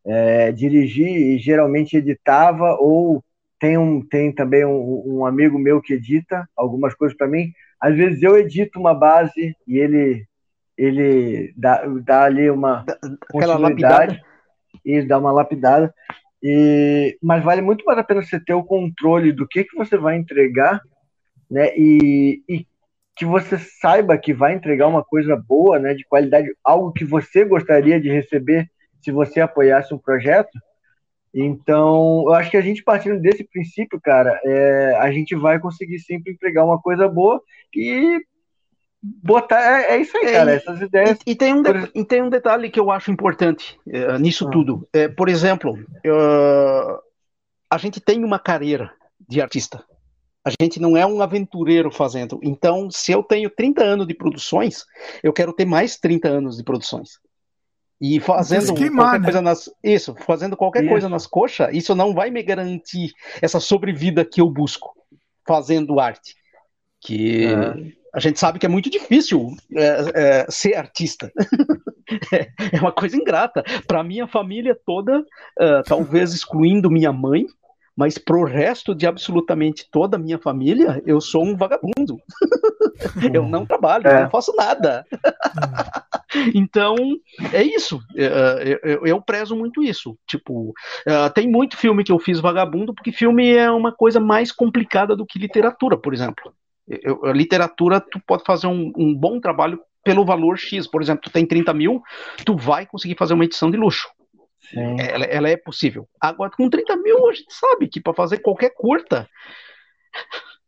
[0.05, 3.23] é, dirigi e geralmente editava ou
[3.61, 7.53] tem, um, tem também um, um amigo meu que edita algumas coisas para mim.
[7.85, 10.27] Às vezes eu edito uma base e ele
[10.77, 12.83] ele dá, dá ali uma
[13.29, 14.23] Aquela continuidade
[14.83, 15.95] e dá uma lapidada.
[16.43, 19.99] E, mas vale muito mais a pena você ter o controle do que, que você
[19.99, 20.81] vai entregar,
[21.51, 21.77] né?
[21.77, 22.67] E, e
[23.15, 25.93] que você saiba que vai entregar uma coisa boa, né?
[25.93, 28.67] De qualidade, algo que você gostaria de receber
[29.03, 30.59] se você apoiasse um projeto
[31.35, 35.99] então, eu acho que a gente partindo desse princípio, cara, é, a gente vai conseguir
[35.99, 37.43] sempre entregar uma coisa boa
[37.75, 38.21] e
[39.03, 39.61] botar.
[39.61, 41.19] É, é isso aí, é, cara, essas ideias.
[41.27, 44.47] E, e tem, um de, e tem um detalhe que eu acho importante é, nisso
[44.47, 44.51] ah.
[44.51, 44.89] tudo.
[44.93, 46.99] É, por exemplo, uh,
[47.69, 48.93] a gente tem uma carreira
[49.29, 49.85] de artista.
[50.45, 52.39] A gente não é um aventureiro fazendo.
[52.43, 54.85] Então, se eu tenho 30 anos de produções,
[55.23, 57.19] eu quero ter mais 30 anos de produções.
[58.01, 59.25] E fazendo qualquer né?
[59.25, 59.71] coisa nas.
[59.83, 60.91] Isso, fazendo qualquer isso.
[60.91, 64.93] coisa nas coxas, isso não vai me garantir essa sobrevida que eu busco
[65.47, 66.35] fazendo arte.
[67.01, 67.93] Que é.
[68.15, 71.33] a gente sabe que é muito difícil é, é, ser artista.
[72.73, 73.63] é uma coisa ingrata.
[73.87, 77.47] Para minha família toda, uh, talvez excluindo minha mãe,
[77.97, 82.19] mas pro resto de absolutamente toda a minha família, eu sou um vagabundo.
[83.33, 84.23] eu não trabalho, é.
[84.23, 85.07] não faço nada.
[86.55, 86.97] Então,
[87.53, 88.01] é isso.
[88.15, 90.17] Eu, é, é, eu, prezo muito isso.
[90.27, 90.73] Tipo,
[91.35, 95.27] tem muito filme que eu fiz vagabundo, porque filme é uma coisa mais complicada do
[95.27, 96.53] que literatura, por exemplo.
[96.87, 100.87] Eu, a literatura, tu pode fazer um, um bom trabalho pelo valor X.
[100.87, 102.03] Por exemplo, tu tem 30 mil,
[102.45, 104.09] tu vai conseguir fazer uma edição de luxo.
[104.99, 106.09] Ela, ela, é possível.
[106.21, 109.29] Agora, com 30 mil, a gente sabe que para fazer qualquer curta,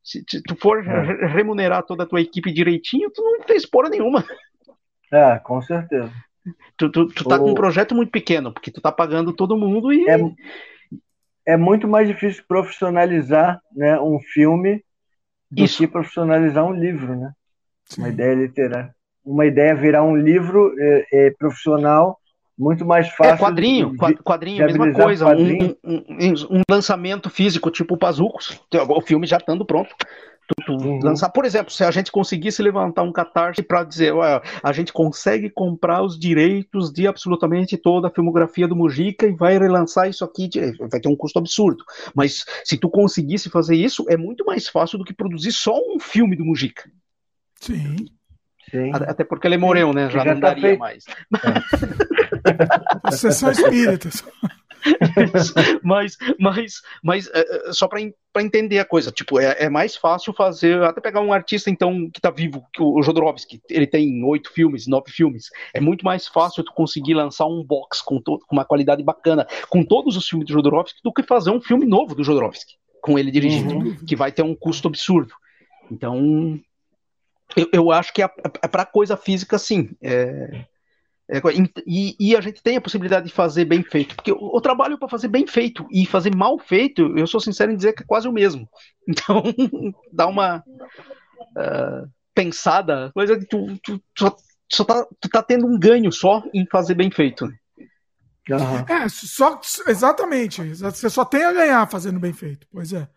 [0.07, 1.27] Se, tu for é.
[1.27, 4.25] remunerar toda a tua equipe direitinho, tu não fez porra nenhuma.
[5.13, 6.13] É, com certeza.
[6.77, 7.39] Tu, tu, tu tá o...
[7.41, 10.09] com um projeto muito pequeno, porque tu tá pagando todo mundo e.
[10.09, 10.19] É,
[11.47, 14.83] é muito mais difícil profissionalizar né, um filme
[15.51, 15.79] do Isso.
[15.79, 17.33] que profissionalizar um livro, né?
[17.85, 18.03] Sim.
[18.03, 18.95] Uma ideia literária.
[19.25, 22.19] Uma ideia virar um livro é, é profissional
[22.59, 23.35] muito mais é, fácil.
[23.35, 25.27] É quadrinho, de, quadrinho, de mesma coisa.
[25.27, 29.95] Um, um, um, lançamento físico, tipo Pazucos, o filme já estando pronto.
[30.47, 31.01] Tu, tu uhum.
[31.03, 34.93] lançar, por exemplo, se a gente conseguisse levantar um catarse para dizer, ué, a gente
[34.93, 40.25] consegue comprar os direitos de absolutamente toda a filmografia do Mujica e vai relançar isso
[40.25, 41.85] aqui, de, vai ter um custo absurdo.
[42.15, 45.99] Mas se tu conseguisse fazer isso, é muito mais fácil do que produzir só um
[45.99, 46.89] filme do Mujica.
[47.61, 47.97] Sim.
[48.71, 48.91] Sim.
[48.93, 50.11] Até porque ele morreu, né?
[50.11, 50.79] Já, já não tá daria feito.
[50.79, 51.05] mais.
[53.07, 53.11] É.
[53.13, 54.25] Sessão espíritas.
[55.83, 58.01] mas, mas, mas é, é só para
[58.43, 62.21] entender a coisa, tipo, é, é, mais fácil fazer, até pegar um artista então que
[62.21, 66.65] tá vivo, que o Jodorowsky, ele tem oito filmes, nove filmes, é muito mais fácil
[66.65, 70.53] tu conseguir lançar um box com, com uma qualidade bacana, com todos os filmes do
[70.53, 73.97] Jodorowsky, do que fazer um filme novo do Jodorowsky, com ele dirigindo, uhum.
[74.07, 75.35] que vai ter um custo absurdo.
[75.91, 76.61] Então,
[77.57, 78.31] eu, eu acho que é,
[78.63, 79.91] é para coisa física, sim.
[80.03, 80.65] É,
[81.29, 81.41] é,
[81.85, 84.97] e, e, a gente tem a possibilidade de fazer bem feito, porque o, o trabalho
[84.97, 88.07] para fazer bem feito e fazer mal feito, eu sou sincero em dizer que é
[88.07, 88.69] quase o mesmo.
[89.09, 89.41] Então,
[90.13, 90.65] dá uma
[91.57, 94.37] uh, pensada, coisa que tu, tu, tu,
[94.69, 97.45] só tá, tu tá tendo um ganho só em fazer bem feito.
[98.51, 98.79] Uhum.
[98.89, 100.61] É, só, exatamente.
[100.75, 102.67] Você só tem a ganhar fazendo bem feito.
[102.73, 103.09] Pois é.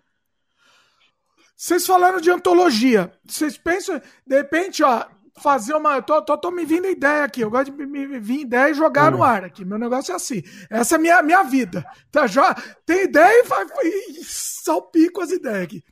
[1.56, 3.12] Vocês falaram de antologia.
[3.26, 5.06] Vocês pensam, de repente, ó,
[5.40, 6.02] fazer uma.
[6.02, 7.42] Tô, tô, tô me vindo ideia aqui.
[7.42, 9.66] Eu gosto de me, me vir ideia e jogar no ar aqui.
[9.66, 10.42] Meu negócio é assim.
[10.70, 11.86] Essa é a minha, minha vida.
[12.12, 12.54] Tá, já,
[12.86, 15.84] tem ideia e, vai, e salpico as ideias aqui.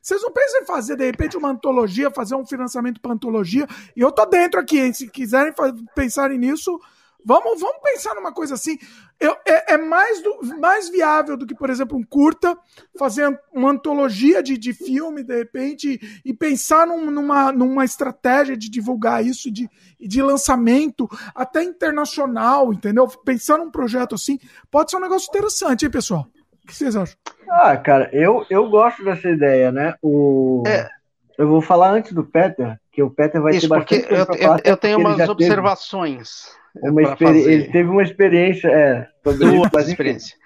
[0.00, 3.66] Vocês não pensam em fazer, de repente, uma antologia, fazer um financiamento para antologia?
[3.94, 4.92] E eu tô dentro aqui, hein?
[4.92, 5.52] Se quiserem
[5.94, 6.78] pensarem nisso,
[7.24, 8.78] Vamos, vamos pensar numa coisa assim.
[9.20, 12.56] Eu, é, é mais, do, mais viável do que, por exemplo, um curta,
[12.96, 18.70] fazer uma antologia de, de filme, de repente, e pensar num, numa, numa estratégia de
[18.70, 23.08] divulgar isso, de, de lançamento, até internacional, entendeu?
[23.24, 24.38] Pensar num projeto assim,
[24.70, 26.26] pode ser um negócio interessante, hein, pessoal?
[26.62, 27.16] O que vocês acham?
[27.50, 29.94] Ah, cara, eu, eu gosto dessa ideia, né?
[30.00, 30.62] O...
[30.66, 30.88] É.
[31.36, 34.50] Eu vou falar antes do Peter, que o Peter vai Isso, ter bastante porque eu,
[34.50, 36.44] eu, eu tenho umas observações.
[36.44, 37.38] Teve uma experi...
[37.40, 40.36] Ele teve uma experiência, é, sobre Duas isso, experiência.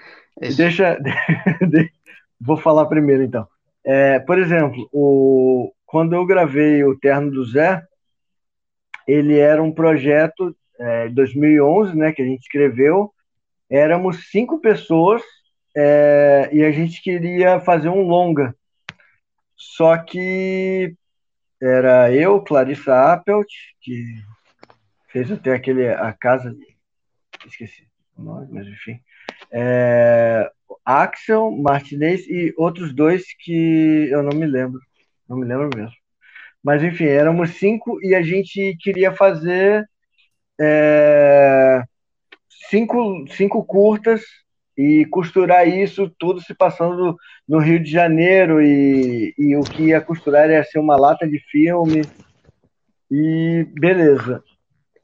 [0.56, 0.98] Deixa,
[2.40, 3.46] vou falar primeiro então.
[3.84, 5.72] É, por exemplo, o...
[5.84, 7.82] quando eu gravei o Terno do Zé,
[9.06, 13.12] ele era um projeto é, 2011, né, que a gente escreveu.
[13.70, 15.22] Éramos cinco pessoas
[15.74, 18.54] é, e a gente queria fazer um longa.
[19.56, 20.94] Só que
[21.60, 23.48] era eu, Clarissa Appelt,
[23.80, 24.04] que
[25.12, 26.56] fez até aquele a casa
[27.46, 28.98] esqueci o nome, mas enfim.
[29.50, 30.50] É,
[30.84, 34.80] Axel Martinez e outros dois que eu não me lembro
[35.28, 35.94] não me lembro mesmo.
[36.64, 39.86] Mas enfim éramos cinco e a gente queria fazer
[40.60, 41.82] é,
[42.70, 44.22] cinco cinco curtas
[44.76, 47.16] e costurar isso tudo se passando
[47.46, 51.38] no Rio de Janeiro e, e o que ia costurar ia ser uma lata de
[51.50, 52.02] filme.
[53.10, 54.42] E beleza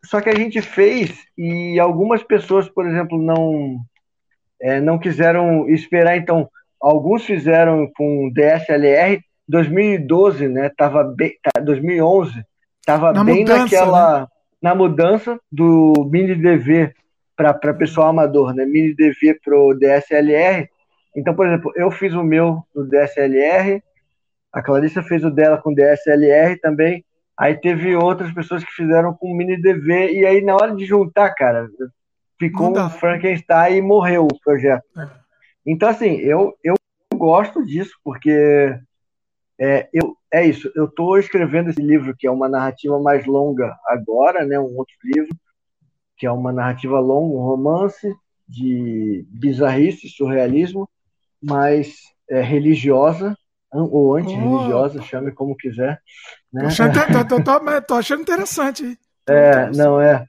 [0.04, 3.80] só que a gente fez e algumas pessoas, por exemplo, não
[4.60, 6.16] é, não quiseram esperar.
[6.16, 6.48] Então,
[6.80, 10.70] alguns fizeram com DSLR 2012, né?
[10.76, 12.42] Tava bem, 2011, tá,
[12.84, 14.26] tava na bem mudança, naquela né?
[14.60, 16.92] na mudança do mini DV
[17.36, 18.64] para pessoal amador, né?
[18.64, 20.68] Mini DV pro DSLR.
[21.16, 23.82] Então, por exemplo, eu fiz o meu no DSLR,
[24.52, 27.04] a Clarissa fez o dela com DSLR também.
[27.38, 31.30] Aí teve outras pessoas que fizeram com mini DV, e aí na hora de juntar,
[31.34, 31.68] cara,
[32.38, 34.84] ficou um Frankenstein e morreu o projeto.
[34.98, 35.08] É.
[35.64, 36.74] Então, assim, eu, eu
[37.14, 38.76] gosto disso, porque
[39.58, 43.76] é, eu, é isso, eu estou escrevendo esse livro, que é uma narrativa mais longa
[43.86, 45.34] agora, né, um outro livro,
[46.16, 48.12] que é uma narrativa longa, um romance
[48.48, 50.88] de bizarrice, surrealismo,
[51.40, 51.96] mas
[52.28, 53.36] é, religiosa,
[53.72, 55.02] ou anti-religiosa, oh.
[55.02, 56.00] chame como quiser.
[56.52, 56.62] Né?
[56.62, 58.98] Tô, achando, tô, tô, tô, achando interessante.
[59.28, 60.24] É, não é.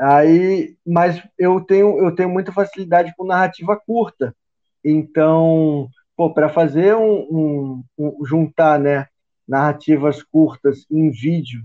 [0.00, 4.34] Aí, mas eu tenho, eu tenho muita facilidade com narrativa curta.
[4.82, 5.88] Então,
[6.34, 9.06] para fazer um, um, um, juntar, né,
[9.46, 11.62] narrativas curtas em vídeo,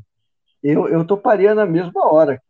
[0.62, 2.42] eu, eu toparia na mesma hora.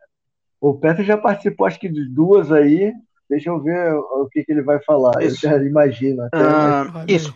[0.60, 2.92] O Peter já participou, acho que de duas aí.
[3.30, 5.22] Deixa eu ver o que, que ele vai falar.
[5.22, 5.46] Isso.
[5.46, 6.24] Eu já imagino.
[6.24, 7.06] Até, uh, mas...
[7.08, 7.36] Isso.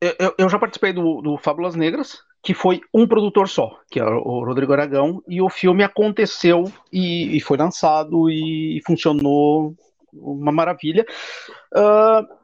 [0.00, 4.04] Eu, eu já participei do, do Fábulas Negras, que foi um produtor só, que é
[4.04, 9.74] o Rodrigo Aragão, e o filme aconteceu e, e foi lançado e funcionou
[10.12, 11.04] uma maravilha.
[11.74, 12.38] Uh,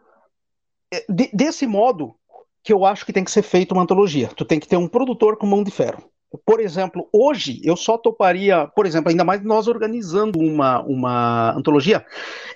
[1.08, 2.15] de, desse modo
[2.62, 4.28] que eu acho que tem que ser feita uma antologia.
[4.34, 6.02] Tu tem que ter um produtor com mão de ferro.
[6.44, 12.05] Por exemplo, hoje eu só toparia, por exemplo, ainda mais nós organizando uma, uma antologia,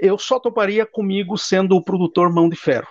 [0.00, 2.88] eu só toparia comigo sendo o produtor mão de ferro.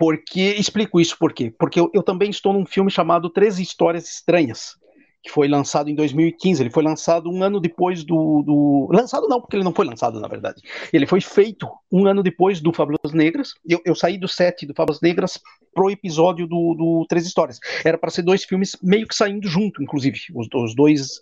[0.00, 1.52] Porque, explico isso por quê?
[1.58, 4.78] Porque eu, eu também estou num filme chamado Três Histórias Estranhas,
[5.22, 6.62] que foi lançado em 2015.
[6.62, 10.18] Ele foi lançado um ano depois do, do, Lançado não, porque ele não foi lançado,
[10.18, 10.62] na verdade.
[10.90, 13.52] Ele foi feito um ano depois do Fábulas Negras.
[13.62, 15.38] Eu, eu saí do set do Fábulas Negras
[15.74, 17.58] pro episódio do, do Três Histórias.
[17.84, 20.18] Era para ser dois filmes meio que saindo junto, inclusive.
[20.34, 21.18] Os, os dois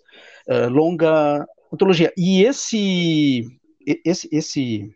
[0.47, 2.13] uh, longa antologia.
[2.15, 3.45] E esse.
[4.05, 4.29] Esse.
[4.31, 4.95] Esse.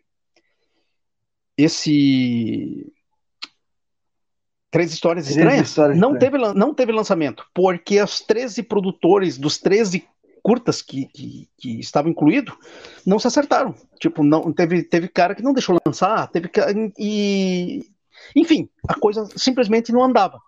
[1.58, 2.94] Esse
[4.74, 9.56] Três Histórias Três Estranhas histórias não, Teve, não teve lançamento, porque os 13 produtores dos
[9.56, 10.04] 13
[10.42, 12.56] curtas que, que, que estavam incluídos
[13.06, 13.72] não se acertaram.
[14.00, 16.50] Tipo, não teve, teve cara que não deixou lançar, teve
[16.98, 17.86] e
[18.34, 20.40] enfim, a coisa simplesmente não andava.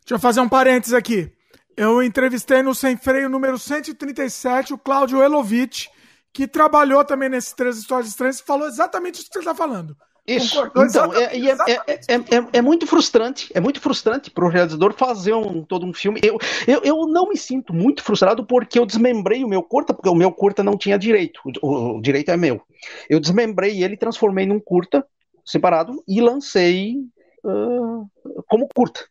[0.00, 1.30] Deixa eu fazer um parênteses aqui.
[1.76, 5.88] Eu entrevistei no Sem Freio número 137 o Cláudio Elovitch,
[6.32, 9.94] que trabalhou também nesses Três Histórias Estranhas e falou exatamente isso que você está falando.
[10.26, 10.58] Isso.
[10.76, 15.62] então, é, é, é, é, muito frustrante, é muito frustrante para o realizador fazer um,
[15.62, 16.18] todo um filme.
[16.22, 20.08] Eu, eu, eu não me sinto muito frustrado porque eu desmembrei o meu curta, porque
[20.08, 21.40] o meu curta não tinha direito.
[21.60, 22.62] O, o direito é meu.
[23.08, 25.06] Eu desmembrei ele, transformei num curta
[25.44, 26.96] separado e lancei
[27.44, 28.10] uh,
[28.48, 29.06] como curta.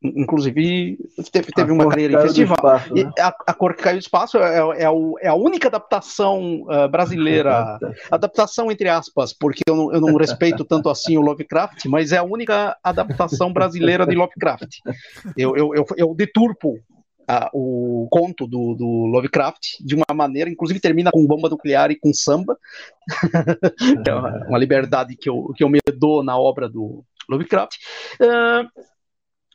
[0.00, 0.96] Inclusive,
[1.32, 2.56] teve, teve uma carreira em festival.
[2.56, 3.10] Espaço, né?
[3.18, 6.62] a, a, Cor que Caiu do Espaço é, é, é, o, é a única adaptação
[6.62, 7.78] uh, brasileira,
[8.08, 12.18] adaptação entre aspas, porque eu não, eu não respeito tanto assim o Lovecraft, mas é
[12.18, 14.68] a única adaptação brasileira de Lovecraft.
[15.36, 16.78] Eu, eu, eu, eu deturpo
[17.28, 21.98] uh, o conto do, do, Lovecraft de uma maneira, inclusive termina com bomba nuclear e
[21.98, 22.56] com samba,
[24.06, 27.76] é uma, uma, liberdade que eu, que eu me dou na obra do Lovecraft.
[28.20, 28.68] Uh,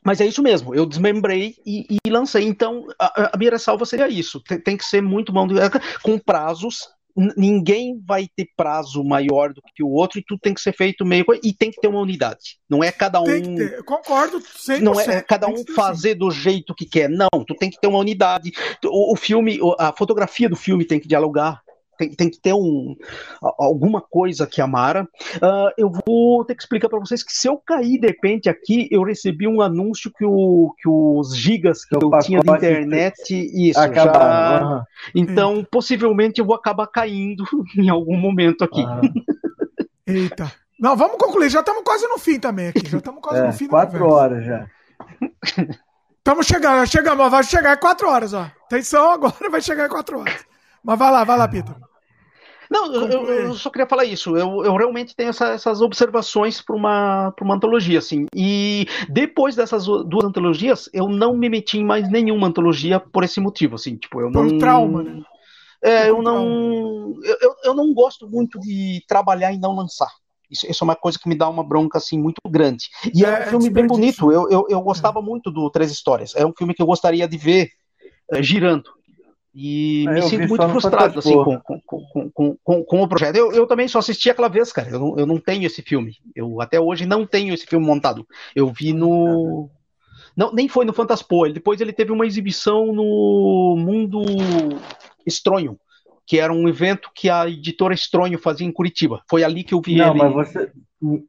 [0.04, 2.44] mas é isso mesmo, eu desmembrei e, e lancei.
[2.44, 5.56] Então, a, a, minha ressalva seria isso: tem, tem, que ser muito de
[6.02, 6.90] com prazos.
[7.38, 11.06] Ninguém vai ter prazo maior do que o outro e tudo tem que ser feito
[11.06, 12.58] meio e tem que ter uma unidade.
[12.68, 13.26] Não é cada um.
[13.56, 14.80] Ter, concordo 100%.
[14.80, 16.18] Não é cada um fazer assim.
[16.18, 17.08] do jeito que quer.
[17.08, 18.52] Não, tu tem que ter uma unidade.
[18.84, 21.62] O, o filme, a fotografia do filme tem que dialogar
[21.98, 22.96] tem, tem que ter um,
[23.42, 25.08] alguma coisa que amara.
[25.36, 28.88] Uh, eu vou ter que explicar para vocês que se eu cair de repente aqui,
[28.92, 33.80] eu recebi um anúncio que, o, que os gigas que eu tinha de internet, isso,
[33.80, 34.86] já...
[35.14, 37.44] Então, possivelmente eu vou acabar caindo
[37.78, 38.84] em algum momento aqui.
[40.06, 40.52] Eita.
[40.80, 41.50] Não, vamos concluir.
[41.50, 42.88] Já estamos quase no fim também aqui.
[42.90, 43.68] Já estamos quase é, no fim.
[43.68, 44.68] Quatro horas já.
[46.18, 48.50] Estamos chegando, chegamos, vai chegar em quatro horas, ó.
[48.66, 50.46] Atenção, agora vai chegar em quatro horas.
[50.84, 51.76] Mas vai lá, vai lá, Pita.
[52.70, 54.36] Não, eu, eu, só queria falar isso.
[54.36, 58.26] Eu, eu realmente tenho essa, essas observações para uma, uma antologia, assim.
[58.36, 63.40] E depois dessas duas antologias, eu não me meti em mais nenhuma antologia por esse
[63.40, 63.96] motivo, assim.
[63.96, 64.58] Tipo, eu por não.
[64.58, 65.22] trauma, né?
[65.84, 67.14] É, eu não.
[67.24, 70.10] Eu, eu não gosto muito de trabalhar e não lançar.
[70.50, 72.86] Isso, isso, é uma coisa que me dá uma bronca assim muito grande.
[73.14, 74.32] E é, é um filme bem bonito.
[74.32, 75.22] Eu, eu, eu gostava é.
[75.22, 76.34] muito do Três Histórias.
[76.36, 77.70] É um filme que eu gostaria de ver
[78.32, 78.90] é, girando.
[79.56, 83.36] E é, me sinto muito frustrado assim, com, com, com, com, com, o projeto.
[83.36, 84.90] Eu, eu também só assisti aquela vez, cara.
[84.90, 86.18] Eu não, eu não tenho esse filme.
[86.36, 88.26] Eu até hoje não tenho esse filme montado.
[88.56, 89.70] Eu vi no.
[90.36, 91.48] Não, nem foi no Fantaspo.
[91.50, 94.24] Depois ele teve uma exibição no Mundo
[95.24, 95.78] Estronho,
[96.26, 99.22] que era um evento que a editora Estronho fazia em Curitiba.
[99.30, 100.18] Foi ali que eu vi não, ele.
[100.18, 100.72] Mas você,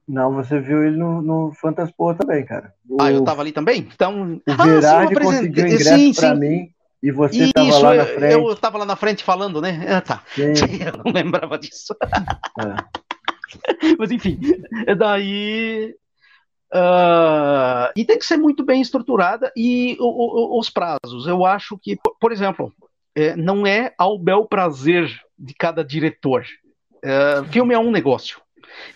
[0.09, 2.73] não, você viu ele no, no Fantaspo também, cara.
[2.89, 3.87] O, ah, eu tava ali também?
[3.95, 4.41] Então.
[4.49, 6.41] O Gerard ah, sim, conseguiu ingresso sim, pra sim.
[6.41, 6.74] mim
[7.05, 8.33] e você estava lá na frente.
[8.33, 9.87] Eu estava lá na frente falando, né?
[9.91, 10.23] Ah, tá.
[10.39, 11.95] Eu não lembrava disso.
[12.59, 13.97] É.
[13.99, 14.41] Mas enfim,
[14.97, 15.95] daí.
[16.73, 21.27] Uh, e tem que ser muito bem estruturada e o, o, os prazos.
[21.27, 22.73] Eu acho que, por exemplo,
[23.15, 26.47] é, não é ao bel prazer de cada diretor.
[27.05, 28.41] Uh, filme é um negócio.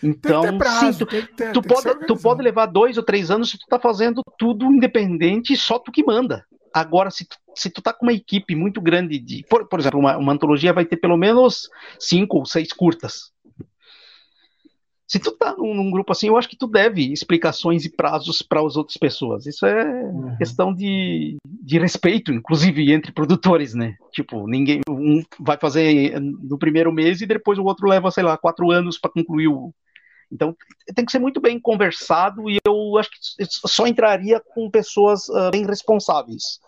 [0.01, 3.57] Então, prazo, sim, tu, ter, tu pode, tu pode levar dois ou três anos se
[3.59, 6.43] tu tá fazendo tudo independente, só tu que manda.
[6.73, 9.43] Agora, se tu, se tu tá com uma equipe muito grande de.
[9.49, 13.31] Por, por exemplo, uma, uma antologia vai ter pelo menos cinco ou seis curtas.
[15.07, 18.43] Se tu tá num, num, grupo assim, eu acho que tu deve explicações e prazos
[18.43, 19.47] para as outras pessoas.
[19.47, 20.37] Isso é uhum.
[20.37, 23.95] questão de, de respeito, inclusive entre produtores, né?
[24.11, 28.37] Tipo, ninguém um vai fazer no primeiro mês e depois o outro leva, sei lá,
[28.37, 29.73] quatro anos para concluir o,
[30.31, 30.55] Então
[30.95, 35.51] tem que ser muito bem conversado e eu acho que só entraria com pessoas uh,
[35.51, 36.59] bem responsáveis.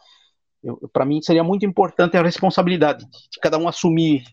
[0.93, 4.23] Para mim seria muito importante a responsabilidade de cada um assumir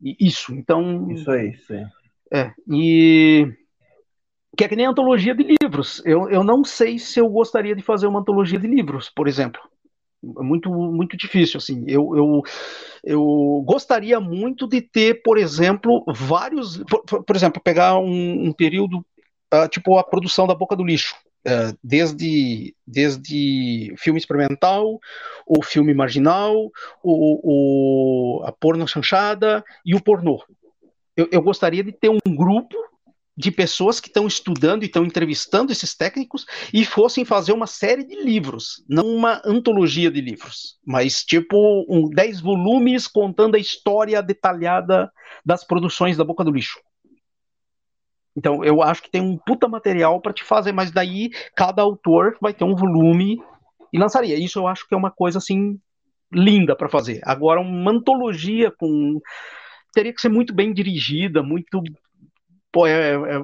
[0.00, 0.54] isso.
[0.54, 1.86] Então isso aí, isso aí.
[2.34, 3.46] É, e
[4.56, 6.02] que é que nem antologia de livros.
[6.04, 9.60] Eu, eu não sei se eu gostaria de fazer uma antologia de livros, por exemplo.
[10.38, 11.84] É muito, muito difícil, assim.
[11.86, 12.42] Eu, eu,
[13.02, 16.78] eu gostaria muito de ter, por exemplo, vários.
[16.84, 18.98] Por, por exemplo, pegar um, um período,
[19.52, 21.16] uh, tipo a produção da Boca do Lixo.
[21.44, 25.00] Uh, desde, desde filme experimental,
[25.44, 26.70] o filme marginal,
[27.02, 30.40] o, o, a porno chanchada e o pornô.
[31.16, 32.76] Eu, eu gostaria de ter um grupo
[33.36, 38.04] de pessoas que estão estudando e estão entrevistando esses técnicos e fossem fazer uma série
[38.04, 44.22] de livros, não uma antologia de livros, mas tipo um 10 volumes contando a história
[44.22, 45.10] detalhada
[45.44, 46.78] das produções da Boca do Lixo.
[48.36, 52.36] Então, eu acho que tem um puta material para te fazer, mas daí cada autor
[52.40, 53.38] vai ter um volume
[53.92, 54.36] e lançaria.
[54.36, 55.78] Isso eu acho que é uma coisa assim
[56.32, 57.20] linda para fazer.
[57.24, 59.20] Agora, uma antologia com
[59.92, 61.82] teria que ser muito bem dirigida, muito
[62.72, 63.38] pô, é, é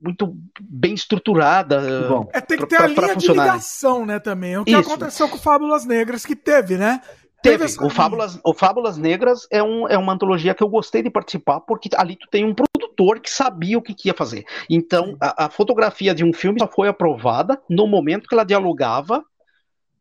[0.00, 2.08] muito bem estruturada.
[2.08, 2.28] Bom.
[2.32, 4.54] É, tem que ter pra, a linha de ligação, né, também.
[4.54, 4.80] É o que Isso.
[4.80, 7.00] aconteceu com Fábulas Negras, que teve, né?
[7.42, 7.66] Teve.
[7.66, 11.10] teve o, Fábulas, o Fábulas Negras é, um, é uma antologia que eu gostei de
[11.10, 14.44] participar, porque ali tu tem um produtor que sabia o que, que ia fazer.
[14.68, 19.24] Então, a, a, fotografia de um filme só foi aprovada no momento que ela dialogava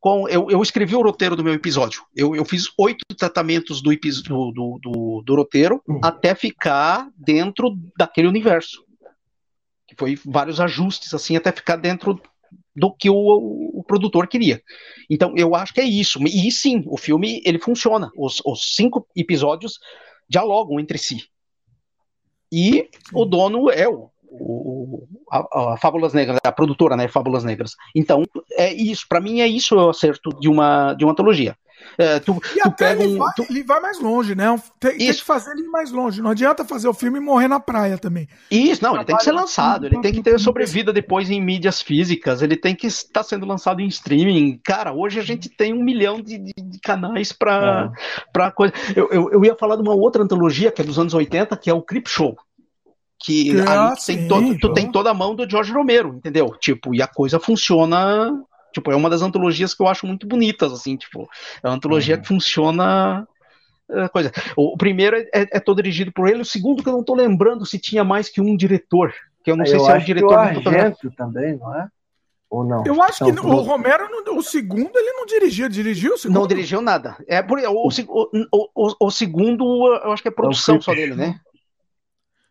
[0.07, 0.29] com.
[0.29, 2.03] Eu, eu escrevi o roteiro do meu episódio.
[2.15, 5.99] Eu, eu fiz oito tratamentos do, do, do, do roteiro uhum.
[6.01, 8.83] até ficar dentro daquele universo.
[9.85, 12.21] Que foi vários ajustes, assim, até ficar dentro
[12.73, 14.61] do que o, o, produtor queria.
[15.09, 16.19] Então, eu acho que é isso.
[16.23, 18.09] E sim, o filme ele funciona.
[18.15, 19.79] Os, os cinco episódios
[20.29, 21.25] dialogam entre si.
[22.51, 27.75] E o dono é o, o, a, a, Fábulas Negras, a produtora, né, Fábulas Negras.
[27.95, 31.55] Então, é isso, para mim é isso o acerto de uma, de uma antologia.
[31.97, 33.45] É, tu, e tu até ele, um, vai, tu...
[33.49, 34.59] ele vai mais longe, né?
[34.79, 36.21] Tem, tem, que fazer ele ir mais longe.
[36.21, 38.27] Não adianta fazer o filme e morrer na praia também.
[38.51, 41.81] Isso, não, ele tem que ser lançado, ele tem que ter sobrevida depois em mídias
[41.81, 44.59] físicas, ele tem que estar sendo lançado em streaming.
[44.63, 47.91] Cara, hoje a gente tem um milhão de, de, de canais para
[48.37, 48.51] é.
[48.51, 48.73] coisa.
[48.95, 51.69] Eu, eu, eu, ia falar de uma outra antologia que é dos anos 80, que
[51.69, 52.35] é o Crip Show
[53.19, 56.55] que ah, tem todo, tu tem toda a mão do George Romero, entendeu?
[56.59, 58.43] Tipo, e a coisa funciona.
[58.71, 61.27] Tipo, é uma das antologias que eu acho muito bonitas, assim, tipo,
[61.63, 62.21] é uma antologia uhum.
[62.21, 63.27] que funciona.
[63.89, 64.31] É, coisa.
[64.55, 67.15] O, primeiro é, é, é, todo dirigido por ele, o segundo que eu não tô
[67.15, 69.13] lembrando se tinha mais que um diretor,
[69.43, 71.87] que eu não sei eu se é o diretor que o Argento também, não é?
[72.49, 72.83] Ou não?
[72.85, 76.39] Eu acho que o Romero, o segundo, ele não dirigiu, dirigiu o segundo?
[76.39, 77.17] Não dirigiu nada.
[77.27, 81.39] É por, o, o, o, o segundo, eu acho que é produção só dele, né?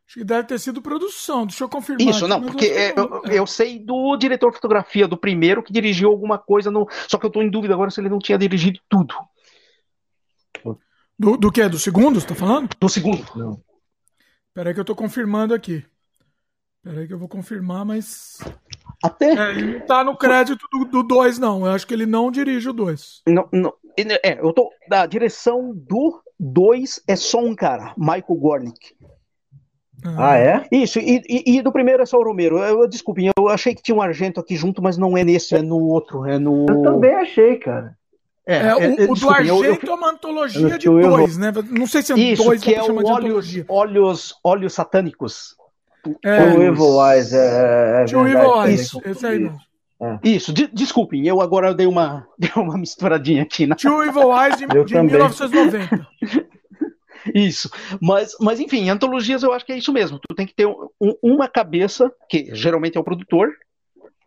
[0.06, 2.06] Acho que deve ter sido produção, deixa eu confirmar.
[2.06, 6.08] Isso, não, porque é, eu, eu, sei do diretor de fotografia, do primeiro, que dirigiu
[6.08, 6.86] alguma coisa no.
[7.08, 9.14] Só que eu tô em dúvida agora se ele não tinha dirigido tudo.
[11.18, 11.68] Do, do que?
[11.68, 12.70] Do segundo, você tá falando?
[12.78, 13.24] Do segundo.
[13.34, 13.60] Não.
[14.54, 15.84] Peraí que eu tô confirmando aqui.
[16.82, 18.38] Peraí que eu vou confirmar, mas.
[19.02, 19.34] Até.
[19.34, 21.66] É, ele não tá no crédito do 2, não.
[21.66, 23.22] Eu acho que ele não dirige o 2.
[23.26, 23.74] Não, não.
[24.22, 24.70] É, eu tô.
[24.88, 28.94] Da direção do 2 é só um cara, Michael Gornick.
[30.04, 30.66] Ah, é?
[30.70, 32.58] Isso, e, e, e, do primeiro é só o Romero.
[32.58, 35.62] Eu, desculpe, eu achei que tinha um Argento aqui junto, mas não é nesse, é
[35.62, 36.24] no outro.
[36.26, 36.66] É no...
[36.68, 37.96] Eu também achei, cara.
[38.46, 41.52] É, é, o, é, o do Argento eu, eu, é uma antologia de dois, né?
[41.70, 45.56] Não sei se é Isso, dois, que é o óleos, óleos, óleos satânicos.
[46.24, 49.58] É, o Evil Eyes, é, é o Evil Eyes, isso, esse aí mesmo.
[50.00, 50.18] É.
[50.22, 53.66] Isso, de, desculpem, eu agora dei uma, dei uma misturadinha aqui.
[53.66, 53.74] Na...
[53.74, 56.06] Tio Evil Eyes de, de 1990.
[57.34, 57.70] Isso.
[58.00, 60.18] Mas, mas, enfim, antologias eu acho que é isso mesmo.
[60.18, 60.88] Tu tem que ter um,
[61.22, 63.50] uma cabeça, que geralmente é o produtor,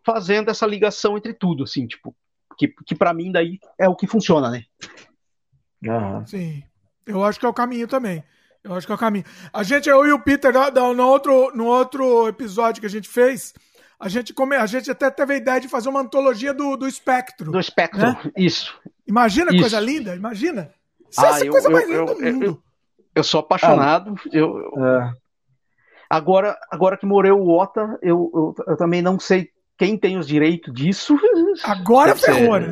[0.06, 2.16] fazendo essa ligação entre tudo, assim, tipo,
[2.58, 4.64] que, que para mim daí é o que funciona, né?
[5.84, 6.26] Uhum.
[6.26, 6.64] Sim.
[7.06, 8.24] Eu acho que é o caminho também.
[8.64, 9.26] Eu acho que é o caminho.
[9.54, 13.08] A gente, eu e o Peter, no, no, outro, no outro episódio que a gente
[13.08, 13.54] fez,
[14.00, 16.88] a gente, come, a gente até teve a ideia de fazer uma antologia do, do
[16.88, 17.52] espectro.
[17.52, 18.32] Do espectro, né?
[18.36, 18.78] isso.
[19.08, 19.62] Imagina isso.
[19.62, 20.74] coisa linda, imagina.
[21.10, 22.46] Isso ah, é eu, coisa eu, mais linda eu, do mundo.
[22.46, 22.69] Eu
[23.24, 24.16] sou apaixonado.
[24.18, 25.14] Ah, eu, é.
[26.10, 30.28] agora, agora que morreu o Ota, eu, eu, eu, também não sei quem tem os
[30.28, 31.18] direitos disso.
[31.64, 32.70] Agora ferrou, né?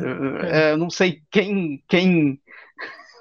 [0.50, 1.82] É, eu não sei quem.
[1.88, 2.40] quem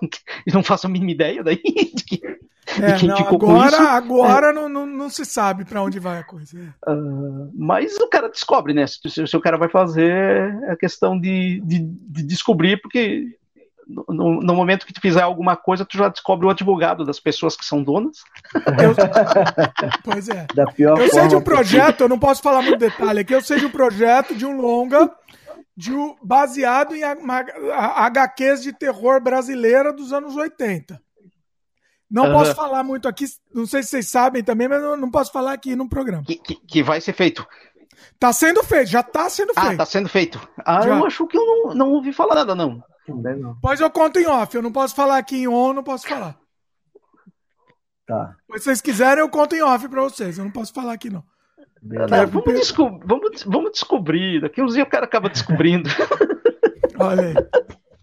[0.54, 3.68] não faço a mínima ideia daí de, que, é, de quem não, ficou agora, com
[3.68, 3.82] isso.
[3.82, 4.54] Agora é.
[4.54, 6.76] não, não, não, se sabe para onde vai a coisa.
[6.88, 8.86] Uh, mas o cara descobre, né?
[8.86, 13.37] Se, se, se, o cara vai fazer, é questão de, de, de descobrir, porque
[13.88, 17.56] no, no, momento que tu fizer alguma coisa, tu já descobre o advogado das pessoas
[17.56, 18.18] que são donas.
[18.56, 18.94] Eu,
[20.04, 20.46] pois é.
[20.54, 23.42] Da pior eu sei de um projeto, eu não posso falar muito detalhe aqui, eu
[23.42, 25.10] sei de um projeto de um longa
[25.76, 25.92] de,
[26.22, 31.00] baseado em HQs de terror brasileira dos anos 80.
[32.10, 32.34] Não uhum.
[32.34, 35.54] posso falar muito aqui, não sei se vocês sabem também, mas não, não posso falar
[35.54, 36.24] aqui no programa.
[36.24, 37.46] Que, que, que, vai ser feito.
[38.18, 39.74] Tá sendo feito, já tá sendo ah, feito.
[39.74, 40.50] Ah, tá sendo feito.
[40.66, 40.90] Ah, já.
[40.90, 42.82] eu acho que eu não, não ouvi falar nada, não.
[43.62, 46.38] Pois eu conto em off, eu não posso falar aqui em on, não posso falar.
[48.06, 48.36] Tá.
[48.52, 51.24] Se vocês quiserem, eu conto em off pra vocês, eu não posso falar aqui não.
[51.92, 55.90] É, vamos, desco vamos, vamos descobrir, daqui uns dias o cara acaba descobrindo.
[57.00, 57.36] Olha aí.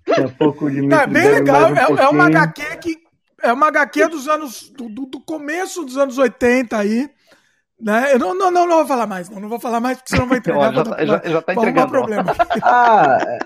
[0.07, 3.05] É, pouco de é bem legal, um é, é uma HQ que
[3.43, 4.71] é uma HQ dos anos.
[4.71, 7.11] Do, do, começo dos anos 80 aí.
[7.81, 8.15] Né?
[8.15, 10.29] Eu não, não, não, não vou falar mais, não, não vou falar mais, porque senão
[10.29, 10.73] vai entregar.
[10.73, 11.91] já, tá, já, já tá entregando.
[11.91, 12.35] problema.
[12.63, 13.39] ah, é,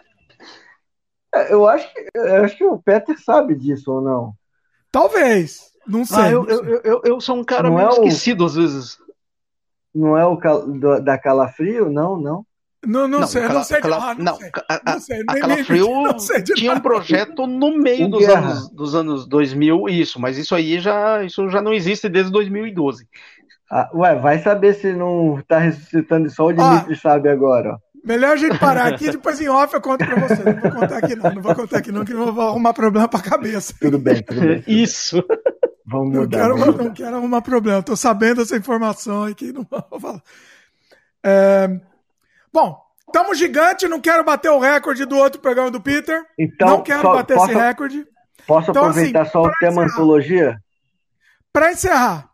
[1.50, 4.32] eu acho, que, eu acho que o Peter sabe disso ou não.
[4.90, 5.70] Talvez.
[5.86, 6.18] Não sei.
[6.18, 8.46] Ah, eu, eu, eu, eu, sou um cara não meio é esquecido o...
[8.46, 8.98] às vezes.
[9.94, 10.66] Não é o cal...
[11.02, 11.90] da Calafrio?
[11.90, 12.46] Não, não.
[12.86, 13.80] Não, não, não sei, cala, não sei.
[13.80, 15.88] Cala, ah, não, não, sei, a, não sei, a, a Calafrio
[16.54, 21.24] tinha um projeto no meio dos anos, dos anos 2000, isso, mas isso aí já,
[21.24, 23.08] isso já não existe desde 2012.
[23.70, 27.74] Ah, ué, vai saber se não tá ressuscitando só o Dimitri ah, sabe agora.
[27.74, 27.78] Ó.
[28.08, 30.42] Melhor a gente parar aqui, depois em off eu conto pra você.
[30.42, 33.06] Não vou contar aqui não, não vou contar aqui não, que eu vou arrumar problema
[33.06, 33.74] pra cabeça.
[33.78, 34.64] Tudo bem, tudo bem.
[34.66, 35.22] Isso.
[35.84, 36.48] Vamos mudar.
[36.48, 40.22] Não quero, não quero arrumar problema, tô sabendo essa informação aqui, não vou falar.
[41.22, 41.68] É...
[42.50, 42.80] Bom,
[43.12, 46.24] tamo gigante, não quero bater o recorde do outro programa do Peter.
[46.38, 48.06] Então, não quero bater posso, esse recorde.
[48.46, 50.58] Posso então, aproveitar assim, só o tema encerrar, antologia?
[51.52, 52.30] Para encerrar.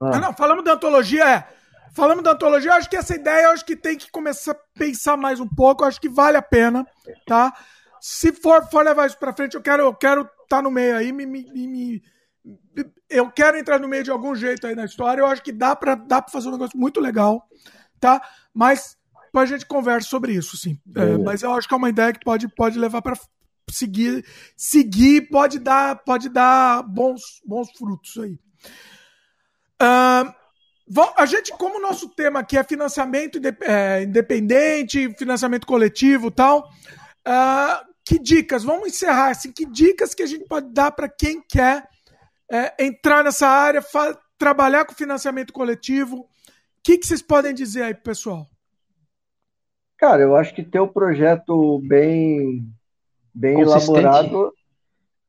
[0.00, 0.10] Ah.
[0.14, 0.20] ah.
[0.20, 1.57] não, falamos da antologia, é.
[1.98, 4.78] Falamos da antologia, eu acho que essa ideia, eu acho que tem que começar a
[4.78, 6.86] pensar mais um pouco, eu acho que vale a pena,
[7.26, 7.52] tá?
[8.00, 10.96] Se for, for levar isso para frente, eu quero eu quero estar tá no meio
[10.96, 12.02] aí, me, me, me,
[13.10, 15.74] eu quero entrar no meio de algum jeito aí na história, eu acho que dá
[15.74, 17.44] para dá pra fazer um negócio muito legal,
[17.98, 18.22] tá?
[18.54, 18.96] Mas
[19.34, 20.78] a gente conversa sobre isso, sim.
[20.94, 23.18] É, mas eu acho que é uma ideia que pode, pode levar para
[23.68, 24.24] seguir,
[24.56, 28.38] seguir pode dar, pode dar bons, bons frutos aí.
[29.82, 30.38] Uh,
[31.16, 36.70] a gente, como o nosso tema aqui é financiamento é, independente, financiamento coletivo tal,
[37.26, 38.64] uh, que dicas?
[38.64, 39.52] Vamos encerrar assim.
[39.52, 41.86] Que dicas que a gente pode dar para quem quer
[42.50, 43.84] é, entrar nessa área,
[44.38, 46.20] trabalhar com financiamento coletivo?
[46.20, 46.26] O
[46.82, 48.46] que, que vocês podem dizer aí, pessoal?
[49.98, 52.66] Cara, eu acho que ter o um projeto bem,
[53.34, 54.54] bem elaborado,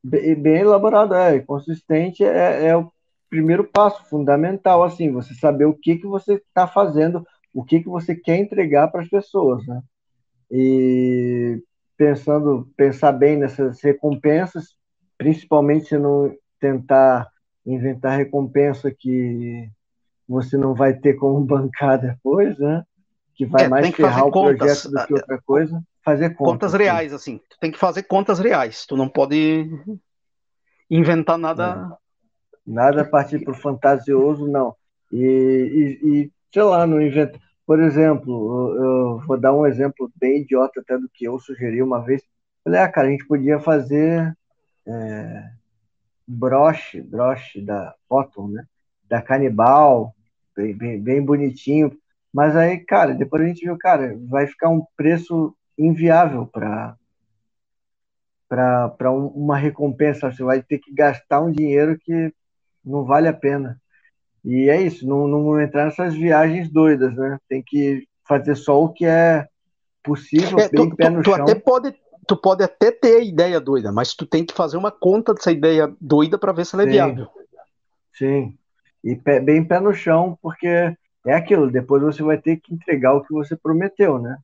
[0.02, 2.90] bem, bem, elaborado, é, consistente, é, é, o
[3.30, 7.90] primeiro passo fundamental, assim, você saber o que, que você está fazendo, o que, que
[7.90, 9.82] você quer entregar para as pessoas, né?
[10.52, 11.62] E
[11.96, 14.76] pensando, pensar bem nessas recompensas,
[15.18, 17.28] principalmente se não tentar
[17.66, 19.70] inventar recompensa que
[20.28, 22.84] você não vai ter como bancar depois, né?
[23.40, 26.52] que vai é, mais que ferrar o contas, projeto do que outra coisa, fazer contas.
[26.52, 27.40] Contas reais, assim.
[27.50, 28.86] Tu tem que fazer contas reais.
[28.86, 29.66] Tu não pode
[30.92, 31.98] inventar nada.
[32.70, 34.76] Nada partir para o fantasioso, não.
[35.12, 35.20] E,
[36.04, 37.40] e, e, sei lá, não inventa.
[37.66, 42.02] Por exemplo, eu vou dar um exemplo bem idiota até do que eu sugeri uma
[42.04, 42.22] vez.
[42.64, 44.36] Falei, ah, cara, a gente podia fazer
[44.88, 45.50] é,
[46.28, 48.66] broche, broche da foto, né?
[49.08, 50.16] Da canibal,
[50.56, 51.92] bem, bem, bem bonitinho
[52.34, 56.96] mas aí, cara, depois a gente viu, cara, vai ficar um preço inviável para
[58.48, 60.32] para um, uma recompensa.
[60.32, 62.34] Você vai ter que gastar um dinheiro que
[62.90, 63.80] não vale a pena.
[64.44, 67.38] E é isso, não, não entrar nessas viagens doidas, né?
[67.48, 69.48] Tem que fazer só o que é
[70.04, 71.44] possível, é, bem tu, pé no tu, chão.
[71.44, 71.94] Até pode,
[72.28, 75.52] tu pode até ter a ideia doida, mas tu tem que fazer uma conta dessa
[75.52, 76.92] ideia doida para ver se ela é Sim.
[76.92, 77.28] viável.
[78.14, 78.58] Sim,
[79.04, 83.14] e pé, bem pé no chão, porque é aquilo, depois você vai ter que entregar
[83.14, 84.38] o que você prometeu, né?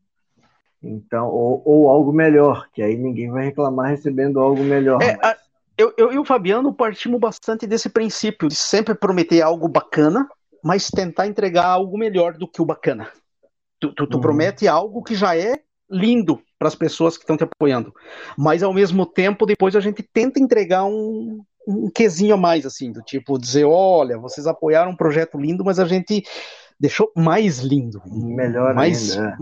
[0.81, 5.01] Então, ou, ou algo melhor, que aí ninguém vai reclamar recebendo algo melhor.
[5.01, 5.35] É, a,
[5.77, 10.27] eu, eu e o Fabiano partimos bastante desse princípio de sempre prometer algo bacana,
[10.63, 13.11] mas tentar entregar algo melhor do que o bacana.
[13.79, 14.21] Tu, tu, tu uhum.
[14.21, 17.93] promete algo que já é lindo para as pessoas que estão te apoiando,
[18.37, 22.91] mas ao mesmo tempo depois a gente tenta entregar um, um quesinho a mais, assim,
[22.91, 26.23] do tipo dizer, olha, vocês apoiaram um projeto lindo, mas a gente
[26.79, 28.01] deixou mais lindo.
[28.05, 29.37] Melhor mais, ainda.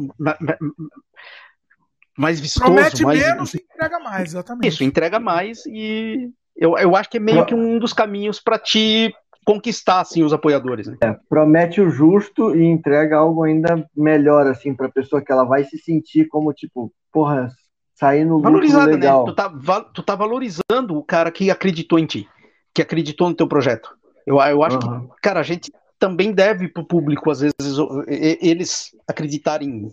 [2.18, 2.66] Mais vistoso.
[2.66, 3.20] Promete mais...
[3.20, 4.68] menos e entrega mais, exatamente.
[4.68, 8.60] Isso, entrega mais e eu, eu acho que é meio que um dos caminhos para
[8.60, 9.14] te
[9.46, 10.88] conquistar assim, os apoiadores.
[10.88, 10.98] Né?
[11.02, 15.44] É, promete o justo e entrega algo ainda melhor assim para a pessoa que ela
[15.44, 17.50] vai se sentir como tipo, porra,
[17.94, 19.26] sair no lucro legal.
[19.26, 19.32] Né?
[19.32, 22.28] Tu, tá, tu tá valorizando o cara que acreditou em ti,
[22.74, 23.90] que acreditou no teu projeto.
[24.26, 25.08] Eu, eu acho uhum.
[25.08, 27.78] que, cara, a gente também deve pro público, às vezes,
[28.08, 29.90] eles acreditarem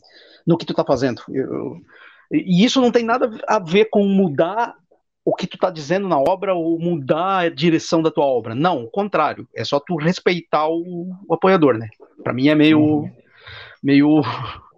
[0.46, 1.22] no que tu tá fazendo.
[1.28, 1.76] Eu,
[2.30, 4.76] e isso não tem nada a ver com mudar
[5.24, 8.54] o que tu tá dizendo na obra ou mudar a direção da tua obra.
[8.54, 9.48] Não, o contrário.
[9.54, 11.88] É só tu respeitar o, o apoiador, né?
[12.22, 12.80] Para mim é meio.
[12.80, 13.16] Uhum.
[13.82, 14.22] meio.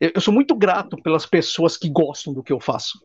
[0.00, 2.98] Eu, eu sou muito grato pelas pessoas que gostam do que eu faço.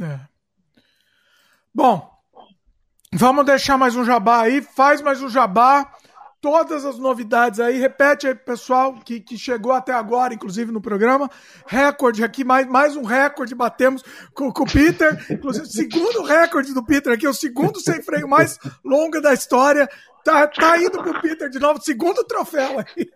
[0.00, 0.02] É.
[0.02, 0.20] é.
[1.74, 2.10] Bom,
[3.12, 4.62] vamos deixar mais um jabá aí.
[4.62, 5.92] Faz mais um jabá
[6.42, 7.78] todas as novidades aí.
[7.78, 11.30] Repete aí, pessoal, que, que chegou até agora, inclusive no programa.
[11.64, 14.02] Recorde aqui, mais, mais um recorde batemos
[14.34, 15.24] com, com o Peter.
[15.30, 19.88] Inclusive, segundo recorde do Peter aqui, o segundo sem freio mais longo da história.
[20.24, 23.08] Tá, tá indo pro Peter de novo, segundo troféu aí.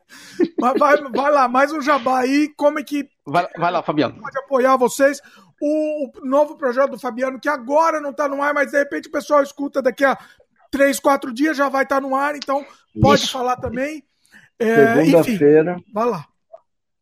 [0.58, 2.48] Mas vai, vai lá, mais um jabá aí.
[2.56, 3.08] Como é que.
[3.24, 4.20] Vai, vai lá, Fabiano.
[4.20, 5.20] Pode apoiar vocês.
[5.60, 9.08] O, o, novo projeto do Fabiano, que agora não tá no ar, mas de repente
[9.08, 10.18] o pessoal escuta daqui a
[10.70, 12.64] três, quatro dias, já vai estar tá no ar, então
[13.00, 13.32] pode Isso.
[13.32, 14.02] falar também.
[14.58, 15.76] É, Segunda-feira.
[15.92, 16.26] Vai lá.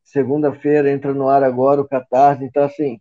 [0.03, 3.01] Segunda-feira entra no ar agora o Catarse, então assim,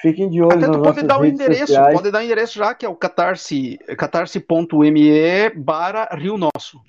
[0.00, 1.94] fiquem de olho Até tu pode dar o endereço, sociais.
[1.94, 6.80] pode dar o endereço já, que é o catarse, catarse.me barra Rio Nosso.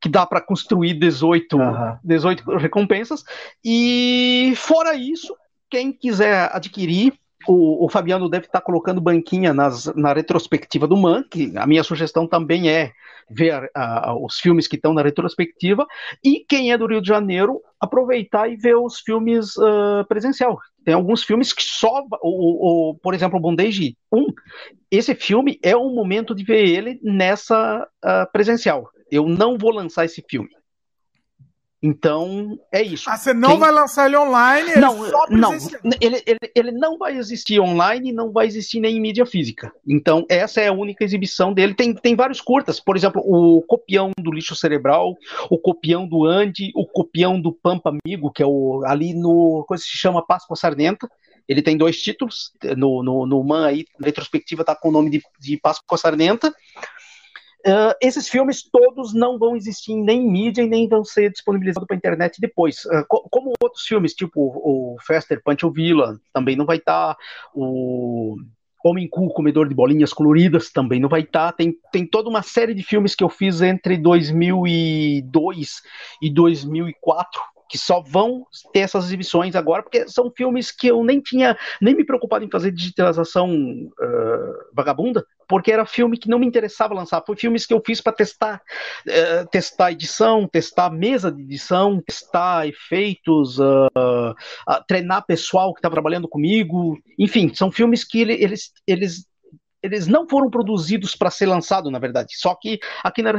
[0.00, 1.98] que dá para construir 18, uhum.
[2.04, 3.24] 18 recompensas.
[3.64, 5.34] E fora isso,
[5.70, 7.14] quem quiser adquirir
[7.46, 11.82] o, o, Fabiano deve estar colocando banquinha nas, na retrospectiva do MAN, que a minha
[11.82, 12.92] sugestão também é
[13.28, 15.86] ver uh, os filmes que estão na retrospectiva,
[16.22, 20.58] e quem é do Rio de Janeiro, aproveitar e ver os filmes uh, presencial.
[20.84, 24.26] Tem alguns filmes que só, o, o, por exemplo, o Bondage 1,
[24.90, 28.88] esse filme é o momento de ver ele nessa uh, presencial.
[29.10, 30.50] Eu não vou lançar esse filme.
[31.86, 33.10] Então, é isso.
[33.10, 33.58] Ah, você não Quem...
[33.58, 34.70] vai lançar ele online?
[34.70, 34.96] Ele não,
[35.28, 35.52] não
[36.00, 39.70] ele, ele, ele, não vai existir online não vai existir nem em mídia física.
[39.86, 41.74] Então, essa é a única exibição dele.
[41.74, 45.14] Tem, tem vários curtas, por exemplo, o Copião do Lixo Cerebral,
[45.50, 49.62] o Copião do Andy, o Copião do Pampa Amigo, que é o ali no.
[49.68, 51.06] coisa que se chama Páscoa Sardenta.
[51.46, 55.22] Ele tem dois títulos, no, no, no MAN aí, retrospectiva, tá com o nome de,
[55.38, 56.50] de Páscoa Sardenta.
[57.66, 61.86] Uh, esses filmes todos não vão existir nem em mídia e nem vão ser disponibilizados
[61.86, 62.84] para a internet depois.
[62.84, 66.76] Uh, co como outros filmes, tipo o, o Fester Punch o Villain, também não vai
[66.76, 67.14] estar.
[67.14, 67.20] Tá,
[67.54, 68.36] o
[68.84, 71.52] Homem Cu, Comedor de Bolinhas Coloridas, também não vai estar.
[71.52, 71.56] Tá.
[71.56, 75.80] Tem, tem toda uma série de filmes que eu fiz entre 2002
[76.20, 77.40] e 2004
[77.74, 81.92] que só vão ter essas exibições agora, porque são filmes que eu nem tinha nem
[81.92, 87.20] me preocupado em fazer digitalização uh, vagabunda, porque era filme que não me interessava lançar.
[87.26, 88.62] Foi filmes que eu fiz para testar,
[89.08, 94.32] uh, testar edição, testar mesa de edição, testar efeitos, uh,
[94.86, 96.96] treinar pessoal que está trabalhando comigo.
[97.18, 99.26] Enfim, são filmes que ele, eles, eles
[99.84, 102.38] eles não foram produzidos para ser lançado, na verdade.
[102.38, 103.32] Só que aqui na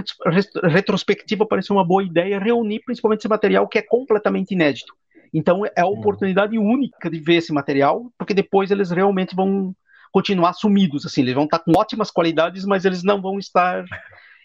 [0.64, 4.94] retrospectiva pareceu uma boa ideia reunir principalmente esse material que é completamente inédito.
[5.34, 5.94] Então é a hum.
[5.94, 9.76] oportunidade única de ver esse material, porque depois eles realmente vão
[10.12, 13.84] continuar sumidos, assim, eles vão estar com ótimas qualidades, mas eles não vão estar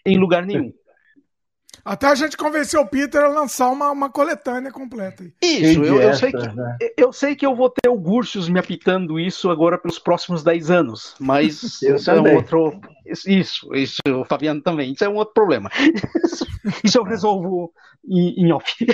[0.03, 0.73] em lugar nenhum.
[1.83, 5.23] Até a gente convenceu o Peter a lançar uma, uma coletânea completa.
[5.41, 6.77] Isso, eu, eu, sei que, né?
[6.95, 10.69] eu sei que eu vou ter o Gursius me apitando isso agora pelos próximos 10
[10.69, 12.79] anos, mas isso é um outro.
[13.25, 15.69] Isso, isso, o Fabiano também, isso é um outro problema.
[16.83, 17.73] Isso eu resolvo
[18.07, 18.85] em, em off.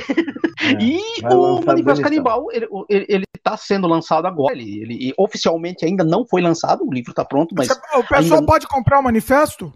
[0.61, 6.03] É, e o Manifesto Canibal, ele, ele, tá sendo lançado agora, ele, ele, oficialmente ainda
[6.03, 7.69] não foi lançado, o livro está pronto, mas.
[7.69, 8.45] O pessoal ainda...
[8.45, 9.73] pode comprar o manifesto?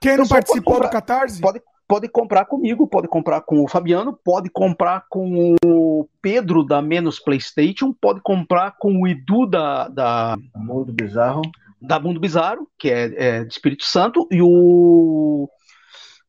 [0.00, 1.40] Quem não participou do Catarse?
[1.40, 6.80] Pode, pode comprar comigo, pode comprar com o Fabiano, pode comprar com o Pedro da
[6.80, 11.42] Menos PlayStation, pode comprar com o Edu da, da Mundo Bizarro,
[11.80, 15.48] da Mundo Bizarro, que é, é de Espírito Santo, e o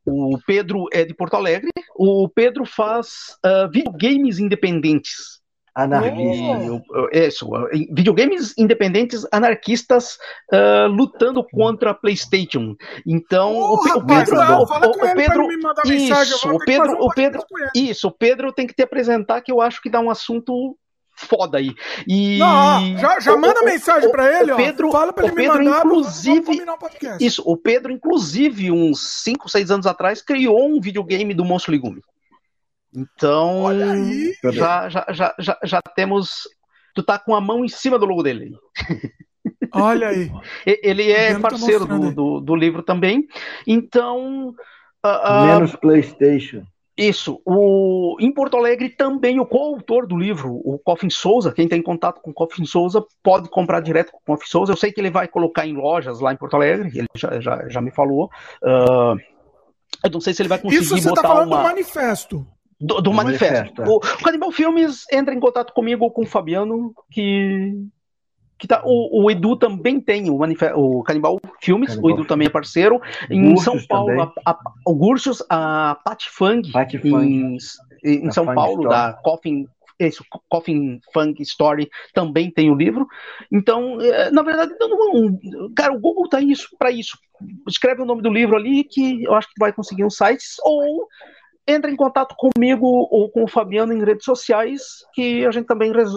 [0.05, 1.71] o Pedro é de Porto Alegre.
[1.95, 5.41] O Pedro faz uh, videogames independentes.
[5.75, 6.81] Anarquistas.
[7.11, 7.49] É isso,
[7.91, 10.17] videogames independentes anarquistas
[10.53, 12.75] uh, lutando contra a PlayStation.
[13.05, 16.51] Então, oh, o, rapaz, Pedro, não, o, o, ele Pedro, me mandar isso, mensagem.
[16.51, 17.43] o Pedro, o Pedro,
[17.75, 20.77] isso, o Pedro tem que te apresentar que eu acho que dá um assunto
[21.15, 21.73] foda aí.
[22.07, 24.91] E não, já, já manda o, mensagem para ele, o Pedro, ó.
[24.91, 29.71] Fala para ele Pedro, me mandar, inclusive, um isso, o Pedro inclusive uns 5, 6
[29.71, 32.01] anos atrás criou um videogame do Monstro Legume.
[32.95, 34.33] Então, Olha aí.
[34.43, 36.43] Já, já, já, já, já temos
[36.93, 38.55] tu tá com a mão em cima do logo dele.
[39.73, 40.31] Olha aí.
[40.65, 43.27] Ele é parceiro do, do, do, livro também.
[43.67, 44.53] Então.
[45.03, 46.63] Uh, Menos PlayStation.
[46.95, 47.41] Isso.
[47.43, 52.21] O, em Porto Alegre também o coautor do livro, o Coffin Souza, quem tem contato
[52.21, 54.71] com o Coffin Souza pode comprar direto com o Coffin Souza.
[54.71, 57.67] Eu sei que ele vai colocar em lojas lá em Porto Alegre, ele já, já,
[57.67, 58.29] já me falou.
[58.61, 59.17] Uh,
[60.03, 61.57] eu não sei se ele vai conseguir Isso você botar tá falando uma...
[61.57, 62.45] do manifesto.
[62.83, 63.81] Do, do manifesto.
[63.81, 63.81] manifesto.
[63.83, 67.73] O, o Canibal Filmes entra em contato comigo com o Fabiano, que.
[68.59, 72.11] que tá, o, o Edu também tem o, manifesto, o Canibal Filmes, Canibal.
[72.11, 73.01] o Edu também é parceiro.
[73.29, 77.57] Em São Paulo, a, a, o Gursos, a Pat Fang, Pat em,
[78.03, 78.89] em São Fang Paulo, Story.
[78.89, 79.65] da Coffin.
[79.99, 83.07] Esse, Coffin Funk Story também tem o livro.
[83.51, 83.97] Então,
[84.33, 85.39] na verdade, não,
[85.75, 87.17] cara, o Google tá isso para isso.
[87.69, 91.07] Escreve o nome do livro ali que eu acho que vai conseguir uns sites ou
[91.67, 94.81] entra em contato comigo ou com o Fabiano em redes sociais,
[95.13, 96.09] que a gente também res,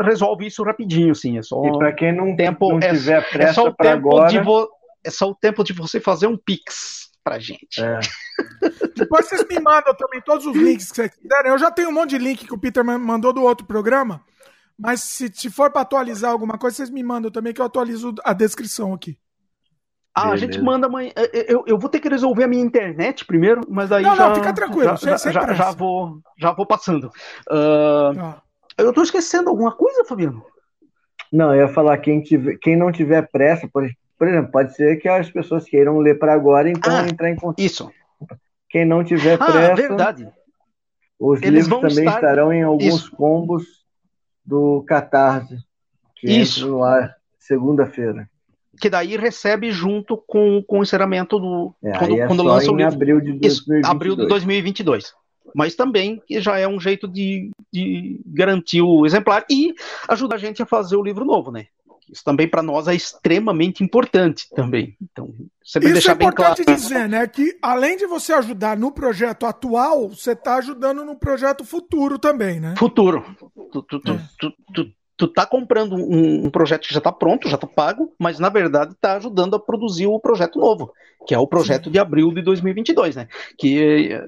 [0.00, 1.38] resolve isso rapidinho, sim.
[1.38, 3.92] É só e para quem não, tempo, não é, tiver pressa é só o para
[3.92, 4.28] tempo agora...
[4.28, 4.68] de vo,
[5.04, 7.82] é só o tempo de você fazer um pix pra gente.
[7.82, 8.00] É.
[8.96, 11.50] Depois vocês me mandam também todos os links que vocês quiserem.
[11.50, 14.22] Eu já tenho um monte de link que o Peter mandou do outro programa,
[14.78, 18.14] mas se, se for para atualizar alguma coisa, vocês me mandam também que eu atualizo
[18.24, 19.16] a descrição aqui.
[20.14, 20.34] Ah, Beleza.
[20.34, 21.10] a gente manda amanhã.
[21.48, 24.28] Eu, eu vou ter que resolver a minha internet primeiro, mas aí não, já.
[24.28, 24.96] Não, fica tranquilo.
[24.96, 27.06] Já, já, sem já, vou, já vou passando.
[27.50, 28.42] Uh, ah.
[28.76, 30.44] Eu tô esquecendo alguma coisa, Fabiano?
[31.32, 34.96] Não, eu ia falar quem, tiver, quem não tiver pressa, por, por exemplo, pode ser
[34.96, 37.60] que as pessoas queiram ler para agora, então ah, entrar em contato.
[37.60, 37.90] Isso.
[38.68, 39.74] Quem não tiver ah, pressa.
[39.74, 40.28] verdade.
[41.18, 42.16] Os Eles livros também estar...
[42.16, 43.16] estarão em alguns isso.
[43.16, 43.64] combos
[44.44, 45.56] do Catarse.
[46.16, 46.68] Que isso.
[46.68, 48.28] no ar segunda-feira
[48.82, 51.72] que daí recebe junto com, com o encerramento do.
[51.84, 52.92] É, quando é quando só lança em o livro.
[52.92, 53.80] abril de 2022.
[53.80, 55.14] Isso, abril de 2022.
[55.54, 59.72] Mas também já é um jeito de, de garantir o exemplar e
[60.08, 61.66] ajudar a gente a fazer o livro novo, né?
[62.10, 64.96] Isso também para nós é extremamente importante também.
[65.00, 65.32] Então,
[65.64, 66.80] sempre Isso deixar é importante bem claro.
[66.80, 67.26] dizer, né?
[67.28, 72.58] Que além de você ajudar no projeto atual, você está ajudando no projeto futuro também,
[72.58, 72.74] né?
[72.76, 73.24] Futuro.
[73.70, 77.48] Tu, tu, tu, tu, tu, tu tá comprando um, um, projeto que já está pronto,
[77.48, 80.92] já está pago, mas na verdade está ajudando a produzir o projeto novo,
[81.26, 83.28] que é o projeto de abril de 2022, né?
[83.58, 84.20] Que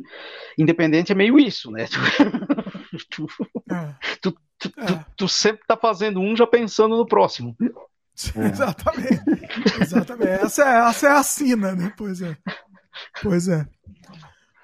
[0.58, 1.86] independente é meio isso, né?
[3.10, 3.26] tu,
[3.70, 3.94] é.
[4.20, 5.04] tu, tu, é.
[5.16, 7.56] tu, sempre está fazendo um já pensando no próximo.
[7.60, 8.46] É.
[8.48, 9.22] Exatamente.
[9.80, 10.30] Exatamente.
[10.30, 11.92] Essa é, essa é a sina, né?
[11.96, 12.36] Pois é.
[13.22, 13.66] Pois é.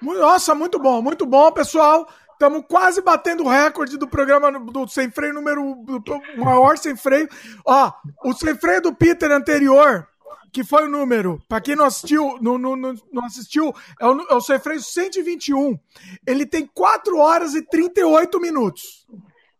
[0.01, 2.07] Nossa, muito bom, muito bom, pessoal.
[2.41, 7.29] Estamos quase batendo o recorde do programa do Sem Freio número do maior Sem Freio.
[7.63, 7.91] Ó,
[8.23, 10.07] o Sem Freio do Peter anterior,
[10.51, 14.33] que foi o número, para quem não assistiu, não, não, não assistiu, é o, é
[14.33, 15.77] o Sem Freio 121.
[16.25, 19.05] Ele tem 4 horas e 38 minutos.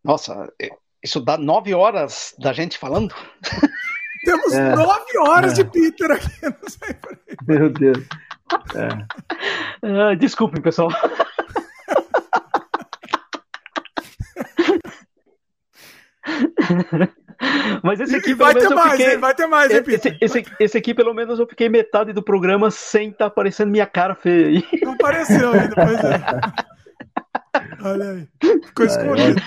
[0.03, 0.51] Nossa,
[1.03, 3.13] isso dá 9 horas da gente falando?
[4.25, 4.75] Temos é.
[4.75, 5.55] 9 horas é.
[5.57, 7.19] de Peter aqui no Sem Freio.
[7.47, 8.07] Meu Deus.
[8.73, 9.87] É.
[9.87, 10.89] Uh, desculpem, pessoal.
[17.83, 19.17] Mas esse aqui, vai ter mais, fiquei...
[19.17, 22.69] vai ter mais, hein, esse, esse, esse, aqui, pelo menos, eu fiquei metade do programa
[22.69, 24.63] sem estar tá aparecendo minha cara feia aí.
[24.83, 26.21] Não apareceu ainda, pois é.
[27.83, 28.27] Olha aí.
[28.63, 29.41] Ficou escondido.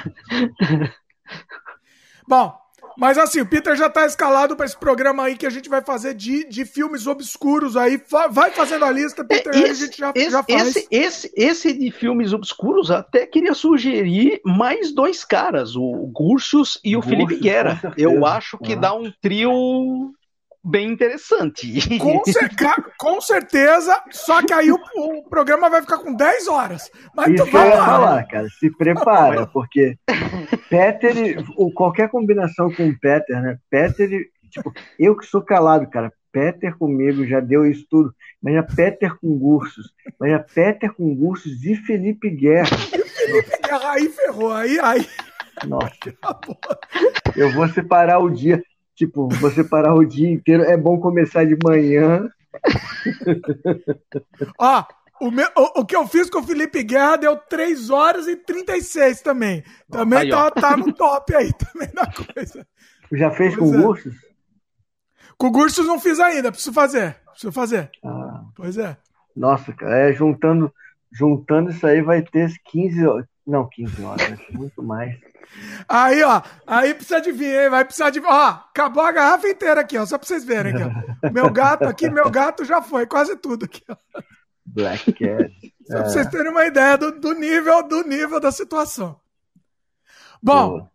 [2.26, 2.58] Bom,
[2.96, 5.82] mas assim, o Peter já tá escalado para esse programa aí que a gente vai
[5.82, 8.00] fazer de, de filmes obscuros aí.
[8.30, 10.76] Vai fazendo a lista, Peter, esse, aí a gente já, esse, já faz.
[10.76, 16.96] Esse, esse, esse de filmes obscuros até queria sugerir mais dois caras, o Gursius e
[16.96, 17.94] o Gursius, Felipe Guerra.
[17.96, 18.80] Eu acho que uhum.
[18.80, 20.14] dá um trio
[20.64, 21.98] bem interessante.
[21.98, 22.50] Com, cer
[22.98, 26.90] com, certeza, só que aí o, o, programa vai ficar com 10 horas.
[27.14, 27.86] Mas Isso tu vai eu ia lá.
[27.86, 28.48] falar, cara.
[28.58, 29.98] Se prepara, porque
[30.70, 33.58] Peter, ou qualquer combinação com o Peter, né?
[33.70, 34.08] Peter,
[34.50, 36.12] tipo, eu que sou calado, cara.
[36.32, 38.12] Peter comigo, já deu isso tudo.
[38.42, 39.92] Imagina Peter com Gursos.
[40.18, 42.76] Imagina Peter com Gursos e Felipe Guerra.
[42.76, 45.06] Felipe Guerra aí ferrou, aí, aí.
[45.68, 46.12] Nossa.
[47.36, 48.60] Eu vou separar o dia.
[48.94, 50.62] Tipo, vou separar o dia inteiro.
[50.62, 52.28] É bom começar de manhã.
[54.58, 54.84] Ó,
[55.20, 58.36] o, meu, o, o, que eu fiz com o Felipe Guerra deu 3 horas e
[58.36, 59.64] 36 também.
[59.90, 62.66] Também aí, tá, tá, no top aí também da coisa.
[63.12, 63.86] Já fez pois com é.
[63.86, 64.14] Ursos?
[65.36, 67.16] Com Gursos não fiz ainda, preciso fazer.
[67.30, 67.90] Preciso fazer.
[68.04, 68.44] Ah.
[68.54, 68.96] Pois é.
[69.34, 70.72] Nossa, cara, é, juntando,
[71.12, 73.26] juntando isso aí vai ter 15 horas.
[73.46, 75.16] Não, 15 horas, muito mais.
[75.88, 77.70] Aí, ó, aí precisa de vir, hein?
[77.70, 78.20] Vai precisar de.
[78.20, 81.30] Ó, acabou a garrafa inteira aqui, ó, só pra vocês verem aqui, ó.
[81.30, 83.96] Meu gato aqui, meu gato já foi, quase tudo aqui, ó.
[84.64, 85.74] Black Cat.
[85.86, 86.00] Só é.
[86.00, 89.20] pra vocês terem uma ideia do, do, nível, do nível da situação.
[90.42, 90.88] Bom,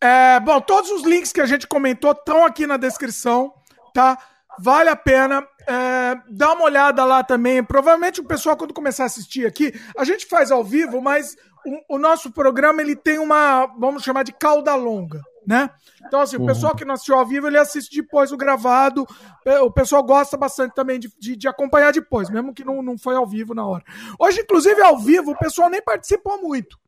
[0.00, 3.52] é, bom, todos os links que a gente comentou estão aqui na descrição,
[3.92, 4.18] tá?
[4.58, 5.46] Vale a pena.
[5.66, 7.62] É, dá uma olhada lá também.
[7.62, 11.96] Provavelmente o pessoal, quando começar a assistir aqui, a gente faz ao vivo, mas o,
[11.96, 15.70] o nosso programa ele tem uma, vamos chamar de cauda longa, né?
[16.06, 19.06] Então, assim, o pessoal que não assistiu ao vivo, ele assiste depois o gravado.
[19.44, 22.98] É, o pessoal gosta bastante também de, de, de, acompanhar depois, mesmo que não, não
[22.98, 23.84] foi ao vivo na hora.
[24.18, 26.78] Hoje, inclusive, ao vivo, o pessoal nem participou muito.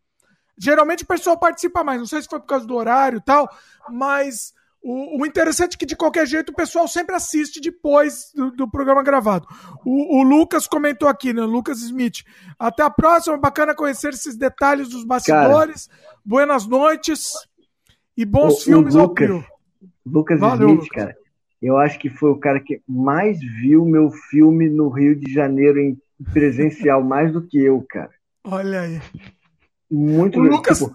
[0.57, 3.49] Geralmente o pessoal participa mais, não sei se foi por causa do horário e tal,
[3.89, 4.53] mas
[4.83, 8.71] o, o interessante é que, de qualquer jeito, o pessoal sempre assiste depois do, do
[8.71, 9.47] programa gravado.
[9.85, 11.43] O, o, Lucas comentou aqui, né?
[11.43, 12.25] Lucas Smith.
[12.59, 15.87] Até a próxima, bacana conhecer esses detalhes dos bastidores.
[15.87, 17.33] Cara, Buenas noites
[18.17, 19.45] e bons o, filmes ao Lucas,
[20.05, 20.97] Lucas Valeu, Smith, Lucas.
[20.97, 21.17] cara.
[21.61, 25.79] Eu acho que foi o cara que mais viu meu filme no Rio de Janeiro
[25.79, 25.97] em
[26.33, 28.11] presencial, mais do que eu, cara.
[28.45, 29.01] Olha aí.
[29.89, 30.93] Muito o Lucas, tipo,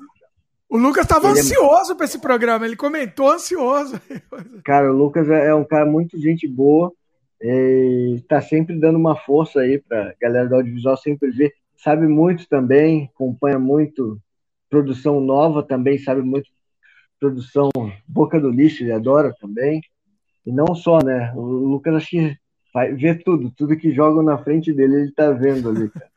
[0.69, 1.95] o Lucas estava é ansioso é...
[1.95, 3.99] para esse programa, ele comentou ansioso.
[4.63, 6.91] Cara, o Lucas é, é um cara muito gente boa,
[7.39, 11.53] está sempre dando uma força aí para galera do audiovisual sempre ver.
[11.77, 14.19] Sabe muito também, acompanha muito
[14.69, 16.49] produção nova também, sabe muito
[17.19, 17.69] produção
[18.07, 19.81] Boca do Lixo, ele adora também.
[20.45, 21.31] E não só, né?
[21.35, 22.37] O Lucas acho que
[22.73, 26.09] vai ver tudo, tudo que jogam na frente dele, ele tá vendo ali, cara.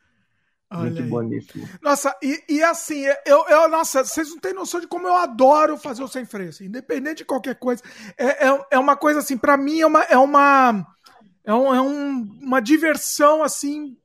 [0.73, 1.69] Muito boníssimo.
[1.83, 5.77] Nossa, e, e assim, eu, eu, nossa, vocês não têm noção de como eu adoro
[5.77, 7.83] fazer o sem freio, assim, independente de qualquer coisa.
[8.17, 10.87] É, é, é uma coisa assim, para mim é uma, é uma,
[11.45, 13.97] é, um, é um, uma diversão assim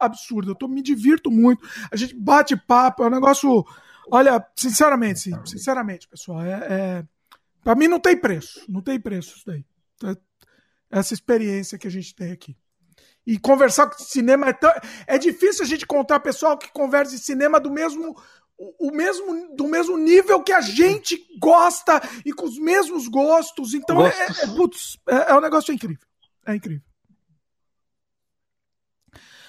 [0.00, 0.50] absurda.
[0.50, 1.66] Eu tô, me divirto muito.
[1.90, 3.64] A gente bate papo, é um negócio.
[4.10, 7.04] Olha, sinceramente, sim, sinceramente, pessoal, é, é
[7.62, 9.64] para mim não tem preço, não tem preço isso daí.
[10.90, 12.56] Essa experiência que a gente tem aqui.
[13.26, 14.72] E conversar com cinema é, tão...
[15.06, 18.16] é difícil a gente contar pessoal que conversa de cinema do mesmo
[18.56, 23.74] o mesmo do mesmo nível que a gente gosta e com os mesmos gostos.
[23.74, 26.06] Então é, é, putz, é, é um negócio incrível.
[26.46, 26.82] É incrível.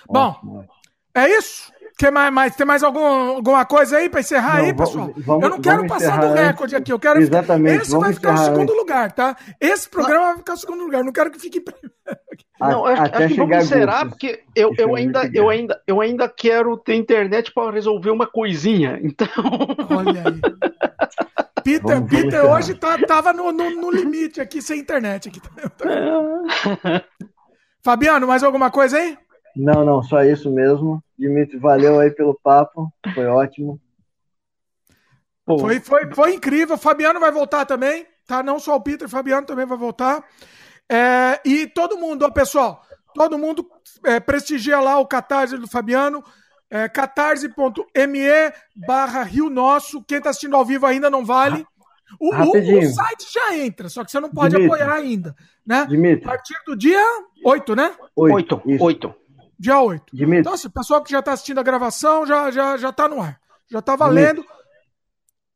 [0.08, 0.66] Bom,
[1.14, 1.72] é isso.
[1.98, 5.14] Quer mais, mais, tem mais algum, alguma coisa aí para encerrar não, aí, pessoal?
[5.16, 7.22] Vamos, eu não quero passar do recorde aqui, eu quero.
[7.22, 7.84] Exatamente.
[7.84, 9.38] Esse vai ficar em segundo lugar, tá?
[9.62, 11.96] Esse programa vai ficar em segundo lugar, não quero que fique em primeiro.
[12.60, 16.76] Não, acho, acho que vamos encerrar, porque eu, eu, ainda, eu, ainda, eu ainda quero
[16.78, 19.28] ter internet para resolver uma coisinha, então.
[19.90, 20.42] Olha aí.
[21.64, 25.30] Peter, vamos, Peter vamos hoje tá, tava no, no, no, limite aqui, sem internet.
[25.30, 25.42] Aqui.
[27.84, 29.18] Fabiano, mais alguma coisa aí?
[29.56, 31.04] Não, não, só isso mesmo.
[31.18, 33.80] Dimitri, valeu aí pelo papo, foi ótimo.
[35.46, 36.78] Foi, foi, foi incrível.
[36.78, 38.42] Fabiano vai voltar também, tá?
[38.42, 40.24] Não só o Peter, Fabiano também vai voltar.
[40.92, 43.66] É, e todo mundo, ó, pessoal, todo mundo
[44.04, 46.24] é, prestigia lá o Catarse do Fabiano.
[46.68, 48.28] É, catarse.me
[48.88, 50.04] barra Rio Nosso.
[50.04, 51.66] Quem tá assistindo ao vivo ainda não vale.
[52.20, 54.82] O, o, o, site já entra, só que você não pode Dimitri.
[54.82, 55.36] apoiar ainda.
[55.66, 55.86] Né?
[55.86, 56.26] Dimitri.
[56.26, 57.02] A partir do dia
[57.44, 57.96] 8, né?
[58.16, 58.62] 8.
[58.80, 59.16] 8.
[59.60, 60.16] Dia 8.
[60.16, 60.40] Dimitri.
[60.42, 63.22] Então, assim, o pessoal que já está assistindo a gravação já, já, já tá no
[63.22, 63.40] ar.
[63.70, 64.42] Já está valendo.
[64.42, 64.56] Dimitri.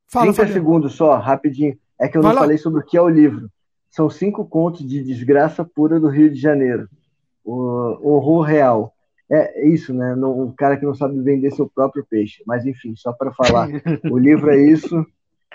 [0.08, 0.54] Fala, 30 Fabiano.
[0.54, 1.78] segundos só, rapidinho.
[2.00, 2.42] É que eu Vai não lá.
[2.42, 3.50] falei sobre o que é o livro.
[3.90, 6.88] São cinco contos de desgraça pura do Rio de Janeiro.
[7.44, 8.94] O horror real.
[9.32, 10.16] É isso, né?
[10.16, 12.42] Um cara que não sabe vender seu próprio peixe.
[12.48, 13.68] Mas enfim, só para falar.
[14.10, 15.06] o livro é isso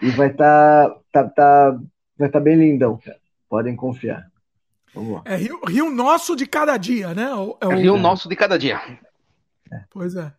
[0.02, 1.80] e vai estar tá, tá, tá,
[2.18, 3.18] vai tá bem lindão, cara.
[3.48, 4.26] Podem confiar.
[4.94, 5.22] Vamos lá.
[5.24, 7.24] É Rio, Rio Nosso de cada dia, né?
[7.24, 7.58] É, o...
[7.60, 8.80] é Rio Nosso de cada dia.
[9.72, 9.80] É.
[9.90, 10.32] Pois é.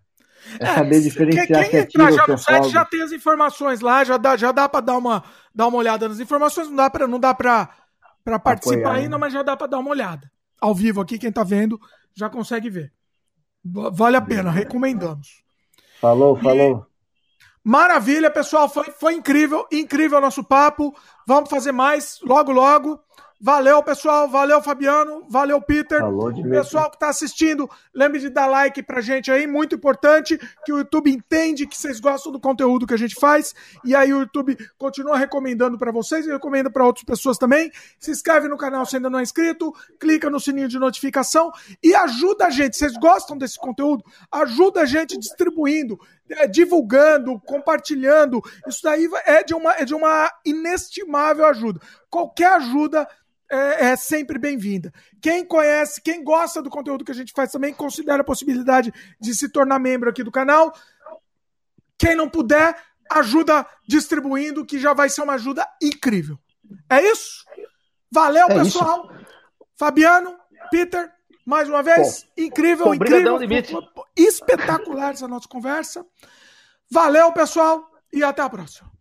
[0.60, 4.16] É, saber diferenciar quem, quem entrar já no site já tem as informações lá, já
[4.16, 7.20] dá, já dá para dar uma, dar uma olhada nas informações, não dá para não
[7.20, 7.70] dá para
[8.24, 9.18] para participar Apoiar, ainda, né?
[9.18, 10.32] mas já dá para dar uma olhada.
[10.60, 11.80] Ao vivo aqui quem tá vendo
[12.14, 12.92] já consegue ver.
[13.64, 15.44] Vale a pena, recomendamos.
[16.00, 16.88] Falou, falou.
[16.90, 16.96] E...
[17.68, 20.96] Maravilha, pessoal, foi, foi incrível, incrível o nosso papo.
[21.28, 23.00] Vamos fazer mais logo logo.
[23.40, 24.30] Valeu, pessoal.
[24.30, 25.26] Valeu, Fabiano.
[25.30, 26.00] Valeu, Peter.
[26.00, 30.72] Falou, pessoal que está assistindo, lembre de dar like pra gente aí, muito importante, que
[30.72, 34.20] o YouTube entende que vocês gostam do conteúdo que a gente faz, e aí o
[34.22, 37.72] YouTube continua recomendando para vocês e recomenda para outras pessoas também.
[38.00, 41.52] Se inscreve no canal se ainda não é inscrito, clica no sininho de notificação
[41.84, 42.78] e ajuda a gente.
[42.78, 44.04] Vocês gostam desse conteúdo?
[44.32, 46.00] Ajuda a gente distribuindo,
[46.50, 48.42] divulgando, compartilhando.
[48.68, 51.80] Isso daí é de uma, é de uma inestimável ajuda.
[52.10, 53.08] Qualquer ajuda
[53.50, 54.92] é, é sempre bem-vinda.
[55.22, 59.36] Quem conhece, quem gosta do conteúdo que a gente faz também, considera a possibilidade de
[59.36, 60.74] se tornar membro aqui do canal.
[61.98, 62.76] Quem não puder,
[63.10, 66.38] ajuda distribuindo, que já vai ser uma ajuda incrível.
[66.90, 67.46] É isso?
[68.12, 69.10] Valeu, É pessoal.
[69.78, 70.38] Fabiano,
[70.72, 71.12] Peter,
[71.46, 73.20] mais uma vez, incrível, Pô, incrível.
[73.20, 73.76] brigadão, Limite.
[74.16, 76.06] Espetacular essa nossa conversa.
[76.90, 78.95] Valeu, pessoal, e até a próxima.